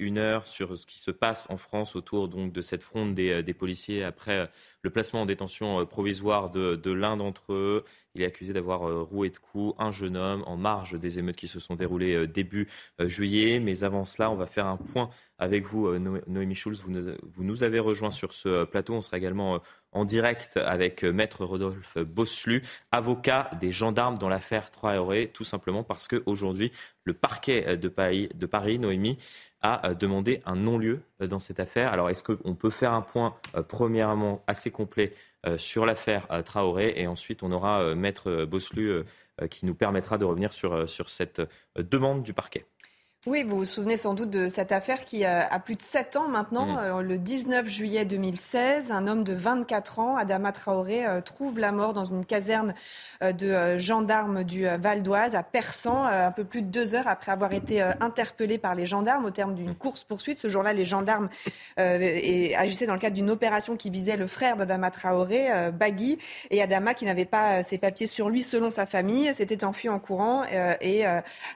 une 0.00 0.18
heure 0.18 0.48
sur 0.48 0.76
ce 0.76 0.84
qui 0.86 0.98
se 0.98 1.12
passe 1.12 1.46
en 1.50 1.56
France 1.56 1.94
autour 1.94 2.26
donc 2.26 2.52
de 2.52 2.60
cette 2.60 2.82
fronde 2.82 3.14
des, 3.14 3.54
policiers 3.54 4.02
après 4.02 4.50
le 4.82 4.90
placement 4.90 5.20
en 5.22 5.26
détention 5.26 5.86
provisoire 5.86 6.50
de 6.50 6.90
l'un 6.90 7.16
d'entre 7.16 7.52
eux. 7.52 7.84
Il 8.14 8.22
est 8.22 8.26
accusé 8.26 8.52
d'avoir 8.52 8.80
roué 9.08 9.30
de 9.30 9.38
coups 9.38 9.74
un 9.78 9.90
jeune 9.90 10.16
homme 10.16 10.44
en 10.46 10.56
marge 10.56 10.98
des 10.98 11.18
émeutes 11.18 11.36
qui 11.36 11.48
se 11.48 11.60
sont 11.60 11.74
déroulées 11.74 12.26
début 12.26 12.68
juillet. 13.00 13.60
Mais 13.60 13.82
avant 13.82 14.04
cela, 14.04 14.30
on 14.30 14.36
va 14.36 14.46
faire 14.46 14.66
un 14.66 14.76
point 14.76 15.10
avec 15.38 15.64
vous, 15.64 15.98
Noémie 15.98 16.54
Schulz. 16.54 16.80
Vous 16.82 17.44
nous, 17.44 17.64
avez 17.64 17.80
rejoint 17.80 18.10
sur 18.10 18.32
ce 18.32 18.64
plateau. 18.64 18.94
On 18.94 19.02
sera 19.02 19.18
également 19.18 19.60
en 19.94 20.04
direct 20.04 20.56
avec 20.56 21.04
euh, 21.04 21.12
Maître 21.12 21.44
Rodolphe 21.44 21.96
Bosselu, 21.98 22.62
avocat 22.92 23.50
des 23.60 23.70
gendarmes 23.70 24.18
dans 24.18 24.28
l'affaire 24.28 24.70
Traoré, 24.70 25.30
tout 25.32 25.44
simplement 25.44 25.84
parce 25.84 26.08
qu'aujourd'hui, 26.08 26.72
le 27.04 27.14
parquet 27.14 27.64
euh, 27.66 27.76
de 27.76 27.88
Paris, 27.88 28.28
de 28.34 28.46
Paris, 28.46 28.78
Noémie, 28.78 29.16
a 29.64 29.88
euh, 29.88 29.94
demandé 29.94 30.40
un 30.46 30.54
non-lieu 30.54 31.00
dans 31.20 31.40
cette 31.40 31.58
affaire. 31.58 31.92
Alors, 31.92 32.10
est-ce 32.10 32.22
qu'on 32.22 32.54
peut 32.54 32.70
faire 32.70 32.92
un 32.92 33.02
point, 33.02 33.34
premièrement, 33.68 34.44
assez 34.46 34.70
complet 34.70 35.12
sur 35.58 35.84
l'affaire 35.84 36.26
Traoré 36.44 36.94
et 36.96 37.06
ensuite 37.06 37.42
on 37.42 37.52
aura 37.52 37.94
Maître 37.94 38.44
Bosselu 38.44 39.04
qui 39.50 39.66
nous 39.66 39.74
permettra 39.74 40.16
de 40.16 40.24
revenir 40.24 40.52
sur, 40.52 40.88
sur 40.88 41.10
cette 41.10 41.42
demande 41.76 42.22
du 42.22 42.32
parquet? 42.32 42.64
Oui, 43.26 43.42
vous 43.42 43.56
vous 43.56 43.64
souvenez 43.64 43.96
sans 43.96 44.12
doute 44.12 44.28
de 44.28 44.50
cette 44.50 44.70
affaire 44.70 45.06
qui 45.06 45.24
a, 45.24 45.58
plus 45.58 45.76
de 45.76 45.82
7 45.82 46.16
ans 46.16 46.28
maintenant. 46.28 46.66
Mmh. 46.66 46.78
Euh, 46.78 47.00
le 47.00 47.16
19 47.16 47.66
juillet 47.66 48.04
2016, 48.04 48.90
un 48.90 49.06
homme 49.06 49.24
de 49.24 49.32
24 49.32 49.98
ans, 49.98 50.16
Adama 50.16 50.52
Traoré, 50.52 51.06
euh, 51.06 51.22
trouve 51.22 51.58
la 51.58 51.72
mort 51.72 51.94
dans 51.94 52.04
une 52.04 52.26
caserne 52.26 52.74
euh, 53.22 53.32
de 53.32 53.78
gendarmes 53.78 54.44
du 54.44 54.66
Val 54.78 55.02
d'Oise 55.02 55.34
à 55.34 55.42
Persan, 55.42 56.04
un 56.04 56.32
peu 56.32 56.44
plus 56.44 56.60
de 56.60 56.66
deux 56.66 56.94
heures 56.94 57.08
après 57.08 57.32
avoir 57.32 57.54
été 57.54 57.80
interpellé 58.00 58.58
par 58.58 58.74
les 58.74 58.84
gendarmes 58.84 59.24
au 59.24 59.30
terme 59.30 59.54
d'une 59.54 59.70
mmh. 59.70 59.76
course-poursuite. 59.76 60.36
Ce 60.36 60.48
jour-là, 60.48 60.74
les 60.74 60.84
gendarmes 60.84 61.30
agissaient 61.76 62.86
dans 62.86 62.94
le 62.94 63.00
cadre 63.00 63.14
d'une 63.14 63.30
opération 63.30 63.76
qui 63.76 63.88
visait 63.88 64.16
le 64.18 64.26
frère 64.26 64.56
d'Adama 64.56 64.90
Traoré, 64.90 65.70
Bagui, 65.72 66.18
et 66.50 66.62
Adama 66.62 66.92
qui 66.92 67.06
n'avait 67.06 67.24
pas 67.24 67.62
ses 67.62 67.78
papiers 67.78 68.06
sur 68.06 68.28
lui 68.28 68.42
selon 68.42 68.70
sa 68.70 68.84
famille, 68.84 69.32
s'était 69.32 69.64
enfui 69.64 69.88
en 69.88 69.98
courant 69.98 70.42
et 70.80 71.04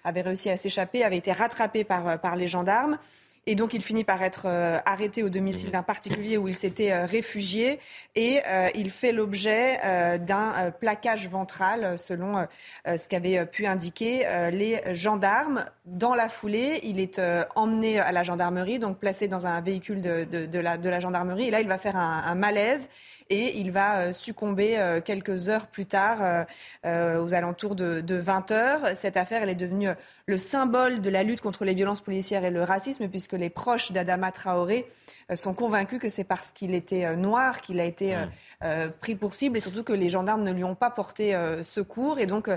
avait 0.04 0.22
réussi 0.22 0.48
à 0.50 0.56
s'échapper, 0.56 1.04
avait 1.04 1.18
été 1.18 1.32
rattrapé 1.32 1.57
rattrapé 1.59 1.84
par, 1.84 2.09
euh, 2.09 2.16
par 2.16 2.36
les 2.36 2.46
gendarmes. 2.46 2.98
Et 3.46 3.54
donc, 3.54 3.72
il 3.72 3.82
finit 3.82 4.04
par 4.04 4.22
être 4.22 4.42
euh, 4.44 4.78
arrêté 4.84 5.22
au 5.22 5.30
domicile 5.30 5.70
d'un 5.70 5.82
particulier 5.82 6.36
où 6.36 6.48
il 6.48 6.54
s'était 6.54 6.92
euh, 6.92 7.06
réfugié. 7.06 7.80
Et 8.14 8.40
il 8.74 8.90
fait 8.90 9.12
l'objet 9.12 9.78
d'un 10.18 10.72
plaquage 10.72 11.28
ventral, 11.28 11.98
selon 11.98 12.46
ce 12.84 13.09
qu'avaient 13.09 13.46
pu 13.46 13.64
indiquer 13.64 14.26
les 14.50 14.82
gendarmes. 14.92 15.64
Dans 15.84 16.16
la 16.16 16.28
foulée, 16.28 16.80
il 16.82 16.98
est 16.98 17.20
emmené 17.54 18.00
à 18.00 18.11
la 18.11 18.24
gendarmerie, 18.24 18.80
donc 18.80 18.98
placé 18.98 19.28
dans 19.28 19.46
un 19.46 19.61
véhicule 19.61 20.00
de, 20.00 20.24
de, 20.24 20.59
la, 20.59 21.00
gendarmerie. 21.00 21.46
Et 21.46 21.50
là, 21.52 21.61
il 21.61 21.68
va 21.68 21.78
faire 21.78 21.94
un 21.94 22.34
malaise 22.34 22.88
et 23.30 23.58
il 23.58 23.70
va 23.70 24.12
succomber 24.12 25.00
quelques 25.04 25.48
heures 25.48 25.66
plus 25.66 25.86
tard, 25.86 26.46
aux 26.84 27.34
alentours 27.34 27.74
de, 27.74 28.00
de 28.00 28.14
20 28.14 28.50
heures. 28.50 28.80
Cette 28.96 29.16
affaire, 29.16 29.42
elle 29.42 29.50
est 29.50 29.54
devenue 29.54 29.88
le 30.26 30.38
symbole 30.38 31.00
de 31.00 31.10
la 31.10 31.22
lutte 31.22 31.40
contre 31.40 31.64
les 31.64 31.74
violences 31.74 32.00
policières 32.00 32.44
et 32.44 32.50
le 32.50 32.62
racisme, 32.62 33.08
puisque 33.08 33.32
les 33.32 33.50
proches 33.50 33.92
d'Adama 33.92 34.30
Traoré 34.30 34.86
euh, 35.30 35.36
sont 35.36 35.54
convaincus 35.54 35.98
que 35.98 36.08
c'est 36.08 36.24
parce 36.24 36.52
qu'il 36.52 36.74
était 36.74 37.04
euh, 37.04 37.16
noir 37.16 37.60
qu'il 37.60 37.80
a 37.80 37.84
été 37.84 38.16
euh, 38.62 38.88
pris 39.00 39.14
pour 39.14 39.34
cible 39.34 39.56
et 39.56 39.60
surtout 39.60 39.84
que 39.84 39.92
les 39.92 40.10
gendarmes 40.10 40.42
ne 40.42 40.52
lui 40.52 40.64
ont 40.64 40.74
pas 40.74 40.90
porté 40.90 41.34
secours. 41.62 42.18
Et 42.18 42.26
donc, 42.26 42.50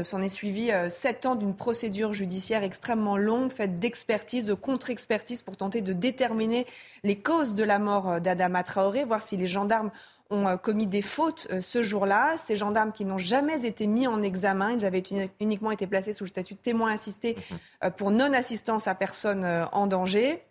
s'en 0.00 0.22
est 0.22 0.28
suivi 0.28 0.70
sept 0.88 1.26
ans 1.26 1.34
d'une 1.34 1.54
procédure 1.54 2.12
judiciaire 2.12 2.62
extrêmement 2.62 3.16
longue, 3.16 3.50
faite 3.50 3.78
d'expertise, 3.78 4.44
de 4.44 4.54
contre-expertise 4.54 5.42
pour 5.42 5.56
tenter 5.56 5.80
de 5.80 5.92
déterminer 5.92 6.66
les 7.04 7.18
causes 7.18 7.54
de 7.54 7.64
la 7.64 7.78
mort 7.78 8.20
d'Adama 8.20 8.62
Traoré, 8.62 9.04
voir 9.04 9.22
si 9.22 9.36
les 9.36 9.46
gendarmes 9.46 9.90
ont 10.30 10.56
commis 10.58 10.86
des 10.86 11.02
fautes 11.02 11.48
ce 11.60 11.82
jour-là. 11.82 12.36
Ces 12.36 12.56
gendarmes 12.56 12.92
qui 12.92 13.04
n'ont 13.04 13.18
jamais 13.18 13.64
été 13.64 13.86
mis 13.86 14.06
en 14.06 14.22
examen, 14.22 14.72
ils 14.72 14.84
avaient 14.84 15.02
uniquement 15.40 15.70
été 15.70 15.86
placés 15.86 16.12
sous 16.12 16.24
le 16.24 16.28
statut 16.28 16.54
de 16.54 16.58
témoin 16.58 16.92
assisté 16.92 17.36
mhm. 17.82 17.90
pour 17.92 18.10
non-assistance 18.10 18.88
à 18.88 18.94
personne 18.94 19.44
en 19.72 19.86
danger. 19.86 20.42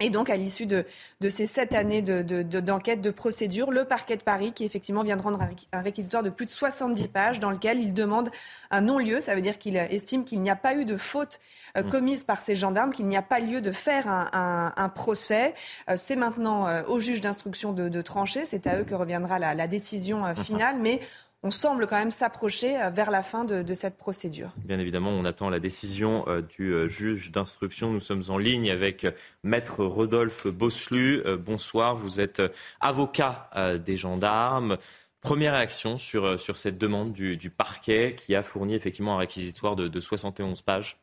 Et 0.00 0.10
donc, 0.10 0.30
à 0.30 0.36
l'issue 0.36 0.66
de, 0.66 0.84
de, 1.20 1.28
ces 1.28 1.46
sept 1.46 1.74
années 1.74 2.02
d'enquête, 2.02 3.00
de, 3.00 3.08
de, 3.08 3.10
procédure, 3.10 3.72
le 3.72 3.84
parquet 3.84 4.16
de 4.16 4.22
Paris, 4.22 4.52
qui 4.52 4.64
effectivement 4.64 5.02
vient 5.02 5.16
de 5.16 5.22
rendre 5.22 5.40
un 5.72 5.80
réquisitoire 5.80 6.22
de 6.22 6.30
plus 6.30 6.46
de 6.46 6.52
70 6.52 7.08
pages, 7.08 7.40
dans 7.40 7.50
lequel 7.50 7.80
il 7.80 7.92
demande 7.92 8.30
un 8.70 8.80
non-lieu. 8.80 9.20
Ça 9.20 9.34
veut 9.34 9.40
dire 9.40 9.58
qu'il 9.58 9.76
estime 9.76 10.24
qu'il 10.24 10.40
n'y 10.40 10.50
a 10.50 10.56
pas 10.56 10.76
eu 10.76 10.84
de 10.84 10.96
faute 10.96 11.40
euh, 11.76 11.82
commise 11.82 12.22
par 12.22 12.40
ces 12.40 12.54
gendarmes, 12.54 12.92
qu'il 12.92 13.08
n'y 13.08 13.16
a 13.16 13.22
pas 13.22 13.40
lieu 13.40 13.60
de 13.60 13.72
faire 13.72 14.08
un, 14.08 14.28
un, 14.32 14.72
un 14.76 14.88
procès. 14.88 15.54
Euh, 15.90 15.96
c'est 15.96 16.14
maintenant 16.14 16.68
euh, 16.68 16.84
au 16.86 17.00
juge 17.00 17.20
d'instruction 17.20 17.72
de, 17.72 18.02
trancher. 18.02 18.44
C'est 18.46 18.68
à 18.68 18.78
eux 18.78 18.84
que 18.84 18.94
reviendra 18.94 19.40
la, 19.40 19.54
la 19.54 19.66
décision 19.66 20.32
finale. 20.36 20.76
Mais 20.80 21.00
on 21.42 21.50
semble 21.50 21.86
quand 21.86 21.96
même 21.96 22.10
s'approcher 22.10 22.80
euh, 22.80 22.90
vers 22.90 23.10
la 23.10 23.22
fin 23.22 23.44
de, 23.44 23.74
cette 23.74 23.96
procédure. 23.96 24.52
Bien 24.64 24.78
évidemment, 24.78 25.10
on 25.10 25.24
attend 25.24 25.50
la 25.50 25.60
décision 25.60 26.26
euh, 26.28 26.42
du 26.42 26.72
euh, 26.72 26.88
juge 26.88 27.30
d'instruction. 27.30 27.92
Nous 27.92 28.00
sommes 28.00 28.24
en 28.28 28.38
ligne 28.38 28.70
avec 28.70 29.06
maître 29.44 29.84
Rodolphe 29.84 30.46
Bosselu. 30.48 31.22
bonsoir, 31.36 31.94
vous 31.94 32.20
êtes 32.20 32.42
avocat 32.80 33.50
des 33.84 33.96
gendarmes. 33.96 34.78
Première 35.20 35.54
réaction 35.54 35.98
sur, 35.98 36.38
sur 36.40 36.58
cette 36.58 36.78
demande 36.78 37.12
du, 37.12 37.50
parquet 37.50 38.14
qui 38.16 38.34
a 38.34 38.42
fourni 38.42 38.74
effectivement 38.74 39.16
un 39.16 39.18
réquisitoire 39.18 39.76
de, 39.76 39.88
de 39.88 40.00
71 40.00 40.62
pages. 40.62 40.98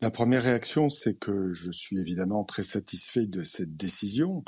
La 0.00 0.10
première 0.10 0.42
réaction, 0.42 0.88
c'est 0.88 1.14
que 1.14 1.52
je 1.52 1.70
suis 1.70 1.98
évidemment 1.98 2.44
très 2.44 2.62
satisfait 2.62 3.26
de 3.26 3.42
cette 3.42 3.76
décision 3.76 4.44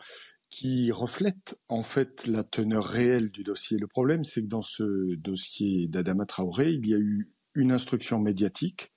qui 0.53 0.93
reflète 0.93 1.59
en 1.71 1.83
fait 1.83 2.27
la 2.27 2.45
teneur 2.45 2.85
réelle 2.85 3.31
du 3.31 3.43
dossier. 3.43 3.79
Le 3.79 3.87
problème, 3.87 4.23
c'est 4.23 4.43
que 4.43 4.49
dans 4.49 4.61
ce 4.61 5.15
dossier 5.15 5.89
d'Adama 5.89 6.27
Traoré, 6.27 6.73
il 6.73 6.87
y 6.87 6.93
a 6.93 6.99
eu 6.99 7.33
une 7.55 7.73
instruction 7.73 8.21
médiatique 8.21 8.93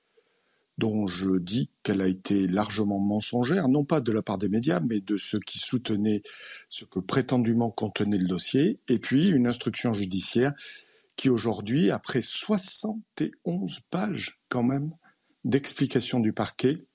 dont 0.77 1.07
je 1.07 1.39
dis 1.39 1.71
qu'elle 1.81 2.01
a 2.01 2.07
été 2.07 2.49
largement 2.49 2.99
mensongère, 2.99 3.69
non 3.69 3.85
pas 3.85 4.01
de 4.01 4.11
la 4.11 4.21
part 4.21 4.37
des 4.37 4.49
médias, 4.49 4.81
mais 4.81 4.99
de 4.99 5.15
ceux 5.15 5.39
qui 5.39 5.57
soutenaient 5.57 6.23
ce 6.69 6.83
que 6.83 6.99
prétendument 6.99 7.71
contenait 7.71 8.17
le 8.17 8.27
dossier, 8.27 8.81
et 8.89 8.99
puis 8.99 9.29
une 9.29 9.47
instruction 9.47 9.93
judiciaire 9.93 10.53
qui 11.15 11.29
aujourd'hui, 11.29 11.89
après 11.89 12.21
71 12.21 13.79
pages 13.89 14.41
quand 14.49 14.63
même 14.63 14.91
d'explication 15.45 16.19
du 16.19 16.33
parquet, 16.33 16.85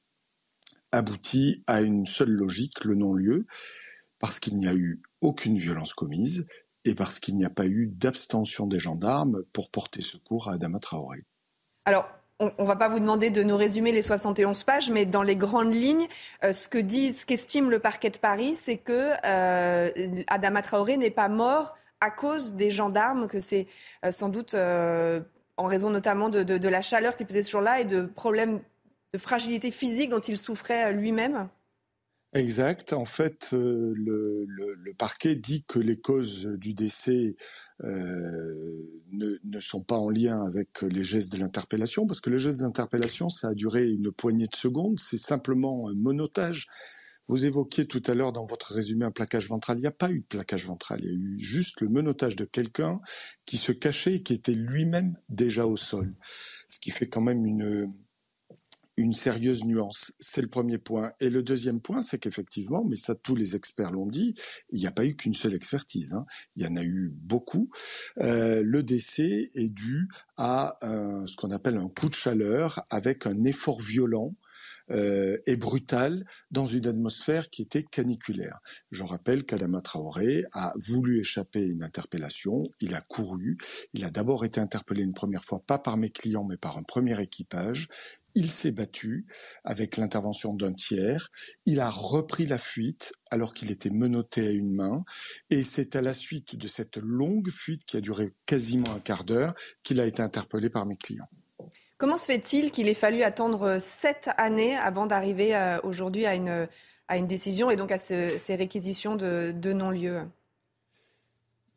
aboutit 0.93 1.63
à 1.67 1.81
une 1.81 2.05
seule 2.05 2.33
logique, 2.33 2.85
le 2.85 2.95
non-lieu, 2.95 3.47
parce 4.21 4.39
qu'il 4.39 4.55
n'y 4.55 4.69
a 4.69 4.75
eu 4.75 5.03
aucune 5.21 5.57
violence 5.57 5.95
commise 5.95 6.47
et 6.85 6.95
parce 6.95 7.19
qu'il 7.19 7.35
n'y 7.35 7.45
a 7.45 7.51
pas 7.51 7.67
eu 7.67 7.87
d'abstention 7.89 8.67
des 8.67 8.79
gendarmes 8.79 9.43
pour 9.53 9.71
porter 9.71 10.01
secours 10.01 10.49
à 10.49 10.53
Adama 10.53 10.79
Traoré. 10.79 11.25
Alors, 11.85 12.09
on 12.39 12.53
ne 12.59 12.67
va 12.67 12.77
pas 12.77 12.89
vous 12.89 13.01
demander 13.01 13.31
de 13.31 13.43
nous 13.43 13.57
résumer 13.57 13.93
les 13.93 14.01
71 14.01 14.65
pages, 14.65 14.91
mais 14.91 15.05
dans 15.05 15.23
les 15.23 15.37
grandes 15.37 15.75
lignes, 15.75 16.09
euh, 16.43 16.53
ce 16.53 16.69
que 16.69 16.79
dit, 16.79 17.13
ce 17.13 17.27
qu'estime 17.27 17.71
le 17.71 17.79
parquet 17.79 18.09
de 18.09 18.17
Paris, 18.17 18.55
c'est 18.57 18.79
que 18.79 19.13
euh, 19.27 20.23
Adama 20.27 20.63
Traoré 20.63 20.97
n'est 20.97 21.11
pas 21.11 21.29
mort 21.29 21.75
à 22.01 22.11
cause 22.11 22.55
des 22.55 22.71
gendarmes, 22.71 23.29
que 23.29 23.41
c'est 23.41 23.67
euh, 24.07 24.13
sans 24.13 24.31
doute 24.31 24.55
en 24.55 25.67
raison 25.67 25.91
notamment 25.91 26.31
de, 26.31 26.43
de 26.43 26.69
la 26.69 26.81
chaleur 26.81 27.17
qu'il 27.17 27.27
faisait 27.27 27.43
ce 27.43 27.51
jour-là 27.51 27.81
et 27.81 27.85
de 27.85 28.07
problèmes 28.07 28.61
de 29.13 29.19
fragilité 29.19 29.71
physique 29.71 30.09
dont 30.09 30.21
il 30.21 30.39
souffrait 30.39 30.95
lui-même. 30.95 31.49
Exact. 32.33 32.93
En 32.93 33.05
fait, 33.05 33.51
euh, 33.55 33.93
le, 33.97 34.45
le, 34.47 34.75
le, 34.75 34.95
parquet 34.95 35.35
dit 35.35 35.65
que 35.65 35.81
les 35.81 35.99
causes 35.99 36.47
du 36.47 36.75
décès 36.75 37.35
euh, 37.83 39.03
ne, 39.11 39.37
ne, 39.43 39.59
sont 39.59 39.83
pas 39.83 39.97
en 39.97 40.11
lien 40.11 40.45
avec 40.47 40.83
les 40.83 41.03
gestes 41.03 41.33
de 41.33 41.39
l'interpellation, 41.39 42.07
parce 42.07 42.21
que 42.21 42.31
les 42.31 42.39
gestes 42.39 42.61
d'interpellation, 42.61 43.29
ça 43.31 43.49
a 43.49 43.55
duré 43.55 43.91
une 43.91 44.13
poignée 44.13 44.47
de 44.47 44.55
secondes, 44.55 45.01
c'est 45.01 45.17
simplement 45.17 45.89
un 45.89 45.95
monotage. 45.95 46.69
Vous 47.27 47.45
évoquiez 47.45 47.87
tout 47.87 48.03
à 48.07 48.15
l'heure 48.15 48.33
dans 48.33 48.47
votre 48.47 48.75
résumé 48.75 49.05
un 49.05 49.11
plaquage 49.11 49.49
ventral. 49.49 49.79
Il 49.79 49.83
n'y 49.83 49.87
a 49.89 49.93
pas 49.93 50.11
eu 50.11 50.21
de 50.21 50.27
plaquage 50.27 50.67
ventral. 50.67 51.01
Il 51.03 51.07
y 51.07 51.11
a 51.11 51.15
eu 51.15 51.39
juste 51.39 51.81
le 51.81 51.89
monotage 51.89 52.37
de 52.37 52.45
quelqu'un 52.45 53.01
qui 53.45 53.57
se 53.57 53.73
cachait 53.73 54.17
et 54.17 54.23
qui 54.23 54.35
était 54.35 54.55
lui-même 54.55 55.17
déjà 55.29 55.67
au 55.67 55.77
sol. 55.77 56.15
Ce 56.69 56.79
qui 56.79 56.91
fait 56.91 57.09
quand 57.09 57.21
même 57.21 57.47
une, 57.47 57.93
une 59.01 59.13
sérieuse 59.13 59.65
nuance. 59.65 60.13
C'est 60.21 60.43
le 60.43 60.49
premier 60.49 60.79
point. 60.79 61.13
Et 61.21 61.31
le 61.31 61.43
deuxième 61.43 61.81
point, 61.81 62.03
c'est 62.03 62.19
qu'effectivement, 62.19 62.85
mais 62.85 62.97
ça 62.97 63.15
tous 63.15 63.35
les 63.35 63.57
experts 63.57 63.91
l'ont 63.91 64.07
dit, 64.07 64.35
il 64.71 64.81
n'y 64.81 64.87
a 64.87 64.93
pas 64.93 65.05
eu 65.05 65.17
qu'une 65.17 65.35
seule 65.35 65.55
expertise. 65.55 66.15
Hein. 66.15 66.27
Il 66.57 66.65
y 66.65 66.67
en 66.67 66.77
a 66.77 66.83
eu 66.83 67.13
beaucoup. 67.15 67.71
Euh, 68.19 68.63
le 68.65 68.83
décès 68.83 69.51
est 69.55 69.69
dû 69.69 70.09
à 70.37 70.79
ce 70.81 71.37
qu'on 71.37 71.51
appelle 71.51 71.77
un 71.77 71.89
coup 71.89 72.09
de 72.09 72.15
chaleur 72.15 72.85
avec 72.91 73.27
un 73.27 73.45
effort 73.45 73.81
violent 73.81 74.35
euh, 74.91 75.39
et 75.47 75.57
brutal 75.57 76.27
dans 76.51 76.67
une 76.67 76.87
atmosphère 76.87 77.49
qui 77.49 77.63
était 77.63 77.85
caniculaire. 77.85 78.59
Je 78.91 79.05
rappelle 79.05 79.45
qu'Adama 79.45 79.81
Traoré 79.83 80.45
a 80.53 80.73
voulu 80.89 81.21
échapper 81.21 81.61
à 81.61 81.67
une 81.67 81.85
interpellation, 81.85 82.65
il 82.81 82.95
a 82.95 83.01
couru, 83.01 83.57
il 83.95 84.05
a 84.05 84.11
d'abord 84.11 84.45
été 84.45 84.61
interpellé 84.61 85.03
une 85.03 85.13
première 85.13 85.45
fois, 85.45 85.61
pas 85.61 85.79
par 85.79 85.97
mes 85.97 86.11
clients, 86.11 86.45
mais 86.45 86.57
par 86.57 86.77
un 86.77 86.83
premier 86.83 87.21
équipage, 87.21 87.89
il 88.35 88.51
s'est 88.51 88.71
battu 88.71 89.27
avec 89.65 89.97
l'intervention 89.97 90.55
d'un 90.55 90.73
tiers. 90.73 91.31
Il 91.67 91.81
a 91.81 91.91
repris 91.91 92.47
la 92.47 92.59
fuite 92.59 93.13
alors 93.31 93.55
qu'il 93.55 93.71
était 93.71 93.91
menotté 93.91 94.47
à 94.47 94.51
une 94.51 94.75
main. 94.75 95.05
Et 95.51 95.63
c'est 95.63 95.97
à 95.97 96.03
la 96.03 96.15
suite 96.15 96.57
de 96.57 96.69
cette 96.69 96.97
longue 96.97 97.51
fuite 97.51 97.85
qui 97.85 97.97
a 97.97 98.01
duré 98.01 98.33
quasiment 98.47 98.95
un 98.95 99.01
quart 99.01 99.25
d'heure 99.25 99.55
qu'il 99.83 100.01
a 100.01 100.07
été 100.07 100.23
interpellé 100.23 100.71
par 100.71 100.87
mes 100.87 100.97
clients. 100.97 101.29
Comment 101.99 102.17
se 102.17 102.25
fait-il 102.25 102.71
qu'il 102.71 102.89
ait 102.89 102.95
fallu 102.95 103.23
attendre 103.23 103.79
sept 103.79 104.31
années 104.39 104.77
avant 104.77 105.07
d'arriver 105.07 105.55
euh, 105.55 105.79
aujourd'hui 105.83 106.25
à 106.25 106.35
une, 106.35 106.67
à 107.09 107.19
une 107.19 107.27
décision 107.27 107.71
et 107.71 107.77
donc 107.77 107.93
à 107.93 107.99
ces 107.99 108.55
réquisitions 108.57 109.17
de 109.17 109.73
non-lieu? 109.73 110.23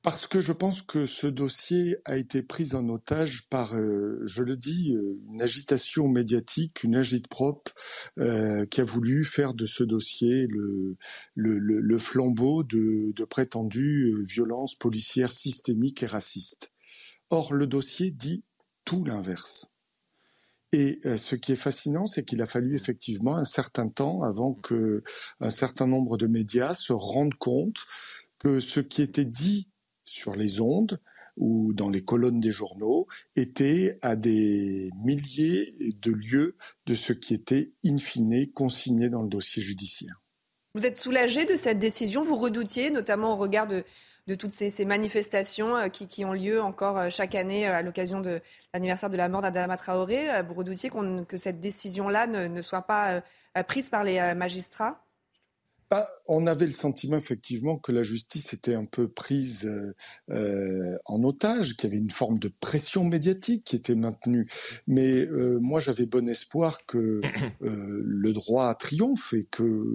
Parce 0.04 0.28
que 0.28 0.41
je 0.41 0.51
pense 0.51 0.82
que 0.82 1.06
ce 1.06 1.28
dossier 1.28 1.95
a 2.04 2.18
été 2.18 2.43
pris 2.43 2.76
en 2.76 2.89
otage 2.89 3.47
par, 3.47 3.74
euh, 3.74 4.20
je 4.26 4.43
le 4.43 4.58
dis, 4.58 4.93
euh, 4.93 5.18
une 5.32 5.41
agitation 5.41 6.10
médiatique, 6.10 6.84
une 6.84 6.97
agite-propre 6.97 7.72
euh, 8.20 8.66
qui 8.66 8.82
a 8.82 8.84
voulu 8.84 9.24
faire 9.24 9.54
de 9.54 9.66
ce 9.66 9.82
dossier 9.82 10.45
le, 10.47 10.97
le, 11.36 11.58
le, 11.58 11.97
flambeau 11.97 12.64
de, 12.64 13.14
de 13.16 13.24
prétendues 13.24 14.14
violences 14.28 14.76
policières 14.76 15.32
systémiques 15.32 16.04
et 16.04 16.08
racistes. 16.08 16.70
Or, 17.30 17.54
le 17.54 17.66
dossier 17.66 18.12
dit 18.12 18.43
tout 18.84 19.06
l'inverse. 19.06 19.72
Et 20.74 20.99
ce 21.18 21.36
qui 21.36 21.51
est 21.51 21.56
fascinant, 21.56 22.08
c'est 22.08 22.26
qu'il 22.26 22.41
a 22.41 22.47
fallu 22.47 22.76
effectivement 22.76 23.38
un 23.38 23.43
certain 23.43 23.88
temps 23.88 24.24
avant 24.24 24.56
que 24.56 25.04
un 25.39 25.51
certain 25.51 25.86
nombre 25.86 26.18
de 26.18 26.26
médias 26.26 26.74
se 26.74 26.93
rendent 26.93 27.36
compte 27.36 27.86
que 28.39 28.60
ce 28.60 28.80
qui 28.80 29.04
était 29.04 29.24
dit 29.24 29.70
sur 30.14 30.36
les 30.36 30.61
ondes 30.61 30.99
ou 31.38 31.74
dans 31.74 31.89
les 31.89 32.03
colonnes 32.03 32.39
des 32.39 32.51
journaux 32.51 33.07
étaient 33.36 33.97
à 34.01 34.16
des 34.16 34.91
milliers 35.03 35.76
de 36.01 36.11
lieux 36.11 36.55
de 36.86 36.93
ce 36.93 37.14
qui 37.14 37.34
était 37.34 37.72
in 37.84 37.97
fine 37.97 38.51
consigné 38.51 39.09
dans 39.09 39.24
le 39.24 39.30
dossier 39.30 39.61
judiciaire. 39.61 40.22
Vous 40.76 40.86
êtes 40.86 40.97
soulagé 40.97 41.45
de 41.45 41.55
cette 41.55 41.80
décision? 41.80 42.24
Vous 42.24 42.38
redoutiez, 42.38 42.89
notamment 42.89 43.34
au 43.34 43.36
regard 43.36 43.68
de, 43.68 43.84
toutes 44.36 44.51
ces, 44.51 44.86
manifestations 44.86 45.76
euh, 45.76 45.88
qui, 45.88 46.26
ont 46.26 46.34
lieu 46.34 46.61
encore 46.61 46.97
euh, 46.97 47.09
chaque 47.11 47.36
année 47.36 47.68
euh, 47.68 47.76
à 47.76 47.82
l'occasion 47.84 48.22
de 48.22 48.41
l'anniversaire 48.74 49.11
de 49.11 49.18
la 49.18 49.30
mort 49.30 49.41
d'Adama 49.41 49.78
Traoré. 49.78 50.41
Vous 50.47 50.55
redoutiez 50.55 50.89
que 51.28 51.38
cette 51.38 51.59
décision-là 51.59 52.26
ne, 52.26 52.61
soit 52.61 52.84
pas 52.84 53.22
prise 53.68 53.89
par 53.89 54.03
les 54.03 54.34
magistrats? 54.34 55.05
Bah, 55.93 56.09
on 56.25 56.47
avait 56.47 56.65
le 56.65 56.71
sentiment 56.71 57.17
effectivement 57.17 57.77
que 57.77 57.91
la 57.91 58.01
justice 58.01 58.51
était 58.51 58.73
un 58.73 58.85
peu 58.85 59.07
prise 59.07 59.67
euh, 59.67 59.93
euh, 60.31 60.97
en 61.05 61.23
otage, 61.23 61.75
qu'il 61.75 61.87
y 61.87 61.93
avait 61.93 62.01
une 62.01 62.09
forme 62.09 62.39
de 62.39 62.47
pression 62.47 63.03
médiatique 63.03 63.63
qui 63.63 63.75
était 63.75 63.93
maintenue. 63.93 64.49
Mais 64.87 65.19
euh, 65.19 65.59
moi, 65.61 65.79
j'avais 65.79 66.07
bon 66.07 66.27
espoir 66.27 66.87
que 66.87 67.21
le 67.61 68.33
droit 68.33 68.73
triomphe 68.73 69.33
et 69.33 69.45
que, 69.51 69.85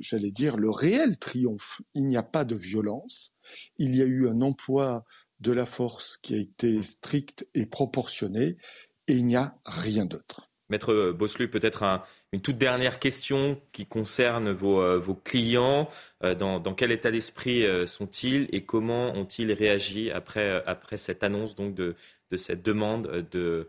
j'allais 0.00 0.30
dire, 0.30 0.58
le 0.58 0.68
réel 0.68 1.16
triomphe. 1.16 1.80
Il 1.94 2.06
n'y 2.06 2.18
a 2.18 2.22
pas 2.22 2.44
de 2.44 2.54
violence. 2.54 3.34
Il 3.78 3.96
y 3.96 4.02
a 4.02 4.04
eu 4.04 4.28
un 4.28 4.42
emploi 4.42 5.06
de 5.40 5.52
la 5.52 5.64
force 5.64 6.18
qui 6.18 6.34
a 6.34 6.38
été 6.38 6.82
strict 6.82 7.48
et 7.54 7.64
proportionné, 7.64 8.58
et 9.06 9.14
il 9.14 9.24
n'y 9.24 9.36
a 9.36 9.58
rien 9.64 10.04
d'autre. 10.04 10.49
Maître 10.70 11.10
Bosselu, 11.10 11.50
peut-être 11.50 12.00
une 12.32 12.40
toute 12.40 12.56
dernière 12.56 12.98
question 13.00 13.60
qui 13.72 13.86
concerne 13.86 14.52
vos, 14.52 14.80
euh, 14.80 15.02
clients. 15.24 15.88
Euh, 16.22 16.34
dans, 16.34 16.74
quel 16.74 16.92
état 16.92 17.10
d'esprit 17.10 17.64
euh, 17.64 17.86
sont-ils 17.86 18.48
et 18.52 18.64
comment 18.64 19.12
ont-ils 19.14 19.52
réagi 19.52 20.10
après, 20.10 20.62
cette 20.96 21.24
annonce 21.24 21.56
donc 21.56 21.74
de, 21.74 21.96
cette 22.36 22.62
demande 22.62 23.28
de, 23.32 23.68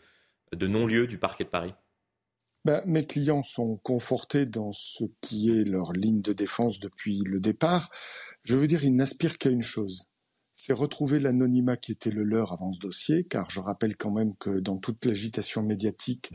de 0.56 0.68
non-lieu 0.68 1.08
du 1.08 1.18
parquet 1.18 1.44
de 1.44 1.50
Paris? 1.50 1.74
Ben, 2.64 2.84
mes 2.86 3.08
clients 3.08 3.42
sont 3.42 3.78
confortés 3.78 4.46
dans 4.46 4.72
ce 4.72 5.06
qui 5.20 5.50
est 5.50 5.64
leur 5.64 5.94
ligne 5.94 6.22
de 6.22 6.32
défense 6.32 6.80
depuis 6.80 7.20
le 7.26 7.40
départ. 7.40 7.90
Je 8.44 8.56
veux 8.56 8.68
dire, 8.68 8.84
ils 8.84 8.96
n'aspirent 8.96 9.40
qu'à 9.40 9.50
une 9.50 9.64
chose, 9.64 10.06
c'est 10.64 10.74
retrouver 10.74 11.20
l'anonymat 11.20 11.76
qui 11.76 11.92
était 11.92 12.12
le 12.12 12.24
leur 12.24 12.54
avant 12.54 12.72
ce 12.72 12.78
dossier, 12.78 13.24
car 13.24 13.50
je 13.50 13.60
rappelle 13.60 13.98
quand 13.98 14.12
même 14.12 14.36
que 14.36 14.60
dans 14.60 14.78
toute 14.78 15.04
l'agitation 15.08 15.64
médiatique, 15.64 16.32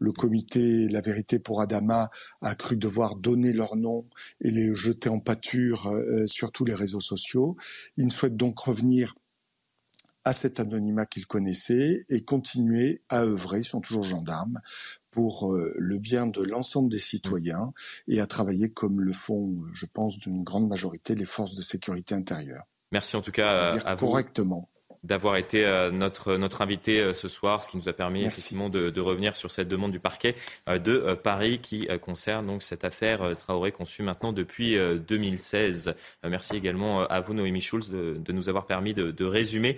le 0.00 0.10
comité 0.10 0.88
La 0.88 1.00
Vérité 1.00 1.38
pour 1.38 1.60
Adama 1.60 2.10
a 2.42 2.56
cru 2.56 2.76
devoir 2.76 3.14
donner 3.14 3.52
leur 3.52 3.76
nom 3.76 4.08
et 4.40 4.50
les 4.50 4.74
jeter 4.74 5.08
en 5.08 5.20
pâture 5.20 5.86
euh, 5.86 6.26
sur 6.26 6.50
tous 6.50 6.64
les 6.64 6.74
réseaux 6.74 6.98
sociaux. 6.98 7.56
Ils 7.96 8.10
souhaitent 8.10 8.36
donc 8.36 8.58
revenir 8.58 9.14
à 10.24 10.32
cet 10.32 10.58
anonymat 10.58 11.06
qu'ils 11.06 11.28
connaissaient 11.28 12.04
et 12.08 12.24
continuer 12.24 13.02
à 13.08 13.22
œuvrer, 13.22 13.60
ils 13.60 13.64
sont 13.64 13.80
toujours 13.80 14.02
gendarmes, 14.02 14.60
pour 15.12 15.54
euh, 15.54 15.72
le 15.78 15.96
bien 15.96 16.26
de 16.26 16.42
l'ensemble 16.42 16.90
des 16.90 16.98
citoyens 16.98 17.72
et 18.08 18.18
à 18.18 18.26
travailler 18.26 18.68
comme 18.68 19.00
le 19.00 19.12
font, 19.12 19.62
je 19.74 19.86
pense, 19.86 20.18
d'une 20.18 20.42
grande 20.42 20.66
majorité 20.66 21.14
les 21.14 21.24
forces 21.24 21.54
de 21.54 21.62
sécurité 21.62 22.16
intérieure. 22.16 22.66
Merci 22.92 23.16
en 23.16 23.22
tout 23.22 23.30
cas 23.30 23.76
à, 23.84 23.94
vous. 23.94 24.06
Correctement 24.06 24.68
d'avoir 25.02 25.36
été 25.36 25.64
euh, 25.64 25.90
notre, 25.90 26.36
notre 26.36 26.60
invité 26.60 27.00
euh, 27.00 27.14
ce 27.14 27.28
soir, 27.28 27.62
ce 27.62 27.70
qui 27.70 27.78
nous 27.78 27.88
a 27.88 27.92
permis 27.92 28.24
effectivement 28.24 28.68
de, 28.68 28.90
de, 28.90 29.00
revenir 29.00 29.34
sur 29.34 29.50
cette 29.50 29.68
demande 29.68 29.92
du 29.92 30.00
parquet 30.00 30.34
euh, 30.68 30.78
de 30.78 31.14
Paris 31.14 31.58
qui 31.62 31.88
concerne 32.02 32.46
donc 32.46 32.62
cette 32.62 32.84
affaire 32.84 33.34
Traoré 33.36 33.72
qu'on 33.72 33.86
suit 33.86 34.02
maintenant 34.02 34.32
depuis 34.32 34.76
2016. 34.76 35.94
Merci 36.24 36.56
également 36.56 37.02
à 37.06 37.20
vous, 37.20 37.34
Noémie 37.34 37.60
Schulz, 37.60 37.90
de, 37.90 38.16
de 38.18 38.32
nous 38.32 38.48
avoir 38.48 38.66
permis 38.66 38.94
de, 38.94 39.10
de 39.10 39.24
résumer 39.24 39.76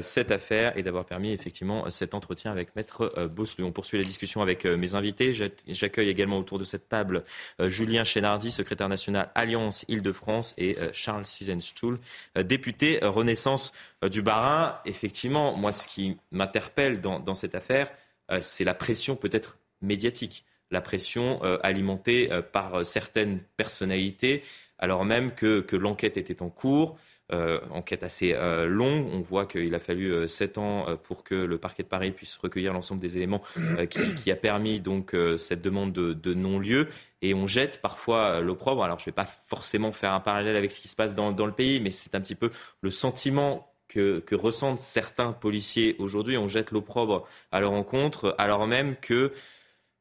cette 0.00 0.30
affaire 0.30 0.76
et 0.76 0.82
d'avoir 0.82 1.04
permis 1.04 1.32
effectivement 1.32 1.88
cet 1.90 2.14
entretien 2.14 2.50
avec 2.50 2.74
Maître 2.76 3.26
Bosselu. 3.26 3.64
On 3.64 3.72
poursuit 3.72 3.98
la 3.98 4.04
discussion 4.04 4.42
avec 4.42 4.64
mes 4.64 4.94
invités. 4.94 5.32
J'accueille 5.68 6.08
également 6.08 6.38
autour 6.38 6.58
de 6.58 6.64
cette 6.64 6.88
table 6.88 7.24
Julien 7.60 8.04
Chénardi, 8.04 8.50
secrétaire 8.50 8.88
national 8.88 9.30
Alliance 9.34 9.84
Île-de-France, 9.88 10.54
et 10.58 10.76
Charles 10.92 11.26
Sizenstuhl, 11.26 11.98
député 12.36 12.98
Renaissance 13.02 13.72
du 14.10 14.22
Barin. 14.22 14.55
Effectivement, 14.84 15.56
moi, 15.56 15.72
ce 15.72 15.86
qui 15.86 16.16
m'interpelle 16.30 17.00
dans, 17.00 17.34
cette 17.34 17.54
affaire, 17.54 17.90
euh, 18.30 18.38
c'est 18.40 18.64
la 18.64 18.74
pression 18.74 19.16
peut-être 19.16 19.58
médiatique, 19.80 20.44
la 20.70 20.80
pression 20.80 21.40
euh, 21.44 21.58
alimentée 21.62 22.32
euh, 22.32 22.42
par 22.42 22.84
certaines 22.84 23.40
personnalités, 23.56 24.42
alors 24.78 25.04
même 25.04 25.32
que, 25.32 25.64
l'enquête 25.76 26.16
était 26.16 26.42
en 26.42 26.50
cours. 26.50 26.98
enquête 27.30 28.04
assez 28.04 28.36
longue. 28.68 29.08
On 29.12 29.20
voit 29.20 29.46
qu'il 29.46 29.74
a 29.74 29.80
fallu 29.80 30.28
sept 30.28 30.58
ans 30.58 30.84
pour 31.02 31.24
que 31.24 31.34
le 31.34 31.58
parquet 31.58 31.82
de 31.82 31.88
Paris 31.88 32.12
puisse 32.12 32.36
recueillir 32.36 32.72
l'ensemble 32.72 33.00
des 33.00 33.16
éléments 33.16 33.42
qui, 33.90 34.30
a 34.30 34.36
permis 34.36 34.78
donc 34.78 35.16
cette 35.38 35.62
demande 35.62 35.92
de, 35.92 36.34
non-lieu. 36.34 36.88
Et 37.22 37.32
on 37.32 37.46
jette 37.46 37.80
parfois 37.80 38.42
l'opprobre. 38.42 38.84
Alors 38.84 38.98
je 38.98 39.04
ne 39.04 39.06
vais 39.06 39.16
pas 39.22 39.28
forcément 39.46 39.92
faire 39.92 40.12
un 40.12 40.20
parallèle 40.20 40.56
avec 40.56 40.70
ce 40.70 40.78
qui 40.78 40.88
se 40.88 40.94
passe 40.94 41.14
dans 41.14 41.46
le 41.46 41.52
pays, 41.52 41.80
mais 41.80 41.90
c'est 41.90 42.14
un 42.14 42.20
petit 42.20 42.36
peu 42.36 42.50
le 42.82 42.90
sentiment 42.90 43.66
que, 43.88 44.22
ressentent 44.34 44.78
certains 44.78 45.32
policiers 45.32 45.96
aujourd'hui. 45.98 46.36
On 46.36 46.48
jette 46.48 46.70
l'opprobre 46.70 47.26
à 47.52 47.60
leur 47.60 47.72
encontre, 47.72 48.34
alors 48.38 48.66
même 48.66 48.96
que, 48.96 49.32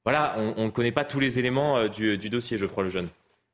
voilà, 0.04 0.36
on 0.38 0.66
ne 0.66 0.72
connaît 0.72 0.92
pas 0.92 1.06
tous 1.06 1.20
les 1.20 1.40
éléments 1.40 1.78
euh, 1.78 1.88
du, 1.88 2.18
du 2.18 2.30
dossier, 2.30 2.58
Geoffroy 2.58 2.84
Lejeune. 2.84 3.10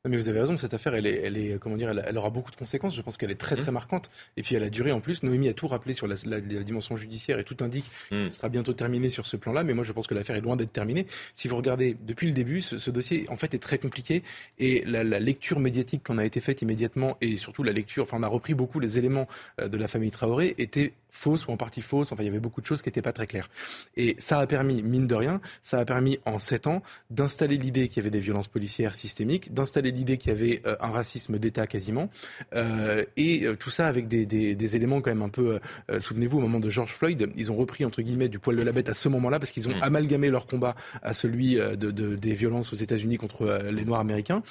Mais 0.09 0.17
vous 0.17 0.29
avez 0.29 0.39
raison, 0.39 0.57
cette 0.57 0.73
affaire, 0.73 0.95
elle, 0.95 1.05
est, 1.05 1.21
elle, 1.23 1.37
est, 1.37 1.59
comment 1.59 1.77
dire, 1.77 1.91
elle, 1.91 2.17
aura 2.17 2.31
beaucoup 2.31 2.49
de 2.49 2.55
conséquences. 2.55 2.95
Je 2.95 3.03
pense 3.03 3.17
qu'elle 3.17 3.29
est 3.29 3.35
très 3.35 3.55
très 3.55 3.69
mmh. 3.69 3.73
marquante. 3.75 4.09
Et 4.35 4.41
puis 4.41 4.55
elle 4.55 4.63
a 4.63 4.71
duré 4.71 4.91
en 4.91 4.99
plus. 4.99 5.21
Noémie 5.21 5.47
a 5.47 5.53
tout 5.53 5.67
rappelé 5.67 5.93
sur 5.93 6.07
la, 6.07 6.15
dimension 6.41 6.97
judiciaire 6.97 7.37
et 7.37 7.43
tout 7.43 7.57
indique 7.61 7.85
mmh. 8.09 8.23
qu'il 8.23 8.33
sera 8.33 8.49
bientôt 8.49 8.73
terminé 8.73 9.11
sur 9.11 9.27
ce 9.27 9.37
plan-là. 9.37 9.63
Mais 9.63 9.75
moi, 9.75 9.83
je 9.83 9.91
pense 9.91 10.07
que 10.07 10.15
l'affaire 10.15 10.35
est 10.35 10.41
loin 10.41 10.55
d'être 10.55 10.73
terminée. 10.73 11.05
Si 11.35 11.47
vous 11.47 11.55
regardez 11.55 11.95
depuis 12.01 12.25
le 12.25 12.33
début, 12.33 12.61
ce, 12.61 12.89
dossier 12.89 13.27
en 13.29 13.37
fait 13.37 13.53
est 13.53 13.59
très 13.59 13.77
compliqué 13.77 14.23
et 14.57 14.83
la, 14.87 15.03
lecture 15.03 15.59
médiatique 15.59 16.03
qu'on 16.03 16.17
a 16.17 16.25
été 16.25 16.41
faite 16.41 16.63
immédiatement 16.63 17.17
et 17.21 17.35
surtout 17.37 17.61
la 17.61 17.71
lecture, 17.71 18.03
enfin, 18.03 18.17
on 18.19 18.23
a 18.23 18.27
repris 18.27 18.55
beaucoup 18.55 18.79
les 18.79 18.97
éléments 18.97 19.27
euh, 19.59 19.67
de 19.67 19.77
la 19.77 19.87
famille 19.87 20.09
Traoré 20.09 20.55
était 20.57 20.93
fausse 21.11 21.45
ou 21.45 21.51
en 21.51 21.57
partie 21.57 21.81
fausse. 21.81 22.11
Enfin, 22.11 22.23
il 22.23 22.25
y 22.25 22.29
avait 22.29 22.39
beaucoup 22.39 22.61
de 22.61 22.65
choses 22.65 22.81
qui 22.81 22.89
n'étaient 22.89 23.01
pas 23.03 23.13
très 23.13 23.27
claires. 23.27 23.49
Et 23.97 24.15
ça 24.17 24.39
a 24.39 24.47
permis, 24.47 24.81
mine 24.81 25.05
de 25.05 25.15
rien, 25.15 25.41
ça 25.61 25.79
a 25.79 25.85
permis 25.85 26.17
en 26.25 26.39
sept 26.39 26.65
ans 26.65 26.81
d'installer 27.11 27.57
l'idée 27.57 27.87
qu'il 27.87 27.97
y 27.97 27.99
avait 27.99 28.09
des 28.09 28.19
violences 28.19 28.47
policières 28.47 28.95
systémiques, 28.95 29.53
d'installer 29.53 29.90
l'idée 29.91 30.17
qu'il 30.17 30.31
y 30.31 30.35
avait 30.35 30.61
euh, 30.65 30.75
un 30.79 30.89
racisme 30.89 31.37
d'État 31.37 31.67
quasiment, 31.67 32.09
euh, 32.53 33.03
et 33.17 33.45
euh, 33.45 33.55
tout 33.55 33.69
ça 33.69 33.87
avec 33.87 34.07
des, 34.07 34.25
des, 34.25 34.55
des, 34.55 34.75
éléments 34.75 35.01
quand 35.01 35.11
même 35.11 35.21
un 35.21 35.29
peu. 35.29 35.59
Souvenez-vous, 35.99 36.37
au 36.37 36.41
moment 36.41 36.59
de 36.59 36.69
George 36.69 36.91
Floyd, 36.91 37.29
ils 37.35 37.51
ont 37.51 37.55
repris 37.55 37.85
entre 37.85 38.01
guillemets 38.01 38.29
du 38.29 38.39
poil 38.39 38.55
de 38.55 38.61
la 38.61 38.71
bête 38.71 38.89
à 38.89 38.93
ce 38.93 39.09
moment-là 39.09 39.39
parce 39.39 39.51
qu'ils 39.51 39.67
ont 39.67 39.75
mm. 39.75 39.83
amalgamé 39.83 40.29
leur 40.29 40.47
combat 40.47 40.75
à 41.01 41.13
celui 41.13 41.55
de, 41.55 41.75
de, 41.75 42.15
des 42.15 42.33
violences 42.33 42.73
aux 42.73 42.77
États-Unis 42.77 43.17
contre 43.17 43.63
les 43.71 43.85
Noirs 43.85 43.99
américains. 43.99 44.43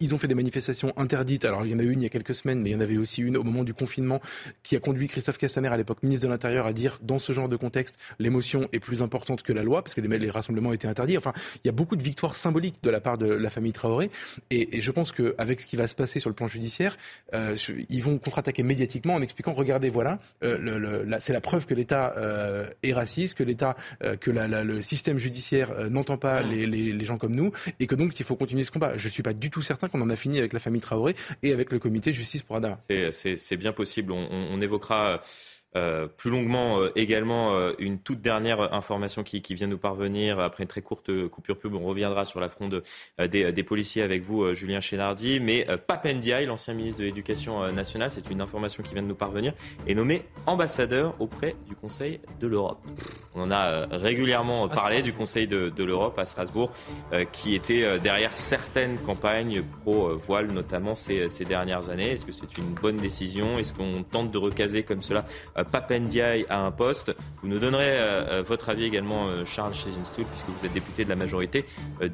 ils 0.00 0.14
ont 0.14 0.18
fait 0.18 0.28
des 0.28 0.34
manifestations 0.34 0.92
interdites. 0.96 1.44
Alors 1.44 1.66
il 1.66 1.72
y 1.72 1.74
en 1.74 1.78
a 1.78 1.82
eu 1.82 1.90
une 1.90 2.00
il 2.00 2.04
y 2.04 2.06
a 2.06 2.10
quelques 2.10 2.34
semaines, 2.34 2.60
mais 2.60 2.70
il 2.70 2.72
y 2.72 2.76
en 2.76 2.80
avait 2.80 2.96
aussi 2.96 3.22
une 3.22 3.36
au 3.36 3.42
moment 3.42 3.64
du 3.64 3.74
confinement 3.74 4.20
qui 4.62 4.76
a 4.76 4.80
conduit 4.80 5.08
Christophe 5.08 5.38
Castaner 5.38 5.68
à 5.68 5.76
l'époque 5.76 6.02
ministre 6.02 6.26
de 6.26 6.30
l'Intérieur 6.30 6.66
à 6.66 6.72
dire 6.72 6.98
dans 7.02 7.18
ce 7.18 7.32
genre 7.32 7.48
de 7.48 7.56
contexte, 7.56 7.98
l'émotion 8.18 8.68
est 8.72 8.80
plus 8.80 9.02
importante 9.02 9.42
que 9.42 9.52
la 9.52 9.62
loi 9.62 9.82
parce 9.82 9.94
que 9.94 10.00
les, 10.00 10.18
les 10.18 10.30
rassemblements 10.30 10.72
étaient 10.72 10.88
interdits. 10.88 11.18
Enfin, 11.18 11.32
il 11.64 11.66
y 11.66 11.70
a 11.70 11.72
beaucoup 11.72 11.96
de 11.96 12.02
victoires 12.02 12.36
symboliques 12.36 12.82
de 12.82 12.90
la 12.90 13.00
part 13.00 13.18
de 13.18 13.26
la 13.26 13.50
famille 13.50 13.72
Traoré 13.72 14.10
et, 14.50 14.67
et 14.72 14.80
je 14.80 14.90
pense 14.90 15.12
qu'avec 15.12 15.60
ce 15.60 15.66
qui 15.66 15.76
va 15.76 15.86
se 15.86 15.94
passer 15.94 16.20
sur 16.20 16.30
le 16.30 16.34
plan 16.34 16.48
judiciaire, 16.48 16.96
euh, 17.34 17.56
ils 17.88 18.02
vont 18.02 18.18
contre-attaquer 18.18 18.62
médiatiquement 18.62 19.14
en 19.14 19.22
expliquant 19.22 19.52
regardez, 19.52 19.88
voilà, 19.88 20.18
euh, 20.42 20.58
le, 20.58 21.18
c'est 21.20 21.32
la 21.32 21.40
preuve 21.40 21.66
que 21.66 21.74
l'État 21.74 22.14
euh, 22.16 22.68
est 22.82 22.92
raciste, 22.92 23.36
que 23.36 23.42
l'État, 23.42 23.76
que 24.20 24.30
la, 24.30 24.64
le 24.64 24.80
système 24.80 25.18
judiciaire 25.18 25.90
n'entend 25.90 26.16
pas 26.16 26.42
les, 26.42 26.66
les, 26.66 26.92
les, 26.92 27.04
gens 27.04 27.18
comme 27.18 27.34
nous 27.34 27.52
et 27.80 27.86
que 27.86 27.94
donc 27.94 28.18
il 28.18 28.24
faut 28.24 28.36
continuer 28.36 28.64
ce 28.64 28.70
combat. 28.70 28.96
Je 28.96 29.08
ne 29.08 29.12
suis 29.12 29.22
pas 29.22 29.32
du 29.32 29.50
tout 29.50 29.62
certain 29.62 29.88
qu'on 29.88 30.00
en 30.00 30.10
a 30.10 30.16
fini 30.16 30.38
avec 30.38 30.52
la 30.52 30.58
famille 30.58 30.80
Traoré 30.80 31.14
et 31.42 31.52
avec 31.52 31.72
le 31.72 31.78
comité 31.78 32.12
justice 32.12 32.42
pour 32.42 32.56
Adama. 32.56 32.78
C'est 33.10 33.56
bien 33.56 33.72
possible. 33.72 34.12
On, 34.12 34.28
on 34.30 34.60
évoquera 34.60 35.20
euh, 35.76 36.06
plus 36.06 36.30
longuement 36.30 36.80
euh, 36.80 36.90
également 36.96 37.52
euh, 37.52 37.72
une 37.78 37.98
toute 37.98 38.22
dernière 38.22 38.72
information 38.72 39.22
qui, 39.22 39.42
qui, 39.42 39.54
vient 39.54 39.66
nous 39.66 39.76
parvenir 39.76 40.40
après 40.40 40.64
une 40.64 40.68
très 40.68 40.80
courte 40.80 41.10
coupure 41.28 41.58
pub. 41.58 41.74
On 41.74 41.84
reviendra 41.84 42.24
sur 42.24 42.40
la 42.40 42.48
fronde 42.48 42.82
des, 43.18 43.52
des, 43.52 43.62
policiers 43.62 44.02
avec 44.02 44.22
vous, 44.22 44.54
Julien 44.54 44.80
Chénardi. 44.80 45.40
Mais 45.40 45.66
Papendiaï, 45.86 46.46
l'ancien 46.46 46.72
ministre 46.72 47.00
de 47.00 47.04
l'Éducation 47.04 47.70
nationale, 47.70 48.10
c'est 48.10 48.30
une 48.30 48.40
information 48.40 48.82
qui 48.82 48.94
vient 48.94 49.02
de 49.02 49.08
nous 49.08 49.14
parvenir, 49.14 49.52
est 49.86 49.94
nommé 49.94 50.22
ambassadeur 50.46 51.14
auprès 51.18 51.54
du 51.66 51.74
Conseil 51.74 52.20
de 52.40 52.46
l'Europe. 52.46 52.80
On 53.34 53.42
en 53.42 53.50
a 53.50 53.86
régulièrement 53.90 54.68
parlé 54.68 55.02
du 55.02 55.12
Conseil 55.12 55.46
de, 55.46 55.68
de 55.68 55.84
l'Europe 55.84 56.18
à 56.18 56.24
Strasbourg, 56.24 56.72
qui 57.32 57.54
était 57.54 57.98
derrière 57.98 58.32
certaines 58.36 58.98
campagnes 58.98 59.62
pro-voile, 59.82 60.46
notamment 60.46 60.94
ces, 60.94 61.28
ces 61.28 61.44
dernières 61.44 61.90
années. 61.90 62.12
Est-ce 62.12 62.24
que 62.24 62.32
c'est 62.32 62.56
une 62.56 62.74
bonne 62.74 62.96
décision? 62.96 63.58
Est-ce 63.58 63.74
qu'on 63.74 64.02
tente 64.02 64.30
de 64.30 64.38
recaser 64.38 64.82
comme 64.82 65.02
cela 65.02 65.26
Papendiaï 65.64 66.46
à 66.48 66.60
un 66.60 66.70
poste. 66.70 67.14
Vous 67.42 67.48
nous 67.48 67.58
donnerez 67.58 67.98
euh, 67.98 68.40
euh, 68.40 68.42
votre 68.46 68.68
avis 68.68 68.84
également, 68.84 69.44
Charles 69.44 69.74
Chezinstoul, 69.74 70.24
puisque 70.24 70.48
vous 70.48 70.66
êtes 70.66 70.72
député 70.72 71.04
de 71.04 71.08
la 71.08 71.16
majorité 71.16 71.64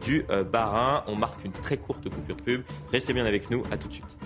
du 0.00 0.24
Barin. 0.50 1.04
On 1.06 1.16
marque 1.16 1.44
une 1.44 1.52
très 1.52 1.76
courte 1.76 2.08
coupure 2.08 2.36
pub. 2.36 2.62
Restez 2.92 3.12
bien 3.12 3.26
avec 3.26 3.50
nous. 3.50 3.62
À 3.70 3.76
tout 3.76 3.88
de 3.88 3.94
suite. 3.94 4.16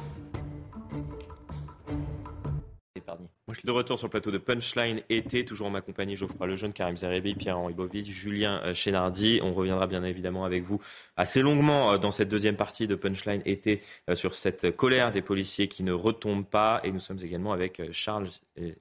De 3.64 3.70
retour 3.70 3.98
sur 3.98 4.06
le 4.06 4.10
plateau 4.10 4.30
de 4.30 4.38
Punchline 4.38 5.02
été, 5.08 5.44
toujours 5.44 5.66
en 5.66 5.70
ma 5.70 5.80
compagnie 5.80 6.16
Geoffroy 6.16 6.46
Lejeune, 6.46 6.72
Karim 6.72 6.96
Zerebi, 6.96 7.34
Pierre-Henri 7.34 7.74
Bovic, 7.74 8.10
Julien 8.10 8.60
euh, 8.64 8.74
Chénardi. 8.74 9.40
On 9.42 9.52
reviendra 9.52 9.86
bien 9.86 10.04
évidemment 10.04 10.44
avec 10.44 10.62
vous 10.62 10.80
assez 11.16 11.42
longuement 11.42 11.92
euh, 11.92 11.98
dans 11.98 12.10
cette 12.10 12.28
deuxième 12.28 12.56
partie 12.56 12.86
de 12.86 12.94
Punchline 12.94 13.42
été 13.44 13.80
euh, 14.08 14.14
sur 14.14 14.34
cette 14.34 14.76
colère 14.76 15.12
des 15.12 15.22
policiers 15.22 15.68
qui 15.68 15.82
ne 15.82 15.92
retombe 15.92 16.44
pas. 16.44 16.80
Et 16.84 16.92
nous 16.92 17.00
sommes 17.00 17.18
également 17.22 17.52
avec 17.52 17.80
Charles 17.92 18.28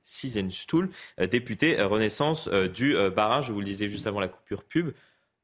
Sizenstuhl, 0.04 0.90
député 1.30 1.82
Renaissance 1.82 2.48
du 2.48 2.96
Barin. 3.16 3.42
Je 3.42 3.52
vous 3.52 3.60
le 3.60 3.66
disais 3.66 3.88
juste 3.88 4.08
avant 4.08 4.20
la 4.20 4.28
coupure 4.28 4.64
pub. 4.64 4.92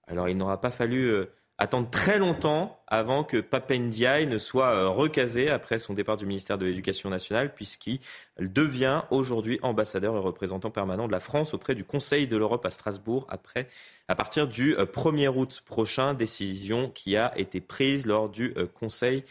Alors 0.07 0.27
il 0.29 0.37
n'aura 0.37 0.59
pas 0.59 0.71
fallu 0.71 1.25
attendre 1.57 1.89
très 1.89 2.17
longtemps 2.17 2.79
avant 2.87 3.23
que 3.23 3.37
Papendiaï 3.37 4.25
ne 4.25 4.37
soit 4.37 4.73
euh, 4.73 4.89
recasé 4.89 5.49
après 5.49 5.79
son 5.79 5.93
départ 5.93 6.17
du 6.17 6.25
ministère 6.25 6.57
de 6.57 6.65
l'Éducation 6.65 7.09
nationale, 7.09 7.53
puisqu'il 7.53 7.99
devient 8.39 9.03
aujourd'hui 9.11 9.59
ambassadeur 9.61 10.15
et 10.15 10.19
représentant 10.19 10.71
permanent 10.71 11.07
de 11.07 11.11
la 11.11 11.19
France 11.19 11.53
auprès 11.53 11.75
du 11.75 11.83
Conseil 11.83 12.27
de 12.27 12.37
l'Europe 12.37 12.65
à 12.65 12.69
Strasbourg 12.69 13.27
après, 13.29 13.67
à 14.07 14.15
partir 14.15 14.47
du 14.47 14.75
1er 14.75 15.27
euh, 15.27 15.31
août 15.31 15.63
prochain, 15.65 16.13
décision 16.13 16.89
qui 16.89 17.15
a 17.17 17.37
été 17.37 17.61
prise 17.61 18.05
lors 18.05 18.29
du 18.29 18.53
euh, 18.57 18.65
Conseil 18.67 19.23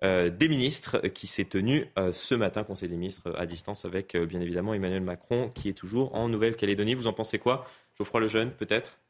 des 0.00 0.48
ministres 0.48 1.00
qui 1.08 1.26
s'est 1.26 1.46
tenu 1.46 1.90
ce 2.12 2.36
matin, 2.36 2.62
Conseil 2.62 2.88
des 2.88 2.96
ministres 2.96 3.34
à 3.36 3.46
distance 3.46 3.84
avec 3.84 4.16
bien 4.16 4.40
évidemment 4.40 4.72
Emmanuel 4.72 5.02
Macron 5.02 5.50
qui 5.52 5.68
est 5.68 5.72
toujours 5.72 6.14
en 6.14 6.28
Nouvelle-Calédonie. 6.28 6.94
Vous 6.94 7.08
en 7.08 7.12
pensez 7.12 7.40
quoi 7.40 7.66
Geoffroy 7.96 8.20
Lejeune 8.20 8.52
peut-être? 8.52 9.00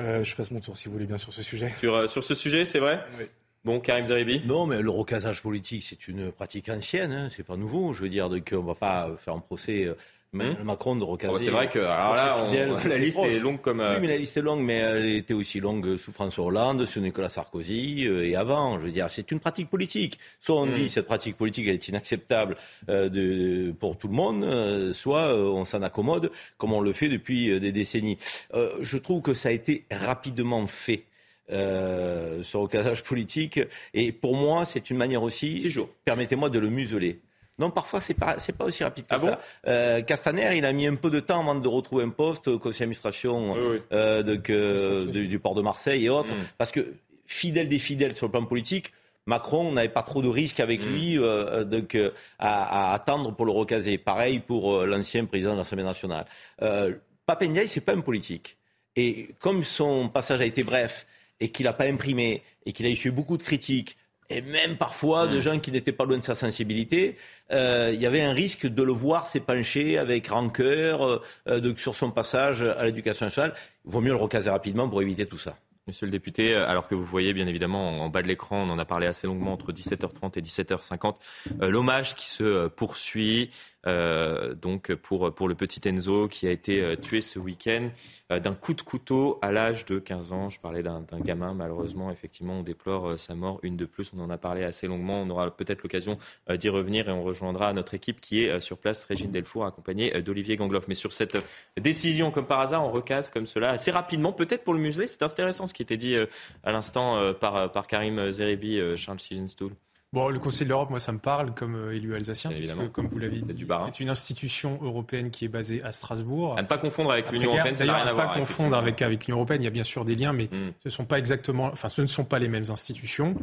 Euh, 0.00 0.24
je 0.24 0.34
passe 0.34 0.50
mon 0.50 0.60
tour, 0.60 0.76
si 0.76 0.86
vous 0.86 0.92
voulez 0.92 1.06
bien, 1.06 1.18
sur 1.18 1.32
ce 1.32 1.42
sujet. 1.42 1.72
Sur, 1.78 1.94
euh, 1.94 2.06
sur 2.06 2.24
ce 2.24 2.34
sujet, 2.34 2.64
c'est 2.64 2.78
vrai 2.78 3.04
Oui. 3.18 3.26
Bon, 3.64 3.80
Karim 3.80 4.06
Zeribi 4.06 4.42
Non, 4.46 4.66
mais 4.66 4.80
le 4.80 4.90
recasage 4.90 5.42
politique, 5.42 5.82
c'est 5.82 6.08
une 6.08 6.30
pratique 6.30 6.68
ancienne, 6.68 7.12
hein, 7.12 7.28
c'est 7.30 7.42
pas 7.42 7.56
nouveau. 7.56 7.92
Je 7.92 8.02
veux 8.02 8.08
dire, 8.08 8.28
donc, 8.28 8.52
on 8.56 8.62
va 8.62 8.74
pas 8.74 9.10
faire 9.18 9.34
un 9.34 9.40
procès. 9.40 9.88
Euh, 10.34 10.54
hmm 10.54 10.64
Macron 10.64 10.96
de 10.96 11.04
recaser. 11.04 11.32
Oh, 11.34 11.38
c'est 11.38 11.50
vrai 11.50 11.68
que 11.68 11.78
alors 11.78 12.14
là, 12.14 12.68
la 12.86 12.98
liste 12.98 13.18
est 13.18 13.40
longue 13.40 13.60
comme. 13.60 13.80
Oui, 13.80 13.96
mais 14.00 14.08
la 14.08 14.18
liste 14.18 14.36
est 14.36 14.42
longue, 14.42 14.60
mais 14.60 14.74
elle 14.74 15.06
était 15.06 15.34
aussi 15.34 15.58
longue 15.58 15.96
sous 15.96 16.12
François 16.12 16.44
Hollande, 16.44 16.84
sous 16.84 17.00
Nicolas 17.00 17.28
Sarkozy 17.30 18.04
et 18.04 18.36
avant. 18.36 18.78
Je 18.78 18.84
veux 18.84 18.90
dire, 18.90 19.08
c'est 19.08 19.30
une 19.30 19.40
pratique 19.40 19.70
politique. 19.70 20.18
Soit 20.40 20.56
on 20.60 20.66
dit 20.66 20.84
hmm. 20.84 20.88
cette 20.88 21.06
pratique 21.06 21.36
politique 21.36 21.66
elle 21.66 21.74
est 21.74 21.88
inacceptable 21.88 22.56
de, 22.88 23.72
pour 23.78 23.96
tout 23.96 24.08
le 24.08 24.14
monde, 24.14 24.92
soit 24.92 25.34
on 25.34 25.64
s'en 25.64 25.82
accommode, 25.82 26.30
comme 26.58 26.72
on 26.72 26.80
le 26.80 26.92
fait 26.92 27.08
depuis 27.08 27.58
des 27.58 27.72
décennies. 27.72 28.18
je 28.52 28.98
trouve 28.98 29.22
que 29.22 29.34
ça 29.34 29.48
a 29.48 29.52
été 29.52 29.86
rapidement 29.90 30.66
fait 30.66 31.04
euh, 31.50 32.42
ce 32.42 32.58
recasage 32.58 33.02
politique. 33.02 33.58
Et 33.94 34.12
pour 34.12 34.36
moi, 34.36 34.66
c'est 34.66 34.90
une 34.90 34.98
manière 34.98 35.22
aussi, 35.22 35.66
permettez-moi 36.04 36.50
de 36.50 36.58
le 36.58 36.68
museler. 36.68 37.20
Non, 37.58 37.70
parfois, 37.70 38.00
c'est 38.00 38.14
pas, 38.14 38.36
c'est 38.38 38.56
pas 38.56 38.64
aussi 38.64 38.84
rapide 38.84 39.06
que 39.06 39.14
ah 39.14 39.20
ça. 39.20 39.40
euh, 39.66 40.00
Castaner, 40.02 40.56
il 40.56 40.64
a 40.64 40.72
mis 40.72 40.86
un 40.86 40.94
peu 40.94 41.10
de 41.10 41.20
temps 41.20 41.40
avant 41.40 41.56
de 41.56 41.68
retrouver 41.68 42.04
un 42.04 42.10
poste 42.10 42.48
au 42.48 42.58
conseil 42.58 42.80
d'administration 42.80 43.56
euh, 43.92 44.22
du, 44.22 45.38
port 45.38 45.54
de 45.54 45.62
Marseille 45.62 46.06
et 46.06 46.08
autres. 46.08 46.32
Mm. 46.32 46.44
Parce 46.56 46.70
que, 46.70 46.94
fidèle 47.26 47.68
des 47.68 47.78
fidèles 47.78 48.14
sur 48.14 48.26
le 48.26 48.32
plan 48.32 48.44
politique, 48.44 48.92
Macron 49.26 49.72
n'avait 49.72 49.90
pas 49.90 50.02
trop 50.02 50.22
de 50.22 50.28
risques 50.28 50.60
avec 50.60 50.80
mm. 50.80 50.88
lui 50.88 51.18
euh, 51.18 51.64
donc, 51.64 51.94
euh, 51.94 52.10
à, 52.38 52.94
attendre 52.94 53.34
pour 53.34 53.44
le 53.44 53.52
recaser. 53.52 53.98
Pareil 53.98 54.38
pour 54.38 54.86
l'ancien 54.86 55.24
président 55.26 55.52
de 55.52 55.58
l'Assemblée 55.58 55.84
nationale. 55.84 56.24
Euh, 56.62 56.94
Papendiaï, 57.26 57.68
c'est 57.68 57.82
pas 57.82 57.94
un 57.94 58.00
politique. 58.00 58.56
Et 58.96 59.30
comme 59.38 59.62
son 59.62 60.08
passage 60.08 60.40
a 60.40 60.46
été 60.46 60.62
bref, 60.62 61.06
et 61.40 61.50
qu'il 61.50 61.66
n'a 61.66 61.72
pas 61.72 61.84
imprimé 61.84 62.42
et 62.66 62.72
qu'il 62.72 62.86
a 62.86 62.90
eu 62.90 63.10
beaucoup 63.10 63.36
de 63.36 63.42
critiques, 63.42 63.96
et 64.30 64.42
même 64.42 64.76
parfois 64.76 65.26
de 65.26 65.36
mm. 65.36 65.40
gens 65.40 65.58
qui 65.58 65.72
n'étaient 65.72 65.92
pas 65.92 66.04
loin 66.04 66.18
de 66.18 66.24
sa 66.24 66.34
sensibilité, 66.34 67.16
euh, 67.52 67.90
il 67.92 68.00
y 68.00 68.06
avait 68.06 68.22
un 68.22 68.32
risque 68.32 68.66
de 68.66 68.82
le 68.82 68.92
voir 68.92 69.26
s'épancher 69.26 69.98
avec 69.98 70.28
rancœur 70.28 71.22
euh, 71.46 71.74
sur 71.76 71.94
son 71.94 72.10
passage 72.10 72.62
à 72.62 72.84
l'éducation 72.84 73.26
nationale. 73.26 73.54
Il 73.86 73.92
vaut 73.92 74.00
mieux 74.00 74.12
le 74.12 74.16
recaser 74.16 74.50
rapidement 74.50 74.88
pour 74.88 75.02
éviter 75.02 75.26
tout 75.26 75.38
ça. 75.38 75.56
Monsieur 75.86 76.04
le 76.04 76.12
député, 76.12 76.54
alors 76.54 76.86
que 76.86 76.94
vous 76.94 77.04
voyez 77.04 77.32
bien 77.32 77.46
évidemment 77.46 78.02
en 78.02 78.10
bas 78.10 78.20
de 78.20 78.28
l'écran, 78.28 78.62
on 78.62 78.70
en 78.70 78.78
a 78.78 78.84
parlé 78.84 79.06
assez 79.06 79.26
longuement 79.26 79.54
entre 79.54 79.72
17h30 79.72 80.38
et 80.38 80.42
17h50, 80.42 81.14
euh, 81.62 81.70
l'hommage 81.70 82.14
qui 82.14 82.26
se 82.26 82.68
poursuit 82.68 83.48
euh, 83.88 84.54
donc 84.54 84.94
pour, 84.94 85.34
pour 85.34 85.48
le 85.48 85.54
petit 85.54 85.86
Enzo 85.88 86.28
qui 86.28 86.46
a 86.46 86.50
été 86.50 86.82
euh, 86.82 86.96
tué 86.96 87.20
ce 87.20 87.38
week-end 87.38 87.88
euh, 88.30 88.38
d'un 88.38 88.54
coup 88.54 88.74
de 88.74 88.82
couteau 88.82 89.38
à 89.40 89.50
l'âge 89.50 89.86
de 89.86 89.98
15 89.98 90.32
ans. 90.32 90.50
Je 90.50 90.60
parlais 90.60 90.82
d'un 90.82 91.04
gamin, 91.20 91.54
malheureusement, 91.54 92.10
effectivement, 92.10 92.60
on 92.60 92.62
déplore 92.62 93.18
sa 93.18 93.34
mort, 93.34 93.58
une 93.62 93.76
de 93.76 93.86
plus. 93.86 94.12
On 94.16 94.20
en 94.20 94.30
a 94.30 94.38
parlé 94.38 94.64
assez 94.64 94.86
longuement. 94.86 95.22
On 95.22 95.30
aura 95.30 95.50
peut-être 95.50 95.82
l'occasion 95.82 96.18
d'y 96.54 96.68
revenir 96.68 97.08
et 97.08 97.12
on 97.12 97.22
rejoindra 97.22 97.72
notre 97.72 97.94
équipe 97.94 98.20
qui 98.20 98.44
est 98.44 98.60
sur 98.60 98.78
place, 98.78 99.04
Régine 99.04 99.30
Delfour, 99.30 99.64
accompagnée 99.64 100.22
d'Olivier 100.22 100.56
Gangloff. 100.56 100.88
Mais 100.88 100.94
sur 100.94 101.12
cette 101.12 101.38
décision, 101.80 102.30
comme 102.30 102.46
par 102.46 102.60
hasard, 102.60 102.84
on 102.84 102.92
recasse 102.92 103.30
comme 103.30 103.46
cela 103.46 103.70
assez 103.70 103.90
rapidement, 103.90 104.32
peut-être 104.32 104.64
pour 104.64 104.74
le 104.74 104.80
musée. 104.80 105.06
C'est 105.06 105.22
intéressant 105.22 105.66
ce 105.66 105.74
qui 105.74 105.82
était 105.82 105.96
dit 105.96 106.16
à 106.62 106.72
l'instant 106.72 107.32
par, 107.34 107.72
par 107.72 107.86
Karim 107.86 108.30
Zeribi, 108.30 108.80
Charles 108.96 109.20
Sigenstool. 109.20 109.72
Bon, 110.14 110.30
le 110.30 110.38
Conseil 110.38 110.64
de 110.64 110.70
l'Europe, 110.70 110.88
moi, 110.88 111.00
ça 111.00 111.12
me 111.12 111.18
parle 111.18 111.52
comme 111.52 111.74
euh, 111.76 111.94
élu 111.94 112.14
alsacien, 112.14 112.50
puisque, 112.50 112.92
comme 112.92 113.08
vous 113.08 113.18
l'avez 113.18 113.40
dit, 113.42 113.66
c'est 113.92 114.00
une 114.00 114.08
institution 114.08 114.78
européenne 114.82 115.30
qui 115.30 115.44
est 115.44 115.48
basée 115.48 115.82
à 115.82 115.92
Strasbourg. 115.92 116.56
À 116.56 116.62
ne 116.62 116.66
pas 116.66 116.78
confondre 116.78 117.12
avec 117.12 117.30
l'Union 117.30 117.52
européenne, 117.52 117.74
ça 117.74 117.84
n'a 117.84 117.94
rien 117.94 118.06
à, 118.06 118.14
pas 118.14 118.32
confondre 118.32 118.74
avec, 118.74 119.02
avec 119.02 119.26
l'Union 119.26 119.36
européenne. 119.36 119.60
Il 119.60 119.66
y 119.66 119.68
a 119.68 119.70
bien 119.70 119.84
sûr 119.84 120.06
des 120.06 120.14
liens, 120.14 120.32
mais 120.32 120.44
mm. 120.44 120.72
ce 120.82 120.88
sont 120.88 121.04
pas 121.04 121.18
exactement, 121.18 121.66
enfin, 121.66 121.90
ce 121.90 122.00
ne 122.00 122.06
sont 122.06 122.24
pas 122.24 122.38
les 122.38 122.48
mêmes 122.48 122.70
institutions. 122.70 123.34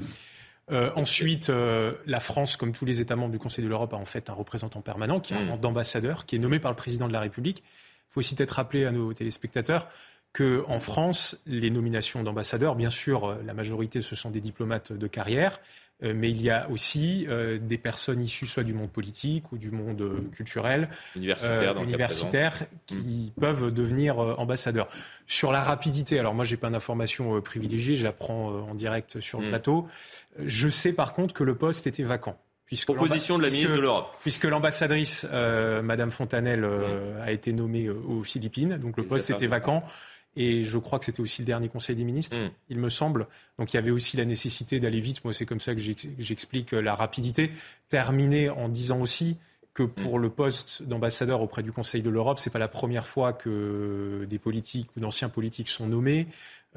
Euh, 0.72 0.89
ensuite, 0.95 1.51
euh, 1.51 1.93
la 2.07 2.20
France, 2.20 2.57
comme 2.57 2.72
tous 2.72 2.86
les 2.86 2.99
États 2.99 3.16
membres 3.16 3.32
du 3.32 3.38
Conseil 3.38 3.63
de 3.63 3.70
l'Europe, 3.70 3.93
a 3.93 3.97
en 3.97 4.05
fait 4.05 4.32
un 4.32 4.34
représentant 4.34 4.82
permanent 4.82 5.20
qui 5.20 5.36
est 5.36 5.38
un 5.38 5.57
mm. 5.57 5.59
d'ambassadeur, 5.59 6.26
qui 6.26 6.36
est 6.36 6.39
nommé 6.39 6.57
par 6.57 6.72
le 6.72 6.76
président 6.76 7.07
de 7.07 7.13
la 7.13 7.20
République. 7.20 7.59
Il 7.59 8.13
faut 8.16 8.20
aussi 8.22 8.34
peut-être 8.34 8.51
rappeler 8.51 8.86
à 8.86 8.91
nos 8.91 9.13
téléspectateurs 9.13 9.88
qu'en 10.36 10.79
France, 10.79 11.38
les 11.45 11.69
nominations 11.69 12.21
d'ambassadeurs, 12.23 12.75
bien 12.75 12.89
sûr, 12.89 13.38
la 13.45 13.53
majorité, 13.53 14.01
ce 14.01 14.15
sont 14.15 14.31
des 14.31 14.41
diplomates 14.41 14.91
de 14.91 15.07
carrière. 15.07 15.59
Euh, 16.03 16.13
mais 16.15 16.29
il 16.29 16.41
y 16.41 16.49
a 16.49 16.69
aussi 16.69 17.25
euh, 17.29 17.57
des 17.57 17.77
personnes 17.77 18.21
issues 18.21 18.47
soit 18.47 18.63
du 18.63 18.73
monde 18.73 18.89
politique 18.89 19.51
ou 19.53 19.57
du 19.57 19.71
monde 19.71 20.01
euh, 20.01 20.29
culturel, 20.36 20.89
universitaire, 21.15 22.65
qui 22.86 23.31
hmm. 23.36 23.39
peuvent 23.39 23.71
devenir 23.71 24.17
ambassadeurs. 24.19 24.89
Sur 25.25 25.53
la 25.53 25.61
rapidité, 25.61 26.19
alors 26.19 26.33
moi 26.33 26.43
j'ai 26.43 26.57
pas 26.57 26.69
d'informations 26.69 27.41
privilégiées, 27.41 27.95
j'apprends 27.95 28.49
en 28.49 28.75
direct 28.75 29.21
sur 29.21 29.39
le 29.39 29.47
hmm. 29.47 29.49
plateau. 29.51 29.88
Je 30.39 30.67
sais 30.67 30.91
par 30.91 31.13
contre 31.13 31.33
que 31.33 31.43
le 31.43 31.55
poste 31.55 31.88
était 31.88 32.03
vacant. 32.03 32.38
Puisque 32.65 32.88
Proposition 32.88 33.38
de 33.38 33.43
la 33.43 33.49
ministre 33.51 33.75
de 33.75 33.81
l'Europe. 33.81 34.11
Puisque 34.21 34.45
l'ambassadrice, 34.45 35.25
Madame 35.83 36.09
Fontanelle, 36.09 36.67
a 37.23 37.31
été 37.31 37.53
nommée 37.53 37.89
aux 37.89 38.23
Philippines, 38.23 38.77
donc 38.77 38.97
le 38.97 39.05
poste 39.05 39.29
était 39.29 39.47
vacant. 39.47 39.83
Et 40.36 40.63
je 40.63 40.77
crois 40.77 40.99
que 40.99 41.05
c'était 41.05 41.21
aussi 41.21 41.41
le 41.41 41.45
dernier 41.45 41.69
Conseil 41.69 41.95
des 41.95 42.03
ministres, 42.03 42.38
mm. 42.38 42.51
il 42.69 42.79
me 42.79 42.89
semble. 42.89 43.27
Donc 43.57 43.73
il 43.73 43.77
y 43.77 43.79
avait 43.79 43.91
aussi 43.91 44.17
la 44.17 44.25
nécessité 44.25 44.79
d'aller 44.79 44.99
vite. 44.99 45.23
Moi, 45.23 45.33
c'est 45.33 45.45
comme 45.45 45.59
ça 45.59 45.73
que 45.73 45.81
j'explique 46.17 46.73
euh, 46.73 46.81
la 46.81 46.95
rapidité. 46.95 47.51
Terminer 47.89 48.49
en 48.49 48.69
disant 48.69 48.99
aussi 48.99 49.38
que 49.73 49.83
pour 49.83 50.19
mm. 50.19 50.21
le 50.21 50.29
poste 50.29 50.83
d'ambassadeur 50.83 51.41
auprès 51.41 51.63
du 51.63 51.71
Conseil 51.71 52.01
de 52.01 52.09
l'Europe, 52.09 52.39
c'est 52.39 52.49
pas 52.49 52.59
la 52.59 52.67
première 52.67 53.07
fois 53.07 53.33
que 53.33 54.25
des 54.29 54.39
politiques 54.39 54.89
ou 54.95 54.99
d'anciens 54.99 55.29
politiques 55.29 55.69
sont 55.69 55.88
nommés. 55.88 56.27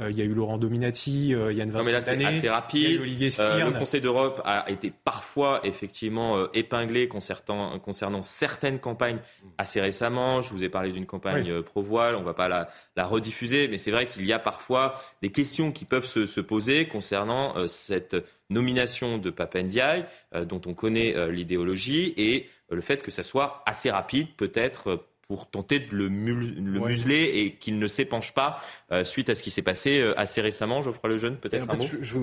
Euh, 0.01 0.11
il 0.11 0.19
y 0.19 0.23
a 0.23 0.25
eu 0.25 0.33
Laurent 0.35 0.59
Dominati, 0.59 1.35
euh, 1.35 1.51
il 1.51 1.59
y 1.59 1.61
a 1.61 1.65
une 1.65 1.71
vingtaine 1.71 2.01
d'années. 2.01 2.27
assez 2.27 2.49
rapide. 2.49 3.01
Olivier 3.01 3.31
euh, 3.41 3.65
le 3.65 3.79
Conseil 3.79 4.01
d'Europe 4.01 4.41
a 4.45 4.71
été 4.71 4.93
parfois 5.05 5.61
effectivement 5.65 6.51
épinglé 6.53 7.09
concernant, 7.09 7.79
concernant, 7.81 8.23
certaines 8.23 8.79
campagnes 8.79 9.19
assez 9.57 9.81
récemment. 9.81 10.41
Je 10.43 10.51
vous 10.51 10.63
ai 10.63 10.69
parlé 10.69 10.93
d'une 10.93 11.07
campagne 11.07 11.63
pro-voile, 11.63 12.15
on 12.15 12.21
ne 12.21 12.25
va 12.25 12.35
pas 12.35 12.49
la, 12.49 12.69
la 12.97 13.07
rediffuser, 13.07 13.69
mais 13.69 13.77
c'est 13.77 13.91
vrai 13.91 14.07
qu'il 14.07 14.25
y 14.25 14.33
a 14.33 14.39
parfois 14.39 14.95
des 15.23 15.31
questions 15.31 15.73
qui 15.73 15.85
peuvent 15.85 16.07
se, 16.07 16.27
se 16.27 16.41
poser 16.41 16.87
concernant 16.87 17.67
cette 17.67 18.17
nomination 18.51 19.19
de 19.19 19.31
Papendiaï, 19.31 20.07
dont 20.47 20.61
on 20.67 20.75
connaît 20.75 21.31
l'idéologie, 21.31 22.15
et 22.17 22.47
le 22.71 22.81
fait 22.81 23.03
que 23.03 23.11
ça 23.11 23.23
soit 23.23 23.63
assez 23.67 23.91
rapide, 23.91 24.29
peut-être 24.37 25.05
pour 25.29 25.51
tenter 25.51 25.79
de 25.79 25.95
le, 25.95 26.09
museler 26.09 27.33
et 27.35 27.53
qu'il 27.57 27.79
ne 27.79 27.87
s'épanche 27.87 28.33
pas 28.33 28.63
euh, 28.91 29.05
suite 29.05 29.29
à 29.29 29.35
ce 29.35 29.43
qui 29.43 29.51
s'est 29.51 29.61
passé 29.61 30.01
euh, 30.01 30.19
assez 30.19 30.41
récemment. 30.41 30.81
Geoffroy 30.81 31.11
Lejeune, 31.11 31.37
peut-être 31.37 31.67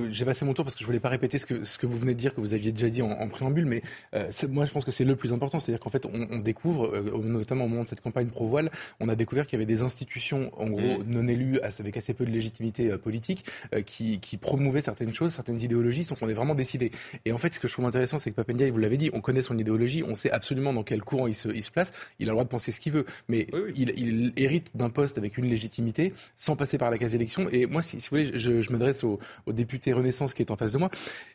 J'ai 0.10 0.26
passé 0.26 0.44
mon 0.44 0.56
tour 0.56 0.66
parce 0.66 0.74
que 0.74 0.82
je 0.82 0.88
voulais 0.88 1.00
pas 1.00 1.10
répéter 1.10 1.38
ce 1.38 1.46
que, 1.46 1.64
ce 1.64 1.78
que 1.78 1.86
vous 1.86 1.98
venez 1.98 2.16
de 2.16 2.18
dire, 2.18 2.34
que 2.34 2.42
vous 2.42 2.56
aviez 2.56 2.72
déjà 2.72 2.90
dit 2.90 3.04
en, 3.04 3.30
préambule, 3.30 3.66
mais 3.66 3.84
euh, 4.16 4.32
moi 4.50 4.66
je 4.66 4.72
pense 4.72 4.84
que 4.86 4.90
c'est 4.90 5.04
le 5.04 5.16
plus 5.16 5.34
important. 5.34 5.60
C'est-à-dire 5.60 5.80
qu'en 5.80 5.92
fait, 5.92 6.08
on, 6.08 6.28
on 6.32 6.40
découvre, 6.40 6.98
notamment 7.22 7.66
au 7.66 7.68
moment 7.68 7.84
de 7.84 7.88
cette 7.88 8.02
campagne 8.02 8.28
pro-voile, 8.28 8.72
on 9.00 9.08
a 9.08 9.16
découvert 9.16 9.46
qu'il 9.46 9.60
y 9.60 9.62
avait 9.62 9.72
des 9.72 9.84
institutions, 9.84 10.52
en 10.60 10.68
gros, 10.72 11.04
mm. 11.04 11.04
non 11.06 11.28
élues, 11.28 11.60
avec 11.60 11.98
assez 11.98 12.16
peu 12.16 12.26
de 12.26 12.32
légitimité 12.32 12.98
politique, 12.98 13.46
qui, 13.86 14.20
qui, 14.20 14.38
promouvaient 14.38 14.82
certaines 14.82 15.14
choses, 15.14 15.34
certaines 15.34 15.62
idéologies, 15.62 16.06
sans 16.06 16.16
qu'on 16.16 16.28
ait 16.28 16.34
vraiment 16.34 16.56
décidé. 16.56 16.92
Et 17.26 17.32
en 17.32 17.38
fait, 17.38 17.54
ce 17.54 17.60
que 17.60 17.68
je 17.68 17.74
trouve 17.74 17.86
intéressant, 17.86 18.18
c'est 18.18 18.32
que 18.32 18.36
Papendia, 18.36 18.70
vous 18.72 18.80
l'avez 18.80 18.98
dit, 18.98 19.12
on 19.14 19.22
connaît 19.22 19.44
son 19.44 19.60
idéologie, 19.60 20.04
on 20.04 20.16
sait 20.16 20.32
absolument 20.32 20.74
dans 20.74 20.84
quel 20.84 21.04
courant 21.04 21.28
il 21.28 21.36
se, 21.36 21.50
il 21.50 21.62
se 21.62 21.70
place, 21.70 21.94
il 22.18 22.30
a 22.30 22.32
le 22.32 22.34
droit 22.34 22.44
de 22.44 22.50
penser 22.50 22.72
ce 22.72 22.80
qu'il 22.80 22.94
veut 22.94 22.95
mais 23.28 23.48
Il, 23.76 24.34
hérite 24.38 24.72
d'un 24.76 24.90
poste 24.90 25.18
avec 25.18 25.38
une 25.38 25.46
légitimité 25.46 26.14
sans 26.36 26.56
passer 26.56 26.78
par 26.78 26.92
la 26.92 26.98
case 26.98 27.16
élection. 27.16 27.50
Et 27.52 27.66
moi, 27.66 27.82
si, 27.82 27.98
vous 27.98 28.04
voulez, 28.12 28.32
je, 28.38 28.72
m'adresse 28.72 29.04
au, 29.04 29.20
au, 29.46 29.54
député 29.54 29.94
Renaissance 29.94 30.34
qui 30.34 30.42
est 30.42 30.52
en 30.52 30.58
face 30.58 30.74
de 30.74 30.78
moi 30.78 30.90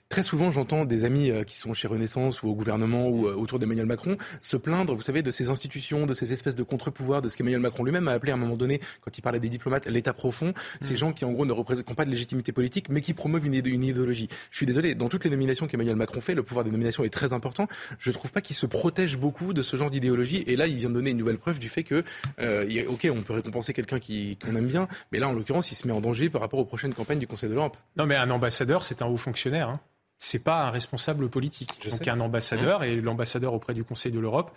très 0.08 0.22
souvent, 0.24 0.50
j'entends 0.50 0.84
des 0.84 1.04
amis 1.04 1.30
qui 1.46 1.56
sont 1.56 1.72
chez 1.72 1.86
Renaissance 1.86 2.42
ou 2.42 2.48
au 2.48 2.54
gouvernement 2.54 3.08
ou 3.08 3.26
autour 3.26 3.60
d'Emmanuel 3.60 3.86
Macron 3.86 4.16
se 4.40 4.56
plaindre, 4.56 4.94
vous 4.94 5.02
savez, 5.02 5.22
de 5.22 5.30
ces 5.30 5.50
institutions, 5.50 6.04
de 6.06 6.12
ces 6.12 6.32
espèces 6.32 6.54
de 6.54 6.62
contre-pouvoirs, 6.62 7.22
de 7.22 7.28
ce 7.28 7.36
qu'Emmanuel 7.36 7.60
Macron 7.60 7.84
lui-même 7.84 8.08
a 8.08 8.12
appelé 8.12 8.32
à 8.32 8.34
un 8.34 8.38
moment 8.38 8.56
donné, 8.56 8.80
quand 9.04 9.16
il 9.16 9.20
parlait 9.22 9.38
des 9.38 9.48
diplomates, 9.48 9.86
l'État 9.86 10.12
profond. 10.12 10.52
Ces 10.80 10.94
mm. 10.94 10.96
gens 10.96 11.12
qui, 11.12 11.24
en 11.24 11.32
gros, 11.32 11.46
ne 11.46 11.52
représentent 11.52 11.94
pas 11.94 12.04
de 12.04 12.10
légitimité 12.10 12.52
politique, 12.52 12.88
mais 12.88 13.00
qui 13.00 13.14
promeuvent 13.14 13.46
une, 13.46 13.54
une 13.54 13.84
idéologie. 13.84 14.28
Je 14.50 14.56
suis 14.56 14.66
désolé, 14.66 14.94
dans 14.94 15.08
toutes 15.08 15.24
les 15.24 15.30
nominations 15.30 15.66
qu'Emmanuel 15.66 15.96
Macron 15.96 16.20
fait, 16.20 16.34
le 16.34 16.42
pouvoir 16.42 16.64
des 16.64 16.70
nominations 16.70 17.04
est 17.04 17.10
très 17.10 17.32
important. 17.32 17.68
Je 17.98 18.10
trouve 18.10 18.32
pas 18.32 18.40
qu'il 18.40 18.56
se 18.56 18.66
protège 18.66 19.16
beaucoup 19.16 19.52
de 19.52 19.62
ce 19.62 19.76
genre 19.76 19.90
d'idéologie. 19.90 20.44
Et 20.46 20.56
là, 20.56 20.66
il 20.66 20.76
vient 20.76 20.88
de 20.88 20.94
donner 20.94 21.10
une 21.10 21.18
nouvelle 21.18 21.38
preuve 21.38 21.49
du 21.58 21.68
fait 21.68 21.84
que, 21.84 22.04
euh, 22.40 22.84
ok, 22.88 23.08
on 23.14 23.22
peut 23.22 23.32
récompenser 23.32 23.72
quelqu'un 23.72 23.98
qu'on 23.98 24.56
aime 24.56 24.66
bien, 24.66 24.88
mais 25.12 25.18
là, 25.18 25.28
en 25.28 25.32
l'occurrence, 25.32 25.72
il 25.72 25.74
se 25.74 25.86
met 25.86 25.92
en 25.92 26.00
danger 26.00 26.30
par 26.30 26.40
rapport 26.40 26.60
aux 26.60 26.64
prochaines 26.64 26.94
campagnes 26.94 27.18
du 27.18 27.26
Conseil 27.26 27.48
de 27.48 27.54
l'Europe. 27.54 27.76
Non, 27.96 28.06
mais 28.06 28.16
un 28.16 28.30
ambassadeur, 28.30 28.84
c'est 28.84 29.02
un 29.02 29.06
haut 29.06 29.16
fonctionnaire. 29.16 29.68
Hein 29.68 29.80
c'est 30.20 30.44
pas 30.44 30.66
un 30.66 30.70
responsable 30.70 31.28
politique. 31.28 31.72
Je 31.82 31.90
Donc, 31.90 32.04
sais. 32.04 32.10
un 32.10 32.20
ambassadeur, 32.20 32.84
et 32.84 32.94
l'ambassadeur 33.00 33.54
auprès 33.54 33.74
du 33.74 33.82
Conseil 33.82 34.12
de 34.12 34.20
l'Europe, 34.20 34.52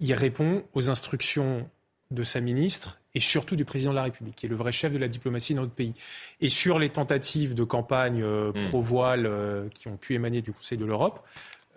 il 0.00 0.12
répond 0.14 0.64
aux 0.72 0.90
instructions 0.90 1.68
de 2.10 2.22
sa 2.22 2.40
ministre 2.40 2.98
et 3.14 3.20
surtout 3.20 3.56
du 3.56 3.64
président 3.64 3.90
de 3.90 3.96
la 3.96 4.04
République, 4.04 4.34
qui 4.36 4.46
est 4.46 4.48
le 4.48 4.56
vrai 4.56 4.72
chef 4.72 4.92
de 4.92 4.98
la 4.98 5.08
diplomatie 5.08 5.54
dans 5.54 5.62
notre 5.62 5.74
pays. 5.74 5.94
Et 6.40 6.48
sur 6.48 6.78
les 6.78 6.88
tentatives 6.88 7.54
de 7.54 7.62
campagne 7.62 8.22
euh, 8.22 8.52
hmm. 8.52 8.68
pro-voile 8.68 9.26
euh, 9.26 9.68
qui 9.74 9.88
ont 9.88 9.96
pu 9.96 10.14
émaner 10.14 10.40
du 10.40 10.52
Conseil 10.52 10.78
de 10.78 10.86
l'Europe, 10.86 11.20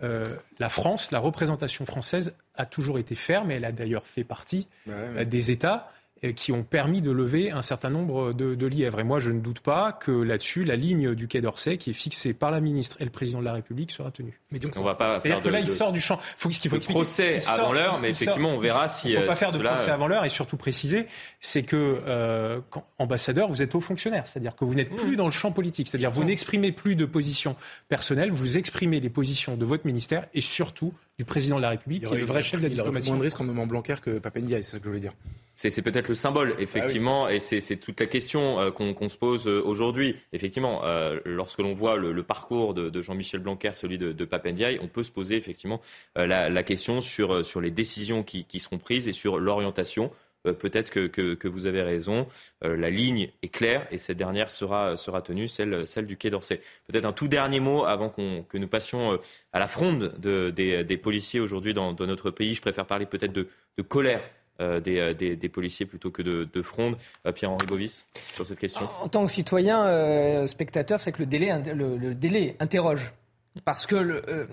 euh, 0.02 0.34
la 0.58 0.68
France, 0.68 1.10
la 1.12 1.18
représentation 1.18 1.86
française 1.86 2.34
a 2.56 2.66
toujours 2.66 2.98
été 2.98 3.14
ferme, 3.14 3.50
et 3.50 3.54
elle 3.54 3.64
a 3.64 3.72
d'ailleurs 3.72 4.06
fait 4.06 4.24
partie 4.24 4.68
bah 4.86 5.24
des 5.24 5.50
États 5.50 5.90
qui 6.34 6.50
ont 6.50 6.62
permis 6.62 7.02
de 7.02 7.10
lever 7.10 7.50
un 7.50 7.60
certain 7.60 7.90
nombre 7.90 8.32
de, 8.32 8.54
de, 8.54 8.66
lièvres. 8.66 9.00
Et 9.00 9.04
moi, 9.04 9.18
je 9.18 9.30
ne 9.30 9.40
doute 9.40 9.60
pas 9.60 9.92
que 9.92 10.10
là-dessus, 10.10 10.64
la 10.64 10.74
ligne 10.74 11.14
du 11.14 11.28
Quai 11.28 11.42
d'Orsay, 11.42 11.76
qui 11.76 11.90
est 11.90 11.92
fixée 11.92 12.32
par 12.32 12.50
la 12.50 12.60
ministre 12.60 12.96
et 13.00 13.04
le 13.04 13.10
président 13.10 13.40
de 13.40 13.44
la 13.44 13.52
République, 13.52 13.90
sera 13.90 14.10
tenue. 14.10 14.40
Mais 14.50 14.58
donc, 14.58 14.72
on 14.78 14.82
va 14.82 14.94
pas 14.94 15.20
faire 15.20 15.42
que 15.42 15.48
là, 15.48 15.60
il 15.60 15.68
sort 15.68 15.92
du 15.92 16.00
champ. 16.00 16.18
Faut 16.36 16.48
qu'il 16.48 16.70
faut 16.70 16.78
procès 16.78 17.46
avant 17.46 17.72
l'heure, 17.72 18.00
mais 18.00 18.10
effectivement, 18.10 18.50
on 18.50 18.58
verra 18.58 18.88
si. 18.88 19.10
Il 19.10 19.16
ne 19.16 19.20
faut 19.20 19.26
pas 19.26 19.34
faire 19.34 19.52
de 19.52 19.58
procès 19.58 19.90
avant 19.90 20.08
l'heure 20.08 20.24
et 20.24 20.30
surtout 20.30 20.56
préciser, 20.56 21.06
c'est 21.40 21.62
que 21.62 22.00
euh, 22.06 22.60
quand, 22.70 22.86
ambassadeur, 22.98 23.48
vous 23.48 23.62
êtes 23.62 23.74
haut 23.74 23.80
fonctionnaire, 23.80 24.26
c'est-à-dire 24.26 24.54
que 24.56 24.64
vous 24.64 24.74
n'êtes 24.74 24.94
plus 24.94 25.12
mmh. 25.12 25.16
dans 25.16 25.26
le 25.26 25.30
champ 25.30 25.52
politique, 25.52 25.88
c'est-à-dire 25.88 26.10
vous 26.10 26.24
n'exprimez 26.24 26.72
plus 26.72 26.96
de 26.96 27.04
position 27.04 27.56
personnelle, 27.88 28.30
vous 28.30 28.56
exprimez 28.56 29.00
les 29.00 29.10
positions 29.10 29.56
de 29.56 29.64
votre 29.64 29.86
ministère 29.86 30.26
et 30.34 30.40
surtout 30.40 30.94
du 31.18 31.24
président 31.24 31.56
de 31.56 31.62
la 31.62 31.70
République, 31.70 32.04
qui 32.04 32.14
est 32.14 32.18
le 32.18 32.24
vrai 32.24 32.42
chef 32.42 32.60
de 32.60 32.66
la 32.66 32.74
diplomatie. 32.74 33.06
Il 33.06 33.08
y 33.08 33.10
moins 33.12 33.18
de 33.18 33.24
risque 33.24 33.40
en 33.40 33.44
nommant 33.44 33.66
Blanquer 33.66 33.96
que 34.02 34.18
Papendia, 34.18 34.58
c'est 34.58 34.72
ça 34.72 34.78
que 34.78 34.84
je 34.84 34.88
voulais 34.88 35.00
dire. 35.00 35.14
C'est 35.54 35.80
peut-être 35.80 36.08
le 36.08 36.14
symbole, 36.14 36.54
effectivement, 36.58 37.24
ah 37.24 37.32
et 37.32 37.40
c'est 37.40 37.76
toute 37.76 37.98
la 37.98 38.06
question 38.06 38.60
euh, 38.60 38.70
qu'on 38.70 39.08
se 39.08 39.16
pose 39.16 39.46
euh, 39.46 39.62
aujourd'hui. 39.64 40.14
Effectivement, 40.34 40.84
euh, 40.84 41.18
lorsque 41.24 41.60
l'on 41.60 41.72
voit 41.72 41.96
le, 41.96 42.22
parcours 42.22 42.74
de, 42.74 43.00
Jean-Michel 43.00 43.40
Blanquer, 43.40 43.70
celui 43.72 43.96
de, 43.96 44.12
de 44.12 44.24
Papendiaï, 44.26 44.78
on 44.82 44.88
peut 44.88 45.02
se 45.02 45.10
poser 45.10 45.36
effectivement 45.36 45.80
la, 46.14 46.62
question 46.62 47.00
sur, 47.00 47.46
sur 47.46 47.62
les 47.62 47.70
décisions 47.70 48.22
qui, 48.22 48.44
qui 48.44 48.60
seront 48.60 48.76
prises 48.76 49.08
et 49.08 49.12
sur 49.14 49.38
l'orientation. 49.38 50.10
Peut-être 50.52 50.90
que, 50.90 51.06
que, 51.06 51.48
vous 51.48 51.66
avez 51.66 51.82
raison. 51.82 52.26
la 52.62 52.90
ligne 52.90 53.30
est 53.42 53.48
claire 53.48 53.86
et 53.90 53.98
cette 53.98 54.16
dernière 54.16 54.50
sera, 54.50 54.96
sera 54.96 55.22
tenue, 55.22 55.48
celle, 55.48 55.86
celle 55.86 56.06
du 56.06 56.16
Quai 56.16 56.30
d'Orsay. 56.30 56.60
Peut-être 56.86 57.04
un 57.04 57.12
tout 57.12 57.28
dernier 57.28 57.60
mot 57.60 57.84
avant 57.84 58.08
que 58.08 58.58
nous 58.58 58.68
passions 58.68 59.18
à 59.52 59.58
la 59.58 59.68
fronde 59.68 60.14
de, 60.18 60.50
des, 60.50 60.84
des, 60.84 60.98
policiers 60.98 61.40
aujourd'hui 61.40 61.74
dans, 61.74 61.94
notre 61.94 62.30
pays. 62.30 62.54
Je 62.54 62.60
préfère 62.60 62.86
parler 62.86 63.06
peut-être 63.06 63.32
de, 63.32 63.48
colère 63.82 64.22
euh, 64.60 64.80
euh, 64.86 65.14
des, 65.14 65.36
des, 65.36 65.48
policiers 65.48 65.86
plutôt 65.86 66.10
que 66.10 66.22
de, 66.22 66.48
de 66.50 66.62
fronde. 66.62 66.96
Euh, 67.26 67.32
Pierre-Henri 67.32 67.66
Bovis, 67.66 68.06
sur 68.34 68.46
cette 68.46 68.58
question. 68.58 68.88
En, 69.00 69.08
tant 69.08 69.26
que 69.26 69.32
citoyen, 69.32 70.46
spectateur, 70.46 71.00
c'est 71.00 71.12
que 71.12 71.20
le 71.20 71.26
délai, 71.26 71.52
le, 71.74 72.14
délai 72.14 72.56
interroge. 72.60 73.12
Parce 73.64 73.86
que 73.86 74.46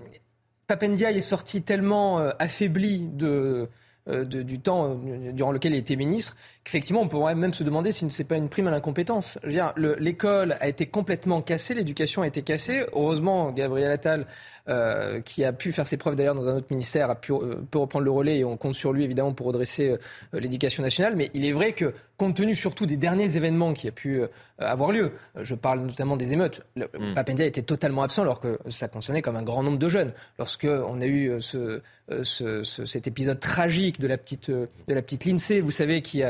Papendia 0.67 1.11
est 1.11 1.21
sorti 1.21 1.61
tellement 1.61 2.19
affaibli 2.39 2.99
de, 2.99 3.67
du 4.07 4.59
temps 4.59 4.99
durant 5.33 5.51
lequel 5.51 5.73
il 5.73 5.77
était 5.77 5.95
ministre, 5.95 6.35
qu'effectivement, 6.63 7.01
on 7.01 7.07
pourrait 7.07 7.35
même 7.35 7.53
se 7.53 7.63
demander 7.63 7.91
si 7.91 8.09
ce 8.09 8.21
n'est 8.21 8.27
pas 8.27 8.37
une 8.37 8.49
prime 8.49 8.67
à 8.67 8.71
l'incompétence. 8.71 9.37
L'école 9.75 10.57
a 10.59 10.67
été 10.67 10.85
complètement 10.85 11.41
cassée, 11.41 11.73
l'éducation 11.73 12.21
a 12.21 12.27
été 12.27 12.41
cassée. 12.41 12.85
Heureusement, 12.93 13.51
Gabriel 13.51 13.91
Attal 13.91 14.25
euh, 14.69 15.19
qui 15.19 15.43
a 15.43 15.51
pu 15.51 15.73
faire 15.73 15.85
ses 15.85 15.97
preuves 15.97 16.15
d'ailleurs 16.15 16.35
dans 16.35 16.47
un 16.47 16.55
autre 16.55 16.67
ministère, 16.69 17.09
a 17.09 17.15
pu, 17.15 17.33
euh, 17.33 17.55
peut 17.69 17.79
reprendre 17.79 18.05
le 18.05 18.11
relais 18.11 18.37
et 18.37 18.45
on 18.45 18.55
compte 18.55 18.75
sur 18.75 18.93
lui 18.93 19.03
évidemment 19.03 19.33
pour 19.33 19.47
redresser 19.47 19.89
euh, 19.89 20.39
l'éducation 20.39 20.81
nationale. 20.81 21.17
Mais 21.17 21.29
il 21.33 21.43
est 21.43 21.51
vrai 21.51 21.73
que 21.73 21.93
compte 22.15 22.37
tenu 22.37 22.55
surtout 22.55 22.85
des 22.85 22.95
derniers 22.95 23.35
événements 23.35 23.73
qui 23.73 23.89
a 23.89 23.91
pu 23.91 24.21
avoir 24.59 24.91
lieu, 24.93 25.11
je 25.41 25.55
parle 25.55 25.81
notamment 25.81 26.15
des 26.15 26.31
émeutes, 26.31 26.61
le, 26.77 26.85
mm. 26.97 27.15
Papendia 27.15 27.45
était 27.45 27.63
totalement 27.63 28.03
absent 28.03 28.21
alors 28.21 28.39
que 28.39 28.57
ça 28.69 28.87
concernait 28.87 29.21
comme 29.21 29.35
un 29.35 29.43
grand 29.43 29.63
nombre 29.63 29.79
de 29.79 29.89
jeunes. 29.89 30.13
Lorsque 30.39 30.67
on 30.69 31.01
a 31.01 31.07
eu 31.07 31.41
ce, 31.41 31.81
ce, 32.21 32.63
cet 32.63 33.07
épisode 33.07 33.41
tragique 33.41 33.99
de 33.99 34.07
la 34.07 34.17
petite, 34.17 34.49
de 34.49 34.69
la 34.87 35.01
petite 35.01 35.25
Lindsay, 35.25 35.59
vous 35.59 35.71
savez, 35.71 36.01
qui, 36.01 36.23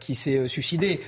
qui 0.00 0.14
s'est 0.14 0.48
suicidée, 0.48 1.00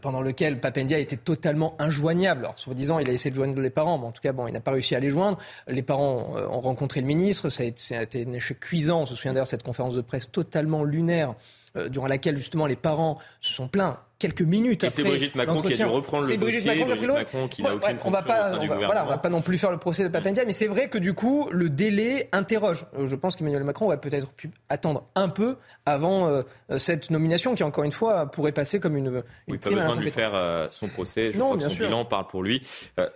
pendant 0.00 0.20
lequel 0.20 0.60
Papendia 0.60 0.98
était 0.98 1.16
totalement 1.16 1.74
injoignable. 1.78 2.44
Alors, 2.44 2.58
soi-disant, 2.58 2.98
il 2.98 3.08
a 3.08 3.12
essayé 3.12 3.30
de 3.30 3.36
joindre 3.36 3.60
les 3.60 3.70
parents, 3.70 3.98
mais 3.98 4.06
en 4.06 4.12
tout 4.12 4.22
cas, 4.22 4.32
bon, 4.32 4.46
il 4.46 4.52
n'a 4.52 4.60
pas 4.60 4.72
réussi 4.72 4.94
à 4.94 5.00
les 5.00 5.10
joindre. 5.10 5.38
Les 5.68 5.82
parents 5.82 6.36
euh, 6.36 6.46
ont, 6.48 6.60
rencontré 6.60 7.00
le 7.00 7.06
ministre. 7.06 7.48
Ça 7.48 7.64
a, 7.64 8.02
été, 8.02 8.26
un 8.26 8.32
échec 8.32 8.60
cuisant. 8.60 9.02
On 9.02 9.06
se 9.06 9.14
souvient 9.14 9.32
d'ailleurs 9.32 9.46
de 9.46 9.50
cette 9.50 9.62
conférence 9.62 9.94
de 9.94 10.00
presse 10.00 10.30
totalement 10.30 10.84
lunaire 10.84 11.34
euh, 11.76 11.88
durant 11.88 12.06
laquelle 12.06 12.36
justement 12.36 12.66
les 12.66 12.76
parents 12.76 13.18
se 13.40 13.52
sont 13.52 13.68
plaints 13.68 13.98
quelques 14.20 14.42
minutes 14.42 14.84
après. 14.84 14.94
C'est 14.94 15.02
Brigitte 15.02 15.34
Macron 15.34 15.60
qui 15.60 15.72
a 15.72 15.76
dû 15.76 15.84
reprendre 15.84 16.28
le 16.28 16.36
dossier. 16.36 16.60
Brigitte 16.60 16.66
Macron, 16.66 17.14
Macron 17.14 17.48
qui 17.48 17.62
n'a 17.62 17.74
aucune 17.74 17.96
on 18.04 18.10
va 18.10 18.22
pas, 18.22 18.52
on 18.52 18.66
va, 18.66 18.76
voilà, 18.76 19.04
on 19.04 19.08
va 19.08 19.18
pas 19.18 19.30
non 19.30 19.42
plus 19.42 19.58
faire 19.58 19.72
le 19.72 19.78
procès 19.78 20.04
de 20.04 20.08
Papendia, 20.08 20.44
mais 20.44 20.52
c'est 20.52 20.66
vrai 20.66 20.88
que 20.88 20.98
du 20.98 21.14
coup, 21.14 21.48
le 21.50 21.68
délai 21.68 22.28
interroge. 22.32 22.86
Euh, 22.98 23.06
je 23.06 23.16
pense 23.16 23.34
qu'Emmanuel 23.34 23.64
Macron 23.64 23.88
va 23.88 23.96
peut-être 23.96 24.30
pu 24.30 24.50
attendre 24.68 25.04
un 25.14 25.28
peu 25.28 25.56
avant 25.86 26.28
euh, 26.28 26.42
cette 26.76 27.10
nomination 27.10 27.54
qui, 27.54 27.62
encore 27.64 27.84
une 27.84 27.92
fois, 27.92 28.30
pourrait 28.30 28.52
passer 28.52 28.78
comme 28.78 28.96
une. 28.96 29.06
une 29.06 29.22
oui, 29.48 29.58
pas 29.58 29.70
besoin 29.70 29.96
de 29.96 30.02
lui 30.02 30.10
faire 30.10 30.32
euh, 30.34 30.68
son 30.70 30.88
procès. 30.88 31.32
Je 31.32 31.38
non, 31.38 31.56
crois 31.56 31.68
que 31.68 31.74
son 31.74 31.84
bilan 31.84 32.04
parle 32.04 32.26
pour 32.28 32.42
lui. 32.42 32.60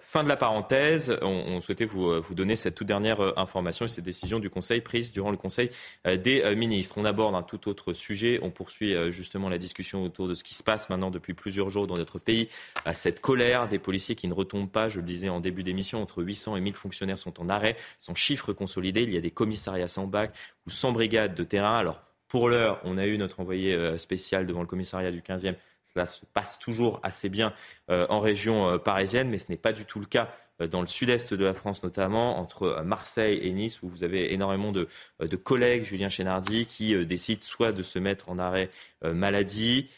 fin 0.00 0.24
de 0.24 0.28
la 0.28 0.36
parenthèse. 0.36 1.16
On, 1.22 1.60
souhaitait 1.60 1.84
vous, 1.84 2.20
vous 2.20 2.34
donner 2.34 2.56
cette 2.56 2.74
toute 2.74 2.88
dernière 2.88 3.38
information 3.38 3.84
et 3.84 3.88
cette 3.88 4.04
décision 4.04 4.38
du 4.38 4.50
Conseil 4.50 4.80
prise 4.80 5.12
durant 5.12 5.30
le 5.30 5.36
Conseil 5.36 5.70
des 6.04 6.42
ministres. 6.56 6.96
On 6.98 7.04
aborde 7.04 7.34
un 7.34 7.42
tout 7.42 7.68
autre 7.68 7.92
sujet. 7.92 8.38
On 8.42 8.50
poursuit 8.50 8.94
justement 9.12 9.48
la 9.48 9.58
discussion 9.58 10.02
autour 10.02 10.28
de 10.28 10.34
ce 10.34 10.42
qui 10.42 10.54
se 10.54 10.62
passe 10.62 10.88
maintenant 10.88 10.93
depuis 11.10 11.34
plusieurs 11.34 11.68
jours 11.68 11.86
dans 11.86 11.96
notre 11.96 12.18
pays 12.18 12.48
à 12.84 12.94
cette 12.94 13.20
colère 13.20 13.68
des 13.68 13.78
policiers 13.78 14.14
qui 14.14 14.28
ne 14.28 14.34
retombent 14.34 14.70
pas. 14.70 14.88
Je 14.88 15.00
le 15.00 15.06
disais 15.06 15.28
en 15.28 15.40
début 15.40 15.62
d'émission, 15.62 16.02
entre 16.02 16.22
800 16.22 16.56
et 16.56 16.60
1000 16.60 16.74
fonctionnaires 16.74 17.18
sont 17.18 17.40
en 17.40 17.48
arrêt, 17.48 17.76
sans 17.98 18.14
chiffres 18.14 18.52
consolidés. 18.52 19.02
Il 19.02 19.12
y 19.12 19.16
a 19.16 19.20
des 19.20 19.30
commissariats 19.30 19.88
sans 19.88 20.06
bac 20.06 20.32
ou 20.66 20.70
sans 20.70 20.92
brigade 20.92 21.34
de 21.34 21.44
terrain. 21.44 21.74
Alors, 21.74 22.02
pour 22.34 22.48
l'heure, 22.48 22.80
on 22.82 22.98
a 22.98 23.06
eu 23.06 23.16
notre 23.16 23.38
envoyé 23.38 23.74
euh, 23.74 23.96
spécial 23.96 24.44
devant 24.44 24.60
le 24.60 24.66
commissariat 24.66 25.12
du 25.12 25.20
15e. 25.20 25.54
Cela 25.92 26.04
se 26.04 26.26
passe 26.26 26.58
toujours 26.58 26.98
assez 27.04 27.28
bien 27.28 27.52
euh, 27.90 28.06
en 28.08 28.18
région 28.18 28.70
euh, 28.70 28.78
parisienne, 28.78 29.28
mais 29.28 29.38
ce 29.38 29.46
n'est 29.50 29.56
pas 29.56 29.72
du 29.72 29.84
tout 29.84 30.00
le 30.00 30.06
cas 30.06 30.34
dans 30.70 30.80
le 30.80 30.88
sud-est 30.88 31.32
de 31.34 31.44
la 31.44 31.54
France 31.54 31.84
notamment, 31.84 32.38
entre 32.38 32.82
Marseille 32.84 33.38
et 33.42 33.52
Nice, 33.52 33.82
où 33.82 33.88
vous 33.88 34.02
avez 34.02 34.32
énormément 34.34 34.70
de, 34.70 34.88
de 35.18 35.36
collègues, 35.36 35.84
Julien 35.84 36.08
Chénardi, 36.08 36.66
qui 36.66 36.94
décident 37.06 37.42
soit 37.42 37.72
de 37.72 37.82
se 37.82 37.98
mettre 37.98 38.28
en 38.28 38.38
arrêt 38.38 38.70
maladie, 39.02 39.90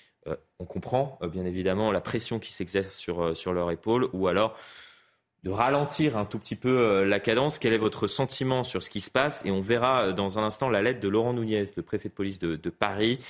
on 0.58 0.64
comprend 0.64 1.18
euh, 1.22 1.28
bien 1.28 1.44
évidemment 1.44 1.92
la 1.92 2.00
pression 2.00 2.38
qui 2.38 2.52
s'exerce 2.52 2.96
sur, 2.96 3.22
euh, 3.22 3.34
sur 3.34 3.52
leur 3.52 3.70
épaule, 3.70 4.08
ou 4.12 4.28
alors 4.28 4.56
de 5.42 5.50
ralentir 5.50 6.16
un 6.16 6.24
tout 6.24 6.40
petit 6.40 6.56
peu 6.56 7.04
la 7.04 7.20
cadence. 7.20 7.60
Quel 7.60 7.72
est 7.72 7.78
votre 7.78 8.08
sentiment 8.08 8.64
sur 8.64 8.82
ce 8.82 8.90
qui 8.90 9.00
se 9.00 9.12
passe? 9.12 9.44
Et 9.44 9.52
on 9.52 9.60
verra 9.60 10.12
dans 10.12 10.40
un 10.40 10.42
instant 10.42 10.68
la 10.68 10.82
lettre 10.82 10.98
de 10.98 11.06
Laurent 11.06 11.34
Nunez, 11.34 11.66
le 11.76 11.82
préfet 11.84 12.08
de 12.08 12.14
police 12.14 12.40
de, 12.40 12.70
Paris, 12.70 13.20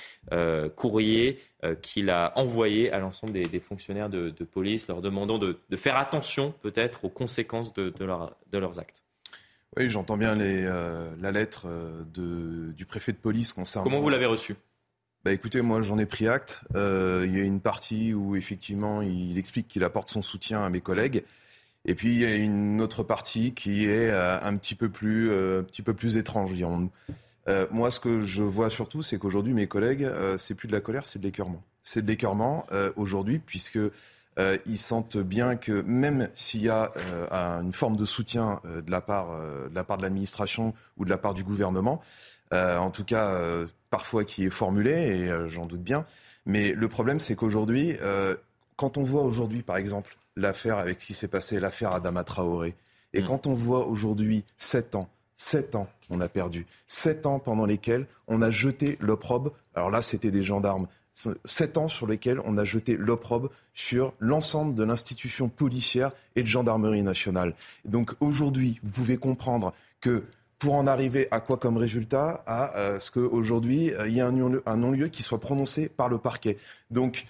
courrier 0.75 1.39
qu'il 1.83 2.09
a 2.09 2.33
envoyé 2.35 2.91
à 2.91 2.97
l'ensemble 2.97 3.33
des, 3.33 3.59
fonctionnaires 3.59 4.09
de, 4.09 4.31
police, 4.45 4.87
leur 4.87 5.03
demandant 5.03 5.37
de, 5.37 5.59
faire 5.75 5.95
attention 5.95 6.55
peut-être 6.63 7.05
aux 7.05 7.09
conséquences 7.09 7.71
de, 7.73 7.93
leurs 8.03 8.79
actes. 8.79 9.03
Oui, 9.75 9.87
j'entends 9.87 10.17
bien 10.17 10.33
les, 10.33 10.63
la 10.63 11.31
lettre 11.31 11.67
du 12.15 12.85
préfet 12.87 13.11
de 13.11 13.17
police 13.17 13.53
concernant. 13.53 13.83
Comment 13.83 13.99
vous 13.99 14.09
l'avez 14.09 14.25
reçue 14.25 14.55
bah 15.27 15.33
écoutez, 15.33 15.61
moi 15.61 15.81
j'en 15.81 15.97
ai 15.97 16.05
pris 16.05 16.29
acte. 16.29 16.61
Euh, 16.73 17.25
il 17.27 17.37
y 17.37 17.41
a 17.41 17.43
une 17.43 17.59
partie 17.59 18.13
où 18.13 18.37
effectivement 18.37 19.01
il 19.01 19.37
explique 19.37 19.67
qu'il 19.67 19.83
apporte 19.83 20.09
son 20.09 20.21
soutien 20.21 20.63
à 20.63 20.69
mes 20.69 20.79
collègues. 20.79 21.25
Et 21.83 21.95
puis 21.95 22.13
il 22.13 22.19
y 22.19 22.25
a 22.25 22.33
une 22.33 22.79
autre 22.79 23.03
partie 23.03 23.53
qui 23.53 23.87
est 23.87 24.09
euh, 24.09 24.39
un 24.41 24.55
petit 24.55 24.73
peu 24.73 24.87
plus, 24.87 25.29
euh, 25.29 25.59
un 25.59 25.63
petit 25.65 25.81
peu 25.81 25.93
plus 25.93 26.15
étrange, 26.15 26.53
moi, 27.71 27.91
ce 27.91 27.99
que 27.99 28.21
je 28.21 28.41
vois 28.41 28.69
surtout, 28.69 29.01
c'est 29.01 29.19
qu'aujourd'hui, 29.19 29.53
mes 29.53 29.67
collègues, 29.67 30.09
c'est 30.37 30.55
plus 30.55 30.69
de 30.69 30.73
la 30.73 30.79
colère, 30.79 31.05
c'est 31.05 31.19
de 31.19 31.25
l'écœurement. 31.25 31.61
C'est 31.83 32.01
de 32.01 32.07
l'écœurement 32.07 32.65
aujourd'hui, 32.95 33.39
puisque 33.39 33.79
ils 34.65 34.77
sentent 34.77 35.17
bien 35.17 35.57
que 35.57 35.81
même 35.81 36.29
s'il 36.33 36.61
y 36.61 36.69
a 36.69 36.91
une 37.31 37.73
forme 37.73 37.97
de 37.97 38.05
soutien 38.05 38.61
de 38.65 38.91
la 38.91 39.01
part 39.01 39.27
de 39.69 40.01
l'administration 40.01 40.73
ou 40.95 41.03
de 41.05 41.09
la 41.09 41.17
part 41.17 41.33
du 41.33 41.43
gouvernement, 41.43 42.01
en 42.51 42.91
tout 42.91 43.05
cas 43.05 43.65
parfois 43.89 44.25
qui 44.25 44.45
est 44.45 44.49
formulé, 44.49 44.91
et 44.91 45.29
euh, 45.29 45.49
j'en 45.49 45.65
doute 45.65 45.81
bien. 45.81 46.05
Mais 46.45 46.71
le 46.71 46.87
problème, 46.87 47.19
c'est 47.19 47.35
qu'aujourd'hui, 47.35 47.95
euh, 48.01 48.35
quand 48.75 48.97
on 48.97 49.03
voit 49.03 49.23
aujourd'hui, 49.23 49.63
par 49.63 49.77
exemple, 49.77 50.17
l'affaire 50.35 50.77
avec 50.77 51.01
ce 51.01 51.07
qui 51.07 51.13
s'est 51.13 51.27
passé, 51.27 51.59
l'affaire 51.59 51.91
Adama 51.93 52.23
Traoré, 52.23 52.75
Et 53.13 53.21
mm. 53.21 53.25
quand 53.25 53.47
on 53.47 53.53
voit 53.53 53.87
aujourd'hui 53.87 54.45
7 54.57 54.95
ans, 54.95 55.09
7 55.37 55.75
ans, 55.75 55.87
on 56.09 56.21
a 56.21 56.29
perdu. 56.29 56.65
7 56.87 57.25
ans 57.25 57.39
pendant 57.39 57.65
lesquels 57.65 58.07
on 58.27 58.41
a 58.41 58.51
jeté 58.51 58.97
l'opprobre. 59.01 59.51
Alors 59.75 59.91
là, 59.91 60.01
c'était 60.01 60.31
des 60.31 60.43
gendarmes. 60.43 60.87
7 61.45 61.77
ans 61.77 61.87
sur 61.87 62.05
lesquels 62.05 62.39
on 62.45 62.57
a 62.57 62.65
jeté 62.65 62.95
l'opprobre 62.95 63.49
sur 63.73 64.13
l'ensemble 64.19 64.75
de 64.75 64.83
l'institution 64.83 65.49
policière 65.49 66.11
et 66.35 66.43
de 66.43 66.47
gendarmerie 66.47 67.01
nationale. 67.01 67.55
Donc 67.85 68.13
aujourd'hui, 68.19 68.79
vous 68.83 68.91
pouvez 68.91 69.17
comprendre 69.17 69.73
que 69.99 70.23
pour 70.59 70.75
en 70.75 70.87
arriver 70.87 71.27
à 71.31 71.39
quoi 71.39 71.57
comme 71.57 71.77
résultat? 71.77 72.43
À 72.45 72.75
euh, 72.77 72.99
ce 72.99 73.11
qu'aujourd'hui, 73.11 73.93
euh, 73.93 74.07
il 74.07 74.15
y 74.15 74.21
a 74.21 74.27
un 74.27 74.77
non-lieu 74.77 75.07
qui 75.07 75.23
soit 75.23 75.39
prononcé 75.39 75.89
par 75.89 76.09
le 76.09 76.17
parquet. 76.17 76.57
Donc, 76.91 77.25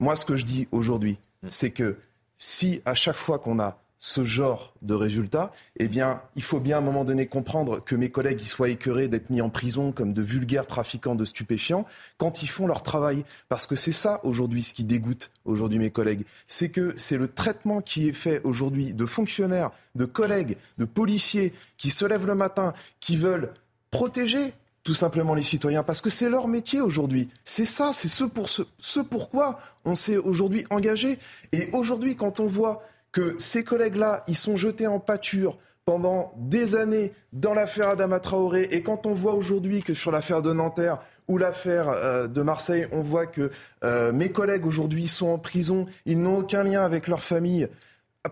moi, 0.00 0.16
ce 0.16 0.24
que 0.24 0.36
je 0.36 0.44
dis 0.44 0.68
aujourd'hui, 0.70 1.18
mm. 1.42 1.48
c'est 1.50 1.70
que 1.70 1.96
si 2.36 2.82
à 2.84 2.94
chaque 2.94 3.16
fois 3.16 3.38
qu'on 3.38 3.58
a 3.60 3.78
ce 4.06 4.22
genre 4.22 4.74
de 4.82 4.92
résultats, 4.92 5.50
eh 5.78 5.88
bien, 5.88 6.20
il 6.36 6.42
faut 6.42 6.60
bien 6.60 6.76
à 6.76 6.80
un 6.80 6.82
moment 6.82 7.06
donné 7.06 7.26
comprendre 7.26 7.82
que 7.82 7.94
mes 7.94 8.10
collègues 8.10 8.42
y 8.42 8.44
soient 8.44 8.68
écœurés 8.68 9.08
d'être 9.08 9.30
mis 9.30 9.40
en 9.40 9.48
prison 9.48 9.92
comme 9.92 10.12
de 10.12 10.20
vulgaires 10.20 10.66
trafiquants 10.66 11.14
de 11.14 11.24
stupéfiants 11.24 11.86
quand 12.18 12.42
ils 12.42 12.50
font 12.50 12.66
leur 12.66 12.82
travail. 12.82 13.24
Parce 13.48 13.66
que 13.66 13.76
c'est 13.76 13.92
ça 13.92 14.20
aujourd'hui 14.22 14.62
ce 14.62 14.74
qui 14.74 14.84
dégoûte 14.84 15.30
aujourd'hui 15.46 15.78
mes 15.78 15.88
collègues. 15.88 16.26
C'est 16.48 16.68
que 16.68 16.92
c'est 16.98 17.16
le 17.16 17.28
traitement 17.28 17.80
qui 17.80 18.06
est 18.06 18.12
fait 18.12 18.42
aujourd'hui 18.44 18.92
de 18.92 19.06
fonctionnaires, 19.06 19.70
de 19.94 20.04
collègues, 20.04 20.58
de 20.76 20.84
policiers 20.84 21.54
qui 21.78 21.88
se 21.88 22.04
lèvent 22.04 22.26
le 22.26 22.34
matin, 22.34 22.74
qui 23.00 23.16
veulent 23.16 23.54
protéger 23.90 24.52
tout 24.82 24.92
simplement 24.92 25.32
les 25.34 25.42
citoyens, 25.42 25.82
parce 25.82 26.02
que 26.02 26.10
c'est 26.10 26.28
leur 26.28 26.46
métier 26.46 26.82
aujourd'hui. 26.82 27.30
C'est 27.46 27.64
ça, 27.64 27.94
c'est 27.94 28.08
ce, 28.08 28.24
pour 28.24 28.50
ce, 28.50 28.64
ce 28.78 29.00
pourquoi 29.00 29.60
on 29.86 29.94
s'est 29.94 30.18
aujourd'hui 30.18 30.66
engagé. 30.68 31.18
Et 31.52 31.70
aujourd'hui, 31.72 32.16
quand 32.16 32.38
on 32.38 32.46
voit 32.46 32.82
que 33.14 33.36
ces 33.38 33.62
collègues-là, 33.62 34.24
ils 34.26 34.36
sont 34.36 34.56
jetés 34.56 34.88
en 34.88 34.98
pâture 34.98 35.56
pendant 35.86 36.32
des 36.36 36.74
années 36.74 37.12
dans 37.32 37.54
l'affaire 37.54 37.90
Adama 37.90 38.18
Traoré. 38.18 38.68
Et 38.72 38.82
quand 38.82 39.06
on 39.06 39.14
voit 39.14 39.34
aujourd'hui 39.34 39.82
que 39.82 39.94
sur 39.94 40.10
l'affaire 40.10 40.42
de 40.42 40.52
Nanterre 40.52 40.98
ou 41.28 41.38
l'affaire 41.38 41.88
euh, 41.88 42.26
de 42.26 42.42
Marseille, 42.42 42.88
on 42.90 43.02
voit 43.02 43.26
que 43.26 43.50
euh, 43.84 44.12
mes 44.12 44.30
collègues 44.30 44.66
aujourd'hui 44.66 45.06
sont 45.06 45.28
en 45.28 45.38
prison, 45.38 45.86
ils 46.06 46.20
n'ont 46.20 46.38
aucun 46.38 46.64
lien 46.64 46.84
avec 46.84 47.06
leur 47.06 47.22
famille 47.22 47.68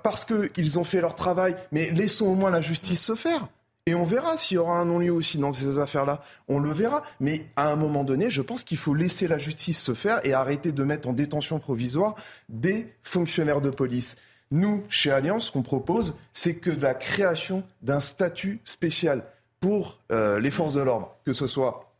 parce 0.02 0.24
qu'ils 0.24 0.78
ont 0.78 0.84
fait 0.84 1.00
leur 1.00 1.14
travail. 1.14 1.54
Mais 1.70 1.90
laissons 1.90 2.26
au 2.26 2.34
moins 2.34 2.50
la 2.50 2.60
justice 2.60 3.02
se 3.02 3.14
faire. 3.14 3.46
Et 3.86 3.94
on 3.94 4.04
verra 4.04 4.36
s'il 4.36 4.56
y 4.56 4.58
aura 4.58 4.78
un 4.78 4.84
non-lieu 4.84 5.12
aussi 5.12 5.38
dans 5.38 5.52
ces 5.52 5.78
affaires-là. 5.78 6.22
On 6.48 6.58
le 6.58 6.70
verra. 6.70 7.02
Mais 7.20 7.46
à 7.54 7.70
un 7.70 7.76
moment 7.76 8.02
donné, 8.02 8.30
je 8.30 8.42
pense 8.42 8.64
qu'il 8.64 8.78
faut 8.78 8.94
laisser 8.94 9.28
la 9.28 9.38
justice 9.38 9.80
se 9.80 9.94
faire 9.94 10.20
et 10.24 10.32
arrêter 10.32 10.72
de 10.72 10.82
mettre 10.82 11.08
en 11.08 11.12
détention 11.12 11.60
provisoire 11.60 12.16
des 12.48 12.92
fonctionnaires 13.02 13.60
de 13.60 13.70
police. 13.70 14.16
Nous, 14.52 14.84
chez 14.90 15.10
Alliance, 15.10 15.46
ce 15.46 15.50
qu'on 15.50 15.62
propose, 15.62 16.14
c'est 16.34 16.56
que 16.56 16.70
la 16.70 16.92
création 16.92 17.64
d'un 17.80 18.00
statut 18.00 18.60
spécial 18.64 19.24
pour 19.60 19.98
euh, 20.12 20.38
les 20.38 20.50
forces 20.50 20.74
de 20.74 20.82
l'ordre, 20.82 21.16
que 21.24 21.32
ce 21.32 21.46
soit 21.46 21.92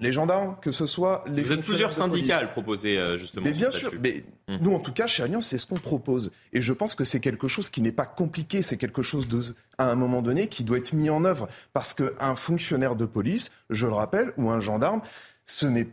les 0.00 0.12
gendarmes, 0.12 0.56
que 0.60 0.72
ce 0.72 0.86
soit 0.86 1.22
les. 1.28 1.44
Vous 1.44 1.52
êtes 1.52 1.60
plusieurs 1.60 1.92
syndicats 1.92 2.38
à 2.38 2.42
le 2.42 2.48
proposer 2.48 2.98
euh, 2.98 3.16
justement. 3.16 3.46
Mais 3.46 3.52
bien 3.52 3.70
sûr, 3.70 3.92
mais 4.02 4.24
hum. 4.48 4.58
nous 4.60 4.74
en 4.74 4.80
tout 4.80 4.92
cas 4.92 5.06
chez 5.06 5.22
Alliance, 5.22 5.46
c'est 5.46 5.58
ce 5.58 5.66
qu'on 5.66 5.76
propose, 5.76 6.32
et 6.52 6.60
je 6.60 6.72
pense 6.72 6.96
que 6.96 7.04
c'est 7.04 7.20
quelque 7.20 7.46
chose 7.46 7.70
qui 7.70 7.82
n'est 7.82 7.92
pas 7.92 8.06
compliqué, 8.06 8.62
c'est 8.62 8.78
quelque 8.78 9.02
chose 9.02 9.28
de, 9.28 9.54
à 9.78 9.88
un 9.88 9.94
moment 9.94 10.22
donné 10.22 10.48
qui 10.48 10.64
doit 10.64 10.78
être 10.78 10.94
mis 10.94 11.08
en 11.08 11.24
œuvre, 11.24 11.48
parce 11.72 11.94
qu'un 11.94 12.34
fonctionnaire 12.34 12.96
de 12.96 13.04
police, 13.04 13.52
je 13.70 13.86
le 13.86 13.92
rappelle, 13.92 14.32
ou 14.38 14.50
un 14.50 14.60
gendarme, 14.60 15.02
ce 15.52 15.66
n'est 15.66 15.84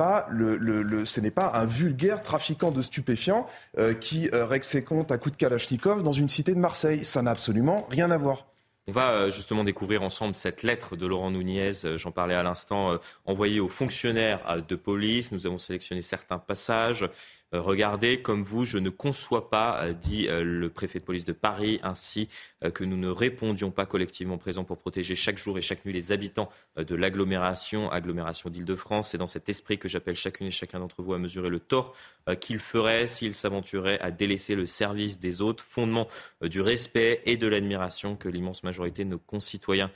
pas, 1.31 1.51
un 1.53 1.65
vulgaire 1.65 2.21
trafiquant 2.21 2.71
de 2.71 2.81
stupéfiants 2.81 3.47
euh, 3.77 3.93
qui 3.93 4.29
euh, 4.33 4.45
règle 4.45 4.65
ses 4.65 4.83
comptes 4.83 5.11
à 5.11 5.17
coups 5.17 5.33
de 5.33 5.37
Kalachnikov 5.37 6.03
dans 6.03 6.13
une 6.13 6.29
cité 6.29 6.53
de 6.53 6.59
Marseille. 6.59 7.03
Ça 7.03 7.21
n'a 7.21 7.31
absolument 7.31 7.87
rien 7.89 8.09
à 8.11 8.17
voir. 8.17 8.45
On 8.87 8.91
va 8.91 9.11
euh, 9.11 9.31
justement 9.31 9.63
découvrir 9.63 10.01
ensemble 10.01 10.33
cette 10.33 10.63
lettre 10.63 10.95
de 10.95 11.05
Laurent 11.05 11.31
Nunez, 11.31 11.71
j'en 11.97 12.11
parlais 12.11 12.35
à 12.35 12.41
l'instant, 12.41 12.97
envoyée 13.25 13.59
aux 13.59 13.67
fonctionnaires 13.67 14.63
de 14.67 14.75
police. 14.75 15.31
Nous 15.31 15.45
avons 15.45 15.57
sélectionné 15.57 16.01
certains 16.01 16.39
passages. 16.39 17.07
Euh, 17.53 17.61
regardez, 17.61 18.21
comme 18.21 18.43
vous, 18.43 18.63
je 18.63 18.77
ne 18.77 18.89
conçois 18.89 19.49
pas, 19.49 19.83
euh, 19.83 19.93
dit 19.93 20.27
euh, 20.27 20.43
le 20.43 20.69
préfet 20.69 20.99
de 20.99 21.03
police 21.03 21.25
de 21.25 21.33
Paris, 21.33 21.79
ainsi 21.83 22.29
que 22.73 22.83
nous 22.83 22.97
ne 22.97 23.07
répondions 23.07 23.71
pas 23.71 23.85
collectivement 23.85 24.37
présents 24.37 24.65
pour 24.65 24.77
protéger 24.77 25.15
chaque 25.15 25.37
jour 25.37 25.57
et 25.57 25.61
chaque 25.61 25.85
nuit 25.85 25.93
les 25.93 26.11
habitants 26.11 26.49
de 26.75 26.93
l'agglomération, 26.93 27.89
agglomération 27.89 28.49
d'Île-de-France. 28.49 29.11
C'est 29.11 29.17
dans 29.17 29.27
cet 29.27 29.47
esprit 29.47 29.77
que 29.77 29.87
j'appelle 29.87 30.15
chacune 30.15 30.47
et 30.47 30.51
chacun 30.51 30.79
d'entre 30.79 31.01
vous 31.01 31.13
à 31.13 31.19
mesurer 31.19 31.47
le 31.47 31.61
tort 31.61 31.95
qu'il 32.41 32.59
ferait 32.59 33.07
s'il 33.07 33.33
s'aventurait 33.33 33.97
à 34.01 34.11
délaisser 34.11 34.55
le 34.55 34.65
service 34.65 35.19
des 35.19 35.41
autres, 35.41 35.63
fondement 35.63 36.09
du 36.41 36.59
respect 36.59 37.21
et 37.25 37.37
de 37.37 37.47
l'admiration 37.47 38.17
que 38.17 38.27
l'immense 38.27 38.63
majorité 38.63 39.05
de 39.05 39.09
nos 39.09 39.19
concitoyens 39.19 39.89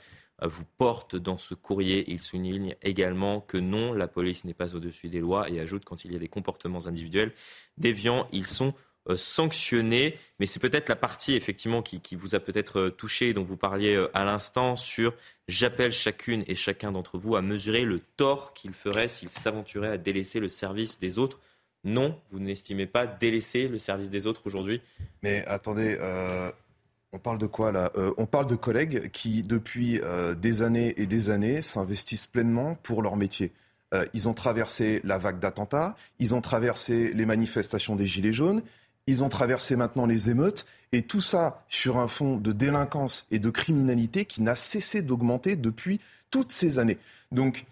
vous 0.46 0.64
porte 0.78 1.16
dans 1.16 1.38
ce 1.38 1.54
courrier. 1.54 2.04
Il 2.08 2.20
souligne 2.20 2.76
également 2.82 3.40
que 3.40 3.58
non, 3.58 3.92
la 3.92 4.08
police 4.08 4.44
n'est 4.44 4.54
pas 4.54 4.74
au-dessus 4.74 5.08
des 5.08 5.20
lois 5.20 5.48
et 5.50 5.60
ajoute 5.60 5.84
quand 5.84 6.04
il 6.04 6.12
y 6.12 6.16
a 6.16 6.18
des 6.18 6.28
comportements 6.28 6.86
individuels 6.86 7.32
déviants, 7.78 8.28
ils 8.32 8.46
sont 8.46 8.74
euh, 9.10 9.16
sanctionnés. 9.16 10.18
Mais 10.38 10.46
c'est 10.46 10.60
peut-être 10.60 10.88
la 10.88 10.96
partie 10.96 11.34
effectivement 11.34 11.82
qui, 11.82 12.00
vous 12.16 12.34
a 12.34 12.40
peut-être 12.40 12.80
euh, 12.80 12.90
touché, 12.90 13.34
dont 13.34 13.42
vous 13.42 13.56
parliez 13.56 13.94
euh, 13.94 14.10
à 14.14 14.24
l'instant, 14.24 14.76
sur 14.76 15.14
j'appelle 15.46 15.92
chacune 15.92 16.42
et 16.46 16.54
chacun 16.54 16.90
d'entre 16.90 17.18
vous 17.18 17.36
à 17.36 17.42
mesurer 17.42 17.84
le 17.84 18.00
tort 18.16 18.54
qu'il 18.54 18.72
ferait 18.72 19.08
s'il 19.08 19.28
s'aventurait 19.28 19.90
à 19.90 19.98
délaisser 19.98 20.40
le 20.40 20.48
service 20.48 20.98
des 20.98 21.18
autres. 21.18 21.38
Non, 21.84 22.18
vous 22.30 22.38
n'estimez 22.38 22.86
pas 22.86 23.06
délaisser 23.06 23.68
le 23.68 23.78
service 23.78 24.08
des 24.08 24.26
autres 24.26 24.46
aujourd'hui? 24.46 24.80
Mais 25.22 25.44
attendez, 25.44 25.98
on 27.14 27.18
parle 27.18 27.38
de 27.38 27.46
quoi 27.46 27.70
là 27.70 27.92
euh, 27.96 28.12
On 28.18 28.26
parle 28.26 28.48
de 28.48 28.56
collègues 28.56 29.08
qui, 29.12 29.44
depuis 29.44 30.00
euh, 30.02 30.34
des 30.34 30.62
années 30.62 30.94
et 30.96 31.06
des 31.06 31.30
années, 31.30 31.62
s'investissent 31.62 32.26
pleinement 32.26 32.74
pour 32.82 33.02
leur 33.02 33.14
métier. 33.16 33.52
Euh, 33.94 34.04
ils 34.14 34.28
ont 34.28 34.34
traversé 34.34 35.00
la 35.04 35.16
vague 35.16 35.38
d'attentats, 35.38 35.94
ils 36.18 36.34
ont 36.34 36.40
traversé 36.40 37.12
les 37.14 37.24
manifestations 37.24 37.94
des 37.94 38.06
Gilets 38.06 38.32
jaunes, 38.32 38.62
ils 39.06 39.22
ont 39.22 39.28
traversé 39.28 39.76
maintenant 39.76 40.06
les 40.06 40.28
émeutes, 40.28 40.66
et 40.90 41.02
tout 41.02 41.20
ça 41.20 41.64
sur 41.68 41.98
un 41.98 42.08
fond 42.08 42.36
de 42.36 42.50
délinquance 42.50 43.26
et 43.30 43.38
de 43.38 43.50
criminalité 43.50 44.24
qui 44.24 44.42
n'a 44.42 44.56
cessé 44.56 45.00
d'augmenter 45.00 45.54
depuis 45.54 46.00
toutes 46.32 46.50
ces 46.50 46.80
années. 46.80 46.98
Donc, 47.30 47.64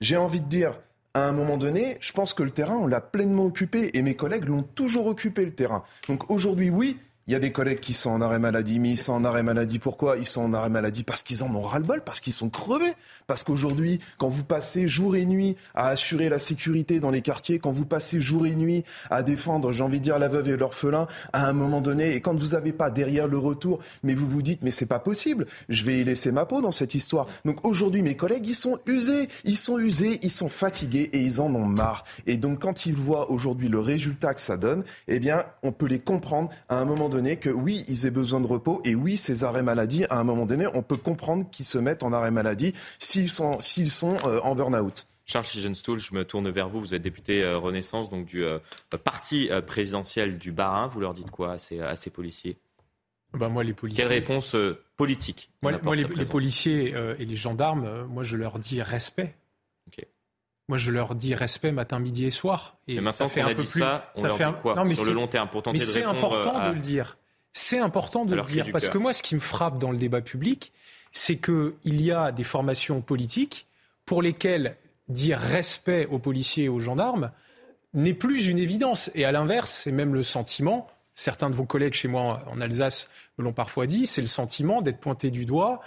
j'ai 0.00 0.16
envie 0.16 0.40
de 0.40 0.48
dire, 0.48 0.78
à 1.14 1.26
un 1.26 1.32
moment 1.32 1.56
donné, 1.56 1.96
je 2.00 2.12
pense 2.12 2.34
que 2.34 2.44
le 2.44 2.50
terrain, 2.50 2.76
on 2.76 2.86
l'a 2.86 3.00
pleinement 3.00 3.46
occupé, 3.46 3.90
et 3.94 4.02
mes 4.02 4.14
collègues 4.14 4.44
l'ont 4.44 4.62
toujours 4.62 5.08
occupé, 5.08 5.44
le 5.44 5.54
terrain. 5.54 5.82
Donc 6.06 6.30
aujourd'hui, 6.30 6.70
oui, 6.70 6.98
il 7.26 7.32
y 7.32 7.34
a 7.34 7.40
des 7.40 7.50
collègues 7.50 7.80
qui 7.80 7.92
sont 7.92 8.10
en 8.10 8.20
arrêt 8.20 8.38
maladie, 8.38 8.78
mais 8.78 8.90
ils 8.90 8.98
sont 8.98 9.12
en 9.12 9.24
arrêt 9.24 9.42
maladie 9.42 9.80
pourquoi 9.80 10.16
Ils 10.16 10.26
sont 10.26 10.42
en 10.42 10.54
arrêt 10.54 10.70
maladie? 10.70 11.02
Parce 11.02 11.24
qu'ils 11.24 11.42
en 11.42 11.52
ont 11.56 11.60
ras-le-bol, 11.60 12.02
parce 12.04 12.20
qu'ils 12.20 12.32
sont 12.32 12.50
crevés. 12.50 12.92
Parce 13.26 13.42
qu'aujourd'hui, 13.42 13.98
quand 14.16 14.28
vous 14.28 14.44
passez 14.44 14.86
jour 14.86 15.16
et 15.16 15.24
nuit 15.24 15.56
à 15.74 15.88
assurer 15.88 16.28
la 16.28 16.38
sécurité 16.38 17.00
dans 17.00 17.10
les 17.10 17.22
quartiers, 17.22 17.58
quand 17.58 17.72
vous 17.72 17.84
passez 17.84 18.20
jour 18.20 18.46
et 18.46 18.54
nuit 18.54 18.84
à 19.10 19.24
défendre, 19.24 19.72
j'ai 19.72 19.82
envie 19.82 19.98
de 19.98 20.04
dire, 20.04 20.20
la 20.20 20.28
veuve 20.28 20.50
et 20.50 20.56
l'orphelin, 20.56 21.08
à 21.32 21.48
un 21.48 21.52
moment 21.52 21.80
donné, 21.80 22.14
et 22.14 22.20
quand 22.20 22.36
vous 22.38 22.48
n'avez 22.48 22.72
pas 22.72 22.90
derrière 22.90 23.26
le 23.26 23.38
retour, 23.38 23.80
mais 24.04 24.14
vous 24.14 24.28
vous 24.28 24.42
dites, 24.42 24.62
mais 24.62 24.70
c'est 24.70 24.86
pas 24.86 25.00
possible, 25.00 25.46
je 25.68 25.82
vais 25.82 25.98
y 25.98 26.04
laisser 26.04 26.30
ma 26.30 26.46
peau 26.46 26.60
dans 26.60 26.70
cette 26.70 26.94
histoire. 26.94 27.26
Donc 27.44 27.64
aujourd'hui, 27.64 28.02
mes 28.02 28.14
collègues, 28.14 28.46
ils 28.46 28.54
sont 28.54 28.78
usés, 28.86 29.28
ils 29.42 29.56
sont 29.56 29.80
usés, 29.80 30.20
ils 30.22 30.30
sont 30.30 30.48
fatigués 30.48 31.10
et 31.12 31.18
ils 31.18 31.40
en 31.40 31.52
ont 31.56 31.66
marre. 31.66 32.04
Et 32.28 32.36
donc 32.36 32.60
quand 32.60 32.86
ils 32.86 32.94
voient 32.94 33.32
aujourd'hui 33.32 33.68
le 33.68 33.80
résultat 33.80 34.32
que 34.32 34.40
ça 34.40 34.56
donne, 34.56 34.84
eh 35.08 35.18
bien, 35.18 35.42
on 35.64 35.72
peut 35.72 35.86
les 35.86 35.98
comprendre 35.98 36.50
à 36.68 36.78
un 36.78 36.84
moment 36.84 37.08
donné 37.08 37.15
que 37.36 37.50
oui, 37.50 37.84
ils 37.88 38.06
aient 38.06 38.10
besoin 38.10 38.40
de 38.40 38.46
repos 38.46 38.80
et 38.84 38.94
oui, 38.94 39.16
ces 39.16 39.44
arrêts 39.44 39.62
maladie, 39.62 40.04
à 40.10 40.18
un 40.18 40.24
moment 40.24 40.46
donné, 40.46 40.66
on 40.74 40.82
peut 40.82 40.96
comprendre 40.96 41.48
qu'ils 41.50 41.66
se 41.66 41.78
mettent 41.78 42.02
en 42.02 42.12
arrêt 42.12 42.30
maladie 42.30 42.72
s'ils 42.98 43.30
sont, 43.30 43.60
s'ils 43.60 43.90
sont 43.90 44.16
euh, 44.24 44.40
en 44.42 44.54
burn-out. 44.54 45.06
Charles 45.24 45.46
Sigenstuhl, 45.46 45.98
je 45.98 46.14
me 46.14 46.24
tourne 46.24 46.48
vers 46.50 46.68
vous. 46.68 46.80
Vous 46.80 46.94
êtes 46.94 47.02
député 47.02 47.42
euh, 47.42 47.58
Renaissance, 47.58 48.10
donc 48.10 48.26
du 48.26 48.44
euh, 48.44 48.58
parti 49.02 49.50
présidentiel 49.66 50.38
du 50.38 50.52
Barin. 50.52 50.86
Vous 50.86 51.00
leur 51.00 51.14
dites 51.14 51.30
quoi 51.30 51.52
à 51.52 51.58
ces, 51.58 51.80
à 51.80 51.96
ces 51.96 52.10
policiers? 52.10 52.58
Ben 53.32 53.48
moi, 53.48 53.64
les 53.64 53.74
policiers. 53.74 54.04
Quelle 54.04 54.12
réponse 54.12 54.56
politique 54.96 55.50
Moi, 55.62 55.72
les, 55.96 56.24
policiers 56.26 56.94
et 57.18 57.24
les 57.24 57.36
gendarmes, 57.36 58.04
moi, 58.04 58.22
je 58.22 58.36
leur 58.36 58.58
dis 58.58 58.80
respect. 58.80 59.34
Moi, 60.68 60.78
je 60.78 60.90
leur 60.90 61.14
dis 61.14 61.34
respect 61.34 61.70
matin, 61.70 62.00
midi 62.00 62.26
et 62.26 62.30
soir. 62.30 62.76
Et, 62.88 63.00
maintenant 63.00 63.28
ça 63.28 63.34
fait 63.34 63.40
un 63.40 63.48
peu 63.48 63.54
plus. 63.54 63.66
Ça, 63.66 64.12
on 64.16 64.22
leur 64.24 64.36
fait 64.36 64.46
dit 64.46 64.52
quoi 64.62 64.74
non, 64.74 64.84
mais 64.84 64.94
sur 64.94 65.04
le 65.04 65.12
long 65.12 65.28
terme 65.28 65.48
pour 65.48 65.62
tenter 65.62 65.78
mais 65.78 65.84
c'est 65.84 66.02
important 66.02 66.68
de 66.68 66.74
le 66.74 66.80
dire. 66.80 67.16
C'est 67.52 67.78
important 67.78 68.24
de 68.24 68.34
le 68.34 68.42
dire 68.42 68.66
parce 68.72 68.88
que 68.88 68.98
moi, 68.98 69.12
ce 69.12 69.22
qui 69.22 69.34
me 69.34 69.40
frappe 69.40 69.78
dans 69.78 69.90
le 69.90 69.96
débat 69.96 70.20
public, 70.20 70.72
c'est 71.12 71.36
qu'il 71.36 72.00
y 72.02 72.12
a 72.12 72.32
des 72.32 72.44
formations 72.44 73.00
politiques 73.00 73.66
pour 74.04 74.22
lesquelles 74.22 74.76
dire 75.08 75.38
respect 75.38 76.06
aux 76.06 76.18
policiers 76.18 76.64
et 76.64 76.68
aux 76.68 76.80
gendarmes 76.80 77.30
n'est 77.94 78.14
plus 78.14 78.48
une 78.48 78.58
évidence. 78.58 79.10
Et 79.14 79.24
à 79.24 79.32
l'inverse, 79.32 79.70
c'est 79.84 79.92
même 79.92 80.14
le 80.14 80.22
sentiment. 80.22 80.88
Certains 81.14 81.48
de 81.48 81.54
vos 81.54 81.64
collègues 81.64 81.94
chez 81.94 82.08
moi 82.08 82.42
en 82.50 82.60
Alsace 82.60 83.08
me 83.38 83.44
l'ont 83.44 83.52
parfois 83.52 83.86
dit. 83.86 84.06
C'est 84.06 84.20
le 84.20 84.26
sentiment 84.26 84.82
d'être 84.82 85.00
pointé 85.00 85.30
du 85.30 85.46
doigt, 85.46 85.80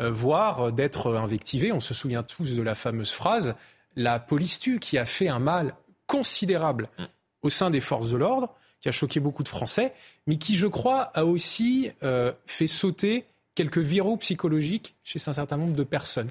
euh, 0.00 0.10
voire 0.10 0.72
d'être 0.72 1.14
invectivé. 1.14 1.70
On 1.70 1.80
se 1.80 1.94
souvient 1.94 2.22
tous 2.22 2.56
de 2.56 2.62
la 2.62 2.74
fameuse 2.74 3.12
phrase 3.12 3.54
la 3.96 4.18
police 4.18 4.58
tue, 4.58 4.78
qui 4.78 4.98
a 4.98 5.04
fait 5.04 5.28
un 5.28 5.38
mal 5.38 5.74
considérable 6.06 6.88
mm. 6.98 7.04
au 7.42 7.50
sein 7.50 7.70
des 7.70 7.80
forces 7.80 8.10
de 8.10 8.16
l'ordre, 8.16 8.54
qui 8.80 8.88
a 8.88 8.92
choqué 8.92 9.20
beaucoup 9.20 9.42
de 9.42 9.48
Français, 9.48 9.92
mais 10.26 10.36
qui, 10.36 10.56
je 10.56 10.66
crois, 10.66 11.10
a 11.14 11.24
aussi 11.24 11.90
euh, 12.02 12.32
fait 12.46 12.66
sauter 12.66 13.24
quelques 13.54 13.78
viraux 13.78 14.16
psychologiques 14.16 14.94
chez 15.04 15.20
un 15.26 15.32
certain 15.32 15.56
nombre 15.56 15.76
de 15.76 15.84
personnes. 15.84 16.30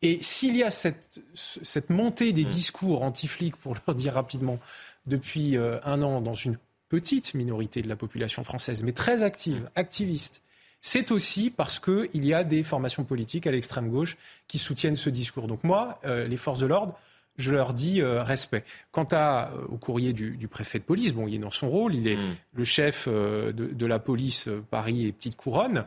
Et 0.00 0.20
s'il 0.20 0.56
y 0.56 0.64
a 0.64 0.70
cette, 0.70 1.20
cette 1.34 1.90
montée 1.90 2.32
des 2.32 2.44
mm. 2.44 2.48
discours 2.48 3.02
anti-flics, 3.02 3.56
pour 3.56 3.76
leur 3.86 3.94
dire 3.94 4.14
rapidement, 4.14 4.58
depuis 5.06 5.56
euh, 5.56 5.78
un 5.84 6.02
an 6.02 6.20
dans 6.20 6.34
une 6.34 6.58
petite 6.88 7.34
minorité 7.34 7.82
de 7.82 7.88
la 7.88 7.96
population 7.96 8.44
française, 8.44 8.82
mais 8.82 8.92
très 8.92 9.22
active, 9.22 9.68
activiste, 9.74 10.42
c'est 10.82 11.10
aussi 11.10 11.48
parce 11.48 11.80
qu'il 11.80 12.26
y 12.26 12.34
a 12.34 12.44
des 12.44 12.62
formations 12.62 13.04
politiques 13.04 13.46
à 13.46 13.50
l'extrême 13.50 13.88
gauche 13.88 14.18
qui 14.46 14.58
soutiennent 14.58 14.96
ce 14.96 15.08
discours. 15.08 15.46
Donc 15.46 15.64
moi, 15.64 15.98
euh, 16.04 16.28
les 16.28 16.36
forces 16.36 16.60
de 16.60 16.66
l'ordre, 16.66 16.98
je 17.38 17.50
leur 17.50 17.72
dis 17.72 18.02
euh, 18.02 18.22
respect. 18.22 18.64
Quant 18.90 19.08
à, 19.12 19.52
au 19.70 19.78
courrier 19.78 20.12
du, 20.12 20.48
préfet 20.48 20.78
de 20.78 20.84
police, 20.84 21.14
bon, 21.14 21.26
il 21.26 21.36
est 21.36 21.38
dans 21.38 21.50
son 21.50 21.70
rôle, 21.70 21.94
il 21.94 22.06
est 22.06 22.16
mm. 22.16 22.36
le 22.52 22.64
chef 22.64 23.08
de, 23.08 23.52
de, 23.52 23.86
la 23.86 23.98
police 23.98 24.50
Paris 24.70 25.06
et 25.06 25.12
Petite 25.12 25.36
Couronne. 25.36 25.86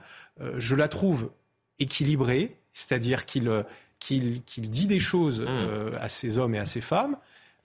je 0.58 0.74
la 0.74 0.88
trouve 0.88 1.30
équilibrée, 1.78 2.56
c'est-à-dire 2.74 3.26
qu'il 3.26 3.64
qu'il 4.06 4.70
dit 4.70 4.88
des 4.88 5.00
choses 5.00 5.42
mmh. 5.42 5.48
euh, 5.48 5.92
à 6.00 6.10
ces 6.10 6.38
hommes 6.38 6.56
et 6.56 6.60
à 6.60 6.66
ces 6.66 6.82
femmes. 6.82 7.18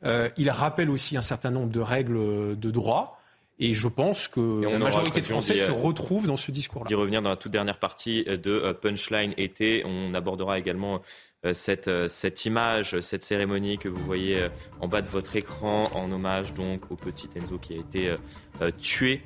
Euh, 0.04 0.30
il 0.36 0.50
rappelle 0.50 0.90
aussi 0.90 1.16
un 1.16 1.22
certain 1.22 1.50
nombre 1.50 1.70
de 1.70 1.80
règles 1.80 2.58
de 2.58 2.70
droit. 2.70 3.19
Et 3.60 3.74
je 3.74 3.88
pense 3.88 4.26
que 4.26 4.62
la 4.62 4.78
majorité 4.78 5.20
de 5.20 5.26
Français 5.26 5.56
se 5.56 5.70
retrouvent 5.70 6.26
dans 6.26 6.36
ce 6.36 6.50
discours-là. 6.50 6.88
D'y 6.88 6.94
revenir 6.94 7.22
dans 7.22 7.30
la 7.30 7.36
toute 7.36 7.52
dernière 7.52 7.78
partie 7.78 8.24
de 8.24 8.50
euh, 8.50 8.72
Punchline 8.72 9.34
été. 9.36 9.82
On 9.84 10.14
abordera 10.14 10.58
également 10.58 11.00
cette, 11.54 11.90
cette 12.08 12.44
image, 12.44 13.00
cette 13.00 13.22
cérémonie 13.22 13.78
que 13.78 13.88
vous 13.88 14.04
voyez 14.04 14.48
en 14.80 14.88
bas 14.88 15.00
de 15.00 15.08
votre 15.08 15.36
écran, 15.36 15.84
en 15.94 16.12
hommage 16.12 16.52
donc 16.52 16.90
au 16.90 16.96
petit 16.96 17.30
Enzo 17.34 17.56
qui 17.56 17.72
a 17.72 17.76
été 17.76 18.14
tué 18.78 19.22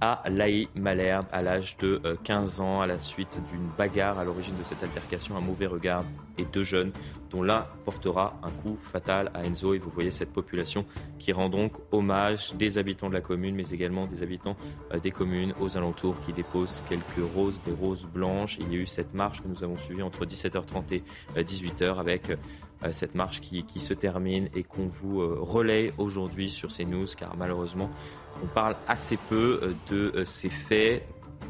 à 0.00 0.22
Laï 0.30 0.68
Malherbe 0.74 1.26
à 1.30 1.42
l'âge 1.42 1.76
de 1.78 2.00
15 2.24 2.60
euh, 2.60 2.62
ans 2.62 2.80
à 2.80 2.86
la 2.86 2.98
suite 2.98 3.38
d'une 3.50 3.68
bagarre 3.76 4.18
à 4.18 4.24
l'origine 4.24 4.56
de 4.56 4.64
cette 4.64 4.82
altercation. 4.82 5.36
Un 5.36 5.40
mauvais 5.40 5.66
regard 5.66 6.04
et 6.38 6.44
deux 6.44 6.62
jeunes 6.62 6.92
dont 7.30 7.42
l'un 7.42 7.66
portera 7.84 8.40
un 8.42 8.50
coup 8.50 8.76
fatal 8.76 9.30
à 9.34 9.44
Enzo. 9.44 9.74
Et 9.74 9.78
vous 9.78 9.90
voyez 9.90 10.10
cette 10.10 10.32
population 10.32 10.86
qui 11.18 11.32
rend 11.32 11.50
donc 11.50 11.74
hommage 11.92 12.54
des 12.54 12.78
habitants 12.78 13.08
de 13.08 13.14
la 13.14 13.20
commune, 13.20 13.54
mais 13.54 13.68
également 13.70 14.06
des 14.06 14.22
habitants 14.22 14.56
euh, 14.94 14.98
des 14.98 15.10
communes 15.10 15.54
aux 15.60 15.76
alentours 15.76 16.18
qui 16.20 16.32
déposent 16.32 16.82
quelques 16.88 17.32
roses, 17.34 17.60
des 17.66 17.72
roses 17.72 18.06
blanches. 18.06 18.56
Il 18.58 18.72
y 18.72 18.76
a 18.76 18.78
eu 18.78 18.86
cette 18.86 19.12
marche 19.12 19.42
que 19.42 19.48
nous 19.48 19.62
avons 19.62 19.76
suivie 19.76 20.02
entre 20.02 20.24
17h30 20.24 21.02
et 21.36 21.42
18h 21.42 21.82
euh, 21.82 21.94
avec 21.98 22.32
cette 22.92 23.14
marche 23.14 23.42
qui, 23.42 23.64
qui, 23.64 23.78
se 23.78 23.92
termine 23.92 24.48
et 24.54 24.62
qu'on 24.62 24.86
vous 24.86 25.18
relaie 25.18 25.92
aujourd'hui 25.98 26.48
sur 26.48 26.72
ces 26.72 26.86
news 26.86 27.04
car 27.14 27.36
malheureusement 27.36 27.90
on 28.42 28.46
parle 28.46 28.76
assez 28.88 29.16
peu 29.16 29.60
euh, 29.62 29.72
de 29.90 30.12
euh, 30.16 30.24
ces 30.24 30.48
faits 30.48 31.06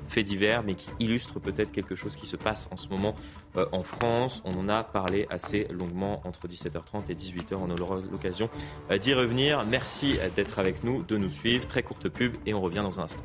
faits 0.08 0.26
divers, 0.26 0.64
mais 0.64 0.74
qui 0.74 0.90
illustrent 0.98 1.38
peut-être 1.38 1.70
quelque 1.70 1.94
chose 1.94 2.16
qui 2.16 2.26
se 2.26 2.34
passe 2.34 2.68
en 2.72 2.76
ce 2.76 2.88
moment 2.88 3.14
euh, 3.56 3.66
en 3.70 3.84
France. 3.84 4.42
On 4.44 4.58
en 4.58 4.68
a 4.68 4.82
parlé 4.82 5.28
assez 5.30 5.68
longuement 5.70 6.20
entre 6.24 6.48
17h30 6.48 7.10
et 7.10 7.14
18h. 7.14 7.54
On 7.54 7.70
aura 7.80 8.00
l'occasion 8.10 8.50
d'y 9.00 9.14
revenir. 9.14 9.64
Merci 9.66 10.18
d'être 10.34 10.58
avec 10.58 10.82
nous, 10.82 11.04
de 11.04 11.16
nous 11.16 11.30
suivre. 11.30 11.64
Très 11.68 11.84
courte 11.84 12.08
pub 12.08 12.34
et 12.44 12.54
on 12.54 12.60
revient 12.60 12.82
dans 12.82 12.98
un 12.98 13.04
instant. 13.04 13.22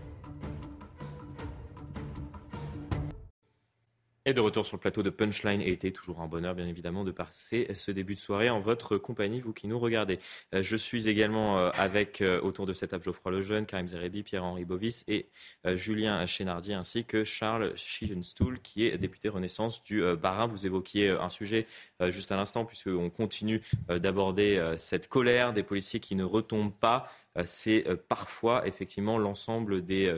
Et 4.28 4.34
de 4.34 4.42
retour 4.42 4.66
sur 4.66 4.78
le 4.78 4.82
plateau 4.82 5.04
de 5.04 5.12
Punchline 5.12 5.62
et 5.62 5.70
été, 5.70 5.92
toujours 5.92 6.20
un 6.20 6.26
bonheur 6.26 6.56
bien 6.56 6.66
évidemment 6.66 7.04
de 7.04 7.12
passer 7.12 7.72
ce 7.76 7.92
début 7.92 8.16
de 8.16 8.20
soirée 8.20 8.50
en 8.50 8.60
votre 8.60 8.98
compagnie, 8.98 9.40
vous 9.40 9.54
qui 9.54 9.68
nous 9.68 9.78
regardez. 9.78 10.18
Euh, 10.56 10.64
je 10.64 10.76
suis 10.76 11.08
également 11.08 11.60
euh, 11.60 11.70
avec 11.76 12.22
euh, 12.22 12.42
autour 12.42 12.66
de 12.66 12.74
cette 12.74 12.90
table 12.90 13.04
Geoffroy 13.04 13.32
Lejeune, 13.32 13.68
Karim 13.68 13.88
Zerebi, 13.88 14.24
Pierre-Henri 14.24 14.66
Bovis 14.66 15.04
et 15.08 15.28
Julien 15.64 16.26
Chénardier 16.26 16.74
ainsi 16.74 17.06
que 17.06 17.24
Charles 17.24 17.78
Schiegenstuhl 17.78 18.60
qui 18.62 18.88
est 18.88 18.98
député 18.98 19.30
Renaissance 19.30 19.84
du 19.84 20.02
Barin. 20.16 20.48
Vous 20.48 20.66
évoquiez 20.66 21.10
un 21.12 21.30
sujet 21.30 21.68
juste 22.10 22.32
à 22.32 22.36
l'instant 22.36 22.66
puisqu'on 22.66 23.12
continue 23.12 23.62
d'aborder 23.90 24.74
cette 24.78 25.08
colère 25.08 25.54
des 25.54 25.62
policiers 25.62 26.00
qui 26.00 26.16
ne 26.16 26.24
retombent 26.24 26.74
pas. 26.74 27.12
C'est 27.44 27.86
parfois 28.08 28.66
effectivement 28.68 29.18
l'ensemble 29.20 29.86
des 29.86 30.18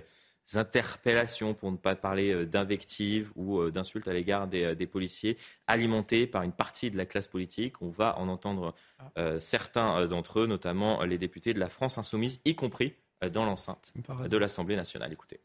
interpellations, 0.55 1.53
pour 1.53 1.71
ne 1.71 1.77
pas 1.77 1.95
parler 1.95 2.33
euh, 2.33 2.45
d'invectives 2.45 3.31
ou 3.35 3.59
euh, 3.59 3.71
d'insultes 3.71 4.07
à 4.07 4.13
l'égard 4.13 4.47
euh, 4.53 4.75
des, 4.75 4.87
policiers, 4.87 5.37
alimentées 5.67 6.27
par 6.27 6.43
une 6.43 6.53
partie 6.53 6.89
de 6.89 6.97
la 6.97 7.05
classe 7.05 7.27
politique. 7.27 7.81
On 7.81 7.89
va 7.89 8.17
en 8.17 8.29
entendre 8.29 8.73
ah. 9.15 9.39
certains 9.39 10.07
d'entre 10.07 10.39
eux, 10.39 10.47
notamment 10.47 11.03
les 11.03 11.17
députés 11.17 11.53
de 11.53 11.59
la 11.59 11.69
France 11.69 11.97
insoumise, 11.97 12.41
y 12.45 12.55
compris 12.55 12.95
dans 13.31 13.45
l'enceinte 13.45 13.93
de 14.29 14.37
l'Assemblée 14.37 14.75
nationale. 14.75 15.11
Écoutez. 15.11 15.41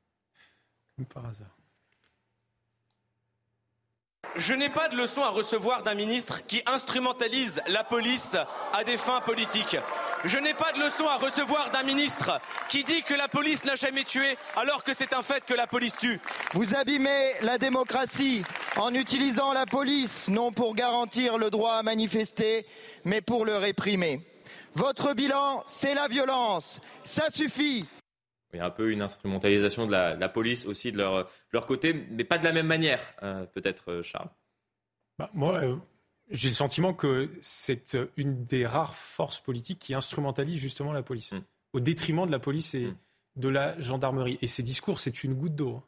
par 1.09 1.27
hasard. 1.27 1.62
Je 4.37 4.55
n'ai 4.55 4.71
pas 4.71 4.89
de 4.89 4.97
leçon 4.97 5.23
à 5.23 5.29
recevoir 5.29 5.83
d'un 5.83 5.95
ministre 5.95 6.47
qui 6.47 6.63
instrumentalise 6.65 7.61
la 7.67 7.85
police 7.85 8.35
à 8.73 8.83
des 8.83 8.97
fins 8.97 9.21
politiques. 9.21 9.77
Je 10.25 10.39
n'ai 10.39 10.55
pas 10.55 10.73
de 10.73 10.81
leçon 10.81 11.07
à 11.07 11.17
recevoir 11.17 11.71
d'un 11.71 11.83
ministre 11.83 12.41
qui 12.71 12.83
dit 12.83 13.03
que 13.03 13.13
la 13.13 13.29
police 13.29 13.65
n'a 13.65 13.75
jamais 13.75 14.05
tué 14.05 14.39
alors 14.57 14.85
que 14.85 14.95
c'est 14.95 15.13
un 15.13 15.23
fait 15.23 15.45
que 15.45 15.53
la 15.53 15.67
police 15.67 15.99
tue. 15.99 16.19
Vous 16.55 16.75
abîmez 16.75 17.35
la 17.43 17.59
démocratie 17.59 18.43
en 18.77 18.95
utilisant 18.95 19.53
la 19.53 19.67
police 19.67 20.29
non 20.29 20.51
pour 20.51 20.75
garantir 20.75 21.37
le 21.37 21.51
droit 21.51 21.75
à 21.75 21.83
manifester, 21.83 22.65
mais 23.05 23.21
pour 23.21 23.45
le 23.45 23.57
réprimer. 23.57 24.21
Votre 24.75 25.13
bilan, 25.13 25.63
c'est 25.67 25.93
la 25.93 26.09
violence. 26.09 26.81
Ça 27.05 27.29
suffit. 27.31 27.87
Il 28.53 28.59
y 28.59 28.61
a 28.61 28.67
un 28.67 28.71
peu 28.71 28.91
une 28.91 29.01
instrumentalisation 29.01 29.87
de 29.87 29.93
la, 29.93 30.29
police 30.29 30.67
aussi 30.67 30.93
de 30.93 30.99
leur, 30.99 31.29
leur, 31.53 31.65
côté, 31.65 31.95
mais 32.11 32.25
pas 32.25 32.37
de 32.37 32.45
la 32.45 32.53
même 32.53 32.67
manière, 32.67 33.01
euh, 33.23 33.47
peut-être, 33.47 33.91
euh, 33.91 34.03
Charles. 34.03 34.29
Bah, 35.19 35.31
moi, 35.33 35.63
euh, 35.63 35.77
j'ai 36.31 36.51
le 36.51 36.55
sentiment 36.55 36.93
que 36.93 37.31
c'est 37.41 37.97
une 38.17 38.45
des 38.45 38.67
rares 38.67 38.95
forces 38.95 39.41
politiques 39.41 39.79
qui 39.79 39.95
instrumentalise 39.95 40.59
justement 40.59 40.93
la 40.93 41.03
police, 41.03 41.33
mm. 41.33 41.43
au 41.73 41.81
détriment 41.81 42.27
de 42.27 42.31
la 42.31 42.39
police 42.39 42.75
et 42.75 42.89
mm. 42.89 42.97
de 43.37 43.49
la 43.49 43.81
gendarmerie. 43.81 44.39
Et 44.43 44.47
ces 44.47 44.63
discours, 44.63 45.01
c'est 45.01 45.25
une 45.25 45.33
goutte 45.33 45.57
d'eau. 45.57 45.77
Hein. 45.77 45.83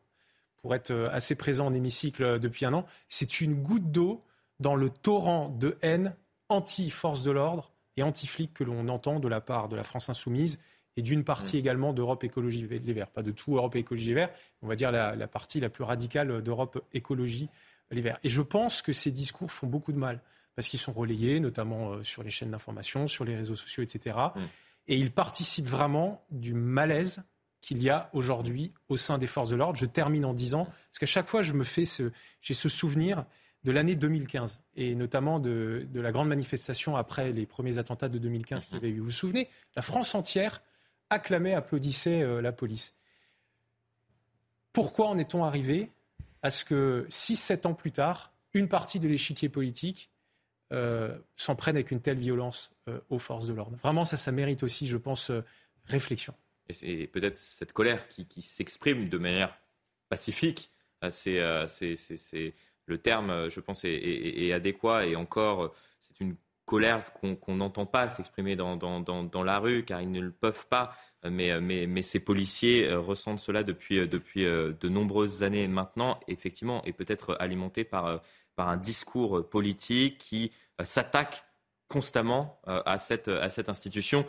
Pour 0.56 0.74
être 0.74 1.10
assez 1.12 1.34
présent 1.34 1.66
en 1.66 1.74
hémicycle 1.74 2.38
depuis 2.38 2.64
un 2.64 2.72
an, 2.72 2.86
c'est 3.10 3.42
une 3.42 3.62
goutte 3.62 3.90
d'eau 3.90 4.24
dans 4.60 4.76
le 4.76 4.88
torrent 4.88 5.50
de 5.50 5.76
haine 5.82 6.16
anti-force 6.48 7.22
de 7.22 7.30
l'ordre 7.30 7.70
et 7.98 8.02
anti-flic 8.02 8.54
que 8.54 8.64
l'on 8.64 8.88
entend 8.88 9.20
de 9.20 9.28
la 9.28 9.42
part 9.42 9.68
de 9.68 9.76
la 9.76 9.82
France 9.82 10.08
insoumise 10.08 10.58
et 10.96 11.02
d'une 11.02 11.24
partie 11.24 11.56
mm. 11.56 11.60
également 11.60 11.92
d'Europe 11.92 12.24
Écologie 12.24 12.66
Les 12.66 12.92
Verts. 12.92 13.10
Pas 13.10 13.22
de 13.22 13.30
tout 13.30 13.56
Europe 13.56 13.76
Écologie 13.76 14.08
Les 14.08 14.14
Verts, 14.14 14.30
on 14.62 14.66
va 14.66 14.76
dire 14.76 14.90
la, 14.90 15.26
partie 15.28 15.60
la 15.60 15.68
plus 15.68 15.84
radicale 15.84 16.42
d'Europe 16.42 16.84
Écologie 16.92 17.48
Les 17.90 18.00
Verts. 18.00 18.18
Et 18.22 18.28
je 18.28 18.42
pense 18.42 18.82
que 18.82 18.92
ces 18.92 19.10
discours 19.10 19.50
font 19.50 19.66
beaucoup 19.66 19.92
de 19.92 19.98
mal, 19.98 20.20
parce 20.54 20.68
qu'ils 20.68 20.80
sont 20.80 20.92
relayés, 20.92 21.40
notamment 21.40 21.92
euh, 21.92 22.04
sur 22.04 22.22
les 22.22 22.30
chaînes 22.30 22.50
d'information, 22.50 23.08
sur 23.08 23.24
les 23.24 23.36
réseaux 23.36 23.56
sociaux, 23.56 23.82
etc. 23.82 24.16
Mm. 24.34 24.40
Et 24.86 24.96
ils 24.96 25.10
participent 25.10 25.68
vraiment 25.68 26.24
du 26.30 26.54
malaise 26.54 27.22
qu'il 27.60 27.82
y 27.82 27.88
a 27.88 28.10
aujourd'hui 28.12 28.72
au 28.88 28.96
sein 28.98 29.16
des 29.16 29.26
forces 29.26 29.48
de 29.48 29.56
l'ordre. 29.56 29.78
Je 29.78 29.86
termine 29.86 30.26
en 30.26 30.34
disant, 30.34 30.66
parce 30.66 30.98
qu'à 31.00 31.06
chaque 31.06 31.26
fois, 31.26 31.40
je 31.40 31.54
me 31.54 31.64
fais 31.64 31.86
ce, 31.86 32.12
j'ai 32.42 32.52
ce 32.52 32.68
souvenir 32.68 33.24
de 33.64 33.72
l'année 33.72 33.96
2015 33.96 34.62
et 34.76 34.94
notamment 34.94 35.40
de, 35.40 35.86
la 35.94 36.12
grande 36.12 36.28
manifestation 36.28 36.96
après 36.96 37.32
les 37.32 37.46
premiers 37.46 37.78
attentats 37.78 38.08
de 38.08 38.18
2015 38.18 38.66
qu'il 38.66 38.74
y 38.74 38.78
avait 38.78 38.90
eu. 38.90 38.98
Vous 38.98 39.06
vous 39.06 39.10
souvenez? 39.10 39.48
La 39.74 39.82
France 39.82 40.14
entière 40.14 40.62
acclamait, 41.10 41.54
applaudissait 41.54 42.22
euh, 42.22 42.40
la 42.40 42.52
police. 42.52 42.94
Pourquoi 44.72 45.08
en 45.08 45.18
est-on 45.18 45.44
arrivé 45.44 45.90
à 46.42 46.50
ce 46.50 46.64
que 46.64 47.06
6-7 47.08 47.66
ans 47.66 47.74
plus 47.74 47.92
tard, 47.92 48.32
une 48.52 48.68
partie 48.68 48.98
de 48.98 49.08
l'échiquier 49.08 49.48
politique 49.48 50.10
euh, 50.72 51.16
s'en 51.36 51.54
prenne 51.54 51.76
avec 51.76 51.90
une 51.90 52.00
telle 52.00 52.18
violence 52.18 52.72
euh, 52.88 53.00
aux 53.08 53.18
forces 53.18 53.46
de 53.46 53.54
l'ordre? 53.54 53.76
Vraiment, 53.76 54.04
ça, 54.04 54.16
ça 54.16 54.32
mérite 54.32 54.62
aussi, 54.62 54.88
je 54.88 54.96
pense, 54.96 55.30
réflexion. 55.84 56.34
Et 56.82 57.06
peut-être 57.06 57.36
cette 57.36 57.72
colère 57.72 58.08
qui, 58.08 58.42
s'exprime 58.42 59.08
de 59.08 59.18
manière 59.18 59.58
pacifique. 60.08 60.70
C'est 61.10 61.38
le 62.86 62.98
terme, 62.98 63.50
je 63.50 63.60
pense, 63.60 63.84
est, 63.84 64.52
adéquat. 64.52 65.06
Et 65.06 65.14
encore, 65.14 65.74
c'est 66.00 66.20
une 66.20 66.36
colère 66.64 67.04
qu'on 67.14 67.54
n'entend 67.54 67.86
pas 67.86 68.08
s'exprimer 68.08 68.56
dans, 68.56 69.44
la 69.44 69.58
rue, 69.58 69.84
car 69.84 70.00
ils 70.00 70.10
ne 70.10 70.20
le 70.20 70.30
peuvent 70.30 70.66
pas. 70.68 70.96
Mais, 71.28 71.58
mais, 71.60 72.02
ces 72.02 72.20
policiers 72.20 72.86
euh, 72.86 73.00
ressentent 73.00 73.38
cela 73.38 73.62
depuis, 73.62 73.98
euh, 73.98 74.06
euh, 74.36 74.72
de 74.78 74.88
nombreuses 74.90 75.42
années 75.42 75.66
maintenant, 75.68 76.20
effectivement, 76.28 76.84
et 76.84 76.92
peut-être 76.92 77.36
alimenté 77.40 77.84
par, 77.84 78.20
un 78.58 78.76
discours 78.76 79.48
politique 79.48 80.18
qui 80.18 80.52
s'attaque 80.82 81.44
constamment 81.88 82.60
à 82.66 82.98
cette 82.98 83.28
institution. 83.68 84.24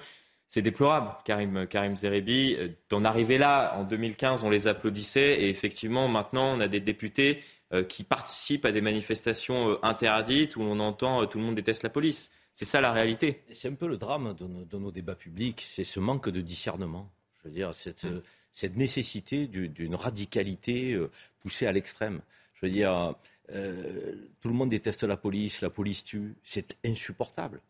C'est 0.49 0.61
déplorable, 0.61 1.11
Karim, 1.26 1.67
Karim 1.67 1.95
Zerebi. 1.95 2.55
D'en 2.89 3.03
arriver 3.03 3.38
là, 3.38 3.76
en 3.77 3.84
2015, 3.84 4.43
on 4.43 4.49
les 4.49 4.67
applaudissait, 4.67 5.41
et 5.41 5.49
effectivement, 5.49 6.07
maintenant, 6.07 6.55
on 6.55 6.59
a 6.59 6.67
des 6.67 6.80
députés 6.80 7.41
euh, 7.73 7.84
qui 7.84 8.03
participent 8.03 8.65
à 8.65 8.72
des 8.72 8.81
manifestations 8.81 9.72
euh, 9.72 9.80
interdites 9.81 10.55
où 10.55 10.61
on 10.61 10.80
entend 10.80 11.23
euh, 11.23 11.26
tout 11.26 11.39
le 11.39 11.43
monde 11.43 11.55
déteste 11.55 11.81
la 11.81 11.89
police. 11.89 12.31
C'est 12.53 12.63
ça 12.63 12.80
la 12.80 12.93
réalité. 12.93 13.43
C'est 13.51 13.67
un 13.67 13.73
peu 13.73 13.88
le 13.88 13.97
drame 13.97 14.35
de 14.35 14.77
nos, 14.77 14.91
débats 14.91 15.15
publics, 15.15 15.65
c'est 15.67 15.84
ce 15.84 15.99
manque 15.99 16.30
de 16.30 16.41
discernement. 16.41 17.11
Je 17.41 17.49
veux 17.49 17.53
dire, 17.53 17.73
cette, 17.73 18.07
cette 18.53 18.77
nécessité 18.77 19.47
d'une 19.47 19.95
radicalité 19.95 20.97
poussée 21.41 21.67
à 21.67 21.73
l'extrême. 21.73 22.22
Je 22.53 22.65
veux 22.65 22.72
dire, 22.72 23.15
tout 23.49 24.47
le 24.47 24.53
monde 24.53 24.69
déteste 24.69 25.03
la 25.03 25.17
police, 25.17 25.59
la 25.59 25.69
police 25.69 26.05
tue, 26.05 26.35
c'est 26.43 26.77
insupportable. 26.85 27.61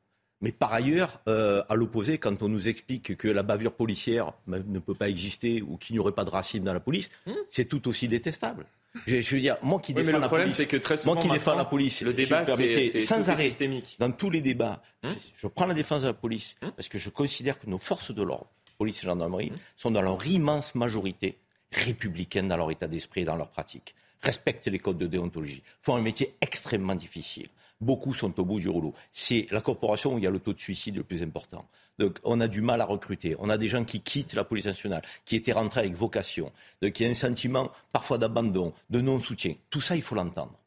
Mais 0.45 0.51
par 0.51 0.72
ailleurs, 0.73 1.22
euh, 1.27 1.63
à 1.69 1.76
l'opposé, 1.76 2.19
quand 2.19 2.43
on 2.43 2.47
nous 2.47 2.67
explique 2.67 3.17
que 3.17 3.27
la 3.27 3.41
bavure 3.41 3.72
policière 3.73 4.31
ne 4.45 4.77
peut 4.77 4.93
pas 4.93 5.09
exister 5.09 5.63
ou 5.63 5.76
qu'il 5.77 5.95
n'y 5.95 5.99
aurait 5.99 6.11
pas 6.11 6.23
de 6.23 6.30
racisme 6.30 6.63
dans 6.63 6.73
la 6.73 6.80
police, 6.80 7.09
hmm. 7.26 7.34
c'est 7.49 7.65
tout 7.65 7.88
aussi 7.88 8.07
défendable. 8.07 8.67
Je, 9.07 9.15
veux 9.35 9.41
dire, 9.41 9.57
moi 9.63 9.80
qui 9.80 9.95
défends 9.95 10.19
la 10.19 10.30
police, 10.30 10.63
que 10.65 10.77
très 10.77 10.97
moi 11.03 11.17
qui 11.17 11.30
défends 11.30 11.55
la 11.55 11.65
police, 11.65 12.01
le 12.01 12.13
débat, 12.13 12.45
c'est 12.45 12.99
sans 12.99 13.27
arrêt, 13.27 13.45
systémique. 13.45 13.95
dans 13.97 14.11
tous 14.11 14.30
les 14.30 14.41
débats, 14.41 14.84
hmm. 15.01 15.09
je, 15.35 15.47
prends 15.47 15.65
la 15.65 15.73
défense 15.73 16.03
de 16.03 16.07
la 16.07 16.13
police 16.13 16.55
hmm. 16.61 16.69
parce 16.76 16.89
que 16.89 16.99
je 16.99 17.09
considère 17.09 17.59
que 17.59 17.67
nos 17.67 17.80
forces 17.80 18.13
de 18.13 18.22
l'ordre, 18.22 18.51
police 18.77 18.99
et 19.01 19.07
gendarmerie, 19.07 19.51
sont 19.76 19.89
dans 19.89 20.03
leur 20.03 20.23
immense 20.27 20.76
majorité 20.76 21.39
républicaines 21.72 22.49
dans 22.49 22.57
leur 22.57 22.69
état 22.69 22.88
d'esprit 22.88 23.22
et 23.22 23.26
dans 23.26 23.35
leur 23.35 23.49
pratique, 23.49 23.95
respectent 24.22 24.67
les 24.67 24.77
codes 24.77 24.99
de 24.99 25.07
déontologie, 25.07 25.63
font 25.81 25.95
un 25.95 26.01
métier 26.01 26.35
extrêmement 26.39 26.93
difficile 26.93 27.49
beaucoup 27.86 28.14
sont 28.14 28.38
au 28.40 28.45
bout 28.45 28.60
du 28.60 28.68
rouleau. 28.68 28.94
C'est 29.12 29.48
la 29.52 29.62
corporation 29.62 30.16
où 30.16 30.18
il 30.18 30.24
y 30.24 30.28
a 30.28 30.32
le 30.32 30.40
taux 30.40 30.53
de 30.53 30.60
suicide 30.60 30.98
le 30.98 31.03
plus 31.03 31.22
important. 31.24 31.66
Donc 31.99 32.20
on 32.24 32.41
a 32.41 32.48
du 32.48 32.62
mal 32.62 32.82
à 32.82 32.86
recruter. 32.86 33.36
On 33.40 33.49
a 33.49 33.57
des 33.57 33.70
gens 33.70 33.86
qui 33.86 34.02
quittent 34.02 34.34
la 34.34 34.44
police 34.44 34.66
nationale, 34.66 35.03
qui 35.24 35.36
étaient 35.36 35.53
rentrés 35.53 35.82
avec 35.82 35.94
vocation, 35.94 36.52
donc 36.82 36.99
il 36.99 37.03
y 37.03 37.06
a 37.06 37.10
un 37.10 37.16
sentiment 37.16 37.72
parfois 37.94 38.18
d'abandon, 38.18 38.74
de 38.90 38.99
non-soutien. 38.99 39.56
Tout 39.70 39.82
ça, 39.82 39.95
il 39.95 40.02
faut 40.02 40.16
l'entendre. 40.16 40.57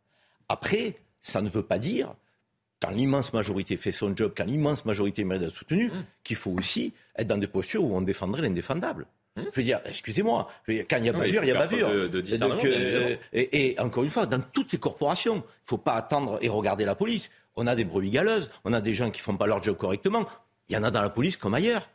Après, 0.49 0.97
ça 1.21 1.43
ne 1.43 1.51
veut 1.51 1.65
pas 1.65 1.79
dire 1.79 2.15
quand 2.81 2.91
l'immense 2.91 3.33
majorité 3.33 3.77
fait 3.77 3.93
son 3.93 4.15
job, 4.15 4.33
quand 4.37 4.45
l'immense 4.45 4.85
majorité 4.85 5.25
mérite 5.25 5.43
d'être 5.43 5.55
soutenue, 5.55 5.89
mmh. 5.89 6.05
qu'il 6.23 6.37
faut 6.37 6.53
aussi 6.53 6.93
être 7.17 7.27
dans 7.27 7.37
des 7.37 7.49
postures 7.49 7.85
où 7.85 7.97
on 7.97 8.03
défendrait 8.03 8.43
l'indéfendable. 8.43 9.07
Hmm 9.39 9.49
je 9.53 9.57
veux 9.57 9.65
dire, 9.65 9.81
excusez-moi, 9.87 10.49
quand 10.67 10.97
il 10.99 11.07
y 11.07 11.09
a 11.09 11.13
bavure, 11.13 11.45
il 11.45 11.49
y 11.49 11.53
a 11.53 11.59
bavure. 11.59 11.89
Euh, 11.89 13.17
et, 13.33 13.77
encore 13.79 14.05
une 14.05 14.11
fois, 14.11 14.27
dans 14.27 14.41
toutes 14.41 14.73
les 14.73 14.79
corporations, 14.79 15.37
il 15.37 15.39
ne 15.39 15.67
faut 15.67 15.79
pas 15.79 15.95
attendre 15.95 16.39
et 16.43 16.49
regarder 16.49 16.85
la 16.85 16.95
police. 16.95 17.31
On 17.57 17.67
a 17.67 17.75
des 17.75 17.85
brebis 17.85 18.11
galeuses, 18.11 18.51
on 18.65 18.73
a 18.73 18.81
des 18.81 18.95
gens 18.95 19.11
qui 19.11 19.21
ne 19.21 19.25
font 19.25 19.37
pas 19.37 19.47
leur 19.47 19.63
job 19.63 19.77
correctement. 19.77 20.27
Il 20.69 20.75
y 20.75 20.77
en 20.77 20.83
a 20.83 20.91
dans 20.91 21.03
la 21.03 21.11
police 21.11 21.37
comme 21.37 21.55
ailleurs 21.55 21.89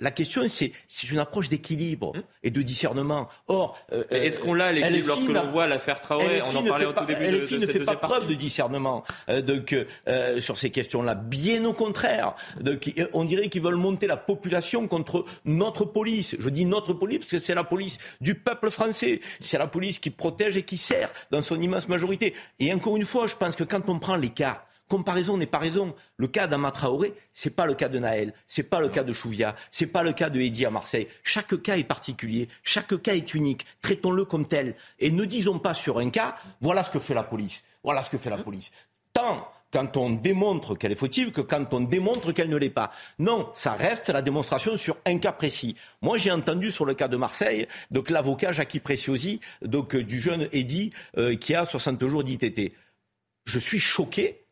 la 0.00 0.10
question, 0.10 0.42
c'est 0.48 0.72
une 1.10 1.18
approche 1.18 1.48
d'équilibre 1.48 2.12
hum. 2.14 2.22
et 2.42 2.50
de 2.50 2.62
discernement. 2.62 3.28
Or, 3.48 3.78
euh, 3.92 4.04
est-ce 4.10 4.40
qu'on 4.40 4.54
l'a 4.54 4.72
l'équilibre 4.72 5.08
lorsque 5.08 5.28
l'on 5.28 5.46
voit 5.46 5.66
l'affaire 5.66 6.00
Traoré 6.00 6.40
On 6.42 6.56
en 6.56 6.64
parlait 6.64 6.86
au 6.86 6.92
tout 6.92 7.04
début 7.04 7.26
de, 7.26 7.46
de, 7.46 7.56
ne 7.56 7.66
fait 7.66 7.80
pas 7.80 7.96
preuve 7.96 8.26
de 8.26 8.34
discernement 8.34 9.04
euh, 9.28 9.42
donc, 9.42 9.74
euh, 10.08 10.40
sur 10.40 10.56
ces 10.56 10.70
questions-là. 10.70 11.14
Bien 11.14 11.64
au 11.64 11.72
contraire. 11.72 12.34
Donc, 12.60 12.92
on 13.12 13.24
dirait 13.24 13.48
qu'ils 13.48 13.62
veulent 13.62 13.76
monter 13.76 14.06
la 14.06 14.16
population 14.16 14.86
contre 14.88 15.24
notre 15.44 15.84
police. 15.84 16.36
Je 16.38 16.48
dis 16.48 16.64
notre 16.64 16.92
police 16.92 17.18
parce 17.18 17.30
que 17.30 17.38
c'est 17.38 17.54
la 17.54 17.64
police 17.64 17.98
du 18.20 18.34
peuple 18.34 18.70
français. 18.70 19.20
C'est 19.40 19.58
la 19.58 19.66
police 19.66 19.98
qui 19.98 20.10
protège 20.10 20.56
et 20.56 20.62
qui 20.62 20.76
sert 20.76 21.10
dans 21.30 21.42
son 21.42 21.60
immense 21.60 21.88
majorité. 21.88 22.34
Et 22.58 22.72
encore 22.72 22.96
une 22.96 23.04
fois, 23.04 23.26
je 23.26 23.36
pense 23.36 23.56
que 23.56 23.64
quand 23.64 23.88
on 23.88 23.98
prend 23.98 24.16
les 24.16 24.30
cas 24.30 24.64
comparaison 24.88 25.36
n'est 25.36 25.46
pas 25.46 25.58
raison. 25.58 25.94
Le 26.16 26.26
cas 26.26 26.46
d'Ama 26.46 26.70
Traoré, 26.70 27.14
c'est 27.32 27.50
pas 27.50 27.66
le 27.66 27.74
cas 27.74 27.88
de 27.88 27.98
Naël, 27.98 28.34
c'est 28.46 28.62
pas 28.62 28.80
le 28.80 28.88
cas 28.88 29.04
de 29.04 29.12
Chouvia, 29.12 29.54
c'est 29.70 29.86
pas 29.86 30.02
le 30.02 30.12
cas 30.12 30.30
de 30.30 30.40
Eddy 30.40 30.66
à 30.66 30.70
Marseille. 30.70 31.08
Chaque 31.22 31.62
cas 31.62 31.76
est 31.76 31.84
particulier, 31.84 32.48
chaque 32.62 33.00
cas 33.02 33.14
est 33.14 33.34
unique. 33.34 33.66
Traitons-le 33.82 34.24
comme 34.24 34.46
tel 34.46 34.74
et 34.98 35.10
ne 35.10 35.24
disons 35.24 35.58
pas 35.58 35.74
sur 35.74 35.98
un 35.98 36.10
cas, 36.10 36.36
voilà 36.60 36.82
ce 36.82 36.90
que 36.90 36.98
fait 36.98 37.14
la 37.14 37.24
police. 37.24 37.62
Voilà 37.84 38.02
ce 38.02 38.10
que 38.10 38.18
fait 38.18 38.30
la 38.30 38.38
police. 38.38 38.72
Tant 39.12 39.46
quand 39.72 39.96
on 39.96 40.10
démontre 40.10 40.74
qu'elle 40.74 40.92
est 40.92 40.96
fautive 40.96 41.32
que 41.32 41.40
quand 41.40 41.72
on 41.74 41.80
démontre 41.80 42.32
qu'elle 42.32 42.48
ne 42.48 42.56
l'est 42.56 42.70
pas. 42.70 42.90
Non, 43.18 43.50
ça 43.54 43.72
reste 43.72 44.08
la 44.08 44.22
démonstration 44.22 44.76
sur 44.76 44.96
un 45.04 45.18
cas 45.18 45.32
précis. 45.32 45.76
Moi, 46.00 46.16
j'ai 46.16 46.30
entendu 46.30 46.70
sur 46.70 46.84
le 46.84 46.94
cas 46.94 47.08
de 47.08 47.16
Marseille, 47.16 47.66
donc 47.90 48.10
l'avocat 48.10 48.52
Jackie 48.52 48.80
Preciosi, 48.80 49.40
donc 49.62 49.94
euh, 49.94 50.02
du 50.02 50.20
jeune 50.20 50.48
Eddy 50.52 50.90
euh, 51.16 51.36
qui 51.36 51.54
a 51.54 51.64
60 51.64 52.06
jours 52.06 52.24
d'ITT. 52.24 52.72
Je 53.44 53.58
suis 53.58 53.80
choqué 53.80 54.44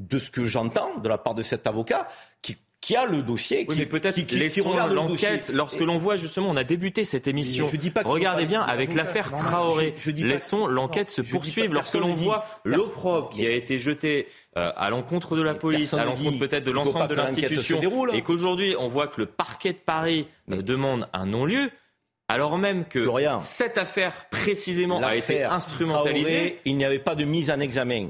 de 0.00 0.18
ce 0.18 0.30
que 0.30 0.46
j'entends 0.46 0.98
de 0.98 1.08
la 1.08 1.18
part 1.18 1.34
de 1.34 1.42
cet 1.42 1.66
avocat 1.66 2.08
qui 2.42 2.56
qui 2.80 2.96
a 2.96 3.04
le 3.04 3.22
dossier, 3.22 3.66
qui, 3.66 3.76
mais 3.76 3.86
peut-être 3.86 4.14
qui, 4.24 4.62
l'enquête. 4.94 5.50
Lorsque 5.52 5.80
l'on 5.80 5.98
voit 5.98 6.16
justement, 6.16 6.48
on 6.48 6.56
a 6.56 6.64
débuté 6.64 7.04
cette 7.04 7.28
émission. 7.28 7.68
Je 7.68 7.76
dis 7.76 7.90
pas 7.90 8.02
Regardez 8.04 8.46
bien 8.46 8.62
avec 8.62 8.94
l'affaire 8.94 9.30
Traoré. 9.30 9.94
Laissons 10.16 10.66
l'enquête 10.66 11.10
se 11.10 11.20
poursuivre. 11.20 11.74
Lorsque 11.74 11.94
l'on 11.94 12.14
voit 12.14 12.46
l'opprobre 12.64 13.28
qui 13.28 13.46
a 13.46 13.50
été 13.50 13.78
jeté 13.78 14.28
euh, 14.56 14.72
à 14.76 14.90
l'encontre 14.90 15.36
de 15.36 15.42
la 15.42 15.54
police, 15.54 15.94
à 15.94 16.04
l'encontre 16.04 16.38
peut-être 16.38 16.64
de 16.64 16.70
l'ensemble 16.70 17.08
de 17.08 17.14
l'institution, 17.14 17.80
et 18.12 18.22
qu'aujourd'hui 18.22 18.74
on 18.78 18.88
voit 18.88 19.08
que 19.08 19.20
le 19.20 19.26
parquet 19.26 19.72
de 19.72 19.78
Paris 19.78 20.26
me 20.46 20.62
demande 20.62 21.08
un 21.12 21.26
non-lieu. 21.26 21.70
Alors 22.28 22.58
même 22.58 22.84
que 22.84 23.08
cette 23.38 23.76
affaire 23.76 24.28
précisément 24.30 25.02
a 25.02 25.16
été 25.16 25.44
instrumentalisée, 25.44 26.60
il 26.64 26.76
n'y 26.76 26.84
avait 26.84 26.98
pas 26.98 27.14
de 27.14 27.24
mise 27.24 27.50
en 27.50 27.60
examen. 27.60 28.08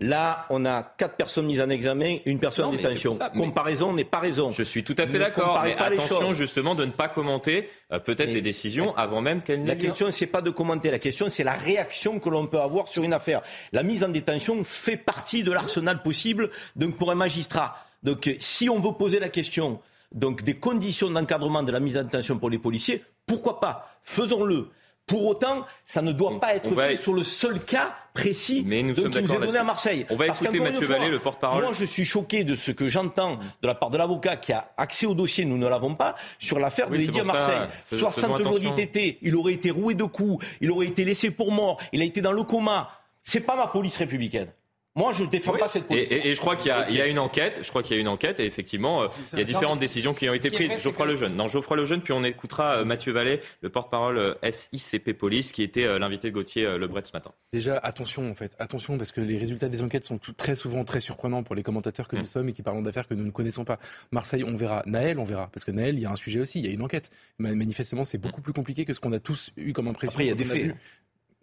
Là, 0.00 0.46
on 0.50 0.64
a 0.64 0.82
quatre 0.82 1.14
personnes 1.14 1.46
mises 1.46 1.60
en 1.60 1.70
examen, 1.70 2.16
une 2.26 2.40
personne 2.40 2.64
en 2.64 2.72
détention. 2.72 3.16
Comparaison 3.36 3.92
n'est 3.92 4.04
pas 4.04 4.18
raison. 4.18 4.50
Je 4.50 4.64
suis 4.64 4.82
tout 4.82 4.94
à 4.98 5.06
fait 5.06 5.18
d'accord. 5.18 5.60
Mais 5.62 5.76
attention 5.76 6.32
justement 6.32 6.74
de 6.74 6.84
ne 6.84 6.90
pas 6.90 7.08
commenter 7.08 7.70
euh, 7.92 8.00
peut-être 8.00 8.30
les 8.30 8.42
décisions 8.42 8.96
avant 8.96 9.20
même 9.20 9.42
qu'elles 9.42 9.60
n'aient 9.60 9.66
La 9.68 9.76
question, 9.76 10.10
c'est 10.10 10.26
pas 10.26 10.42
de 10.42 10.50
commenter. 10.50 10.90
La 10.90 10.98
question, 10.98 11.30
c'est 11.30 11.44
la 11.44 11.54
réaction 11.54 12.18
que 12.18 12.28
l'on 12.28 12.46
peut 12.48 12.60
avoir 12.60 12.88
sur 12.88 13.04
une 13.04 13.12
affaire. 13.12 13.42
La 13.72 13.84
mise 13.84 14.02
en 14.02 14.08
détention 14.08 14.64
fait 14.64 14.96
partie 14.96 15.44
de 15.44 15.52
l'arsenal 15.52 16.02
possible 16.02 16.50
donc 16.74 16.96
pour 16.96 17.12
un 17.12 17.14
magistrat. 17.14 17.76
Donc, 18.02 18.34
si 18.40 18.68
on 18.68 18.80
veut 18.80 18.92
poser 18.92 19.20
la 19.20 19.28
question 19.28 19.80
donc 20.12 20.42
des 20.42 20.54
conditions 20.54 21.10
d'encadrement 21.10 21.62
de 21.62 21.72
la 21.72 21.80
mise 21.80 21.96
en 21.96 22.02
détention 22.02 22.38
pour 22.38 22.50
les 22.50 22.58
policiers, 22.58 23.04
pourquoi 23.26 23.60
pas? 23.60 23.88
Faisons-le. 24.02 24.70
Pour 25.06 25.26
autant, 25.26 25.66
ça 25.84 26.00
ne 26.00 26.12
doit 26.12 26.40
pas 26.40 26.54
être 26.54 26.74
fait 26.74 26.96
sur 26.96 27.12
le 27.12 27.22
seul 27.22 27.60
cas 27.60 27.94
précis 28.14 28.64
Mais 28.66 28.82
nous 28.82 28.94
qui 28.94 29.02
nous 29.02 29.18
est 29.18 29.38
donné 29.38 29.58
à 29.58 29.64
Marseille. 29.64 30.06
On 30.08 30.16
va 30.16 30.28
écouter 30.28 30.60
Mathieu 30.60 30.86
Vallée, 30.86 31.10
le 31.10 31.18
porte-parole. 31.18 31.62
Moi, 31.62 31.72
je 31.74 31.84
suis 31.84 32.06
choqué 32.06 32.44
de 32.44 32.54
ce 32.54 32.70
que 32.70 32.88
j'entends 32.88 33.38
de 33.60 33.66
la 33.66 33.74
part 33.74 33.90
de 33.90 33.98
l'avocat 33.98 34.36
qui 34.36 34.52
a 34.52 34.72
accès 34.76 35.04
au 35.04 35.14
dossier, 35.14 35.44
nous 35.44 35.58
ne 35.58 35.68
l'avons 35.68 35.94
pas, 35.94 36.14
sur 36.38 36.58
l'affaire 36.58 36.88
de 36.88 36.96
Didier 36.96 37.22
Marseille. 37.22 37.68
60 37.92 38.42
jours 38.42 38.58
d'ITT, 38.58 39.18
il 39.20 39.36
aurait 39.36 39.52
été 39.52 39.70
roué 39.70 39.94
de 39.94 40.04
coups, 40.04 40.44
il 40.60 40.70
aurait 40.70 40.86
été 40.86 41.04
laissé 41.04 41.30
pour 41.30 41.52
mort, 41.52 41.78
il 41.92 42.00
a 42.00 42.04
été 42.04 42.20
dans 42.20 42.32
le 42.32 42.42
coma. 42.42 42.90
C'est 43.22 43.40
pas 43.40 43.56
ma 43.56 43.66
police 43.66 43.96
républicaine. 43.96 44.48
Moi, 44.96 45.12
je 45.12 45.24
ne 45.24 45.28
défends 45.28 45.56
pas 45.56 45.66
cette 45.66 45.88
police. 45.88 46.08
Et, 46.12 46.34
je 46.34 46.40
crois 46.40 46.54
qu'il 46.54 46.68
y, 46.68 47.00
a 47.00 47.06
une 47.08 47.18
enquête. 47.18 47.60
Je 47.62 47.68
crois 47.68 47.82
qu'il 47.82 47.96
y 47.96 47.98
a 47.98 48.00
une 48.00 48.06
enquête 48.06 48.38
et 48.38 48.46
effectivement, 48.46 49.02
euh, 49.02 49.08
il 49.32 49.40
y 49.40 49.42
a 49.42 49.44
différentes 49.44 49.80
décisions 49.80 50.12
qui 50.12 50.28
ont 50.28 50.34
été 50.34 50.50
prises. 50.50 50.80
Geoffroy 50.80 51.06
Lejeune. 51.06 51.34
Non, 51.34 51.48
Geoffroy 51.48 51.76
Lejeune. 51.76 52.00
Puis 52.00 52.12
on 52.12 52.22
écoutera 52.22 52.76
euh, 52.76 52.84
Mathieu 52.84 53.12
Vallée, 53.12 53.40
le 53.60 53.70
porte-parole 53.70 54.18
euh, 54.18 54.34
SICP 54.48 55.12
Police, 55.12 55.50
qui 55.50 55.64
était 55.64 55.98
l'invité 55.98 56.30
de 56.30 56.34
Gauthier 56.34 56.78
Lebret 56.78 57.02
ce 57.04 57.12
matin. 57.12 57.32
Déjà, 57.52 57.76
attention 57.78 58.30
en 58.30 58.36
fait, 58.36 58.54
attention 58.60 58.96
parce 58.96 59.10
que 59.10 59.20
les 59.20 59.36
résultats 59.36 59.68
des 59.68 59.82
enquêtes 59.82 60.04
sont 60.04 60.20
très 60.36 60.54
souvent 60.54 60.84
très 60.84 61.00
surprenants 61.00 61.42
pour 61.42 61.56
les 61.56 61.64
commentateurs 61.64 62.06
que 62.06 62.14
nous 62.14 62.22
mm. 62.22 62.26
sommes 62.26 62.48
et 62.50 62.52
qui 62.52 62.62
parlons 62.62 62.82
d'affaires 62.82 63.08
que 63.08 63.14
nous 63.14 63.24
ne 63.24 63.32
connaissons 63.32 63.64
pas. 63.64 63.80
Marseille, 64.12 64.44
on 64.44 64.54
verra. 64.54 64.84
Naël, 64.86 65.18
on 65.18 65.24
verra. 65.24 65.48
Parce 65.52 65.64
que 65.64 65.72
Naël, 65.72 65.96
il 65.96 66.02
y 66.02 66.06
a 66.06 66.10
un 66.10 66.16
sujet 66.16 66.38
aussi. 66.38 66.60
Il 66.60 66.66
y 66.66 66.68
a 66.68 66.72
une 66.72 66.82
enquête. 66.82 67.10
Manifestement, 67.38 68.04
c'est 68.04 68.18
beaucoup 68.18 68.42
plus 68.42 68.52
compliqué 68.52 68.84
que 68.84 68.92
ce 68.92 69.00
qu'on 69.00 69.12
a 69.12 69.18
tous 69.18 69.50
eu 69.56 69.72
comme 69.72 69.88
impression. 69.88 70.14
Après, 70.14 70.24
il 70.24 70.28
y 70.28 70.32
a 70.32 70.36
des 70.36 70.44
faits. 70.44 70.76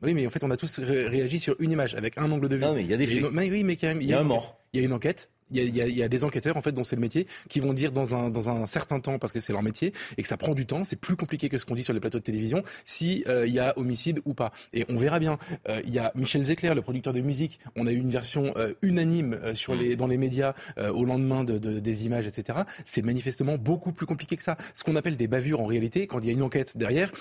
Oui, 0.02 0.14
mais 0.14 0.26
en 0.26 0.30
fait, 0.30 0.44
on 0.44 0.52
a 0.52 0.58
tous 0.58 0.80
réagi 0.80 1.40
sur 1.40 1.56
une 1.60 1.72
image, 1.72 1.96
avec 1.96 2.18
un 2.18 2.32
angle 2.32 2.50
de 2.50 2.56
vue. 2.56 2.64
Non, 2.64 2.74
mais 2.74 2.82
il 2.82 2.90
y 2.90 2.94
a 2.94 2.98
des 2.98 3.08
faits. 3.08 3.24
oui, 3.24 3.64
mais 3.64 3.76
quand 3.76 3.88
même, 3.88 4.02
il 4.02 4.10
y 4.10 4.14
a 4.14 4.20
un 4.20 4.24
mort. 4.24 4.61
Il 4.74 4.80
y 4.80 4.84
a 4.84 4.86
une 4.86 4.94
enquête, 4.94 5.30
il 5.52 5.76
y, 5.76 6.04
a, 6.04 6.08
des 6.08 6.24
enquêteurs 6.24 6.58
en 6.58 6.62
fait 6.62 6.72
dont 6.72 6.84
c'est 6.84 6.96
le 6.96 7.02
métier 7.02 7.28
qui 7.50 7.60
vont 7.60 7.74
dire 7.74 7.92
dans 7.92 8.16
un, 8.16 8.30
dans 8.30 8.50
un 8.50 8.66
certain 8.66 9.00
temps 9.00 9.20
parce 9.20 9.34
que 9.34 9.40
c'est 9.40 9.54
leur 9.54 9.64
métier 9.64 9.94
et 10.18 10.22
que 10.22 10.28
ça 10.28 10.38
prend 10.38 10.54
du 10.54 10.66
temps, 10.66 10.84
c'est 10.84 10.96
plus 10.96 11.16
compliqué 11.16 11.50
que 11.50 11.58
ce 11.58 11.66
qu'on 11.66 11.76
dit 11.76 11.84
sur 11.84 11.94
les 11.94 12.00
plateaux 12.00 12.20
de 12.20 12.24
télévision 12.24 12.64
si 12.86 13.24
euh, 13.28 13.46
il 13.46 13.54
y 13.54 13.60
a 13.60 13.78
homicide 13.78 14.22
ou 14.26 14.34
pas. 14.34 14.52
Et 14.74 14.86
on 14.90 14.98
verra 14.98 15.20
bien. 15.20 15.38
Euh, 15.68 15.82
il 15.86 15.94
y 15.94 16.00
a 16.00 16.12
Michel 16.16 16.46
Zecler, 16.46 16.74
le 16.74 16.82
producteur 16.82 17.14
de 17.14 17.22
musique. 17.22 17.60
On 17.76 17.88
a 17.88 17.92
eu 17.92 17.98
une 17.98 18.10
version 18.10 18.54
euh, 18.56 18.74
unanime 18.82 19.40
sur 19.54 19.76
les 19.76 19.96
dans 19.96 20.08
les 20.08 20.18
médias 20.18 20.54
au 20.78 21.06
lendemain 21.06 21.44
de, 21.44 21.58
des 21.58 22.06
images, 22.06 22.28
etc. 22.28 22.60
C'est 22.86 23.02
manifestement 23.02 23.58
beaucoup 23.58 23.92
plus 23.92 24.06
compliqué 24.06 24.36
que 24.38 24.44
ça. 24.44 24.58
Ce 24.74 24.84
qu'on 24.84 24.96
appelle 24.96 25.18
des 25.18 25.28
bavures 25.28 25.62
en 25.62 25.66
réalité, 25.66 26.08
quand 26.08 26.20
il 26.20 26.28
y 26.28 26.30
a 26.30 26.34
une 26.34 26.42
enquête 26.42 26.78
derrière, 26.78 27.12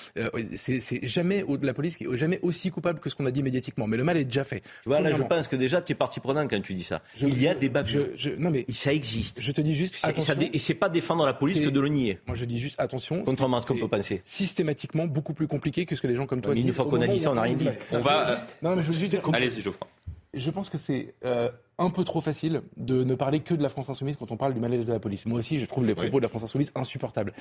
c'est 0.55 0.81
jamais 1.07 1.43
de 1.43 1.67
la 1.67 1.75
police 1.75 1.97
qui 1.97 2.05
est 2.05 2.17
jamais 2.17 2.39
aussi 2.43 2.71
coupable 2.71 3.01
que 3.01 3.11
ce 3.11 3.15
qu'on 3.15 3.27
a 3.27 3.31
dit 3.31 3.43
médiatiquement. 3.43 3.87
Mais 3.87 3.97
le 3.97 4.05
mal 4.05 4.17
est 4.17 4.25
déjà 4.25 4.45
fait. 4.45 4.61
Tu 4.83 4.89
vois, 4.89 5.01
là, 5.01 5.13
je 5.13 5.23
pense 5.23 5.49
que 5.49 5.57
déjà 5.57 5.83
tu 5.83 5.93
es 5.93 5.95
partie 5.95 6.21
prenante 6.21 6.49
quand 6.51 6.61
tu 6.63 6.75
dis 6.75 6.85
ça. 6.85 7.03
il 7.21 7.40
y 7.41 7.49
a 7.49 7.55
des 7.55 7.69
bavures. 7.69 8.09
non 8.39 8.51
mais 8.51 8.67
ça 8.73 8.93
existe. 8.93 9.41
Je 9.41 9.53
te 9.53 9.61
dis 9.61 9.75
juste 9.75 10.05
attention. 10.05 10.35
et 10.53 10.59
c'est 10.59 10.75
pas 10.75 10.89
défendre 10.89 11.25
la 11.27 11.33
police 11.33 11.61
que 11.61 11.69
de 11.69 11.81
le 11.81 11.89
nier. 11.89 12.19
Moi, 12.27 12.37
je 12.37 12.45
dis 12.45 12.59
juste 12.59 12.79
attention. 12.79 13.23
Contrairement 13.25 13.59
à 13.59 13.61
ce 13.61 13.67
qu'on 13.67 13.79
peut 13.79 13.89
penser. 13.89 14.21
Systématiquement 14.25 15.07
beaucoup 15.07 15.35
plus 15.35 15.47
compliqué 15.47 15.87
que 15.87 15.97
ce 15.97 16.01
que 16.01 16.07
les 16.07 16.17
gens 16.17 16.27
comme 16.27 16.41
toi 16.41 16.55
disent. 16.55 16.67
Une 16.67 16.73
fois 16.73 16.87
qu'on 16.87 17.01
a 17.01 17.07
dit 17.07 17.19
ça, 17.19 17.31
on 17.31 17.35
n'a 17.35 17.43
rien 17.43 17.55
dit. 17.55 17.69
On 17.93 18.01
va. 18.01 18.39
Non, 18.63 18.77
mais 18.77 18.83
je 18.83 18.89
veux 18.93 18.99
juste 18.99 19.11
dire. 19.11 19.23
Allez-y, 19.33 19.63
Geoffroy. 19.63 19.89
Je 20.33 20.51
pense 20.51 20.71
que 20.71 20.79
c'est 20.79 21.15
euh, 21.25 21.51
un 21.81 21.91
peu 21.91 22.05
trop 22.05 22.21
facile 22.21 22.61
de 22.77 23.03
ne 23.03 23.15
parler 23.15 23.41
que 23.41 23.55
de 23.55 23.63
la 23.63 23.71
France 23.71 23.89
insoumise 23.89 24.17
quand 24.17 24.31
on 24.31 24.37
parle 24.37 24.55
du 24.55 24.61
malaise 24.61 24.87
de 24.87 24.93
la 24.93 25.01
police. 25.01 25.27
Moi 25.27 25.39
aussi, 25.39 25.59
je 25.59 25.65
trouve 25.65 25.87
les 25.87 25.95
propos 25.95 26.19
de 26.19 26.23
la 26.23 26.29
France 26.29 26.45
insoumise 26.45 26.71
insupportables. 26.75 27.33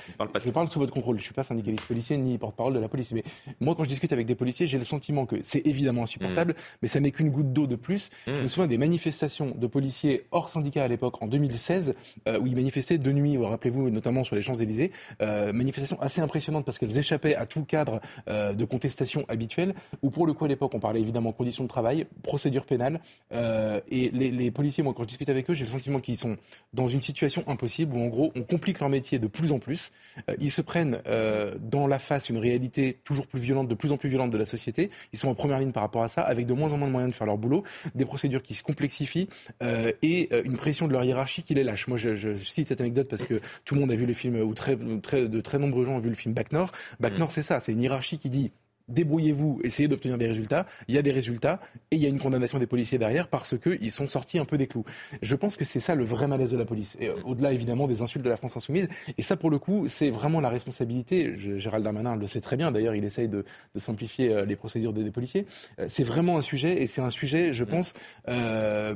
Je 0.42 0.50
parle, 0.50 0.68
sous 0.68 0.78
votre 0.78 0.92
contrôle. 0.92 1.18
Je 1.18 1.24
suis 1.24 1.34
pas 1.34 1.42
syndicaliste 1.42 1.86
policier 1.86 2.16
ni 2.16 2.38
porte-parole 2.38 2.72
de 2.74 2.78
la 2.78 2.88
police, 2.88 3.12
mais 3.12 3.22
moi, 3.60 3.74
quand 3.74 3.84
je 3.84 3.90
discute 3.90 4.12
avec 4.12 4.26
des 4.26 4.34
policiers, 4.34 4.66
j'ai 4.66 4.78
le 4.78 4.84
sentiment 4.84 5.26
que 5.26 5.36
c'est 5.42 5.66
évidemment 5.66 6.04
insupportable, 6.04 6.52
mm. 6.52 6.78
mais 6.82 6.88
ça 6.88 7.00
n'est 7.00 7.10
qu'une 7.10 7.30
goutte 7.30 7.52
d'eau 7.52 7.66
de 7.66 7.76
plus. 7.76 8.10
Je 8.26 8.32
me 8.32 8.46
souviens 8.46 8.66
des 8.66 8.78
manifestations 8.78 9.54
de 9.56 9.66
policiers 9.66 10.26
hors 10.30 10.48
syndicat 10.48 10.84
à 10.84 10.88
l'époque 10.88 11.22
en 11.22 11.26
2016 11.26 11.94
euh, 12.26 12.38
où 12.38 12.46
ils 12.46 12.56
manifestaient 12.56 12.98
de 12.98 13.12
nuit. 13.12 13.36
Rappelez-vous, 13.36 13.90
notamment 13.90 14.24
sur 14.24 14.36
les 14.36 14.42
Champs 14.42 14.54
Élysées, 14.54 14.90
euh, 15.20 15.52
manifestations 15.52 16.00
assez 16.00 16.22
impressionnantes 16.22 16.64
parce 16.64 16.78
qu'elles 16.78 16.96
échappaient 16.96 17.34
à 17.34 17.44
tout 17.44 17.64
cadre 17.64 18.00
euh, 18.28 18.54
de 18.54 18.64
contestation 18.64 19.24
habituel. 19.28 19.74
Où 20.02 20.10
pour 20.10 20.26
le 20.26 20.32
coup 20.32 20.46
à 20.46 20.48
l'époque, 20.48 20.72
on 20.74 20.80
parlait 20.80 21.00
évidemment 21.00 21.32
conditions 21.32 21.64
de 21.64 21.68
travail, 21.68 22.06
procédure 22.22 22.64
pénale, 22.64 23.00
et 23.32 24.10
les 24.10 24.29
les, 24.30 24.50
policiers, 24.50 24.82
moi, 24.82 24.94
quand 24.94 25.02
je 25.02 25.08
discute 25.08 25.28
avec 25.28 25.48
eux, 25.50 25.54
j'ai 25.54 25.64
le 25.64 25.70
sentiment 25.70 26.00
qu'ils 26.00 26.16
sont 26.16 26.36
dans 26.72 26.88
une 26.88 27.00
situation 27.00 27.44
impossible 27.46 27.96
où, 27.96 28.00
en 28.00 28.08
gros, 28.08 28.32
on 28.36 28.42
complique 28.42 28.80
leur 28.80 28.88
métier 28.88 29.18
de 29.18 29.26
plus 29.26 29.52
en 29.52 29.58
plus. 29.58 29.92
Euh, 30.28 30.34
ils 30.40 30.50
se 30.50 30.60
prennent 30.60 31.00
euh, 31.06 31.54
dans 31.60 31.86
la 31.86 31.98
face 31.98 32.28
une 32.28 32.38
réalité 32.38 32.98
toujours 33.04 33.26
plus 33.26 33.40
violente, 33.40 33.68
de 33.68 33.74
plus 33.74 33.92
en 33.92 33.96
plus 33.96 34.08
violente 34.08 34.30
de 34.30 34.38
la 34.38 34.46
société. 34.46 34.90
Ils 35.12 35.18
sont 35.18 35.28
en 35.28 35.34
première 35.34 35.58
ligne 35.58 35.72
par 35.72 35.82
rapport 35.82 36.02
à 36.02 36.08
ça, 36.08 36.22
avec 36.22 36.46
de 36.46 36.54
moins 36.54 36.72
en 36.72 36.78
moins 36.78 36.88
de 36.88 36.92
moyens 36.92 37.12
de 37.12 37.16
faire 37.16 37.26
leur 37.26 37.38
boulot, 37.38 37.64
des 37.94 38.04
procédures 38.04 38.42
qui 38.42 38.54
se 38.54 38.62
complexifient 38.62 39.28
euh, 39.62 39.92
et 40.02 40.30
une 40.44 40.56
pression 40.56 40.86
de 40.88 40.92
leur 40.92 41.04
hiérarchie 41.04 41.42
qui 41.42 41.54
les 41.54 41.64
lâche. 41.64 41.88
Moi, 41.88 41.96
je, 41.96 42.34
cite 42.34 42.68
cette 42.68 42.80
anecdote 42.80 43.08
parce 43.08 43.24
que 43.24 43.40
tout 43.64 43.74
le 43.74 43.80
monde 43.80 43.90
a 43.90 43.96
vu 43.96 44.06
le 44.06 44.12
film, 44.12 44.36
ou 44.40 44.54
très, 44.54 44.76
très, 45.02 45.28
de 45.28 45.40
très 45.40 45.58
nombreux 45.58 45.84
gens 45.84 45.92
ont 45.92 46.00
vu 46.00 46.08
le 46.08 46.14
film 46.14 46.34
Back 46.34 46.52
North. 46.52 46.74
Back 47.00 47.14
mm. 47.14 47.18
North, 47.18 47.32
c'est 47.32 47.42
ça, 47.42 47.60
c'est 47.60 47.72
une 47.72 47.82
hiérarchie 47.82 48.18
qui 48.18 48.30
dit 48.30 48.52
débrouillez-vous, 48.90 49.60
essayez 49.64 49.88
d'obtenir 49.88 50.18
des 50.18 50.26
résultats. 50.26 50.66
Il 50.88 50.94
y 50.94 50.98
a 50.98 51.02
des 51.02 51.12
résultats 51.12 51.60
et 51.90 51.96
il 51.96 52.02
y 52.02 52.06
a 52.06 52.08
une 52.08 52.18
condamnation 52.18 52.58
des 52.58 52.66
policiers 52.66 52.98
derrière 52.98 53.28
parce 53.28 53.56
qu'ils 53.58 53.90
sont 53.90 54.08
sortis 54.08 54.38
un 54.38 54.44
peu 54.44 54.58
des 54.58 54.66
clous. 54.66 54.84
Je 55.22 55.36
pense 55.36 55.56
que 55.56 55.64
c'est 55.64 55.80
ça 55.80 55.94
le 55.94 56.04
vrai 56.04 56.26
malaise 56.26 56.50
de 56.50 56.56
la 56.56 56.64
police. 56.64 56.96
Et 57.00 57.08
euh, 57.08 57.14
au-delà 57.24 57.52
évidemment 57.52 57.86
des 57.86 58.02
insultes 58.02 58.24
de 58.24 58.30
la 58.30 58.36
France 58.36 58.56
insoumise. 58.56 58.88
Et 59.18 59.22
ça, 59.22 59.36
pour 59.36 59.50
le 59.50 59.58
coup, 59.58 59.86
c'est 59.88 60.10
vraiment 60.10 60.40
la 60.40 60.48
responsabilité. 60.48 61.32
Gérald 61.36 61.84
Darmanin 61.84 62.16
le 62.16 62.26
sait 62.26 62.40
très 62.40 62.56
bien. 62.56 62.72
D'ailleurs, 62.72 62.94
il 62.94 63.04
essaye 63.04 63.28
de, 63.28 63.44
simplifier 63.76 64.32
euh, 64.32 64.44
les 64.44 64.56
procédures 64.56 64.92
des, 64.92 65.10
policiers. 65.10 65.46
Euh, 65.78 65.86
c'est 65.88 66.04
vraiment 66.04 66.38
un 66.38 66.42
sujet 66.42 66.82
et 66.82 66.86
c'est 66.86 67.00
un 67.00 67.10
sujet, 67.10 67.52
je 67.52 67.64
pense, 67.64 67.94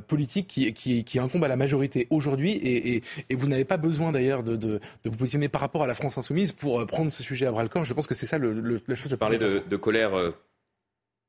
politique 0.06 0.46
qui, 0.46 0.72
qui, 1.04 1.18
incombe 1.18 1.44
à 1.44 1.48
la 1.48 1.56
majorité 1.56 2.06
aujourd'hui. 2.10 2.52
Et, 2.52 3.02
vous 3.34 3.48
n'avez 3.48 3.64
pas 3.64 3.76
besoin 3.76 4.12
d'ailleurs 4.12 4.42
de, 4.42 4.80
vous 5.04 5.16
positionner 5.16 5.48
par 5.48 5.60
rapport 5.60 5.82
à 5.82 5.86
la 5.86 5.94
France 5.94 6.18
insoumise 6.18 6.52
pour 6.52 6.84
prendre 6.86 7.10
ce 7.10 7.22
sujet 7.22 7.46
à 7.46 7.50
bras 7.50 7.62
le 7.62 7.68
corps. 7.68 7.84
Je 7.84 7.94
pense 7.94 8.06
que 8.06 8.14
c'est 8.14 8.26
ça 8.26 8.38
le, 8.38 8.80
la 8.86 8.94
chose 8.94 9.10
de 9.10 9.16
parler 9.16 9.38
de 9.38 9.76
colère 9.84 10.14
euh, 10.14 10.30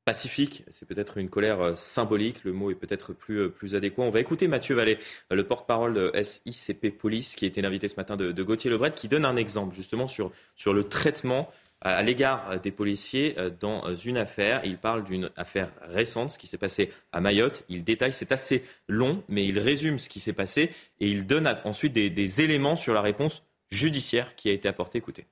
pacifique, 0.06 0.64
c'est 0.70 0.88
peut-être 0.88 1.18
une 1.18 1.28
colère 1.28 1.60
euh, 1.60 1.74
symbolique, 1.74 2.42
le 2.44 2.54
mot 2.54 2.70
est 2.70 2.74
peut-être 2.74 3.12
plus, 3.12 3.40
euh, 3.40 3.48
plus 3.50 3.74
adéquat. 3.74 4.02
On 4.02 4.10
va 4.10 4.20
écouter 4.20 4.48
Mathieu 4.48 4.74
Vallée, 4.74 4.98
le 5.30 5.44
porte-parole 5.44 5.92
de 5.92 6.12
SICP 6.22 6.96
Police, 6.96 7.36
qui 7.36 7.44
été 7.44 7.60
l'invité 7.60 7.86
ce 7.86 7.96
matin 7.96 8.16
de, 8.16 8.42
Gauthier 8.42 8.70
Lebret, 8.70 8.92
qui 8.92 9.08
donne 9.08 9.26
un 9.26 9.36
exemple 9.36 9.74
justement 9.74 10.08
sur, 10.08 10.32
sur 10.54 10.72
le 10.72 10.84
traitement 10.84 11.50
à 11.82 12.02
l'égard 12.02 12.58
des 12.58 12.70
policiers 12.70 13.36
dans 13.60 13.94
une 13.94 14.16
affaire. 14.16 14.62
Il 14.64 14.78
parle 14.78 15.04
d'une 15.04 15.30
affaire 15.36 15.70
récente, 15.82 16.30
ce 16.30 16.38
qui 16.38 16.46
s'est 16.46 16.56
passé 16.56 16.90
à 17.12 17.20
Mayotte. 17.20 17.64
Il 17.68 17.84
détaille, 17.84 18.14
c'est 18.14 18.32
assez 18.32 18.64
long, 18.88 19.22
mais 19.28 19.44
il 19.44 19.58
résume 19.58 19.98
ce 19.98 20.08
qui 20.08 20.18
s'est 20.18 20.32
passé 20.32 20.70
et 21.00 21.10
il 21.10 21.26
donne 21.26 21.46
ensuite 21.64 21.92
des, 21.92 22.08
des 22.08 22.40
éléments 22.40 22.76
sur 22.76 22.94
la 22.94 23.02
réponse 23.02 23.42
judiciaire 23.70 24.34
qui 24.36 24.48
a 24.48 24.52
été 24.52 24.66
apportée. 24.68 24.96
Écoutez 24.96 25.26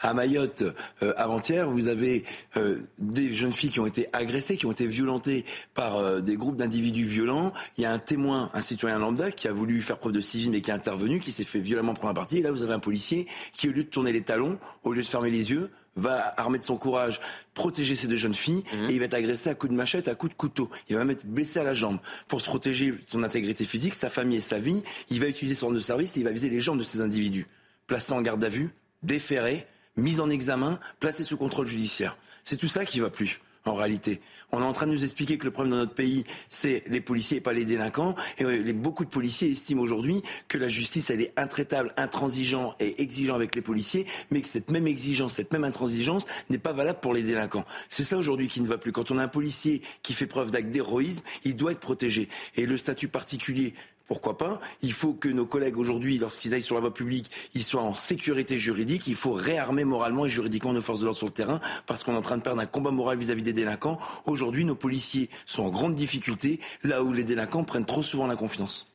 à 0.00 0.14
Mayotte 0.14 0.64
euh, 1.02 1.12
avant-hier, 1.16 1.68
vous 1.68 1.88
avez 1.88 2.24
euh, 2.56 2.78
des 2.98 3.32
jeunes 3.32 3.52
filles 3.52 3.70
qui 3.70 3.80
ont 3.80 3.86
été 3.86 4.08
agressées, 4.12 4.56
qui 4.56 4.66
ont 4.66 4.72
été 4.72 4.86
violentées 4.86 5.44
par 5.74 5.96
euh, 5.96 6.20
des 6.20 6.36
groupes 6.36 6.56
d'individus 6.56 7.04
violents. 7.04 7.52
Il 7.76 7.82
y 7.82 7.86
a 7.86 7.92
un 7.92 7.98
témoin, 7.98 8.50
un 8.54 8.60
citoyen 8.60 8.98
lambda, 8.98 9.30
qui 9.30 9.48
a 9.48 9.52
voulu 9.52 9.82
faire 9.82 9.98
preuve 9.98 10.12
de 10.12 10.20
civisme 10.20 10.54
et 10.54 10.60
qui 10.60 10.70
est 10.70 10.74
intervenu, 10.74 11.20
qui 11.20 11.32
s'est 11.32 11.44
fait 11.44 11.60
violemment 11.60 11.94
prendre 11.94 12.10
un 12.10 12.14
parti. 12.14 12.38
Et 12.38 12.42
là, 12.42 12.52
vous 12.52 12.62
avez 12.62 12.74
un 12.74 12.78
policier 12.78 13.26
qui, 13.52 13.68
au 13.68 13.72
lieu 13.72 13.84
de 13.84 13.88
tourner 13.88 14.12
les 14.12 14.22
talons, 14.22 14.58
au 14.84 14.92
lieu 14.92 15.02
de 15.02 15.06
fermer 15.06 15.30
les 15.30 15.50
yeux, 15.50 15.70
va 15.96 16.32
armer 16.36 16.58
de 16.58 16.62
son 16.62 16.76
courage 16.76 17.20
protéger 17.54 17.96
ces 17.96 18.06
deux 18.06 18.16
jeunes 18.16 18.34
filles 18.34 18.62
mhm. 18.72 18.90
et 18.90 18.92
il 18.92 18.98
va 19.00 19.06
être 19.06 19.14
agressé 19.14 19.50
à 19.50 19.54
coups 19.54 19.72
de 19.72 19.76
machette, 19.76 20.06
à 20.06 20.14
coups 20.14 20.32
de 20.32 20.36
couteau. 20.36 20.70
Il 20.88 20.94
va 20.94 21.04
même 21.04 21.10
être 21.10 21.26
blessé 21.26 21.58
à 21.58 21.64
la 21.64 21.74
jambe 21.74 21.98
pour 22.28 22.40
se 22.40 22.46
protéger 22.46 22.94
son 23.04 23.22
intégrité 23.22 23.64
physique, 23.64 23.94
sa 23.94 24.08
famille 24.08 24.36
et 24.36 24.40
sa 24.40 24.60
vie. 24.60 24.84
Il 25.10 25.20
va 25.20 25.26
utiliser 25.26 25.56
son 25.56 25.72
de 25.72 25.80
service 25.80 26.16
et 26.16 26.20
il 26.20 26.24
va 26.24 26.30
viser 26.30 26.50
les 26.50 26.60
jambes 26.60 26.78
de 26.78 26.84
ces 26.84 27.00
individus. 27.00 27.46
Placé 27.88 28.12
en 28.12 28.22
garde 28.22 28.44
à 28.44 28.48
vue, 28.48 28.70
déféré, 29.02 29.66
mise 29.98 30.20
en 30.20 30.30
examen, 30.30 30.78
placée 31.00 31.24
sous 31.24 31.36
contrôle 31.36 31.66
judiciaire. 31.66 32.16
C'est 32.44 32.56
tout 32.56 32.68
ça 32.68 32.84
qui 32.84 33.00
va 33.00 33.10
plus 33.10 33.40
en 33.66 33.74
réalité. 33.74 34.20
On 34.50 34.60
est 34.60 34.64
en 34.64 34.72
train 34.72 34.86
de 34.86 34.92
nous 34.92 35.04
expliquer 35.04 35.36
que 35.36 35.44
le 35.44 35.50
problème 35.50 35.72
dans 35.72 35.78
notre 35.78 35.92
pays, 35.92 36.24
c'est 36.48 36.84
les 36.86 37.02
policiers 37.02 37.38
et 37.38 37.40
pas 37.40 37.52
les 37.52 37.66
délinquants. 37.66 38.14
Et 38.38 38.72
beaucoup 38.72 39.04
de 39.04 39.10
policiers 39.10 39.50
estiment 39.50 39.82
aujourd'hui 39.82 40.22
que 40.48 40.56
la 40.56 40.68
justice, 40.68 41.10
elle 41.10 41.20
est 41.20 41.32
intraitable, 41.36 41.92
intransigeante 41.96 42.74
et 42.80 43.02
exigeante 43.02 43.36
avec 43.36 43.54
les 43.54 43.60
policiers, 43.60 44.06
mais 44.30 44.40
que 44.40 44.48
cette 44.48 44.70
même 44.70 44.86
exigence, 44.86 45.34
cette 45.34 45.52
même 45.52 45.64
intransigeance 45.64 46.26
n'est 46.48 46.58
pas 46.58 46.72
valable 46.72 47.00
pour 47.00 47.12
les 47.12 47.22
délinquants. 47.22 47.66
C'est 47.90 48.04
ça 48.04 48.16
aujourd'hui 48.16 48.48
qui 48.48 48.62
ne 48.62 48.66
va 48.66 48.78
plus. 48.78 48.92
Quand 48.92 49.10
on 49.10 49.18
a 49.18 49.24
un 49.24 49.28
policier 49.28 49.82
qui 50.02 50.14
fait 50.14 50.26
preuve 50.26 50.50
d'acte 50.50 50.70
d'héroïsme, 50.70 51.22
il 51.44 51.56
doit 51.56 51.72
être 51.72 51.80
protégé. 51.80 52.28
Et 52.56 52.64
le 52.64 52.78
statut 52.78 53.08
particulier 53.08 53.74
pourquoi 54.08 54.38
pas 54.38 54.60
Il 54.82 54.92
faut 54.92 55.12
que 55.12 55.28
nos 55.28 55.46
collègues 55.46 55.78
aujourd'hui, 55.78 56.18
lorsqu'ils 56.18 56.54
aillent 56.54 56.62
sur 56.62 56.74
la 56.74 56.80
voie 56.80 56.94
publique, 56.94 57.30
ils 57.54 57.62
soient 57.62 57.82
en 57.82 57.94
sécurité 57.94 58.58
juridique. 58.58 59.06
Il 59.06 59.14
faut 59.14 59.32
réarmer 59.32 59.84
moralement 59.84 60.26
et 60.26 60.30
juridiquement 60.30 60.72
nos 60.72 60.80
forces 60.80 61.00
de 61.00 61.04
l'ordre 61.04 61.18
sur 61.18 61.26
le 61.26 61.32
terrain 61.32 61.60
parce 61.86 62.02
qu'on 62.02 62.14
est 62.14 62.18
en 62.18 62.22
train 62.22 62.38
de 62.38 62.42
perdre 62.42 62.60
un 62.60 62.66
combat 62.66 62.90
moral 62.90 63.18
vis-à-vis 63.18 63.42
des 63.42 63.52
délinquants. 63.52 63.98
Aujourd'hui, 64.24 64.64
nos 64.64 64.74
policiers 64.74 65.28
sont 65.44 65.64
en 65.64 65.70
grande 65.70 65.94
difficulté 65.94 66.58
là 66.82 67.02
où 67.02 67.12
les 67.12 67.22
délinquants 67.22 67.64
prennent 67.64 67.84
trop 67.84 68.02
souvent 68.02 68.26
la 68.26 68.36
confiance 68.36 68.92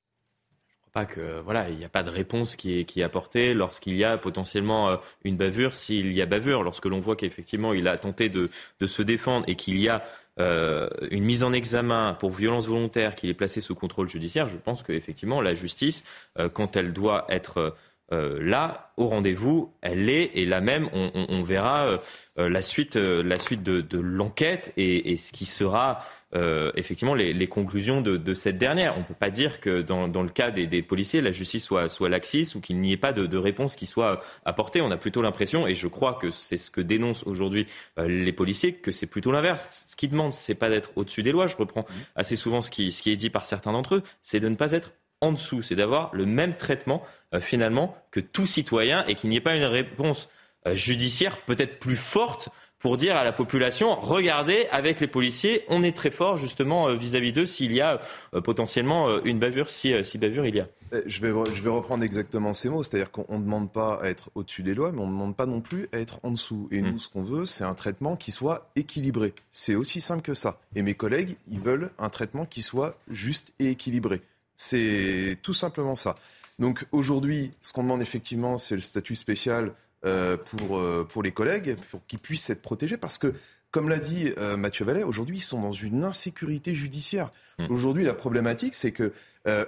pas 0.91 1.05
que 1.07 1.41
voilà, 1.41 1.71
il 1.71 1.77
n'y 1.77 1.85
a 1.85 1.89
pas 1.89 2.03
de 2.03 2.11
réponse 2.11 2.55
qui 2.55 2.77
est, 2.77 2.85
qui 2.85 3.01
apportée 3.01 3.55
lorsqu'il 3.55 3.95
y 3.95 4.03
a 4.03 4.15
potentiellement 4.19 4.91
euh, 4.91 4.97
une 5.23 5.35
bavure, 5.35 5.73
s'il 5.73 6.13
y 6.13 6.21
a 6.21 6.27
bavure, 6.27 6.61
lorsque 6.61 6.85
l'on 6.85 6.99
voit 6.99 7.15
qu'effectivement 7.15 7.73
il 7.73 7.87
a 7.87 7.97
tenté 7.97 8.29
de 8.29 8.49
se 8.85 9.01
défendre 9.01 9.43
et 9.49 9.55
qu'il 9.55 9.79
y 9.79 9.89
a 9.89 10.03
euh, 10.39 10.89
une 11.11 11.23
mise 11.23 11.43
en 11.43 11.53
examen 11.53 12.15
pour 12.19 12.31
violence 12.31 12.67
volontaire 12.67 13.15
qui 13.15 13.29
est 13.29 13.33
placée 13.33 13.61
sous 13.61 13.75
contrôle 13.75 14.09
judiciaire, 14.09 14.47
je 14.47 14.57
pense 14.57 14.81
qu'effectivement, 14.81 15.41
la 15.41 15.53
justice, 15.53 16.03
euh, 16.39 16.49
quand 16.49 16.75
elle 16.75 16.91
doit 16.91 17.25
être 17.29 17.75
euh, 18.13 18.39
là, 18.41 18.93
au 18.95 19.07
rendez-vous, 19.07 19.73
elle 19.81 20.09
est, 20.09 20.31
et 20.35 20.45
là 20.45 20.61
même, 20.61 20.89
on, 20.93 21.43
verra 21.43 21.99
la 22.37 22.61
suite, 22.61 22.95
la 22.95 23.39
suite 23.39 23.63
de, 23.63 23.99
l'enquête 23.99 24.71
et, 24.77 25.17
ce 25.17 25.31
qui 25.31 25.45
sera 25.45 25.99
euh, 26.35 26.71
effectivement 26.75 27.13
les, 27.13 27.47
conclusions 27.47 28.01
de, 28.01 28.33
cette 28.33 28.57
dernière. 28.57 28.95
On 28.95 29.01
ne 29.01 29.05
peut 29.05 29.13
pas 29.13 29.29
dire 29.29 29.59
que 29.59 29.81
dans, 29.81 30.07
le 30.07 30.29
cas 30.29 30.49
des, 30.49 30.81
policiers, 30.81 31.21
la 31.21 31.31
justice 31.31 31.63
soit, 31.63 31.87
soit 31.87 32.09
laxiste 32.09 32.55
ou 32.55 32.61
qu'il 32.61 32.79
n'y 32.79 32.91
ait 32.91 32.97
pas 32.97 33.13
de, 33.13 33.37
réponse 33.37 33.75
qui 33.75 33.85
soit 33.85 34.21
apportée. 34.45 34.81
On 34.81 34.89
a 34.91 34.97
plutôt 34.97 35.21
l'impression, 35.21 35.67
et 35.67 35.75
je 35.75 35.87
crois 35.87 36.15
que 36.15 36.29
c'est 36.29 36.57
ce 36.57 36.71
que 36.71 36.81
dénoncent 36.81 37.25
aujourd'hui 37.27 37.67
euh, 37.99 38.07
les 38.07 38.33
policiers, 38.33 38.73
que 38.73 38.91
c'est 38.91 39.07
plutôt 39.07 39.31
l'inverse. 39.31 39.85
Ce 39.87 39.95
qu'ils 39.95 40.09
demandent, 40.09 40.33
c'est 40.33 40.55
pas 40.55 40.69
d'être 40.69 40.91
au-dessus 40.95 41.23
des 41.23 41.31
lois. 41.31 41.47
Je 41.47 41.55
reprends 41.55 41.81
mmh. 41.81 41.93
assez 42.15 42.35
souvent 42.35 42.61
ce 42.61 42.71
qui, 42.71 42.91
ce 42.91 43.03
qui 43.03 43.11
est 43.11 43.15
dit 43.15 43.29
par 43.29 43.45
certains 43.45 43.71
d'entre 43.71 43.95
eux, 43.95 44.03
c'est 44.23 44.39
de 44.39 44.49
ne 44.49 44.55
pas 44.55 44.71
être 44.71 44.93
en 45.23 45.31
dessous, 45.31 45.61
c'est 45.61 45.75
d'avoir 45.75 46.09
le 46.13 46.25
même 46.25 46.55
traitement 46.55 47.03
euh, 47.33 47.41
finalement 47.41 47.95
que 48.11 48.19
tout 48.19 48.45
citoyen 48.45 49.05
et 49.07 49.15
qu'il 49.15 49.29
n'y 49.29 49.37
ait 49.37 49.41
pas 49.41 49.55
une 49.55 49.63
réponse 49.63 50.29
judiciaire 50.65 51.41
peut-être 51.41 51.77
plus 51.79 51.97
forte 51.97 52.49
pour 52.83 52.97
dire 52.97 53.15
à 53.15 53.23
la 53.23 53.31
population, 53.31 53.95
regardez, 53.95 54.67
avec 54.69 54.99
les 54.99 55.07
policiers, 55.07 55.63
on 55.69 55.83
est 55.83 55.95
très 55.95 56.11
fort 56.11 56.35
justement 56.35 56.89
euh, 56.89 56.95
vis-à-vis 56.95 57.31
d'eux 57.31 57.45
s'il 57.45 57.71
y 57.71 57.79
a 57.79 58.01
euh, 58.33 58.41
potentiellement 58.41 59.07
euh, 59.07 59.21
une 59.23 59.39
bavure, 59.39 59.69
si, 59.69 59.93
si 60.03 60.17
bavure 60.17 60.45
il 60.45 60.55
y 60.55 60.59
a. 60.59 60.67
Je 61.05 61.21
vais, 61.21 61.31
je 61.55 61.63
vais 61.63 61.69
reprendre 61.69 62.03
exactement 62.03 62.53
ces 62.53 62.67
mots, 62.67 62.83
c'est-à-dire 62.83 63.09
qu'on 63.09 63.39
ne 63.39 63.43
demande 63.43 63.71
pas 63.71 64.01
à 64.01 64.09
être 64.09 64.31
au-dessus 64.35 64.63
des 64.63 64.75
lois, 64.75 64.91
mais 64.91 64.99
on 64.99 65.07
ne 65.07 65.13
demande 65.13 65.37
pas 65.37 65.45
non 65.45 65.61
plus 65.61 65.87
à 65.93 65.99
être 65.99 66.19
en 66.23 66.31
dessous. 66.31 66.67
Et 66.71 66.81
nous, 66.81 66.95
mm. 66.95 66.99
ce 66.99 67.07
qu'on 67.07 67.23
veut, 67.23 67.45
c'est 67.45 67.63
un 67.63 67.73
traitement 67.73 68.17
qui 68.17 68.33
soit 68.33 68.69
équilibré. 68.75 69.33
C'est 69.49 69.75
aussi 69.75 70.01
simple 70.01 70.21
que 70.21 70.33
ça. 70.33 70.59
Et 70.75 70.81
mes 70.81 70.93
collègues, 70.93 71.37
ils 71.49 71.61
veulent 71.61 71.89
un 71.99 72.09
traitement 72.09 72.43
qui 72.45 72.61
soit 72.61 72.97
juste 73.09 73.53
et 73.59 73.69
équilibré. 73.69 74.21
C'est 74.55 75.37
tout 75.41 75.53
simplement 75.53 75.95
ça. 75.95 76.15
Donc 76.59 76.85
aujourd'hui, 76.91 77.51
ce 77.61 77.73
qu'on 77.73 77.83
demande 77.83 78.01
effectivement, 78.01 78.57
c'est 78.57 78.75
le 78.75 78.81
statut 78.81 79.15
spécial 79.15 79.73
euh, 80.05 80.37
pour, 80.37 80.77
euh, 80.77 81.07
pour 81.09 81.23
les 81.23 81.31
collègues, 81.31 81.77
pour 81.89 82.05
qu'ils 82.07 82.19
puissent 82.19 82.49
être 82.49 82.61
protégés, 82.61 82.97
parce 82.97 83.17
que 83.17 83.33
comme 83.71 83.89
l'a 83.89 83.97
dit 83.99 84.31
euh, 84.37 84.55
Mathieu 84.55 84.85
Vallet, 84.85 85.03
aujourd'hui, 85.03 85.37
ils 85.37 85.41
sont 85.41 85.61
dans 85.61 85.71
une 85.71 86.03
insécurité 86.03 86.75
judiciaire. 86.75 87.31
Hmm. 87.57 87.65
Aujourd'hui, 87.71 88.03
la 88.03 88.13
problématique, 88.13 88.75
c'est 88.75 88.91
que 88.91 89.13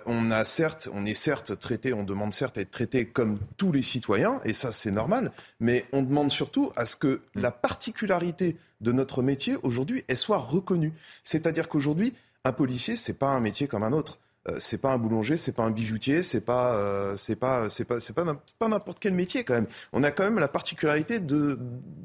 on 0.06 0.32
a 0.32 0.46
certes, 0.46 0.88
on 0.94 1.06
est 1.06 1.14
certes 1.14 1.60
traité, 1.60 1.92
on 1.92 2.04
demande 2.04 2.34
certes 2.34 2.58
à 2.58 2.62
être 2.62 2.72
traité 2.72 3.06
comme 3.06 3.40
tous 3.58 3.74
les 3.74 3.82
citoyens, 3.82 4.40
et 4.46 4.54
ça, 4.54 4.72
c'est 4.72 4.92
normal. 4.92 5.34
Mais 5.60 5.84
on 5.92 6.02
demande 6.02 6.32
surtout 6.32 6.72
à 6.78 6.86
ce 6.86 6.96
que 6.96 7.22
hmm. 7.36 7.42
la 7.42 7.52
particularité 7.52 8.56
de 8.80 8.92
notre 8.94 9.22
métier 9.22 9.58
aujourd'hui, 9.64 10.06
elle 10.08 10.18
soit 10.18 10.38
reconnue. 10.38 10.94
C'est-à-dire 11.26 11.68
qu'aujourd'hui, 11.68 12.14
un 12.46 12.54
policier, 12.54 12.96
c'est 12.96 13.20
pas 13.20 13.32
un 13.32 13.42
métier 13.42 13.68
comme 13.68 13.84
un 13.84 13.92
autre. 13.92 14.20
Euh, 14.48 14.56
c'est 14.60 14.78
pas 14.78 14.92
un 14.92 14.98
boulanger, 14.98 15.38
c'est 15.38 15.52
pas 15.52 15.64
un 15.64 15.72
bijoutier, 15.72 16.22
c'est 16.22 16.42
pas, 16.42 16.74
euh, 16.74 17.18
c'est 17.18 17.36
pas, 17.36 17.68
c'est 17.70 17.86
pas, 17.86 18.00
c'est 18.00 18.14
pas, 18.14 18.24
pas 18.60 18.68
n'importe 18.68 19.00
quel 19.00 19.14
métier 19.14 19.44
quand 19.44 19.56
même. 19.56 19.68
On 19.92 20.04
a 20.04 20.12
quand 20.12 20.24
même 20.24 20.40
la 20.40 20.48
particularité 20.48 21.20
de 21.20 21.58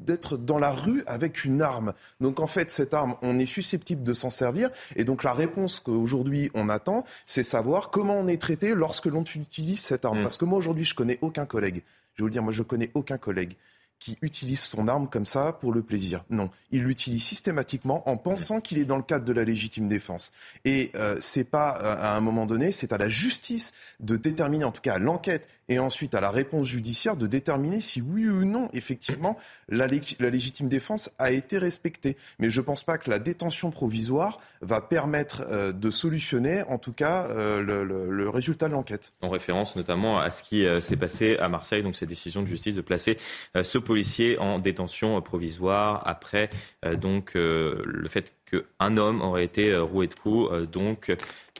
d'être 0.05 0.37
dans 0.37 0.57
la 0.57 0.71
rue 0.71 1.03
avec 1.05 1.45
une 1.45 1.61
arme. 1.61 1.93
Donc 2.19 2.39
en 2.39 2.47
fait, 2.47 2.71
cette 2.71 2.93
arme, 2.95 3.15
on 3.21 3.37
est 3.37 3.45
susceptible 3.45 4.01
de 4.01 4.13
s'en 4.13 4.31
servir. 4.31 4.71
Et 4.95 5.03
donc 5.03 5.23
la 5.23 5.33
réponse 5.33 5.79
qu'aujourd'hui 5.79 6.49
on 6.55 6.69
attend, 6.69 7.05
c'est 7.27 7.43
savoir 7.43 7.91
comment 7.91 8.17
on 8.17 8.27
est 8.27 8.41
traité 8.41 8.73
lorsque 8.73 9.05
l'on 9.05 9.23
utilise 9.23 9.79
cette 9.79 10.05
arme. 10.05 10.19
Mm. 10.19 10.23
Parce 10.23 10.37
que 10.37 10.45
moi 10.45 10.57
aujourd'hui, 10.57 10.85
je 10.85 10.95
connais 10.95 11.19
aucun 11.21 11.45
collègue. 11.45 11.83
Je 12.13 12.21
vais 12.21 12.23
vous 12.23 12.27
le 12.27 12.31
dire, 12.31 12.43
moi 12.43 12.53
je 12.53 12.63
connais 12.63 12.89
aucun 12.95 13.17
collègue 13.17 13.55
qui 14.01 14.17
utilise 14.23 14.59
son 14.59 14.87
arme 14.87 15.07
comme 15.07 15.27
ça 15.27 15.53
pour 15.53 15.71
le 15.71 15.83
plaisir. 15.83 16.25
Non, 16.31 16.49
il 16.71 16.81
l'utilise 16.81 17.23
systématiquement 17.23 18.09
en 18.09 18.17
pensant 18.17 18.59
qu'il 18.59 18.79
est 18.79 18.85
dans 18.85 18.97
le 18.97 19.03
cadre 19.03 19.25
de 19.25 19.31
la 19.31 19.43
légitime 19.43 19.87
défense. 19.87 20.31
Et 20.65 20.91
euh, 20.95 21.17
c'est 21.21 21.43
pas 21.43 21.79
euh, 21.81 21.95
à 21.95 22.15
un 22.15 22.19
moment 22.19 22.47
donné, 22.47 22.71
c'est 22.71 22.93
à 22.93 22.97
la 22.97 23.09
justice 23.09 23.73
de 23.99 24.17
déterminer, 24.17 24.63
en 24.63 24.71
tout 24.71 24.81
cas 24.81 24.95
à 24.95 24.97
l'enquête 24.97 25.47
et 25.71 25.79
ensuite 25.79 26.13
à 26.15 26.21
la 26.21 26.31
réponse 26.31 26.67
judiciaire 26.67 27.15
de 27.15 27.27
déterminer 27.27 27.79
si 27.79 28.01
oui 28.01 28.27
ou 28.27 28.43
non, 28.43 28.69
effectivement, 28.73 29.37
la, 29.69 29.87
légitime 29.87 30.67
défense 30.67 31.11
a 31.17 31.31
été 31.31 31.57
respectée. 31.57 32.17
Mais 32.39 32.49
je 32.49 32.59
ne 32.59 32.65
pense 32.65 32.83
pas 32.83 32.97
que 32.97 33.09
la 33.09 33.19
détention 33.19 33.71
provisoire 33.71 34.41
va 34.59 34.81
permettre 34.81 35.45
euh, 35.49 35.71
de 35.71 35.89
solutionner, 35.89 36.63
en 36.63 36.77
tout 36.77 36.91
cas, 36.91 37.27
euh, 37.29 37.61
le, 37.61 38.29
résultat 38.29 38.67
de 38.67 38.73
l'enquête. 38.73 39.13
En 39.21 39.29
référence 39.29 39.77
notamment 39.77 40.19
à 40.19 40.29
ce 40.29 40.43
qui 40.43 40.65
euh, 40.65 40.81
s'est 40.81 40.97
passé 40.97 41.37
à 41.37 41.47
Marseille, 41.47 41.83
donc 41.83 41.95
cette 41.95 42.09
décision 42.09 42.41
de 42.41 42.47
justice 42.47 42.75
de 42.75 42.81
placer 42.81 43.17
ce 43.61 43.77
policier 43.77 44.37
en 44.39 44.59
détention 44.59 45.21
provisoire 45.21 46.03
après 46.05 46.49
donc 46.97 47.31
le 47.35 48.07
fait 48.09 48.33
qu'un 48.51 48.97
homme 48.97 49.21
aurait 49.21 49.45
été 49.45 49.75
roué 49.77 50.07
de 50.07 50.13
coups, 50.13 50.51
donc 50.71 51.11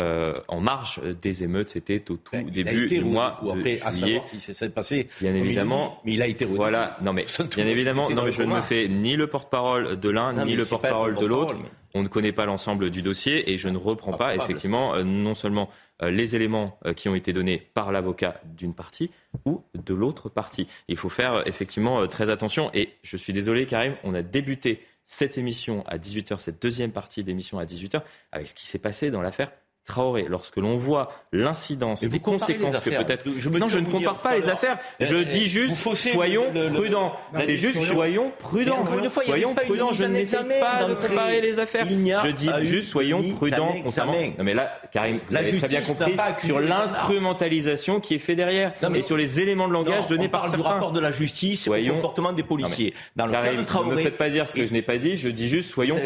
euh, 0.01 0.33
en 0.47 0.61
marge 0.61 1.01
des 1.21 1.43
émeutes. 1.43 1.69
C'était 1.69 2.03
au 2.09 2.17
tout 2.17 2.35
début 2.43 2.87
du 2.87 3.03
mois 3.03 3.39
de 3.43 3.49
après, 3.49 3.79
juillet. 3.93 4.21
À 4.23 4.39
si 4.39 4.53
c'est 4.53 4.73
passé. 4.73 5.07
Bien 5.19 5.33
évidemment. 5.35 6.01
mais 6.05 6.13
il 6.13 6.21
a 6.21 6.27
été 6.27 6.45
Voilà. 6.45 6.97
Non, 7.01 7.13
mais 7.13 7.25
bien 7.55 7.67
évidemment, 7.67 8.09
non, 8.09 8.23
mais 8.23 8.31
je 8.31 8.43
ne 8.43 8.53
me 8.53 8.61
fais 8.61 8.87
ni 8.87 9.15
le 9.15 9.27
porte-parole 9.27 9.99
de 9.99 10.09
l'un 10.09 10.45
ni 10.45 10.55
le 10.55 10.65
porte-parole 10.65 11.15
de 11.15 11.25
l'autre. 11.25 11.55
On 11.93 12.03
ne 12.03 12.07
connaît 12.07 12.31
pas 12.31 12.45
l'ensemble 12.45 12.89
du 12.89 13.01
dossier 13.01 13.51
et 13.51 13.57
je 13.57 13.67
ne 13.67 13.77
reprends 13.77 14.13
pas, 14.13 14.33
effectivement, 14.33 14.95
euh, 14.95 15.03
non 15.03 15.33
seulement 15.33 15.69
euh, 16.01 16.09
les 16.09 16.37
éléments 16.37 16.79
qui 16.95 17.09
ont 17.09 17.15
été 17.15 17.33
donnés 17.33 17.57
par 17.73 17.91
l'avocat 17.91 18.39
d'une 18.45 18.73
partie 18.73 19.11
ou 19.45 19.61
de 19.75 19.93
l'autre 19.93 20.29
partie. 20.29 20.67
Il 20.87 20.95
faut 20.95 21.09
faire 21.09 21.45
effectivement 21.47 22.07
très 22.07 22.29
attention. 22.29 22.71
Et 22.73 22.91
je 23.03 23.17
suis 23.17 23.33
désolé, 23.33 23.65
Karim, 23.65 23.95
on 24.05 24.13
a 24.13 24.21
débuté 24.21 24.79
cette 25.11 25.37
émission 25.37 25.83
à 25.87 25.97
18h, 25.97 26.39
cette 26.39 26.61
deuxième 26.61 26.93
partie 26.93 27.25
d'émission 27.25 27.59
à 27.59 27.65
18h, 27.65 28.01
avec 28.31 28.47
ce 28.47 28.55
qui 28.55 28.65
s'est 28.65 28.79
passé 28.79 29.11
dans 29.11 29.21
l'affaire 29.21 29.51
Traoré, 29.83 30.27
lorsque 30.29 30.57
l'on 30.57 30.77
voit 30.77 31.11
l'incidence, 31.33 32.03
les 32.03 32.19
conséquences 32.19 32.79
que 32.79 32.89
peut-être. 32.91 33.25
non, 33.57 33.67
je 33.67 33.79
ne 33.79 33.89
compare 33.89 34.19
pas 34.19 34.37
les 34.37 34.47
affaires. 34.47 34.77
Je 34.99 35.17
dis 35.17 35.47
juste, 35.47 35.75
soyons 35.75 36.45
prudents. 36.73 37.13
C'est 37.43 37.55
juste, 37.55 37.81
soyons 37.83 38.31
prudents. 38.39 38.77
Encore 38.77 38.99
une 38.99 39.09
fois, 39.09 39.23
soyons 39.23 39.55
prudents. 39.55 39.91
Je 39.91 40.05
n'essaie 40.05 40.37
pas 40.59 40.85
de 40.85 40.93
comparer 40.93 41.41
les 41.41 41.59
affaires. 41.59 41.87
Je 41.89 42.29
dis 42.31 42.49
juste, 42.61 42.89
soyons 42.89 43.23
prudents 43.35 43.73
concernant. 43.83 44.13
Non, 44.13 44.43
mais 44.43 44.53
là, 44.53 44.71
Karim, 44.91 45.19
vous 45.25 45.35
avez 45.35 45.57
très 45.57 45.67
bien 45.67 45.81
compris 45.81 46.15
sur 46.39 46.59
l'instrumentalisation 46.59 47.99
qui 47.99 48.15
est 48.15 48.19
faite 48.19 48.37
derrière 48.37 48.73
et 48.93 49.01
sur 49.01 49.17
les 49.17 49.39
éléments 49.39 49.67
de 49.67 49.73
langage 49.73 50.07
donnés 50.07 50.29
par 50.29 50.43
certains. 50.43 50.57
du 50.57 50.63
rapport 50.63 50.91
de 50.91 50.99
la 50.99 51.11
justice 51.11 51.67
et 51.67 51.81
du 51.81 51.91
comportement 51.91 52.33
des 52.33 52.43
policiers. 52.43 52.93
Dans 53.15 53.25
le 53.25 53.31
Karim, 53.31 53.65
ne 53.65 53.91
me 53.91 53.97
faites 53.97 54.17
pas 54.17 54.29
dire 54.29 54.47
ce 54.47 54.53
que 54.53 54.65
je 54.65 54.73
n'ai 54.73 54.81
pas 54.83 54.97
dit. 54.97 55.17
Je 55.17 55.29
dis 55.29 55.47
juste, 55.47 55.71
soyons 55.71 55.97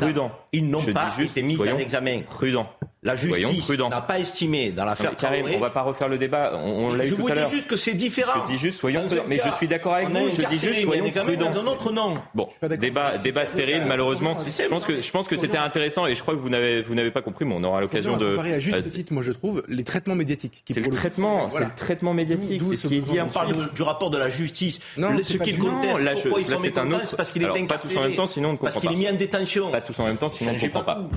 prudents. 0.00 0.32
Ils 0.52 0.68
n'ont 0.68 0.82
pas 0.82 1.14
été 1.20 1.42
mis 1.42 1.56
en 1.60 1.78
examen. 1.78 2.22
Prudents. 2.22 2.68
La 3.12 3.16
justice 3.16 3.70
n'a 3.78 4.00
pas 4.00 4.18
estimé 4.18 4.70
dans 4.70 4.84
l'affaire 4.84 5.16
Karim, 5.16 5.46
on 5.46 5.56
ne 5.56 5.58
va 5.58 5.70
pas 5.70 5.82
refaire 5.82 6.08
le 6.08 6.18
débat. 6.18 6.52
On, 6.56 6.92
l'a 6.92 7.06
eu 7.06 7.12
tout 7.12 7.26
à 7.28 7.34
l'heure. 7.34 7.44
Je 7.44 7.50
vous 7.50 7.50
dis 7.50 7.56
juste 7.56 7.68
que 7.68 7.76
c'est 7.76 7.94
différent. 7.94 8.44
Je 8.46 8.52
dis 8.52 8.58
juste 8.58 8.78
soyons 8.78 9.06
prudents. 9.06 9.24
Mais 9.28 9.38
je 9.38 9.50
suis 9.54 9.68
d'accord 9.68 9.94
avec 9.94 10.08
vous. 10.08 10.30
Je 10.30 10.42
dis 10.46 10.58
juste 10.58 10.82
soyons 10.82 11.10
prudents. 11.10 11.50
Dans 11.52 11.62
notre 11.62 11.92
nom. 11.92 12.18
Bon, 12.34 12.48
débat, 12.78 13.18
débat 13.18 13.46
stérile. 13.46 13.84
Malheureusement, 13.86 14.36
je 14.46 14.68
pense 14.68 14.84
que 14.84 15.00
je 15.00 15.10
pense 15.10 15.28
que 15.28 15.36
c'était 15.36 15.58
intéressant 15.58 16.06
et 16.06 16.14
je 16.14 16.22
crois 16.22 16.34
que 16.34 16.40
vous 16.40 16.48
n'avez 16.48 16.82
vous 16.82 16.94
n'avez 16.94 17.10
pas 17.10 17.22
compris. 17.22 17.44
Mais 17.44 17.54
on 17.56 17.64
aura 17.64 17.80
l'occasion 17.80 18.16
de. 18.16 18.38
à 18.38 18.58
juste 18.58 18.76
euh, 18.76 18.82
titre, 18.82 19.12
moi 19.12 19.22
je 19.22 19.32
trouve 19.32 19.62
les 19.68 19.84
traitements 19.84 20.14
médiatiques. 20.14 20.64
C'est 20.68 20.80
le 20.80 20.90
traitement, 20.90 21.48
c'est 21.48 21.64
le 21.64 21.74
traitement 21.74 22.14
médiatique. 22.14 22.62
C'est 22.62 22.76
ce 22.76 22.86
qui 22.86 22.96
est 22.96 23.00
dit. 23.00 23.20
On 23.20 23.28
parle 23.28 23.52
du 23.74 23.82
rapport 23.82 24.10
de 24.10 24.18
la 24.18 24.28
justice. 24.28 24.80
Ce 24.96 25.36
qui 25.36 25.56
conteste. 25.56 26.00
Là, 26.00 26.12
c'est 26.16 26.78
un 26.78 26.90
autre. 26.92 27.16
Parce 27.16 27.30
qu'il 27.30 27.42
est 27.42 27.46
incarcéré. 27.46 27.66
Pas 27.66 27.78
tous 27.78 27.96
en 27.96 28.02
même 28.02 28.14
temps, 28.14 28.26
sinon 28.26 28.48
on 28.50 28.52
ne 28.52 28.56
comprend 28.56 28.74
pas. 28.74 28.80
Parce 28.80 28.86
qu'il 28.86 28.92
est 28.92 29.10
mis 29.10 29.14
en 29.14 29.18
détention. 29.18 29.70
Pas 29.70 29.80
tous 29.80 29.98
en 29.98 30.04
même 30.04 30.16
temps, 30.16 30.28
sinon 30.28 30.50
on 30.50 30.54
ne 30.54 30.60
comprend 30.60 30.82
pas. 30.82 31.08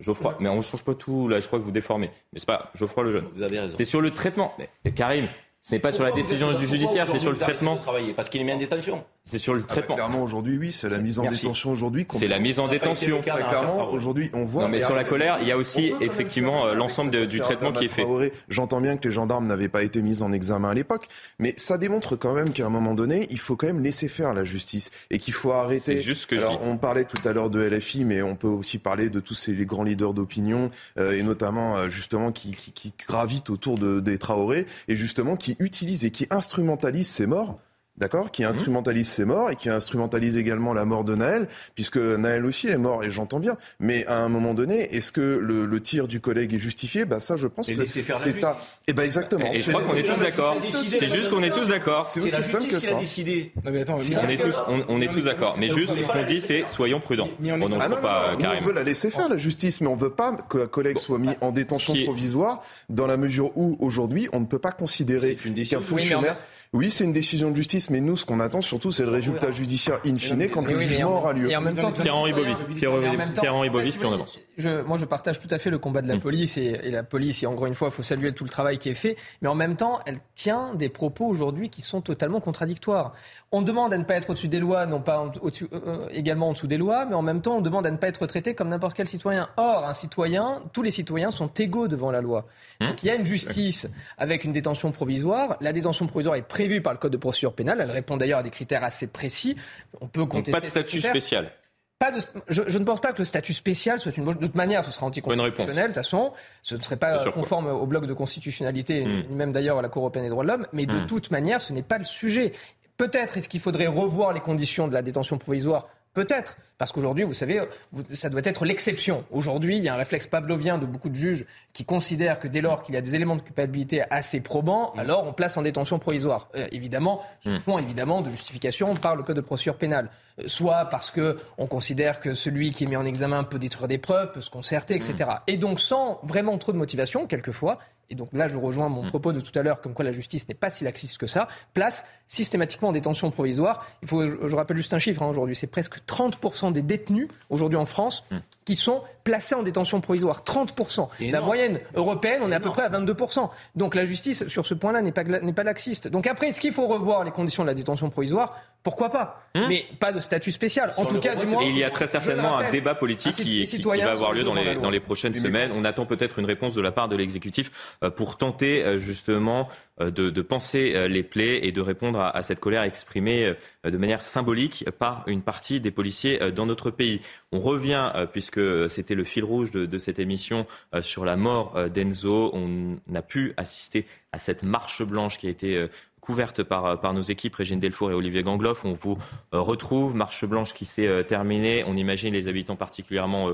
Geoffroy, 0.00 0.36
mais 0.38 0.48
on 0.48 0.56
ne 0.56 0.60
change 0.60 0.84
pas 0.84 0.94
tout, 0.94 1.26
là, 1.28 1.40
je 1.40 1.46
crois 1.46 1.58
que 1.58 1.64
vous 1.64 1.72
déformez. 1.72 2.10
Mais 2.32 2.38
c'est 2.38 2.46
pas 2.46 2.70
Geoffroy 2.74 3.04
le 3.04 3.12
jeune. 3.12 3.24
Vous 3.34 3.42
avez 3.42 3.58
raison. 3.58 3.74
C'est 3.76 3.84
sur 3.84 4.00
le 4.00 4.10
traitement. 4.10 4.54
Mais, 4.58 4.92
Karim, 4.92 5.28
ce 5.68 5.74
n'est 5.74 5.80
pas 5.80 5.92
sur 5.92 6.02
la 6.02 6.12
décision 6.12 6.54
du 6.54 6.66
judiciaire, 6.66 7.06
c'est 7.10 7.18
sur 7.18 7.30
le 7.30 7.36
traitement. 7.36 7.78
Parce 8.16 8.30
qu'il 8.30 8.40
est 8.40 8.44
mis 8.44 8.52
en 8.52 8.56
détention. 8.56 9.04
C'est 9.24 9.36
sur 9.36 9.52
le 9.52 9.60
ah 9.60 9.62
bah, 9.62 9.74
traitement. 9.74 9.94
clairement, 9.96 10.22
aujourd'hui, 10.22 10.56
oui, 10.56 10.72
c'est 10.72 10.88
la 10.88 10.96
mise 10.96 11.18
en 11.18 11.28
détention 11.28 11.70
aujourd'hui. 11.70 12.06
C'est 12.10 12.28
la 12.28 12.38
mise 12.38 12.58
en 12.58 12.68
détention. 12.68 13.20
Très 13.20 13.42
clairement, 13.42 13.90
aujourd'hui, 13.90 14.30
on 14.32 14.46
voit. 14.46 14.62
Non, 14.62 14.68
mais 14.68 14.80
sur 14.80 14.94
la 14.94 15.04
colère, 15.04 15.36
il 15.42 15.46
y 15.46 15.52
a 15.52 15.58
aussi 15.58 15.92
effectivement 16.00 16.72
l'ensemble 16.72 17.26
du 17.26 17.38
traitement 17.40 17.72
qui 17.72 17.84
est 17.84 17.88
fait. 17.88 18.06
J'entends 18.48 18.80
bien 18.80 18.96
que 18.96 19.08
les 19.08 19.14
gendarmes 19.14 19.46
n'avaient 19.46 19.68
pas 19.68 19.82
été 19.82 20.00
mis 20.00 20.22
en 20.22 20.32
examen 20.32 20.70
à 20.70 20.74
l'époque, 20.74 21.08
mais 21.38 21.52
ça 21.58 21.76
démontre 21.76 22.16
quand 22.16 22.32
même 22.32 22.52
qu'à 22.52 22.64
un 22.64 22.70
moment 22.70 22.94
donné, 22.94 23.26
il 23.28 23.38
faut 23.38 23.56
quand 23.56 23.66
même 23.66 23.82
laisser 23.82 24.08
faire 24.08 24.32
la 24.32 24.44
justice 24.44 24.90
et 25.10 25.18
qu'il 25.18 25.34
faut 25.34 25.52
arrêter. 25.52 25.96
C'est 25.96 26.02
juste 26.02 26.24
que 26.24 26.36
Alors, 26.36 26.62
on 26.64 26.78
parlait 26.78 27.04
tout 27.04 27.28
à 27.28 27.34
l'heure 27.34 27.50
de 27.50 27.60
LFI, 27.60 28.06
mais 28.06 28.22
on 28.22 28.36
peut 28.36 28.48
aussi 28.48 28.78
parler 28.78 29.10
de 29.10 29.20
tous 29.20 29.34
ces 29.34 29.52
les 29.52 29.66
grands 29.66 29.82
leaders 29.82 30.14
d'opinion 30.14 30.70
euh, 30.96 31.12
et 31.12 31.22
notamment 31.22 31.76
euh, 31.76 31.88
justement 31.90 32.32
qui, 32.32 32.52
qui, 32.52 32.72
qui, 32.72 32.94
gravitent 33.06 33.50
autour 33.50 33.76
de, 33.76 34.00
des 34.00 34.16
Traoré 34.16 34.66
et 34.86 34.96
justement 34.96 35.36
qui 35.36 35.57
utilisent 35.58 36.04
et 36.04 36.10
qui 36.10 36.26
instrumentalisent 36.30 37.10
ces 37.10 37.26
morts 37.26 37.60
d'accord, 37.98 38.30
qui 38.30 38.44
instrumentalise 38.44 39.08
ses 39.08 39.24
morts 39.24 39.50
et 39.50 39.56
qui 39.56 39.68
instrumentalise 39.68 40.36
également 40.36 40.72
la 40.72 40.84
mort 40.84 41.04
de 41.04 41.14
Naël, 41.14 41.48
puisque 41.74 41.96
Naël 41.96 42.46
aussi 42.46 42.68
est 42.68 42.78
mort, 42.78 43.04
et 43.04 43.10
j'entends 43.10 43.40
bien. 43.40 43.56
Mais 43.80 44.06
à 44.06 44.18
un 44.18 44.28
moment 44.28 44.54
donné, 44.54 44.94
est-ce 44.94 45.12
que 45.12 45.20
le, 45.20 45.80
tir 45.80 46.08
du 46.08 46.20
collègue 46.20 46.54
est 46.54 46.58
justifié? 46.58 47.04
Bah 47.04 47.20
ça, 47.20 47.36
je 47.36 47.46
pense 47.46 47.68
que 47.68 47.86
c'est 47.86 48.44
à. 48.44 48.58
Eh 48.86 48.92
ben 48.92 49.04
exactement. 49.04 49.52
Et 49.52 49.62
je 49.62 49.70
crois 49.70 49.82
qu'on 49.82 49.96
est 49.96 50.02
tous 50.02 50.20
d'accord. 50.20 50.56
C'est 50.60 51.08
juste 51.08 51.30
qu'on 51.30 51.42
est 51.42 51.50
tous 51.50 51.68
d'accord. 51.68 52.06
C'est 52.06 52.20
aussi 52.20 52.42
simple 52.42 52.68
que 52.68 52.80
ça. 52.80 52.94
Décidé. 52.94 53.52
on 53.64 53.74
est 53.74 54.36
tous, 54.36 54.56
on, 54.88 55.00
est 55.00 55.08
tous 55.08 55.22
d'accord. 55.22 55.56
Mais 55.58 55.68
juste, 55.68 55.92
ce 55.94 56.06
qu'on 56.06 56.24
dit, 56.24 56.40
c'est 56.40 56.68
soyons 56.68 57.00
prudents. 57.00 57.28
On 57.44 57.78
ah 57.78 57.88
pas 57.88 58.36
On 58.36 58.64
veut 58.64 58.72
la 58.72 58.82
laisser 58.82 59.10
faire 59.10 59.28
la 59.28 59.36
justice, 59.36 59.80
mais 59.80 59.88
on 59.88 59.96
veut 59.96 60.10
pas 60.10 60.32
que 60.48 60.58
un 60.58 60.66
collègue 60.66 60.98
soit 60.98 61.18
mis 61.18 61.30
en 61.40 61.52
détention 61.52 61.94
provisoire 62.04 62.62
dans 62.88 63.06
la 63.06 63.16
mesure 63.16 63.56
où 63.56 63.76
aujourd'hui, 63.80 64.28
on 64.32 64.40
ne 64.40 64.46
peut 64.46 64.58
pas 64.58 64.72
considérer 64.72 65.36
qu'un 65.36 65.80
fonctionnaire 65.80 66.36
oui, 66.72 66.90
c'est 66.90 67.04
une 67.04 67.12
décision 67.12 67.50
de 67.50 67.56
justice, 67.56 67.90
mais 67.90 68.00
nous, 68.00 68.16
ce 68.16 68.24
qu'on 68.24 68.40
attend 68.40 68.60
surtout, 68.60 68.92
c'est 68.92 69.04
le 69.04 69.10
résultat 69.10 69.50
judiciaire 69.52 70.00
in 70.04 70.16
fine 70.18 70.48
quand 70.50 70.62
le 70.66 70.78
jugement 70.78 71.16
aura 71.18 71.32
lieu. 71.32 71.50
Et 71.50 71.56
en 71.56 71.60
même 71.60 71.76
temps, 71.76 71.92
Pierre-Henri 71.92 72.32
Bovis, 72.32 72.64
Pierre-Henri 72.74 73.70
Bovis, 73.70 73.96
puis 73.96 74.06
on 74.06 74.12
avance. 74.12 74.38
Je, 74.58 74.82
moi, 74.82 74.98
je 74.98 75.04
partage 75.04 75.38
tout 75.38 75.48
à 75.50 75.58
fait 75.58 75.70
le 75.70 75.78
combat 75.78 76.02
de 76.02 76.08
la 76.08 76.16
mm. 76.16 76.20
police 76.20 76.58
et, 76.58 76.80
et, 76.82 76.90
la 76.90 77.04
police, 77.04 77.42
et 77.42 77.46
encore 77.46 77.66
une 77.66 77.74
fois, 77.74 77.88
il 77.88 77.94
faut 77.94 78.02
saluer 78.02 78.32
tout 78.32 78.44
le 78.44 78.50
travail 78.50 78.78
qui 78.78 78.88
est 78.88 78.94
fait, 78.94 79.16
mais 79.40 79.48
en 79.48 79.54
même 79.54 79.76
temps, 79.76 80.00
elle 80.04 80.18
tient 80.34 80.74
des 80.74 80.88
propos 80.88 81.26
aujourd'hui 81.26 81.70
qui 81.70 81.80
sont 81.80 82.00
totalement 82.00 82.40
contradictoires. 82.40 83.14
On 83.50 83.62
demande 83.62 83.92
à 83.94 83.98
ne 83.98 84.04
pas 84.04 84.16
être 84.16 84.30
au-dessus 84.30 84.48
des 84.48 84.58
lois, 84.58 84.84
non 84.84 85.00
pas 85.00 85.22
au 85.40 85.48
euh, 85.48 85.50
euh, 85.72 86.08
également 86.10 86.48
en 86.48 86.52
dessous 86.52 86.66
des 86.66 86.76
lois, 86.76 87.06
mais 87.06 87.14
en 87.14 87.22
même 87.22 87.40
temps, 87.40 87.56
on 87.56 87.60
demande 87.60 87.86
à 87.86 87.90
ne 87.90 87.96
pas 87.96 88.08
être 88.08 88.26
traité 88.26 88.54
comme 88.54 88.68
n'importe 88.68 88.94
quel 88.94 89.06
citoyen. 89.06 89.48
Or, 89.56 89.86
un 89.86 89.94
citoyen, 89.94 90.62
tous 90.72 90.82
les 90.82 90.90
citoyens 90.90 91.30
sont 91.30 91.48
égaux 91.48 91.88
devant 91.88 92.10
la 92.10 92.20
loi. 92.20 92.46
Hum. 92.80 92.88
Donc, 92.88 93.02
il 93.02 93.06
y 93.06 93.10
a 93.10 93.14
une 93.14 93.24
justice 93.24 93.88
avec 94.18 94.44
une 94.44 94.52
détention 94.52 94.92
provisoire. 94.92 95.56
La 95.60 95.72
détention 95.72 96.06
provisoire 96.06 96.36
est 96.36 96.42
prévue 96.42 96.82
par 96.82 96.92
le 96.92 96.98
Code 96.98 97.12
de 97.12 97.16
procédure 97.16 97.54
pénale. 97.54 97.80
Elle 97.80 97.90
répond 97.90 98.16
d'ailleurs 98.16 98.40
à 98.40 98.42
des 98.42 98.50
critères 98.50 98.84
assez 98.84 99.06
précis. 99.06 99.56
On 100.00 100.08
peut 100.08 100.26
contester. 100.26 100.52
pas 100.52 100.60
de 100.60 100.66
statut 100.66 101.00
spécial. 101.00 101.52
Pas 101.98 102.12
de, 102.12 102.20
je, 102.48 102.78
ne 102.78 102.84
pense 102.84 103.00
pas 103.00 103.12
que 103.12 103.18
le 103.18 103.24
statut 103.24 103.52
spécial 103.52 103.98
soit 103.98 104.16
une 104.16 104.24
De 104.24 104.32
toute 104.32 104.54
manière, 104.54 104.84
ce 104.84 104.92
sera 104.92 105.06
anticonstitutionnel. 105.06 105.76
De 105.76 105.86
toute 105.86 105.94
façon, 105.94 106.32
ce 106.62 106.76
ne 106.76 106.80
serait 106.80 106.96
pas 106.96 107.18
conforme 107.32 107.66
au 107.66 107.86
bloc 107.86 108.06
de 108.06 108.14
constitutionnalité, 108.14 109.04
ni 109.04 109.34
même 109.34 109.50
d'ailleurs 109.50 109.78
à 109.78 109.82
la 109.82 109.88
Cour 109.88 110.02
européenne 110.02 110.24
des 110.24 110.30
droits 110.30 110.44
de 110.44 110.48
l'homme. 110.48 110.66
Mais 110.72 110.86
de 110.86 110.94
hum. 110.94 111.06
toute 111.06 111.32
manière, 111.32 111.60
ce 111.60 111.72
n'est 111.72 111.82
pas 111.82 111.98
le 111.98 112.04
sujet. 112.04 112.52
Peut-être 112.98 113.36
est-ce 113.36 113.48
qu'il 113.48 113.60
faudrait 113.60 113.88
revoir 113.88 114.32
les 114.32 114.40
conditions 114.40 114.86
de 114.86 114.94
la 114.94 115.02
détention 115.02 115.38
provisoire 115.38 115.88
Peut-être, 116.18 116.56
parce 116.78 116.90
qu'aujourd'hui, 116.90 117.22
vous 117.22 117.32
savez, 117.32 117.62
ça 118.10 118.28
doit 118.28 118.40
être 118.42 118.64
l'exception. 118.64 119.24
Aujourd'hui, 119.30 119.76
il 119.76 119.84
y 119.84 119.88
a 119.88 119.94
un 119.94 119.96
réflexe 119.96 120.26
pavlovien 120.26 120.76
de 120.76 120.84
beaucoup 120.84 121.10
de 121.10 121.14
juges 121.14 121.46
qui 121.72 121.84
considèrent 121.84 122.40
que 122.40 122.48
dès 122.48 122.60
lors 122.60 122.82
qu'il 122.82 122.96
y 122.96 122.98
a 122.98 123.00
des 123.00 123.14
éléments 123.14 123.36
de 123.36 123.40
culpabilité 123.40 124.02
assez 124.10 124.40
probants, 124.40 124.92
mm. 124.96 124.98
alors 124.98 125.28
on 125.28 125.32
place 125.32 125.56
en 125.56 125.62
détention 125.62 126.00
provisoire. 126.00 126.48
Euh, 126.56 126.66
évidemment, 126.72 127.22
sous 127.44 127.50
mm. 127.50 127.60
fond 127.60 127.78
évidemment 127.78 128.20
de 128.20 128.30
justification 128.30 128.94
par 128.94 129.14
le 129.14 129.22
code 129.22 129.36
de 129.36 129.40
procédure 129.40 129.76
pénale. 129.76 130.10
Euh, 130.40 130.48
soit 130.48 130.86
parce 130.86 131.12
que 131.12 131.38
on 131.56 131.68
considère 131.68 132.18
que 132.18 132.34
celui 132.34 132.72
qui 132.72 132.82
est 132.82 132.88
mis 132.88 132.96
en 132.96 133.04
examen 133.04 133.44
peut 133.44 133.60
détruire 133.60 133.86
des 133.86 133.98
preuves, 133.98 134.32
peut 134.32 134.40
se 134.40 134.50
concerter, 134.50 134.96
etc. 134.96 135.14
Mm. 135.18 135.34
Et 135.46 135.56
donc 135.56 135.78
sans 135.78 136.18
vraiment 136.24 136.58
trop 136.58 136.72
de 136.72 136.78
motivation, 136.78 137.28
quelquefois, 137.28 137.78
et 138.10 138.16
donc 138.16 138.30
là 138.32 138.48
je 138.48 138.56
rejoins 138.56 138.88
mon 138.88 139.06
propos 139.06 139.32
de 139.32 139.40
tout 139.40 139.56
à 139.56 139.62
l'heure, 139.62 139.80
comme 139.80 139.94
quoi 139.94 140.04
la 140.04 140.12
justice 140.12 140.48
n'est 140.48 140.56
pas 140.56 140.70
si 140.70 140.82
laxiste 140.82 141.18
que 141.18 141.28
ça, 141.28 141.46
place 141.74 142.06
systématiquement 142.28 142.88
en 142.88 142.92
détention 142.92 143.30
provisoire. 143.30 143.86
Il 144.02 144.08
faut, 144.08 144.24
je, 144.24 144.54
rappelle 144.54 144.76
juste 144.76 144.94
un 144.94 144.98
chiffre 144.98 145.22
hein, 145.22 145.28
aujourd'hui, 145.28 145.56
c'est 145.56 145.66
presque 145.66 145.98
30% 146.06 146.72
des 146.72 146.82
détenus 146.82 147.28
aujourd'hui 147.50 147.78
en 147.78 147.86
France 147.86 148.24
qui 148.64 148.76
sont 148.76 149.02
placés 149.24 149.54
en 149.54 149.62
détention 149.62 150.00
provisoire. 150.00 150.42
30%. 150.42 151.30
La 151.30 151.40
moyenne 151.40 151.80
européenne, 151.94 152.40
on 152.42 152.52
est 152.52 152.54
à 152.54 152.60
peu 152.60 152.70
près 152.70 152.82
à 152.82 152.90
22%. 152.90 153.48
Donc 153.76 153.94
la 153.94 154.04
justice, 154.04 154.46
sur 154.46 154.66
ce 154.66 154.74
point-là, 154.74 155.02
n'est 155.02 155.12
pas, 155.12 155.24
pas 155.24 155.62
laxiste. 155.62 156.08
Donc 156.08 156.26
après, 156.26 156.48
est-ce 156.48 156.60
qu'il 156.60 156.72
faut 156.72 156.86
revoir 156.86 157.24
les 157.24 157.30
conditions 157.30 157.62
de 157.62 157.68
la 157.68 157.74
détention 157.74 158.10
provisoire? 158.10 158.56
Pourquoi 158.82 159.10
pas? 159.10 159.42
Hein 159.54 159.66
Mais 159.68 159.86
pas 159.98 160.12
de 160.12 160.20
statut 160.20 160.52
spécial. 160.52 160.92
En 160.96 161.04
tout 161.04 161.18
cas, 161.18 161.34
du 161.34 161.46
moins. 161.46 161.62
Et 161.62 161.68
il 161.68 161.76
y 161.76 161.84
a 161.84 161.90
très 161.90 162.06
certainement 162.06 162.58
un 162.58 162.70
débat 162.70 162.94
politique 162.94 163.32
qui, 163.32 163.64
qui, 163.64 163.82
va 163.82 164.10
avoir 164.10 164.32
lieu 164.32 164.44
dans 164.44 164.54
les, 164.54 164.76
dans 164.76 164.90
les 164.90 165.00
prochaines 165.00 165.34
semaines. 165.34 165.72
On 165.74 165.84
attend 165.84 166.06
peut-être 166.06 166.38
une 166.38 166.46
réponse 166.46 166.74
de 166.74 166.80
la 166.80 166.92
part 166.92 167.08
de 167.08 167.16
l'exécutif 167.16 167.70
euh, 168.02 168.10
pour 168.10 168.38
tenter 168.38 168.84
euh, 168.84 168.98
justement 168.98 169.68
euh, 170.00 170.10
de, 170.10 170.30
de, 170.30 170.42
penser 170.42 171.08
les 171.08 171.22
plaies 171.22 171.66
et 171.66 171.72
de 171.72 171.80
répondre 171.80 172.17
à, 172.18 172.42
cette 172.42 172.60
colère 172.60 172.82
exprimée 172.82 173.54
de 173.84 173.96
manière 173.96 174.24
symbolique 174.24 174.84
par 174.98 175.24
une 175.26 175.42
partie 175.42 175.80
des 175.80 175.90
policiers 175.90 176.52
dans 176.52 176.66
notre 176.66 176.90
pays. 176.90 177.20
On 177.52 177.60
revient, 177.60 178.12
puisque 178.32 178.60
c'était 178.90 179.14
le 179.14 179.24
fil 179.24 179.44
rouge 179.44 179.70
de, 179.70 179.86
de 179.86 179.98
cette 179.98 180.18
émission, 180.18 180.66
sur 181.00 181.24
la 181.24 181.36
mort 181.36 181.90
d'Enzo. 181.90 182.50
On 182.54 182.96
a 183.14 183.22
pu 183.22 183.54
assister 183.56 184.06
à 184.32 184.38
cette 184.38 184.64
marche 184.64 185.02
blanche 185.02 185.38
qui 185.38 185.46
a 185.46 185.50
été 185.50 185.88
couverte 186.20 186.62
par, 186.62 187.00
par 187.00 187.14
nos 187.14 187.22
équipes, 187.22 187.54
Régine 187.54 187.80
Delfour 187.80 188.10
et 188.10 188.14
Olivier 188.14 188.42
Gangloff. 188.42 188.84
On 188.84 188.92
vous 188.92 189.16
retrouve, 189.52 190.14
marche 190.14 190.44
blanche 190.44 190.74
qui 190.74 190.84
s'est 190.84 191.24
terminée. 191.24 191.84
On 191.86 191.96
imagine 191.96 192.34
les 192.34 192.48
habitants 192.48 192.76
particulièrement 192.76 193.52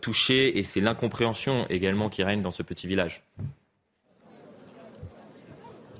touchés 0.00 0.58
et 0.58 0.62
c'est 0.62 0.80
l'incompréhension 0.80 1.66
également 1.68 2.08
qui 2.08 2.22
règne 2.22 2.42
dans 2.42 2.50
ce 2.50 2.62
petit 2.62 2.86
village. 2.86 3.22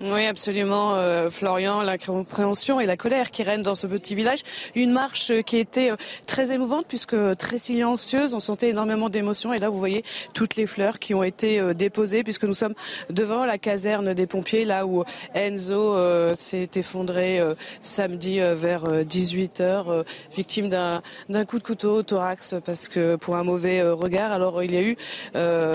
Oui, 0.06 0.26
absolument, 0.26 0.96
euh, 0.96 1.30
Florian, 1.30 1.80
l'incompréhension 1.80 2.78
et 2.78 2.84
la 2.84 2.98
colère 2.98 3.30
qui 3.30 3.42
règnent 3.42 3.62
dans 3.62 3.74
ce 3.74 3.86
petit 3.86 4.14
village. 4.14 4.40
Une 4.74 4.92
marche 4.92 5.32
qui 5.46 5.56
était 5.56 5.92
euh, 5.92 5.96
très 6.26 6.52
émouvante 6.52 6.84
puisque 6.86 7.16
très 7.38 7.56
silencieuse. 7.56 8.34
On 8.34 8.40
sentait 8.40 8.68
énormément 8.68 9.08
d'émotions 9.08 9.54
et 9.54 9.58
là, 9.58 9.70
vous 9.70 9.78
voyez 9.78 10.04
toutes 10.34 10.56
les 10.56 10.66
fleurs 10.66 10.98
qui 10.98 11.14
ont 11.14 11.22
été 11.22 11.58
euh, 11.58 11.72
déposées 11.72 12.22
puisque 12.22 12.44
nous 12.44 12.52
sommes 12.52 12.74
devant 13.08 13.46
la 13.46 13.56
caserne 13.56 14.12
des 14.12 14.26
pompiers, 14.26 14.66
là 14.66 14.84
où 14.84 15.04
Enzo 15.34 15.96
s'est 16.34 16.68
effondré 16.74 17.40
samedi 17.80 18.40
vers 18.40 19.04
18 19.04 19.60
h 19.60 20.04
victime 20.34 20.68
d'un 20.68 21.44
coup 21.46 21.58
de 21.58 21.62
couteau 21.62 21.96
au 21.96 22.02
thorax 22.02 22.56
parce 22.64 22.88
que 22.88 23.16
pour 23.16 23.36
un 23.36 23.44
mauvais 23.44 23.82
regard. 23.82 24.32
Alors 24.32 24.62
il 24.62 24.74
y 24.74 24.76
a 24.76 24.82
eu 24.82 24.96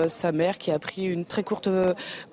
sa 0.08 0.32
mère 0.32 0.58
qui 0.58 0.70
a 0.70 0.78
pris 0.78 1.04
une 1.04 1.24
très 1.24 1.42
courte 1.42 1.68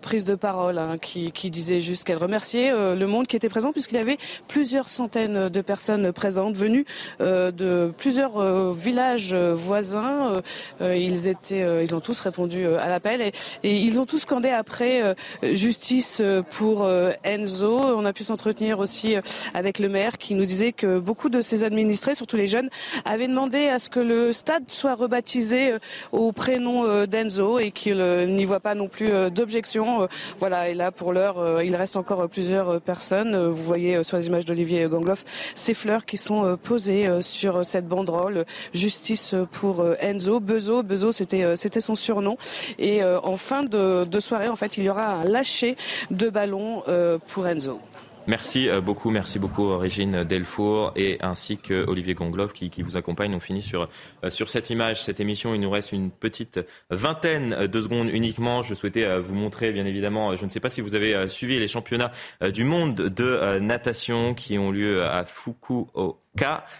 prise 0.01 0.25
de 0.25 0.35
parole, 0.35 0.77
hein, 0.77 0.97
qui 0.99 1.49
disait 1.49 1.79
jusqu'à 1.87 2.17
remercier 2.17 2.69
euh, 2.69 2.95
le 2.95 3.07
monde 3.07 3.27
qui 3.27 3.35
était 3.35 3.49
présent 3.49 3.71
puisqu'il 3.71 3.95
y 3.95 4.01
avait 4.01 4.17
plusieurs 4.47 4.89
centaines 4.89 5.49
de 5.49 5.61
personnes 5.61 6.11
présentes 6.11 6.57
venues 6.57 6.85
euh, 7.21 7.51
de 7.51 7.91
plusieurs 7.97 8.37
euh, 8.37 8.73
villages 8.75 9.33
voisins. 9.33 10.41
ils 10.81 11.27
étaient, 11.27 11.83
ils 11.83 11.95
ont 11.95 11.99
tous 11.99 12.19
répondu 12.19 12.65
à 12.67 12.89
l'appel 12.89 13.21
et, 13.21 13.31
ils 13.63 13.99
ont 13.99 14.05
tous 14.05 14.19
scandé 14.19 14.49
après 14.49 15.15
justice 15.43 16.21
pour 16.51 16.89
Enzo. 17.23 17.79
On 17.79 18.05
a 18.05 18.13
pu 18.13 18.23
s'entretenir 18.23 18.79
aussi 18.79 19.15
avec 19.53 19.79
le 19.79 19.87
maire 19.89 20.17
qui 20.17 20.35
nous 20.35 20.45
disait 20.45 20.73
que 20.73 20.99
beaucoup 20.99 21.29
de 21.29 21.41
ses 21.41 21.63
administrés, 21.63 22.15
surtout 22.15 22.37
les 22.37 22.47
jeunes, 22.47 22.69
avaient 23.05 23.27
demandé 23.27 23.67
à 23.67 23.79
ce 23.79 23.89
que 23.89 23.99
le 23.99 24.33
stade 24.33 24.63
soit 24.67 24.95
rebaptisé 24.95 25.73
au 26.11 26.31
prénom 26.31 27.05
d'Enzo 27.05 27.59
et 27.59 27.71
qu'il 27.71 27.99
n'y 28.27 28.45
voit 28.45 28.59
pas 28.59 28.75
non 28.75 28.87
plus 28.87 29.09
d'objection. 29.31 30.07
Voilà, 30.39 30.69
et 30.69 30.73
là 30.73 30.91
pour 30.91 31.13
l'heure, 31.13 31.61
il 31.67 31.75
reste 31.75 31.95
encore 31.95 32.27
plusieurs 32.29 32.81
personnes. 32.81 33.37
Vous 33.47 33.63
voyez 33.63 34.03
sur 34.03 34.17
les 34.17 34.27
images 34.27 34.45
d'Olivier 34.45 34.87
Gangloff 34.87 35.23
ces 35.55 35.73
fleurs 35.73 36.05
qui 36.05 36.17
sont 36.17 36.57
posées 36.61 37.07
sur 37.21 37.65
cette 37.65 37.87
banderole. 37.87 38.45
Justice 38.73 39.35
pour 39.51 39.85
Enzo. 39.99 40.39
Bezo, 40.39 40.83
Bezo, 40.83 41.11
c'était 41.11 41.81
son 41.81 41.95
surnom. 41.95 42.37
Et 42.79 43.03
en 43.03 43.37
fin 43.37 43.63
de, 43.63 44.05
de 44.05 44.19
soirée, 44.19 44.49
en 44.49 44.55
fait, 44.55 44.77
il 44.77 44.83
y 44.85 44.89
aura 44.89 45.07
un 45.07 45.23
lâcher 45.25 45.75
de 46.11 46.29
ballon 46.29 46.83
pour 47.27 47.47
Enzo. 47.47 47.79
Merci 48.27 48.67
euh, 48.67 48.81
beaucoup, 48.81 49.09
merci 49.09 49.39
beaucoup 49.39 49.69
euh, 49.69 49.77
Régine 49.77 50.25
Delfour 50.25 50.91
et 50.97 51.17
ainsi 51.21 51.57
que 51.57 51.85
Olivier 51.87 52.13
Gongloff 52.13 52.51
qui, 52.51 52.69
qui 52.69 52.81
vous 52.81 52.97
accompagne. 52.97 53.33
On 53.33 53.39
finit 53.39 53.61
sur, 53.61 53.87
euh, 54.25 54.29
sur 54.29 54.49
cette 54.49 54.69
image, 54.69 55.01
cette 55.01 55.21
émission. 55.21 55.55
Il 55.55 55.61
nous 55.61 55.69
reste 55.69 55.93
une 55.93 56.11
petite 56.11 56.59
vingtaine 56.89 57.67
de 57.67 57.81
secondes 57.81 58.09
uniquement. 58.09 58.63
Je 58.63 58.73
souhaitais 58.73 59.17
vous 59.19 59.33
montrer, 59.33 59.71
bien 59.71 59.85
évidemment, 59.85 60.35
je 60.35 60.43
ne 60.43 60.49
sais 60.49 60.59
pas 60.59 60.67
si 60.67 60.81
vous 60.81 60.95
avez 60.95 61.29
suivi 61.29 61.57
les 61.57 61.69
championnats 61.69 62.11
du 62.53 62.65
monde 62.65 62.95
de 62.95 63.59
natation 63.59 64.33
qui 64.33 64.57
ont 64.57 64.71
lieu 64.71 65.05
à 65.05 65.23
Fukuoka 65.23 66.17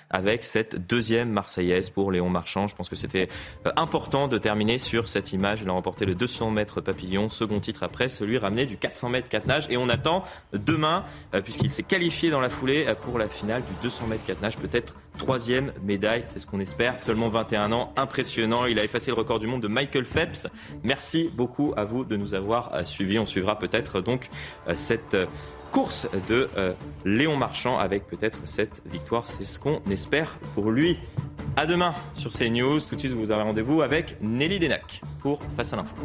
avec 0.09 0.43
cette 0.43 0.87
deuxième 0.87 1.31
Marseillaise 1.31 1.89
pour 1.89 2.11
Léon 2.11 2.29
Marchand. 2.29 2.67
Je 2.67 2.75
pense 2.75 2.89
que 2.89 2.95
c'était 2.95 3.27
euh, 3.65 3.71
important 3.75 4.27
de 4.27 4.37
terminer 4.37 4.77
sur 4.77 5.07
cette 5.07 5.33
image. 5.33 5.61
Il 5.61 5.69
a 5.69 5.71
remporté 5.71 6.05
le 6.05 6.15
200 6.15 6.51
mètres 6.51 6.81
papillon, 6.81 7.29
second 7.29 7.59
titre 7.59 7.83
après 7.83 8.09
celui 8.09 8.37
ramené 8.37 8.65
du 8.65 8.77
400 8.77 9.09
mètres 9.09 9.29
4 9.29 9.47
nages. 9.47 9.67
Et 9.69 9.77
on 9.77 9.89
attend 9.89 10.23
demain, 10.53 11.05
euh, 11.33 11.41
puisqu'il 11.41 11.69
s'est 11.69 11.83
qualifié 11.83 12.29
dans 12.29 12.39
la 12.39 12.49
foulée 12.49 12.85
euh, 12.87 12.95
pour 12.95 13.17
la 13.17 13.27
finale 13.27 13.61
du 13.61 13.73
200 13.83 14.07
mètres 14.07 14.25
4 14.25 14.41
nages, 14.41 14.57
peut-être 14.57 14.95
troisième 15.17 15.73
médaille, 15.83 16.23
c'est 16.27 16.39
ce 16.39 16.45
qu'on 16.45 16.59
espère. 16.59 16.99
Seulement 16.99 17.29
21 17.29 17.71
ans, 17.71 17.93
impressionnant. 17.95 18.65
Il 18.65 18.79
a 18.79 18.83
effacé 18.83 19.09
le 19.11 19.15
record 19.15 19.39
du 19.39 19.47
monde 19.47 19.61
de 19.61 19.67
Michael 19.67 20.05
Phelps. 20.05 20.47
Merci 20.83 21.29
beaucoup 21.33 21.73
à 21.75 21.85
vous 21.85 22.03
de 22.03 22.15
nous 22.15 22.35
avoir 22.35 22.85
suivis. 22.85 23.17
On 23.17 23.25
suivra 23.25 23.57
peut-être 23.57 24.01
donc 24.01 24.29
cette 24.75 25.17
course 25.71 26.07
de 26.27 26.49
euh, 26.57 26.73
Léon 27.05 27.37
Marchand 27.37 27.77
avec 27.77 28.07
peut-être 28.07 28.39
cette 28.45 28.81
victoire. 28.85 29.27
C'est 29.27 29.45
ce 29.45 29.59
qu'on 29.59 29.81
espère 29.89 30.37
pour 30.55 30.71
lui. 30.71 30.99
À 31.55 31.65
demain 31.65 31.95
sur 32.13 32.31
CNews. 32.31 32.79
Tout 32.81 32.95
de 32.95 32.99
suite, 32.99 33.13
vous 33.13 33.31
avez 33.31 33.43
rendez-vous 33.43 33.81
avec 33.81 34.17
Nelly 34.21 34.59
Denac 34.59 35.01
pour 35.21 35.39
Face 35.55 35.73
à 35.73 35.77
l'info. 35.77 35.95